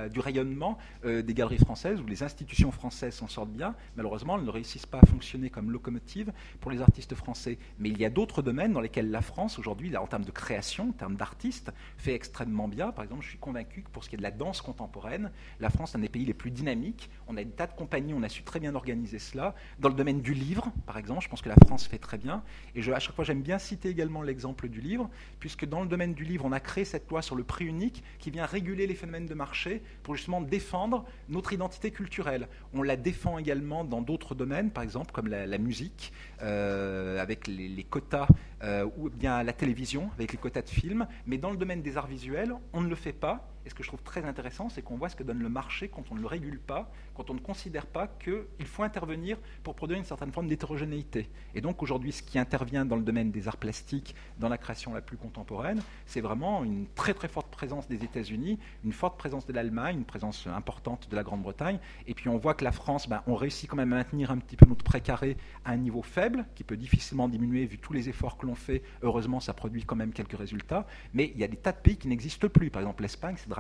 du 0.09 0.21
rayonnement 0.21 0.79
euh, 1.05 1.23
des 1.23 1.35
galeries 1.35 1.59
françaises, 1.59 2.01
où 2.01 2.07
les 2.07 2.23
institutions 2.23 2.71
françaises 2.71 3.15
s'en 3.15 3.29
sortent 3.29 3.51
bien. 3.51 3.75
Malheureusement, 3.97 4.37
elles 4.37 4.45
ne 4.45 4.51
réussissent 4.51 4.87
pas 4.87 4.99
à 5.01 5.07
fonctionner 5.07 5.51
comme 5.51 5.71
locomotive 5.71 6.33
pour 6.61 6.71
les 6.71 6.81
artistes 6.81 7.15
français. 7.15 7.59
Mais 7.79 7.89
il 7.89 7.99
y 7.99 8.05
a 8.05 8.11
d'autres 8.11 8.43
domaines 8.43 8.73
dans 8.73 8.81
lesquels 8.81 9.11
la 9.11 9.23
France, 9.23 9.59
aujourd'hui, 9.59 9.97
en 9.97 10.07
termes 10.07 10.25
de 10.25 10.31
création, 10.31 10.91
en 10.91 10.93
termes 10.93 11.17
d'artistes, 11.17 11.73
fait 11.97 12.15
extrêmement 12.15 12.69
bien. 12.69 12.93
Par 12.93 13.05
exemple, 13.05 13.23
je 13.23 13.29
suis 13.29 13.39
convaincu 13.39 13.83
que 13.83 13.91
pour 13.91 14.05
ce 14.05 14.09
qui 14.09 14.17
est 14.17 14.19
de 14.19 14.23
la 14.23 14.31
danse 14.31 14.61
contemporaine, 14.61 15.31
la 15.61 15.71
France 15.71 15.95
est 15.95 15.99
un 15.99 16.01
des 16.01 16.09
pays 16.09 16.25
les 16.25 16.35
plus 16.35 16.51
dynamiques. 16.51 17.11
On 17.27 17.37
a 17.37 17.45
des 17.45 17.51
tas 17.51 17.67
de 17.67 17.75
compagnies, 17.75 18.15
on 18.15 18.23
a 18.23 18.29
su 18.29 18.43
très 18.43 18.61
bien 18.61 18.75
organiser 18.75 19.19
cela. 19.19 19.55
Dans 19.79 19.89
le 19.89 19.95
domaine 19.95 20.21
du 20.21 20.35
livre, 20.35 20.73
par 20.87 20.99
exemple, 20.99 21.23
je 21.23 21.29
pense 21.29 21.43
que 21.43 21.49
la 21.49 21.57
France 21.67 21.87
fait 21.87 21.99
très 21.99 22.19
bien. 22.19 22.43
Et 22.75 22.81
à 22.93 22.99
chaque 22.99 23.15
fois, 23.15 23.25
j'aime 23.25 23.43
bien 23.43 23.59
citer 23.59 23.89
également 23.89 24.23
l'exemple 24.23 24.69
du 24.69 24.81
livre, 24.81 25.09
puisque 25.39 25.65
dans 25.65 25.83
le 25.83 25.89
domaine 25.89 26.08
du 26.15 26.25
livre, 26.25 26.45
on 26.45 26.53
a 26.53 26.61
créé 26.61 26.85
cette 26.85 27.09
loi 27.11 27.23
sur 27.23 27.37
le 27.37 27.45
prix 27.45 27.67
unique 27.67 28.03
qui 28.19 28.31
vient 28.31 28.47
réguler 28.47 28.87
les 28.87 28.95
phénomènes 28.95 29.27
de 29.27 29.35
marché 29.35 29.83
pour 30.03 30.17
justement 30.17 30.41
défendre 30.41 31.05
notre 31.29 31.53
identité 31.53 31.91
culturelle. 31.91 32.49
On 32.75 32.83
la 32.83 32.97
défend 32.97 33.39
également 33.39 33.85
dans 33.85 34.03
d'autres 34.03 34.35
domaines, 34.35 34.71
par 34.71 34.83
exemple 34.83 35.13
comme 35.13 35.29
la, 35.29 35.59
musique, 35.59 36.13
euh, 36.43 37.21
avec 37.21 37.47
les, 37.47 37.85
quotas, 37.89 38.29
euh, 38.63 38.89
ou 38.97 39.11
bien 39.11 39.43
la 39.43 39.53
télévision, 39.53 40.11
avec 40.15 40.33
les 40.33 40.39
quotas 40.39 40.63
de 40.63 40.71
films. 40.71 41.07
Mais 41.27 41.39
dans 41.39 41.51
le 41.51 41.57
domaine 41.57 41.83
des 41.83 41.97
arts 41.97 42.07
visuels, 42.07 42.55
on 42.73 42.81
ne 42.81 42.89
le 42.89 42.97
fait 42.97 43.13
pas. 43.13 43.49
Et 43.69 43.71
ce 43.71 43.75
que 43.75 43.83
je 43.83 43.89
trouve 43.89 44.03
très 44.03 44.25
intéressant, 44.25 44.71
c'est 44.71 44.81
qu'on 44.81 44.97
voit 44.97 45.11
ce 45.11 45.17
que 45.17 45.23
donne 45.23 45.41
le 45.41 45.51
marché 45.51 45.89
quand 45.89 46.05
on 46.11 46.15
ne 46.15 46.23
le 46.23 46.27
régule 46.27 46.59
pas, 46.59 46.91
quand 47.15 47.29
on 47.29 47.35
ne 47.35 47.39
considère 47.39 47.85
pas 47.85 48.07
qu'il 48.07 48.65
faut 48.65 48.83
intervenir 48.83 49.37
pour 49.63 49.75
produire 49.75 49.99
une 49.99 50.07
certaine 50.07 50.33
forme 50.33 50.49
d'hétérogénéité. 50.49 51.29
Et 51.55 51.61
donc 51.61 51.83
aujourd'hui, 51.83 52.13
ce 52.13 52.23
qui 52.23 52.39
intervient 52.39 52.87
dans 52.87 52.97
le 52.97 53.03
domaine 53.03 53.31
des 53.31 53.47
arts 53.47 53.59
plastiques, 53.59 54.15
dans 54.39 54.49
la 54.49 54.57
création 54.57 54.95
la 54.95 55.03
plus 55.03 55.19
contemporaine, 55.19 55.83
c'est 56.07 56.23
vraiment 56.23 56.65
une 56.65 56.87
très 56.95 57.13
très 57.13 57.29
forte 57.29 57.51
présence 57.51 57.87
des 57.89 58.05
États-Unis, 58.05 58.59
une 58.85 58.93
forte 58.95 59.19
présence 59.19 59.45
de 59.45 59.53
l'Allemagne, 59.53 59.99
une 59.99 60.07
présence 60.07 60.47
importante 60.47 61.11
de 61.11 61.17
la 61.17 61.23
Grande-Bretagne. 61.23 61.79
Et 62.07 62.15
puis 62.15 62.31
on 62.31 62.39
voit 62.39 62.55
que 62.55 62.65
la 62.65 62.73
France, 62.73 63.07
ben, 63.07 63.23
on 63.27 63.35
réussit 63.35 63.69
quand 63.69 63.77
même 63.77 63.93
à 63.93 63.97
maintenir 63.97 64.31
un 64.31 64.39
petit 64.39 64.57
peu 64.57 64.65
notre 64.65 64.83
précaré 64.83 65.37
à 65.67 65.73
un 65.73 65.77
niveau 65.77 66.01
faible, 66.01 66.47
qui 66.55 66.65
peut 66.65 66.79
difficilement 66.79 67.29
diminuer 67.29 67.67
vu 67.67 67.77
tous 67.77 67.93
les 67.93 68.09
efforts 68.09 68.39
que 68.39 68.47
l'on 68.47 68.55
fait. 68.55 68.83
Heureusement, 69.03 69.41
ça 69.41 69.53
produit 69.53 69.85
quand 69.85 69.97
même 69.97 70.15
quelques 70.15 70.39
résultats. 70.39 70.87
Mais 71.13 71.33
il 71.35 71.39
y 71.39 71.45
a 71.45 71.49
des 71.49 71.59
tas 71.59 71.73
de 71.73 71.77
pays 71.77 71.99
qui 71.99 72.09
n'existent 72.09 72.49
plus. 72.49 72.71
Par 72.71 72.81
exemple, 72.81 73.03
l'Espagne, 73.03 73.35
c'est 73.37 73.51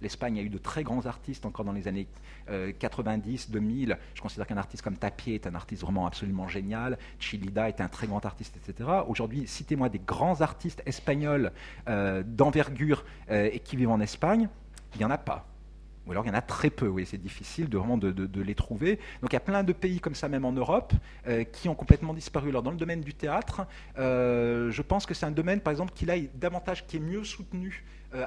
L'Espagne 0.00 0.38
a 0.38 0.42
eu 0.42 0.48
de 0.48 0.58
très 0.58 0.82
grands 0.82 1.06
artistes 1.06 1.46
encore 1.46 1.64
dans 1.64 1.72
les 1.72 1.88
années 1.88 2.06
90, 2.78 3.48
euh, 3.48 3.52
2000. 3.52 3.98
Je 4.14 4.20
considère 4.20 4.46
qu'un 4.46 4.56
artiste 4.56 4.82
comme 4.82 4.96
Tapier 4.96 5.34
est 5.34 5.46
un 5.46 5.54
artiste 5.54 5.82
vraiment 5.82 6.06
absolument 6.06 6.48
génial. 6.48 6.98
Chilida 7.18 7.68
est 7.68 7.80
un 7.80 7.88
très 7.88 8.06
grand 8.06 8.24
artiste, 8.24 8.56
etc. 8.56 8.88
Aujourd'hui, 9.08 9.46
citez-moi 9.46 9.88
des 9.88 9.98
grands 9.98 10.40
artistes 10.40 10.82
espagnols 10.86 11.52
euh, 11.88 12.22
d'envergure 12.24 13.04
euh, 13.30 13.50
et 13.52 13.60
qui 13.60 13.76
vivent 13.76 13.90
en 13.90 14.00
Espagne. 14.00 14.48
Il 14.94 14.98
n'y 14.98 15.04
en 15.04 15.10
a 15.10 15.18
pas 15.18 15.46
ou 16.06 16.12
alors 16.12 16.24
il 16.24 16.28
y 16.28 16.30
en 16.30 16.34
a 16.34 16.40
très 16.40 16.70
peu, 16.70 16.86
oui, 16.86 17.04
c'est 17.04 17.20
difficile 17.20 17.68
de 17.68 17.76
vraiment 17.78 17.98
de, 17.98 18.40
les 18.40 18.54
trouver. 18.54 19.00
Donc 19.22 19.32
il 19.32 19.32
y 19.32 19.36
a 19.36 19.40
plein 19.40 19.64
de 19.64 19.72
pays 19.72 19.98
comme 19.98 20.14
ça, 20.14 20.28
même 20.28 20.44
en 20.44 20.52
Europe, 20.52 20.92
qui 21.52 21.68
ont 21.68 21.74
complètement 21.74 22.14
disparu. 22.14 22.50
Alors 22.50 22.62
dans 22.62 22.70
le 22.70 22.76
domaine 22.76 23.00
du 23.00 23.12
théâtre, 23.12 23.66
je 23.96 24.82
pense 24.82 25.04
que 25.04 25.14
c'est 25.14 25.26
un 25.26 25.32
domaine, 25.32 25.58
par 25.58 25.72
exemple, 25.72 25.92
qui 25.96 26.06
là 26.06 26.16
est 26.16 26.30
davantage, 26.38 26.86
qui 26.86 26.98
est 26.98 27.00
mieux 27.00 27.24
soutenu 27.24 27.82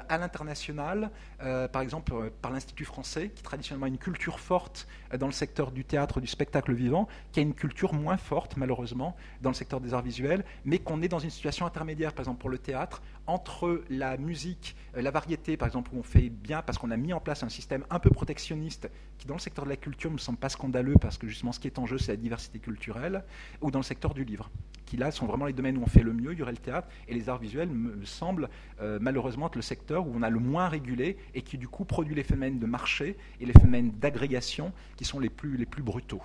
à 0.08 0.18
l'international, 0.18 1.10
par 1.38 1.82
exemple 1.82 2.30
par 2.42 2.50
l'Institut 2.50 2.84
français, 2.84 3.30
qui 3.34 3.42
traditionnellement 3.42 3.86
a 3.86 3.88
une 3.88 3.98
culture 3.98 4.40
forte 4.40 4.86
dans 5.18 5.26
le 5.26 5.32
secteur 5.32 5.70
du 5.70 5.84
théâtre, 5.84 6.20
du 6.20 6.26
spectacle 6.26 6.72
vivant, 6.72 7.08
qui 7.32 7.40
a 7.40 7.42
une 7.42 7.54
culture 7.54 7.94
moins 7.94 8.16
forte 8.16 8.56
malheureusement 8.56 9.16
dans 9.42 9.50
le 9.50 9.54
secteur 9.54 9.80
des 9.80 9.94
arts 9.94 10.02
visuels, 10.02 10.44
mais 10.64 10.78
qu'on 10.78 11.02
est 11.02 11.08
dans 11.08 11.18
une 11.18 11.30
situation 11.30 11.66
intermédiaire, 11.66 12.12
par 12.12 12.22
exemple 12.22 12.40
pour 12.40 12.50
le 12.50 12.58
théâtre, 12.58 13.02
entre 13.26 13.82
la 13.90 14.16
musique, 14.16 14.76
la 14.94 15.10
variété, 15.10 15.56
par 15.56 15.68
exemple, 15.68 15.90
où 15.94 15.98
on 15.98 16.02
fait 16.02 16.28
bien 16.28 16.62
parce 16.62 16.78
qu'on 16.78 16.90
a 16.90 16.96
mis 16.96 17.12
en 17.12 17.20
place 17.20 17.42
un 17.42 17.48
système 17.48 17.84
un 17.90 17.98
peu 17.98 18.10
protectionniste 18.10 18.90
qui, 19.18 19.26
dans 19.26 19.34
le 19.34 19.40
secteur 19.40 19.64
de 19.64 19.70
la 19.70 19.76
culture, 19.76 20.10
ne 20.10 20.14
me 20.14 20.18
semble 20.18 20.38
pas 20.38 20.48
scandaleux 20.48 20.96
parce 21.00 21.18
que 21.18 21.28
justement, 21.28 21.52
ce 21.52 21.60
qui 21.60 21.68
est 21.68 21.78
en 21.78 21.86
jeu, 21.86 21.98
c'est 21.98 22.12
la 22.12 22.16
diversité 22.16 22.58
culturelle, 22.58 23.24
ou 23.60 23.70
dans 23.70 23.78
le 23.78 23.84
secteur 23.84 24.14
du 24.14 24.24
livre, 24.24 24.50
qui 24.90 24.96
là 24.96 25.12
sont 25.12 25.24
vraiment 25.24 25.46
les 25.46 25.52
domaines 25.52 25.78
où 25.78 25.82
on 25.84 25.86
fait 25.86 26.02
le 26.02 26.12
mieux. 26.12 26.32
Il 26.32 26.40
y 26.40 26.42
aurait 26.42 26.50
le 26.50 26.58
théâtre 26.58 26.88
et 27.06 27.14
les 27.14 27.28
arts 27.28 27.38
visuels 27.38 27.68
me 27.68 28.04
semblent 28.04 28.48
euh, 28.80 28.98
malheureusement 29.00 29.46
être 29.46 29.54
le 29.54 29.62
secteur 29.62 30.04
où 30.04 30.10
on 30.12 30.22
a 30.22 30.30
le 30.30 30.40
moins 30.40 30.68
régulé 30.68 31.16
et 31.32 31.42
qui 31.42 31.58
du 31.58 31.68
coup 31.68 31.84
produit 31.84 32.16
les 32.16 32.24
phénomènes 32.24 32.58
de 32.58 32.66
marché 32.66 33.16
et 33.40 33.46
les 33.46 33.52
phénomènes 33.52 33.92
d'agrégation 33.92 34.72
qui 34.96 35.04
sont 35.04 35.20
les 35.20 35.30
plus, 35.30 35.56
les 35.56 35.64
plus 35.64 35.84
brutaux. 35.84 36.20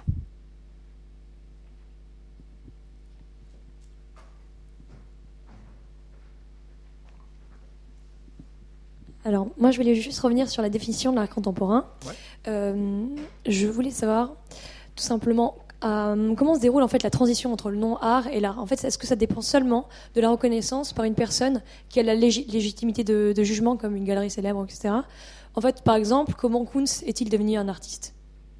Alors, 9.25 9.49
moi, 9.59 9.69
je 9.69 9.77
voulais 9.77 9.93
juste 9.93 10.19
revenir 10.21 10.49
sur 10.49 10.63
la 10.63 10.69
définition 10.69 11.11
de 11.11 11.17
l'art 11.17 11.29
contemporain. 11.29 11.85
Euh, 12.47 13.05
je 13.45 13.67
voulais 13.67 13.91
savoir, 13.91 14.35
tout 14.95 15.03
simplement, 15.03 15.55
euh, 15.83 16.35
comment 16.35 16.55
se 16.55 16.59
déroule 16.59 16.83
en 16.83 16.87
fait 16.87 17.03
la 17.03 17.09
transition 17.09 17.51
entre 17.51 17.69
le 17.69 17.77
non-art 17.77 18.27
et 18.27 18.39
l'art? 18.39 18.59
En 18.59 18.65
fait, 18.65 18.83
est-ce 18.83 18.97
que 18.97 19.07
ça 19.07 19.15
dépend 19.15 19.41
seulement 19.41 19.87
de 20.15 20.21
la 20.21 20.29
reconnaissance 20.29 20.93
par 20.93 21.05
une 21.05 21.15
personne 21.15 21.61
qui 21.89 21.99
a 21.99 22.03
la 22.03 22.15
légitimité 22.15 23.03
de, 23.03 23.43
jugement, 23.43 23.77
comme 23.77 23.95
une 23.95 24.05
galerie 24.05 24.29
célèbre, 24.29 24.63
etc. 24.63 24.93
En 25.53 25.61
fait, 25.61 25.83
par 25.83 25.95
exemple, 25.95 26.33
comment 26.35 26.65
Kunz 26.65 27.03
est-il 27.05 27.29
devenu 27.29 27.57
un 27.57 27.67
artiste? 27.67 28.15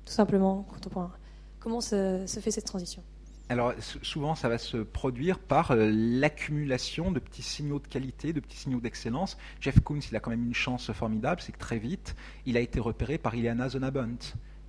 Tout 0.06 0.14
simplement, 0.14 0.66
contemporain. 0.72 1.12
Comment 1.60 1.82
se 1.82 2.26
fait 2.28 2.52
cette 2.52 2.66
transition? 2.66 3.02
Alors 3.48 3.74
souvent, 4.02 4.34
ça 4.34 4.50
va 4.50 4.58
se 4.58 4.78
produire 4.78 5.38
par 5.38 5.70
euh, 5.70 5.92
l'accumulation 5.94 7.12
de 7.12 7.20
petits 7.20 7.44
signaux 7.44 7.78
de 7.78 7.88
qualité, 7.88 8.34
de 8.34 8.40
petits 8.40 8.58
signaux 8.58 8.80
d'excellence. 8.80 9.38
Jeff 9.62 9.80
Koons, 9.82 10.00
il 10.10 10.16
a 10.16 10.20
quand 10.20 10.32
même 10.32 10.46
une 10.48 10.56
chance 10.56 10.92
formidable, 10.92 11.42
c'est 11.42 11.52
que 11.52 11.60
très 11.60 11.78
vite, 11.78 12.16
il 12.48 12.58
a 12.58 12.60
été 12.60 12.80
repéré 12.80 13.20
par 13.20 13.36
Ileana 13.36 13.70
Zonabunt 13.70 14.18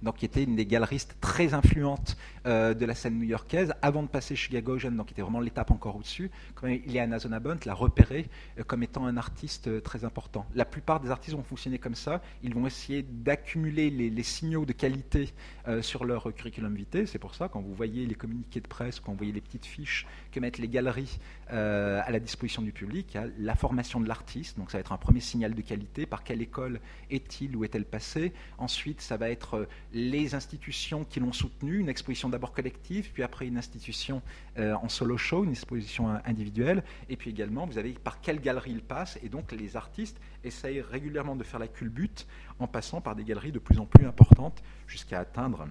donc 0.03 0.17
qui 0.17 0.25
était 0.25 0.45
une 0.45 0.57
des 0.57 0.67
galeristes 0.67 1.17
très 1.21 1.55
influentes 1.55 2.17
euh, 2.47 2.75
de 2.75 2.87
la 2.87 2.95
scène 2.95 3.19
new-yorkaise, 3.19 3.75
avant 3.83 4.05
de 4.05 4.09
passer 4.09 4.37
chez 4.37 4.53
Gagosian, 4.53 4.93
donc 4.93 5.07
qui 5.07 5.15
était 5.15 5.23
vraiment 5.23 5.41
l'étape 5.41 5.73
encore 5.73 5.97
au-dessus. 5.97 6.31
Quand 6.55 6.69
Ileana 6.69 7.19
Zonabont 7.19 7.59
l'a 7.65 7.75
repéré 7.75 8.29
euh, 8.59 8.63
comme 8.63 8.85
étant 8.85 9.07
un 9.07 9.17
artiste 9.17 9.67
euh, 9.67 9.81
très 9.81 10.05
important. 10.05 10.47
La 10.55 10.65
plupart 10.65 11.01
des 11.01 11.11
artistes 11.11 11.37
vont 11.37 11.43
fonctionner 11.43 11.79
comme 11.79 11.97
ça. 11.97 12.23
Ils 12.45 12.55
vont 12.55 12.67
essayer 12.67 13.03
d'accumuler 13.03 13.91
les, 13.91 14.23
signaux 14.23 14.65
de 14.65 14.73
qualité 14.73 15.33
sur 15.81 16.05
leur 16.05 16.35
curriculum 16.35 16.75
vitae. 16.75 17.07
C'est 17.07 17.19
pour 17.19 17.35
ça, 17.35 17.49
quand 17.49 17.61
vous 17.61 17.75
voyez 17.75 18.07
les 18.07 18.15
communiqués 18.15 18.61
de 18.61 18.67
presse, 18.67 18.99
quand 18.99 19.13
vous 19.13 19.19
voyez 19.19 19.33
les 19.33 19.41
petites 19.41 19.67
fiches 19.67 20.07
que 20.33 20.41
mettent 20.41 20.59
les 20.59 20.69
galeries 20.69 21.19
à 21.49 22.11
la 22.11 22.19
disposition 22.19 22.63
du 22.63 22.73
public, 22.73 23.17
la 23.39 23.55
formation 23.55 24.01
de 24.01 24.09
l'artiste. 24.09 24.59
Donc 24.59 24.71
ça 24.71 24.79
va 24.79 24.81
être 24.81 24.93
un 24.93 24.97
premier 24.97 25.21
signal 25.21 25.55
de 25.55 25.61
qualité. 25.63 26.07
Par 26.07 26.25
quelle 26.25 26.43
école 26.43 26.81
est-il 27.11 27.55
ou 27.57 27.65
est-elle 27.65 27.85
passé 27.85 28.33
Ensuite, 28.59 29.01
ça 29.01 29.17
va 29.17 29.31
être 29.31 29.69
les 29.97 30.35
institutions 30.35 31.05
qui 31.05 31.21
l'ont 31.21 31.33
soutenu, 31.33 31.79
une 31.79 31.89
exposition 31.89 32.29
d'abord 32.29 32.53
collective, 32.53 33.11
puis 33.13 33.23
après 33.23 33.47
une 33.47 33.57
institution 33.57 34.21
euh, 34.59 34.75
en 34.75 34.91
solo 34.91 35.17
show, 35.17 35.43
une 35.43 35.53
exposition 35.53 36.09
individuelle, 36.27 36.85
et 37.09 37.17
puis 37.17 37.31
également, 37.31 37.67
vous 37.67 37.79
avez 37.79 37.93
par 37.93 38.21
quelle 38.21 38.41
galerie 38.41 38.73
il 38.73 38.83
passe, 38.83 39.19
et 39.23 39.31
donc 39.31 39.53
les 39.53 39.75
artistes 39.75 40.21
essayent 40.45 40.83
régulièrement 40.83 41.35
de 41.35 41.43
faire 41.43 41.59
la 41.59 41.67
culbute 41.67 42.27
en 42.59 42.67
passant 42.67 43.01
par 43.01 43.17
des 43.17 43.25
galeries 43.25 43.53
de 43.53 43.59
plus 43.59 43.79
en 43.79 43.87
plus 43.87 44.07
importantes 44.07 44.63
jusqu'à 44.87 45.19
atteindre 45.21 45.67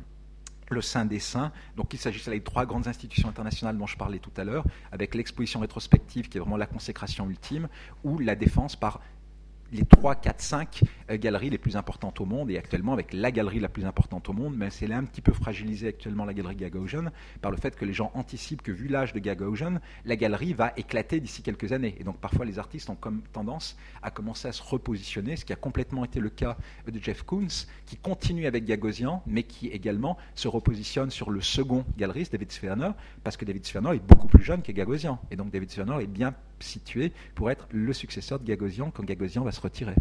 le 0.72 0.82
Saint 0.82 1.06
des 1.06 1.20
Saints. 1.20 1.52
Donc 1.76 1.94
il 1.94 2.00
s'agissait 2.00 2.32
des 2.32 2.42
trois 2.42 2.66
grandes 2.66 2.88
institutions 2.88 3.30
internationales 3.30 3.78
dont 3.78 3.86
je 3.86 3.96
parlais 3.96 4.18
tout 4.18 4.32
à 4.38 4.44
l'heure, 4.44 4.66
avec 4.92 5.14
l'exposition 5.14 5.60
rétrospective 5.60 6.30
qui 6.30 6.38
est 6.38 6.42
vraiment 6.42 6.58
la 6.58 6.66
consécration 6.66 7.30
ultime, 7.30 7.68
ou 8.04 8.18
la 8.18 8.36
défense 8.36 8.76
par 8.76 9.02
les 9.72 9.86
3, 9.86 10.16
4, 10.16 10.42
5 10.42 10.82
galeries 11.14 11.50
les 11.50 11.58
plus 11.58 11.76
importantes 11.76 12.22
au 12.22 12.26
monde, 12.26 12.50
et 12.52 12.58
actuellement 12.58 12.94
avec 12.94 13.14
la 13.14 13.32
galerie 13.32 13.60
la 13.60 13.70
plus 13.70 13.86
importante 13.86 14.30
au 14.30 14.34
monde, 14.34 14.56
mais 14.58 14.70
c'est 14.70 14.92
un 14.92 15.04
petit 15.04 15.22
peu 15.22 15.34
fragilisé 15.34 15.88
actuellement 15.88 16.26
la 16.26 16.34
galerie 16.34 16.56
Gagosian 16.56 17.06
par 17.42 17.52
le 17.52 17.58
fait 17.58 17.76
que 17.76 17.86
les 17.86 17.94
gens 17.94 18.12
anticipent 18.14 18.62
que 18.62 18.72
vu 18.72 18.88
l'âge 18.88 19.14
de 19.14 19.20
Gagosian, 19.20 19.80
la 20.06 20.16
galerie 20.16 20.54
va 20.54 20.74
éclater 20.78 21.20
d'ici 21.20 21.42
quelques 21.42 21.72
années. 21.72 21.96
Et 22.00 22.04
donc 22.04 22.18
parfois 22.18 22.46
les 22.46 22.60
artistes 22.60 22.90
ont 22.90 22.96
comme 22.96 23.22
tendance 23.34 23.78
à 24.02 24.12
commencer 24.12 24.48
à 24.48 24.52
se 24.52 24.64
repositionner, 24.64 25.36
ce 25.36 25.46
qui 25.46 25.54
a 25.54 25.58
complètement 25.58 26.06
été 26.06 26.20
le 26.20 26.30
cas 26.30 26.58
de 26.88 27.00
Jeff 27.00 27.24
Koons, 27.24 27.66
qui 27.86 27.98
continue 27.98 28.46
avec 28.46 28.66
Gagosian, 28.66 29.22
mais 29.28 29.44
qui 29.44 29.68
également 29.68 30.18
se 30.36 30.48
repositionne 30.48 31.10
sur 31.10 31.32
le 31.32 31.42
second 31.42 31.86
galeriste, 31.98 32.32
David 32.32 32.52
Sferner, 32.52 32.92
parce 33.24 33.38
que 33.38 33.46
David 33.46 33.66
Sferner 33.66 33.96
est 33.96 34.08
beaucoup 34.08 34.28
plus 34.28 34.44
jeune 34.44 34.62
que 34.62 34.72
Gagosian. 34.72 35.20
Et 35.32 35.36
donc 35.36 35.52
David 35.52 35.70
Sferner 35.70 36.04
est 36.04 36.08
bien 36.08 36.34
situé 36.60 37.12
pour 37.34 37.52
être 37.52 37.68
le 37.72 37.94
successeur 37.94 38.40
de 38.40 38.46
Gagosian 38.46 38.92
quand 38.92 39.04
Gagosian 39.04 39.44
va 39.44 39.52
se 39.52 39.62
retirer. 39.62 39.96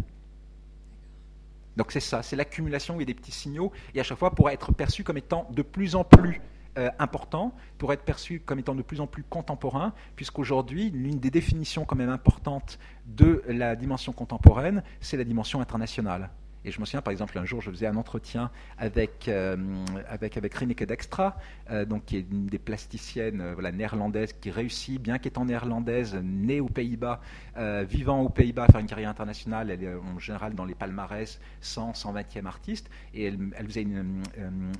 Donc 1.77 1.91
c'est 1.91 1.99
ça, 1.99 2.23
c'est 2.23 2.35
l'accumulation 2.35 2.97
des 2.97 3.13
petits 3.13 3.31
signaux, 3.31 3.71
et 3.93 3.99
à 3.99 4.03
chaque 4.03 4.17
fois 4.17 4.31
pour 4.31 4.49
être 4.49 4.71
perçu 4.71 5.03
comme 5.03 5.17
étant 5.17 5.47
de 5.51 5.61
plus 5.61 5.95
en 5.95 6.03
plus 6.03 6.41
euh, 6.77 6.89
important, 6.99 7.53
pour 7.77 7.93
être 7.93 8.03
perçu 8.03 8.39
comme 8.39 8.59
étant 8.59 8.75
de 8.75 8.81
plus 8.81 9.01
en 9.01 9.07
plus 9.07 9.23
contemporain, 9.23 9.93
puisqu'aujourd'hui, 10.15 10.89
l'une 10.89 11.19
des 11.19 11.31
définitions 11.31 11.85
quand 11.85 11.95
même 11.95 12.09
importantes 12.09 12.79
de 13.05 13.43
la 13.47 13.75
dimension 13.75 14.11
contemporaine, 14.11 14.83
c'est 14.99 15.17
la 15.17 15.23
dimension 15.23 15.61
internationale. 15.61 16.29
Et 16.65 16.71
je 16.71 16.79
me 16.79 16.85
souviens, 16.85 17.01
par 17.01 17.11
exemple, 17.11 17.37
un 17.37 17.45
jour, 17.45 17.61
je 17.61 17.69
faisais 17.69 17.85
un 17.85 17.95
entretien 17.95 18.49
avec, 18.79 19.27
euh, 19.27 19.55
avec, 20.09 20.35
avec 20.35 20.53
Rineke 20.55 20.83
Dextra, 20.83 21.37
euh, 21.69 21.85
donc, 21.85 22.05
qui 22.05 22.17
est 22.17 22.25
une 22.31 22.47
des 22.47 22.57
plasticiennes 22.57 23.39
euh, 23.39 23.53
voilà, 23.53 23.71
néerlandaises 23.71 24.33
qui 24.33 24.49
réussit, 24.49 24.99
bien 24.99 25.19
qu'étant 25.19 25.45
néerlandaise, 25.45 26.15
née 26.23 26.59
aux 26.59 26.69
Pays-Bas, 26.69 27.21
vivant 27.87 28.21
aux 28.21 28.29
Pays-Bas, 28.29 28.67
faire 28.67 28.81
une 28.81 28.87
carrière 28.87 29.09
internationale. 29.09 29.69
Elle 29.69 29.83
est 29.83 29.93
en 29.93 30.19
général 30.19 30.55
dans 30.55 30.65
les 30.65 30.73
palmarès 30.73 31.39
100, 31.61 31.91
120e 31.91 32.45
artiste. 32.47 32.89
Et 33.13 33.25
elle 33.25 33.67
faisait 33.67 33.83
une 33.83 34.23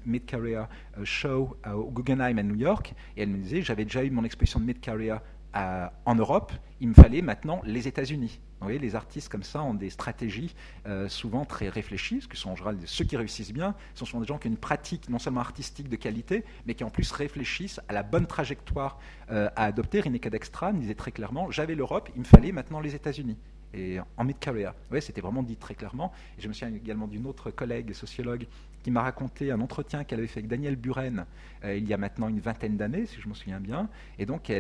mid-career 0.06 0.68
show 1.04 1.56
au 1.66 1.92
Guggenheim 1.92 2.38
à 2.40 2.44
New 2.44 2.56
York. 2.56 2.94
Et 3.16 3.24
elle 3.24 3.30
me 3.30 3.38
disait 3.38 3.62
J'avais 3.62 3.86
déjà 3.86 4.04
eu 4.04 4.10
mon 4.10 4.26
exposition 4.26 4.60
de 4.60 4.66
mid-career 4.66 5.22
en 5.54 6.16
Europe, 6.16 6.52
il 6.82 6.90
me 6.90 6.94
fallait 6.94 7.22
maintenant 7.22 7.62
les 7.66 7.88
États-Unis. 7.88 8.42
Les 8.68 8.96
artistes 8.96 9.30
comme 9.30 9.44
ça 9.44 9.62
ont 9.62 9.74
des 9.74 9.90
stratégies 9.90 10.56
euh, 10.88 11.08
souvent 11.10 11.46
très 11.46 11.70
réfléchies, 11.70 12.16
parce 12.16 12.28
que 12.28 12.38
sont 12.38 12.52
en 12.52 12.56
général 12.56 12.78
ceux 12.86 13.06
qui 13.06 13.18
réussissent 13.18 13.54
bien 13.54 13.76
sont 13.94 14.06
souvent 14.06 14.22
des 14.22 14.28
gens 14.28 14.38
qui 14.38 14.48
ont 14.48 14.52
une 14.52 14.58
pratique 14.58 15.10
non 15.10 15.20
seulement 15.20 15.42
artistique 15.42 15.90
de 15.90 15.96
qualité, 15.96 16.44
mais 16.66 16.74
qui 16.74 16.84
en 16.84 16.90
plus 16.90 17.12
réfléchissent 17.12 17.80
à 17.88 17.94
la 17.94 18.04
bonne 18.04 18.28
trajectoire 18.28 19.00
euh, 19.32 19.50
à 19.56 19.66
adopter. 19.66 20.02
Rineka 20.02 20.30
Dextra 20.30 20.74
disait 20.74 20.96
très 20.96 21.12
clairement 21.12 21.52
j'avais 21.52 21.76
l'Europe, 21.76 22.10
il 22.16 22.20
me 22.20 22.26
fallait 22.26 22.52
maintenant 22.52 22.80
les 22.80 22.96
États-Unis 22.96 23.38
et 23.74 24.00
en 24.18 24.24
mid-career. 24.24 24.74
C'était 25.02 25.22
vraiment 25.22 25.44
dit 25.44 25.58
très 25.58 25.76
clairement. 25.76 26.12
Et 26.38 26.42
je 26.42 26.48
me 26.48 26.54
souviens 26.54 26.74
également 26.74 27.08
d'une 27.08 27.26
autre 27.28 27.52
collègue 27.52 27.94
sociologue 27.94 28.48
qui 28.86 28.92
m'a 28.92 29.02
raconté 29.02 29.50
un 29.50 29.60
entretien 29.62 30.04
qu'elle 30.04 30.20
avait 30.20 30.28
fait 30.28 30.42
avec 30.42 30.48
Daniel 30.48 30.76
Buren 30.76 31.26
euh, 31.64 31.76
il 31.76 31.88
y 31.90 31.94
a 31.96 31.98
maintenant 31.98 32.28
une 32.28 32.40
vingtaine 32.40 32.78
d'années, 32.78 33.08
si 33.08 33.20
je 33.20 33.28
me 33.28 33.34
souviens 33.34 33.60
bien. 33.60 33.90
Et 34.20 34.28
donc, 34.28 34.52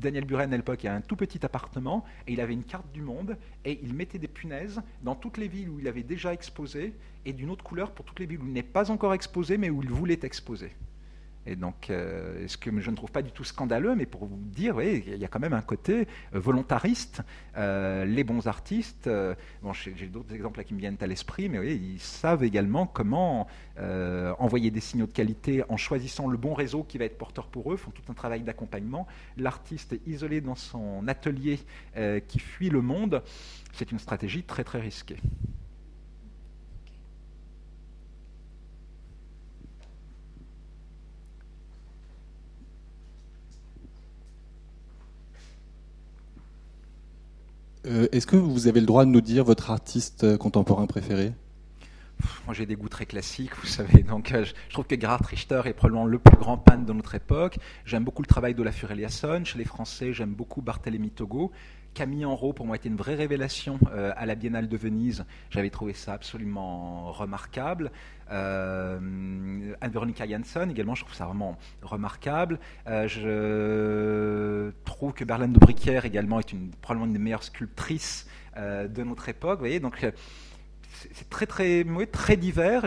Daniel 0.00 0.24
Buren, 0.24 0.50
à 0.54 0.56
l'époque, 0.56 0.86
a 0.86 0.94
un 0.94 1.02
tout 1.02 1.16
petit 1.16 1.44
appartement 1.44 2.02
et 2.26 2.32
il 2.32 2.40
avait 2.40 2.54
une 2.54 2.64
carte 2.64 2.90
du 2.94 3.02
monde 3.02 3.36
et 3.66 3.78
il 3.82 3.92
mettait 3.92 4.18
des 4.18 4.26
punaises 4.26 4.80
dans 5.02 5.14
toutes 5.14 5.36
les 5.36 5.48
villes 5.48 5.68
où 5.68 5.80
il 5.80 5.86
avait 5.86 6.02
déjà 6.02 6.32
exposé 6.32 6.94
et 7.26 7.34
d'une 7.34 7.50
autre 7.50 7.62
couleur 7.62 7.90
pour 7.90 8.06
toutes 8.06 8.20
les 8.20 8.24
villes 8.24 8.40
où 8.40 8.46
il 8.46 8.54
n'est 8.54 8.62
pas 8.62 8.90
encore 8.90 9.12
exposé 9.12 9.58
mais 9.58 9.68
où 9.68 9.82
il 9.82 9.90
voulait 9.90 10.20
exposer. 10.22 10.72
Et 11.48 11.56
donc, 11.56 11.88
euh, 11.88 12.46
ce 12.46 12.58
que 12.58 12.70
je 12.78 12.90
ne 12.90 12.96
trouve 12.96 13.10
pas 13.10 13.22
du 13.22 13.32
tout 13.32 13.42
scandaleux, 13.42 13.94
mais 13.94 14.04
pour 14.04 14.26
vous 14.26 14.36
dire, 14.36 14.82
il 14.82 15.16
y 15.16 15.24
a 15.24 15.28
quand 15.28 15.40
même 15.40 15.54
un 15.54 15.62
côté 15.62 16.06
euh, 16.34 16.38
volontariste. 16.38 17.22
Euh, 17.56 18.04
les 18.04 18.22
bons 18.22 18.46
artistes, 18.46 19.08
bon, 19.62 19.72
j'ai 19.72 20.06
d'autres 20.06 20.34
exemples 20.34 20.62
qui 20.62 20.74
me 20.74 20.78
viennent 20.78 20.98
à 21.00 21.06
l'esprit, 21.06 21.48
mais 21.48 21.74
ils 21.74 22.00
savent 22.00 22.44
également 22.44 22.86
comment 22.86 23.46
envoyer 24.38 24.70
des 24.70 24.80
signaux 24.80 25.06
de 25.06 25.12
qualité 25.12 25.62
en 25.68 25.76
choisissant 25.76 26.28
le 26.28 26.36
bon 26.36 26.52
réseau 26.52 26.82
qui 26.82 26.98
va 26.98 27.04
être 27.04 27.16
porteur 27.16 27.46
pour 27.46 27.72
eux, 27.72 27.76
font 27.76 27.90
tout 27.90 28.02
un 28.08 28.14
travail 28.14 28.42
d'accompagnement. 28.42 29.06
L'artiste 29.36 29.96
isolé 30.06 30.40
dans 30.40 30.56
son 30.56 31.06
atelier 31.08 31.60
qui 32.28 32.38
fuit 32.38 32.70
le 32.70 32.82
monde, 32.82 33.22
c'est 33.72 33.90
une 33.90 33.98
stratégie 33.98 34.42
très 34.42 34.64
très 34.64 34.80
risquée. 34.80 35.16
Euh, 47.88 48.06
est-ce 48.12 48.26
que 48.26 48.36
vous 48.36 48.66
avez 48.66 48.80
le 48.80 48.86
droit 48.86 49.04
de 49.04 49.10
nous 49.10 49.20
dire 49.22 49.44
votre 49.44 49.70
artiste 49.70 50.24
euh, 50.24 50.36
contemporain 50.36 50.86
préféré? 50.86 51.32
Moi, 52.44 52.52
j'ai 52.52 52.66
des 52.66 52.74
goûts 52.74 52.88
très 52.88 53.06
classiques, 53.06 53.54
vous 53.60 53.66
savez. 53.66 54.02
Donc, 54.02 54.32
euh, 54.32 54.44
je, 54.44 54.52
trouve 54.72 54.86
que 54.86 55.00
Gerhard 55.00 55.24
Richter 55.24 55.62
est 55.64 55.72
probablement 55.72 56.04
le 56.04 56.18
plus 56.18 56.36
grand 56.36 56.58
peintre 56.58 56.84
de 56.84 56.92
notre 56.92 57.14
époque. 57.14 57.58
J'aime 57.86 58.04
beaucoup 58.04 58.22
le 58.22 58.26
travail 58.26 58.54
de 58.54 58.62
la 58.62 58.72
Eliasson. 58.90 59.42
Chez 59.44 59.56
les 59.56 59.64
Français, 59.64 60.12
j'aime 60.12 60.34
beaucoup 60.34 60.60
Barthélemy 60.60 61.10
Togo. 61.10 61.50
Camille 61.94 62.26
Enro, 62.26 62.52
pour 62.52 62.66
moi, 62.66 62.76
était 62.76 62.88
une 62.88 62.96
vraie 62.96 63.14
révélation 63.14 63.80
à 63.92 64.26
la 64.26 64.34
Biennale 64.34 64.68
de 64.68 64.76
Venise. 64.76 65.24
J'avais 65.50 65.70
trouvé 65.70 65.94
ça 65.94 66.12
absolument 66.12 67.10
remarquable. 67.12 67.90
Euh, 68.30 69.74
Anne-Veronica 69.80 70.26
Jansson, 70.26 70.68
également, 70.70 70.94
je 70.94 71.04
trouve 71.04 71.14
ça 71.14 71.26
vraiment 71.26 71.58
remarquable. 71.82 72.58
Euh, 72.86 73.08
je 73.08 74.70
trouve 74.84 75.12
que 75.12 75.24
Berlane 75.24 75.52
de 75.52 75.58
Briquière, 75.58 76.04
également, 76.04 76.40
est 76.40 76.54
probablement 76.80 77.06
une 77.06 77.12
des 77.12 77.18
meilleures 77.18 77.44
sculptrices 77.44 78.26
de 78.56 79.04
notre 79.04 79.28
époque. 79.28 79.60
Vous 79.60 79.66
voyez, 79.66 79.78
donc 79.78 80.04
c'est 81.12 81.28
très 81.28 81.46
très 81.46 81.84
très 82.10 82.36
divers. 82.36 82.84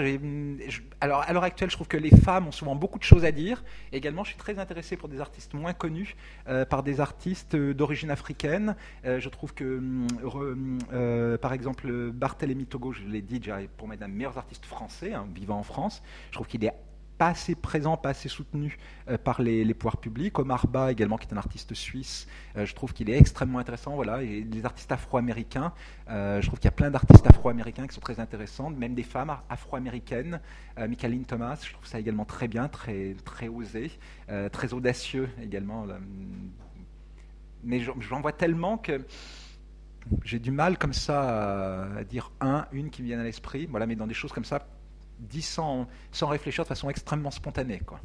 alors 1.00 1.22
à 1.22 1.34
l'heure 1.34 1.44
actuelle, 1.44 1.70
je 1.70 1.76
trouve 1.76 1.88
que 1.88 1.98
les 1.98 2.10
femmes 2.10 2.48
ont 2.48 2.52
souvent 2.52 2.76
beaucoup 2.76 3.00
de 3.00 3.04
choses 3.04 3.26
à 3.26 3.32
dire. 3.32 3.64
également, 3.92 4.24
je 4.24 4.30
suis 4.30 4.38
très 4.38 4.60
intéressé 4.60 4.98
pour 4.98 5.10
des 5.10 5.22
artistes 5.22 5.54
moins 5.54 5.74
connus, 5.74 6.16
euh, 6.48 6.66
par 6.66 6.84
des 6.84 7.00
artistes 7.00 7.56
d'origine 7.56 8.12
africaine. 8.12 8.76
Euh, 9.06 9.20
je 9.20 9.30
trouve 9.30 9.54
que, 9.54 9.82
euh, 10.94 11.38
par 11.38 11.54
exemple, 11.54 12.12
Barthélemy 12.12 12.66
Togo, 12.66 12.92
je 12.92 13.04
l'ai 13.04 13.22
dit 13.22 13.40
déjà, 13.40 13.60
pour 13.78 13.88
moi, 13.88 13.96
un 14.00 14.08
des 14.08 14.12
meilleurs 14.12 14.38
artistes 14.38 14.66
français 14.66 15.14
hein, 15.14 15.28
vivant 15.34 15.60
en 15.60 15.64
France. 15.64 16.02
Je 16.30 16.36
trouve 16.36 16.48
qu'il 16.48 16.64
est 16.66 16.74
pas 17.22 17.28
assez 17.28 17.54
présent, 17.54 17.98
pas 17.98 18.10
assez 18.10 18.30
soutenu 18.30 18.80
euh, 19.08 19.16
par 19.16 19.44
les, 19.44 19.76
pouvoirs 19.76 19.98
publics. 19.98 20.40
Omar 20.40 20.66
Ba 20.66 20.92
également, 20.92 21.18
qui 21.18 21.28
est 21.28 21.34
un 21.36 21.38
artiste 21.38 21.76
suisse, 21.76 22.28
euh, 22.58 22.66
je 22.66 22.74
trouve 22.74 22.94
qu'il 22.94 23.12
est 23.12 23.18
extrêmement 23.20 23.60
intéressant. 23.60 23.94
Voilà, 23.94 24.24
et 24.24 24.42
les 24.42 24.66
artistes 24.66 24.92
afro-américains, 24.92 25.72
euh, 26.10 26.42
je 26.42 26.48
trouve 26.48 26.58
qu'il 26.58 26.66
y 26.66 26.74
a 26.74 26.76
plein 26.76 26.90
d'artistes 26.90 27.28
afro-américains 27.28 27.86
qui 27.86 27.94
sont 27.94 28.02
très 28.02 28.20
intéressants, 28.20 28.72
même 28.72 28.96
des 28.96 29.04
femmes 29.04 29.38
afro-américaines. 29.50 30.42
Michaeline 30.80 31.26
Thomas, 31.26 31.60
je 31.64 31.74
trouve 31.74 31.86
ça 31.86 32.00
également 32.00 32.26
très 32.26 32.48
bien, 32.48 32.68
très 32.68 33.16
très 33.24 33.50
osé, 33.50 33.92
très 34.52 34.74
audacieux 34.74 35.30
également. 35.44 35.86
Mais 37.64 37.82
j'en 37.82 38.20
vois 38.22 38.34
tellement 38.34 38.80
que 38.80 39.06
j'ai 40.24 40.40
du 40.40 40.50
mal 40.50 40.80
comme 40.80 40.94
ça 40.94 41.84
à 41.98 42.04
dire 42.04 42.32
un, 42.42 42.66
une 42.72 42.90
qui 42.90 43.04
me 43.04 43.08
viennent 43.08 43.20
à 43.20 43.24
l'esprit. 43.24 43.68
Voilà, 43.68 43.86
mais 43.86 43.96
dans 43.96 44.08
des 44.08 44.16
choses 44.16 44.32
comme 44.32 44.46
ça, 44.46 44.66
dit 45.22 45.42
sans, 45.42 45.88
réfléchir 46.22 46.64
de 46.64 46.68
façon 46.68 46.90
extrêmement 46.90 47.32
spontanée. 47.32 47.80
Quoi. 47.80 48.00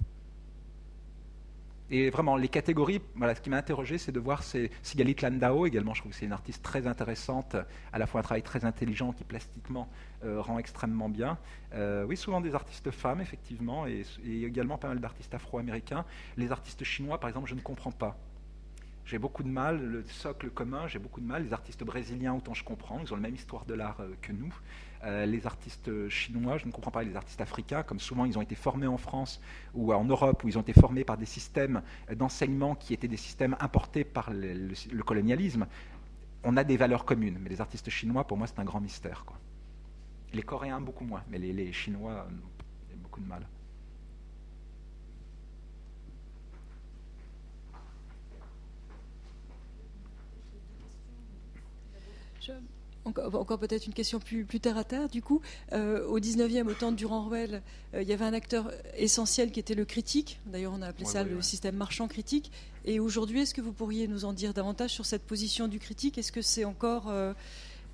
Et 1.88 2.10
vraiment, 2.10 2.36
les 2.36 2.48
catégories, 2.48 3.00
voilà, 3.14 3.36
ce 3.36 3.40
qui 3.40 3.48
m'a 3.48 3.58
interrogé, 3.58 3.96
c'est 3.96 4.10
de 4.10 4.18
voir 4.18 4.42
Sigalit 4.82 5.16
Landau 5.22 5.66
également. 5.66 5.94
Je 5.94 6.00
trouve 6.00 6.10
que 6.10 6.18
c'est 6.18 6.26
une 6.26 6.32
artiste 6.32 6.62
très 6.62 6.88
intéressante, 6.88 7.56
à 7.92 7.98
la 7.98 8.06
fois 8.06 8.20
un 8.20 8.22
travail 8.24 8.42
très 8.42 8.64
intelligent 8.64 9.12
qui 9.12 9.22
plastiquement 9.22 9.88
euh, 10.24 10.40
rend 10.40 10.58
extrêmement 10.58 11.08
bien. 11.08 11.38
Euh, 11.74 12.04
oui, 12.04 12.16
souvent 12.16 12.40
des 12.40 12.56
artistes 12.56 12.90
femmes, 12.90 13.20
effectivement, 13.20 13.86
et, 13.86 14.02
et 14.24 14.42
également 14.42 14.78
pas 14.78 14.88
mal 14.88 14.98
d'artistes 14.98 15.32
afro-américains. 15.32 16.04
Les 16.36 16.50
artistes 16.50 16.82
chinois, 16.82 17.20
par 17.20 17.28
exemple, 17.28 17.48
je 17.48 17.54
ne 17.54 17.60
comprends 17.60 17.92
pas. 17.92 18.18
J'ai 19.06 19.18
beaucoup 19.18 19.44
de 19.44 19.48
mal, 19.48 19.80
le 19.80 20.04
socle 20.08 20.50
commun, 20.50 20.88
j'ai 20.88 20.98
beaucoup 20.98 21.20
de 21.20 21.26
mal. 21.26 21.44
Les 21.44 21.52
artistes 21.52 21.84
brésiliens, 21.84 22.34
autant 22.34 22.54
je 22.54 22.64
comprends, 22.64 22.98
ils 22.98 23.12
ont 23.12 23.16
la 23.16 23.22
même 23.22 23.36
histoire 23.36 23.64
de 23.64 23.74
l'art 23.74 24.00
euh, 24.00 24.16
que 24.20 24.32
nous. 24.32 24.52
Euh, 25.06 25.24
les 25.24 25.46
artistes 25.46 26.08
chinois, 26.08 26.58
je 26.58 26.66
ne 26.66 26.72
comprends 26.72 26.90
pas 26.90 27.04
les 27.04 27.14
artistes 27.14 27.40
africains, 27.40 27.84
comme 27.84 28.00
souvent 28.00 28.24
ils 28.24 28.36
ont 28.38 28.42
été 28.42 28.56
formés 28.56 28.88
en 28.88 28.96
France 28.96 29.40
ou 29.72 29.92
en 29.92 30.04
Europe, 30.04 30.42
où 30.42 30.48
ils 30.48 30.58
ont 30.58 30.62
été 30.62 30.72
formés 30.72 31.04
par 31.04 31.16
des 31.16 31.26
systèmes 31.26 31.80
d'enseignement 32.16 32.74
qui 32.74 32.92
étaient 32.92 33.06
des 33.06 33.16
systèmes 33.16 33.56
importés 33.60 34.02
par 34.02 34.32
le, 34.32 35.02
colonialisme. 35.04 35.66
On 36.42 36.56
a 36.56 36.64
des 36.64 36.76
valeurs 36.76 37.04
communes, 37.04 37.38
mais 37.40 37.50
les 37.50 37.60
artistes 37.60 37.88
chinois, 37.88 38.26
pour 38.26 38.36
moi, 38.36 38.48
c'est 38.48 38.58
un 38.58 38.64
grand 38.64 38.80
mystère. 38.80 39.24
Les 40.32 40.42
Coréens, 40.42 40.80
beaucoup 40.80 41.04
moins, 41.04 41.22
mais 41.30 41.38
les, 41.38 41.52
les 41.52 41.72
Chinois, 41.72 42.26
y 42.90 42.92
a 42.92 42.96
beaucoup 42.96 43.20
de 43.20 43.28
mal. 43.28 43.46
Encore, 53.06 53.58
peut-être 53.58 53.86
une 53.86 53.94
question 53.94 54.18
plus, 54.18 54.44
terre 54.60 54.76
à 54.76 54.84
terre, 54.84 55.08
du 55.08 55.22
coup. 55.22 55.40
Euh, 55.72 56.06
au 56.06 56.18
19e, 56.18 56.66
au 56.66 56.74
temps 56.74 56.90
de 56.90 56.96
Durand-Ruel, 56.96 57.62
euh, 57.94 58.02
il 58.02 58.08
y 58.08 58.12
avait 58.12 58.24
un 58.24 58.32
acteur 58.32 58.70
essentiel 58.96 59.50
qui 59.50 59.60
était 59.60 59.74
le 59.74 59.84
critique. 59.84 60.40
D'ailleurs, 60.46 60.72
on 60.74 60.82
a 60.82 60.88
appelé 60.88 61.04
ça 61.04 61.22
le 61.22 61.40
système 61.42 61.76
marchand 61.76 62.08
critique. 62.08 62.50
Et 62.84 63.00
aujourd'hui, 63.00 63.40
est-ce 63.40 63.54
que 63.54 63.60
vous 63.60 63.72
pourriez 63.72 64.06
nous 64.08 64.24
en 64.24 64.32
dire 64.32 64.54
davantage 64.54 64.90
sur 64.90 65.06
cette 65.06 65.22
position 65.22 65.68
du 65.68 65.78
critique? 65.78 66.18
Est-ce 66.18 66.32
que 66.32 66.42
c'est 66.42 66.64
encore. 66.64 67.12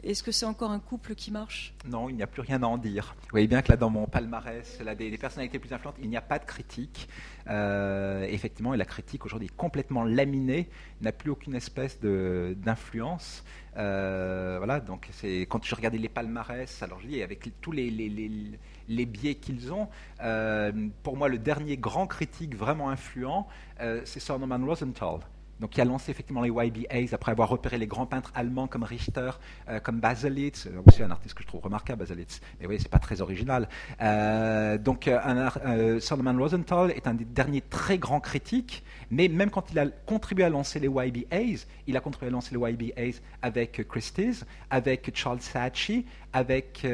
Euh, 0.04 0.08
est-ce 0.08 0.22
que 0.22 0.32
c'est 0.32 0.46
encore 0.46 0.70
un 0.70 0.78
couple 0.78 1.14
qui 1.14 1.30
marche? 1.30 1.74
Non, 1.86 2.08
il 2.08 2.16
n'y 2.16 2.22
a 2.22 2.26
plus 2.26 2.42
rien 2.42 2.62
à 2.62 2.66
en 2.66 2.78
dire. 2.78 3.14
Vous 3.22 3.28
voyez 3.30 3.46
bien 3.46 3.62
que 3.62 3.70
là, 3.70 3.76
dans 3.76 3.90
mon 3.90 4.06
palmarès, 4.06 4.80
là, 4.80 4.94
des, 4.94 5.16
personnalités 5.18 5.58
plus 5.58 5.72
influentes, 5.72 5.96
il 6.00 6.08
n'y 6.08 6.16
a 6.16 6.22
pas 6.22 6.38
de 6.38 6.44
critique. 6.44 7.08
effectivement, 7.48 8.74
et 8.74 8.76
la 8.76 8.84
critique 8.84 9.24
aujourd'hui 9.24 9.48
est 9.48 9.56
complètement 9.56 10.04
laminée, 10.04 10.68
n'a 11.00 11.12
plus 11.12 11.30
aucune 11.30 11.54
espèce 11.54 12.00
d'influence. 12.00 13.44
Euh, 13.76 14.56
voilà, 14.58 14.80
donc 14.80 15.08
quand 15.48 15.64
je 15.64 15.74
regardais 15.74 15.98
les 15.98 16.08
palmarès, 16.08 16.82
alors 16.82 17.00
je 17.00 17.06
dis 17.06 17.22
avec 17.22 17.48
tous 17.60 17.72
les, 17.72 17.90
les, 17.90 19.06
biais 19.06 19.36
qu'ils 19.36 19.72
ont, 19.72 19.88
euh, 20.22 20.72
pour 21.02 21.16
moi 21.16 21.28
le 21.28 21.38
dernier 21.38 21.76
grand 21.76 22.06
critique 22.06 22.54
vraiment 22.54 22.90
influent, 22.90 23.46
euh, 23.80 24.02
c'est 24.04 24.26
Norman 24.28 24.64
Rosenthal 24.64 25.20
donc 25.62 25.70
qui 25.70 25.80
a 25.80 25.84
lancé 25.84 26.10
effectivement 26.10 26.42
les 26.42 26.50
YBAs 26.50 27.14
après 27.14 27.30
avoir 27.30 27.48
repéré 27.48 27.78
les 27.78 27.86
grands 27.86 28.04
peintres 28.04 28.32
allemands 28.34 28.66
comme 28.66 28.82
Richter, 28.82 29.30
euh, 29.68 29.78
comme 29.78 30.00
Baselitz, 30.00 30.66
euh, 30.66 30.82
aussi 30.86 31.04
un 31.04 31.10
artiste 31.12 31.34
que 31.34 31.42
je 31.44 31.46
trouve 31.46 31.62
remarquable, 31.62 32.00
Baselitz, 32.00 32.40
mais 32.60 32.66
oui, 32.66 32.78
c'est 32.80 32.90
pas 32.90 32.98
très 32.98 33.20
original. 33.20 33.68
Euh, 34.00 34.76
donc 34.76 35.06
un, 35.06 35.50
Solomon 36.00 36.36
Rosenthal 36.36 36.90
est 36.90 37.06
un 37.06 37.14
des 37.14 37.24
derniers 37.24 37.60
très 37.60 37.96
grands 37.96 38.18
critiques, 38.18 38.82
mais 39.12 39.28
même 39.28 39.50
quand 39.50 39.70
il 39.70 39.78
a 39.78 39.86
contribué 39.86 40.42
à 40.42 40.48
lancer 40.48 40.80
les 40.80 40.88
YBAs, 40.88 41.66
il 41.86 41.96
a 41.96 42.00
contribué 42.00 42.28
à 42.28 42.30
lancer 42.30 42.56
les 42.56 42.72
YBAs 42.72 43.20
avec 43.42 43.86
Christie's, 43.86 44.44
avec 44.70 45.12
Charles 45.14 45.40
Saatchi, 45.40 46.06
avec 46.32 46.86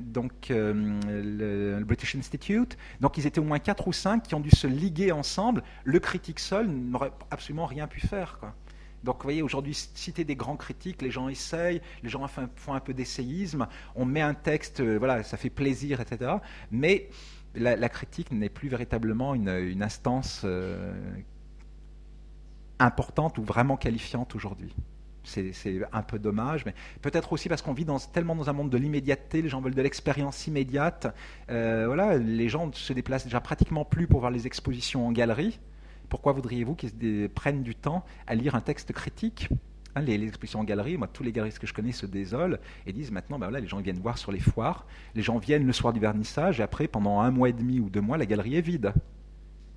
donc 0.00 0.32
le, 0.48 1.84
British 1.84 2.16
Institute. 2.16 2.78
Donc 3.00 3.18
ils 3.18 3.26
étaient 3.26 3.38
au 3.38 3.44
moins 3.44 3.58
quatre 3.58 3.86
ou 3.86 3.92
cinq 3.92 4.22
qui 4.22 4.34
ont 4.34 4.40
dû 4.40 4.50
se 4.50 4.66
liguer 4.66 5.12
ensemble. 5.12 5.62
Le 5.84 6.00
critique 6.00 6.40
seul 6.40 6.66
n'aurait 6.68 7.12
absolument 7.30 7.66
rien 7.66 7.86
pu 7.86 8.00
faire. 8.00 8.40
Donc 9.04 9.16
vous 9.16 9.24
voyez, 9.24 9.42
aujourd'hui, 9.42 9.74
citer 9.74 10.24
des 10.24 10.36
grands 10.36 10.56
critiques, 10.56 11.02
les 11.02 11.10
gens 11.10 11.28
essayent, 11.28 11.80
les 12.02 12.08
gens 12.08 12.26
font 12.28 12.72
un 12.72 12.80
peu 12.80 12.94
d'essayisme, 12.94 13.66
on 13.94 14.04
met 14.04 14.20
un 14.20 14.34
texte, 14.34 14.80
euh, 14.80 14.96
voilà, 14.96 15.22
ça 15.22 15.36
fait 15.36 15.50
plaisir, 15.50 16.00
etc. 16.00 16.36
Mais 16.70 17.08
la, 17.54 17.88
critique 17.88 18.30
n'est 18.30 18.48
plus 18.48 18.68
véritablement 18.68 19.34
une, 19.34 19.82
instance 19.82 20.42
euh, 20.44 20.94
importante 22.84 23.38
ou 23.38 23.42
vraiment 23.42 23.76
qualifiante 23.76 24.34
aujourd'hui. 24.34 24.74
C'est 25.24 25.52
un 25.92 26.02
peu 26.02 26.18
dommage, 26.18 26.66
mais 26.66 26.74
peut-être 27.00 27.32
aussi 27.32 27.48
parce 27.48 27.62
qu'on 27.62 27.74
vit 27.74 27.86
tellement 28.12 28.34
dans 28.34 28.50
un 28.50 28.52
monde 28.52 28.70
de 28.70 28.76
l'immédiateté, 28.76 29.40
les 29.40 29.48
gens 29.48 29.60
veulent 29.60 29.74
de 29.74 29.82
l'expérience 29.82 30.48
immédiate. 30.48 31.14
Euh, 31.48 31.84
voilà, 31.86 32.18
les 32.18 32.48
gens 32.48 32.72
se 32.72 32.92
déplacent 32.92 33.24
déjà 33.24 33.40
pratiquement 33.40 33.84
plus 33.84 34.08
pour 34.08 34.18
voir 34.18 34.32
les 34.32 34.48
expositions 34.48 35.06
en 35.06 35.12
galerie 35.12 35.60
pourquoi 36.12 36.34
voudriez-vous 36.34 36.74
qu'ils 36.74 37.30
prennent 37.34 37.62
du 37.62 37.74
temps 37.74 38.04
à 38.26 38.34
lire 38.34 38.54
un 38.54 38.60
texte 38.60 38.92
critique? 38.92 39.48
Hein, 39.94 40.02
les, 40.02 40.22
expositions 40.22 40.60
en 40.60 40.64
galerie, 40.64 40.98
moi, 40.98 41.08
tous 41.10 41.22
les 41.22 41.32
galeristes 41.32 41.58
que 41.58 41.66
je 41.66 41.72
connais 41.72 41.92
se 41.92 42.04
désolent 42.04 42.58
et 42.86 42.92
disent 42.92 43.10
maintenant, 43.10 43.38
ben 43.38 43.46
voilà, 43.46 43.60
les 43.60 43.66
gens 43.66 43.80
viennent 43.80 43.98
voir 43.98 44.18
sur 44.18 44.30
les 44.30 44.38
foires, 44.38 44.86
les 45.14 45.22
gens 45.22 45.38
viennent 45.38 45.66
le 45.66 45.72
soir 45.72 45.94
du 45.94 46.00
vernissage 46.00 46.60
et 46.60 46.62
après, 46.62 46.86
pendant 46.86 47.20
un 47.20 47.30
mois 47.30 47.48
et 47.48 47.54
demi 47.54 47.80
ou 47.80 47.88
deux 47.88 48.02
mois, 48.02 48.18
la 48.18 48.26
galerie 48.26 48.56
est 48.56 48.60
vide. 48.60 48.92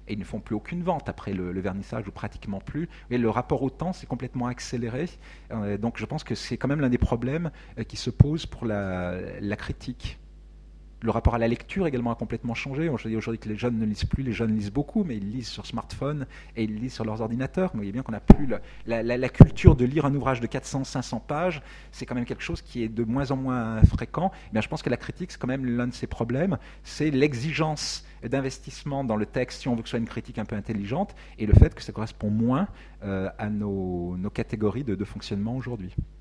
Et 0.08 0.14
ils 0.14 0.20
ne 0.20 0.24
font 0.24 0.39
plus 0.39 0.56
aucune 0.56 0.84
vente 0.84 1.10
après 1.10 1.34
le, 1.34 1.60
vernissage 1.60 2.08
ou 2.08 2.12
pratiquement 2.12 2.60
plus. 2.60 2.89
Et 3.10 3.18
le 3.18 3.30
rapport 3.30 3.64
au 3.64 3.70
temps 3.70 3.93
s'est 3.93 4.06
complètement 4.06 4.47
accéléré. 4.47 5.10
Euh, 5.51 5.78
donc 5.78 5.97
je 5.97 6.06
pense 6.06 6.24
que 6.24 6.36
c'est 6.36 6.58
quand 6.58 6.68
même 6.68 6.82
l'un 6.82 6.89
des 6.89 6.97
problèmes 6.97 7.51
euh, 7.80 7.84
qui 7.84 7.97
se 7.97 8.10
posent 8.10 8.45
pour 8.45 8.66
la 8.66 9.56
critique. 9.58 10.20
Le 11.01 11.11
rapport 11.11 11.35
à 11.35 11.37
la 11.37 11.47
lecture 11.47 11.85
également 11.87 12.11
a 12.11 12.15
complètement 12.15 12.55
changé. 12.55 12.89
Je 12.97 13.07
dis 13.07 13.15
aujourd'hui 13.15 13.39
que 13.39 13.49
les 13.49 13.57
jeunes 13.57 13.77
ne 13.77 13.85
lisent 13.85 14.05
plus, 14.05 14.23
les 14.23 14.31
jeunes 14.31 14.55
lisent 14.55 14.71
beaucoup, 14.71 15.03
mais 15.03 15.17
ils 15.17 15.31
lisent 15.31 15.49
sur 15.49 15.65
smartphone 15.65 16.25
et 16.55 16.63
ils 16.63 16.75
lisent 16.75 16.93
sur 16.93 17.05
leurs 17.05 17.21
ordinateurs. 17.21 17.71
Vous 17.73 17.79
voyez 17.79 17.91
bien 17.91 18.01
qu'on 18.01 18.13
n'a 18.13 18.19
plus 18.19 18.47
la, 18.87 19.29
culture 19.29 19.75
de 19.75 19.85
lire 19.85 20.05
un 20.05 20.15
ouvrage 20.15 20.39
de 20.39 20.47
400-500 20.47 21.21
pages. 21.25 21.61
C'est 21.91 22.05
quand 22.05 22.15
même 22.15 22.25
quelque 22.25 22.43
chose 22.43 22.61
qui 22.61 22.81
est 22.81 22.89
de 22.89 23.03
moins 23.03 23.31
en 23.31 23.35
moins 23.35 23.83
fréquent. 23.83 24.31
Eh 24.55 24.61
je 24.61 24.67
pense 24.67 24.81
que 24.81 24.89
la 24.89 24.97
critique, 24.97 25.31
c'est 25.31 25.37
quand 25.37 25.47
même 25.47 25.65
l'un 25.65 25.87
de 25.87 25.93
ces 25.93 26.07
problèmes. 26.07 26.57
C'est 26.83 27.11
l'exigence 27.11 28.05
d'investissement 28.23 29.03
dans 29.03 29.17
le 29.17 29.25
texte 29.25 29.61
si 29.61 29.67
on 29.67 29.75
veut 29.75 29.83
que 29.83 29.89
ce 29.89 29.91
soit 29.91 29.99
une 29.99 30.07
critique 30.07 30.39
un 30.39 30.45
peu 30.45 30.55
intelligente 30.55 31.15
et 31.37 31.45
le 31.45 31.53
fait 31.53 31.75
que 31.75 31.83
ça 31.83 31.91
correspond 31.91 32.29
moins 32.29 32.67
euh, 33.03 33.29
à 33.37 33.49
nos, 33.49 34.17
catégories 34.33 34.83
de 34.83 35.05
fonctionnement 35.05 35.55
aujourd'hui. 35.55 35.93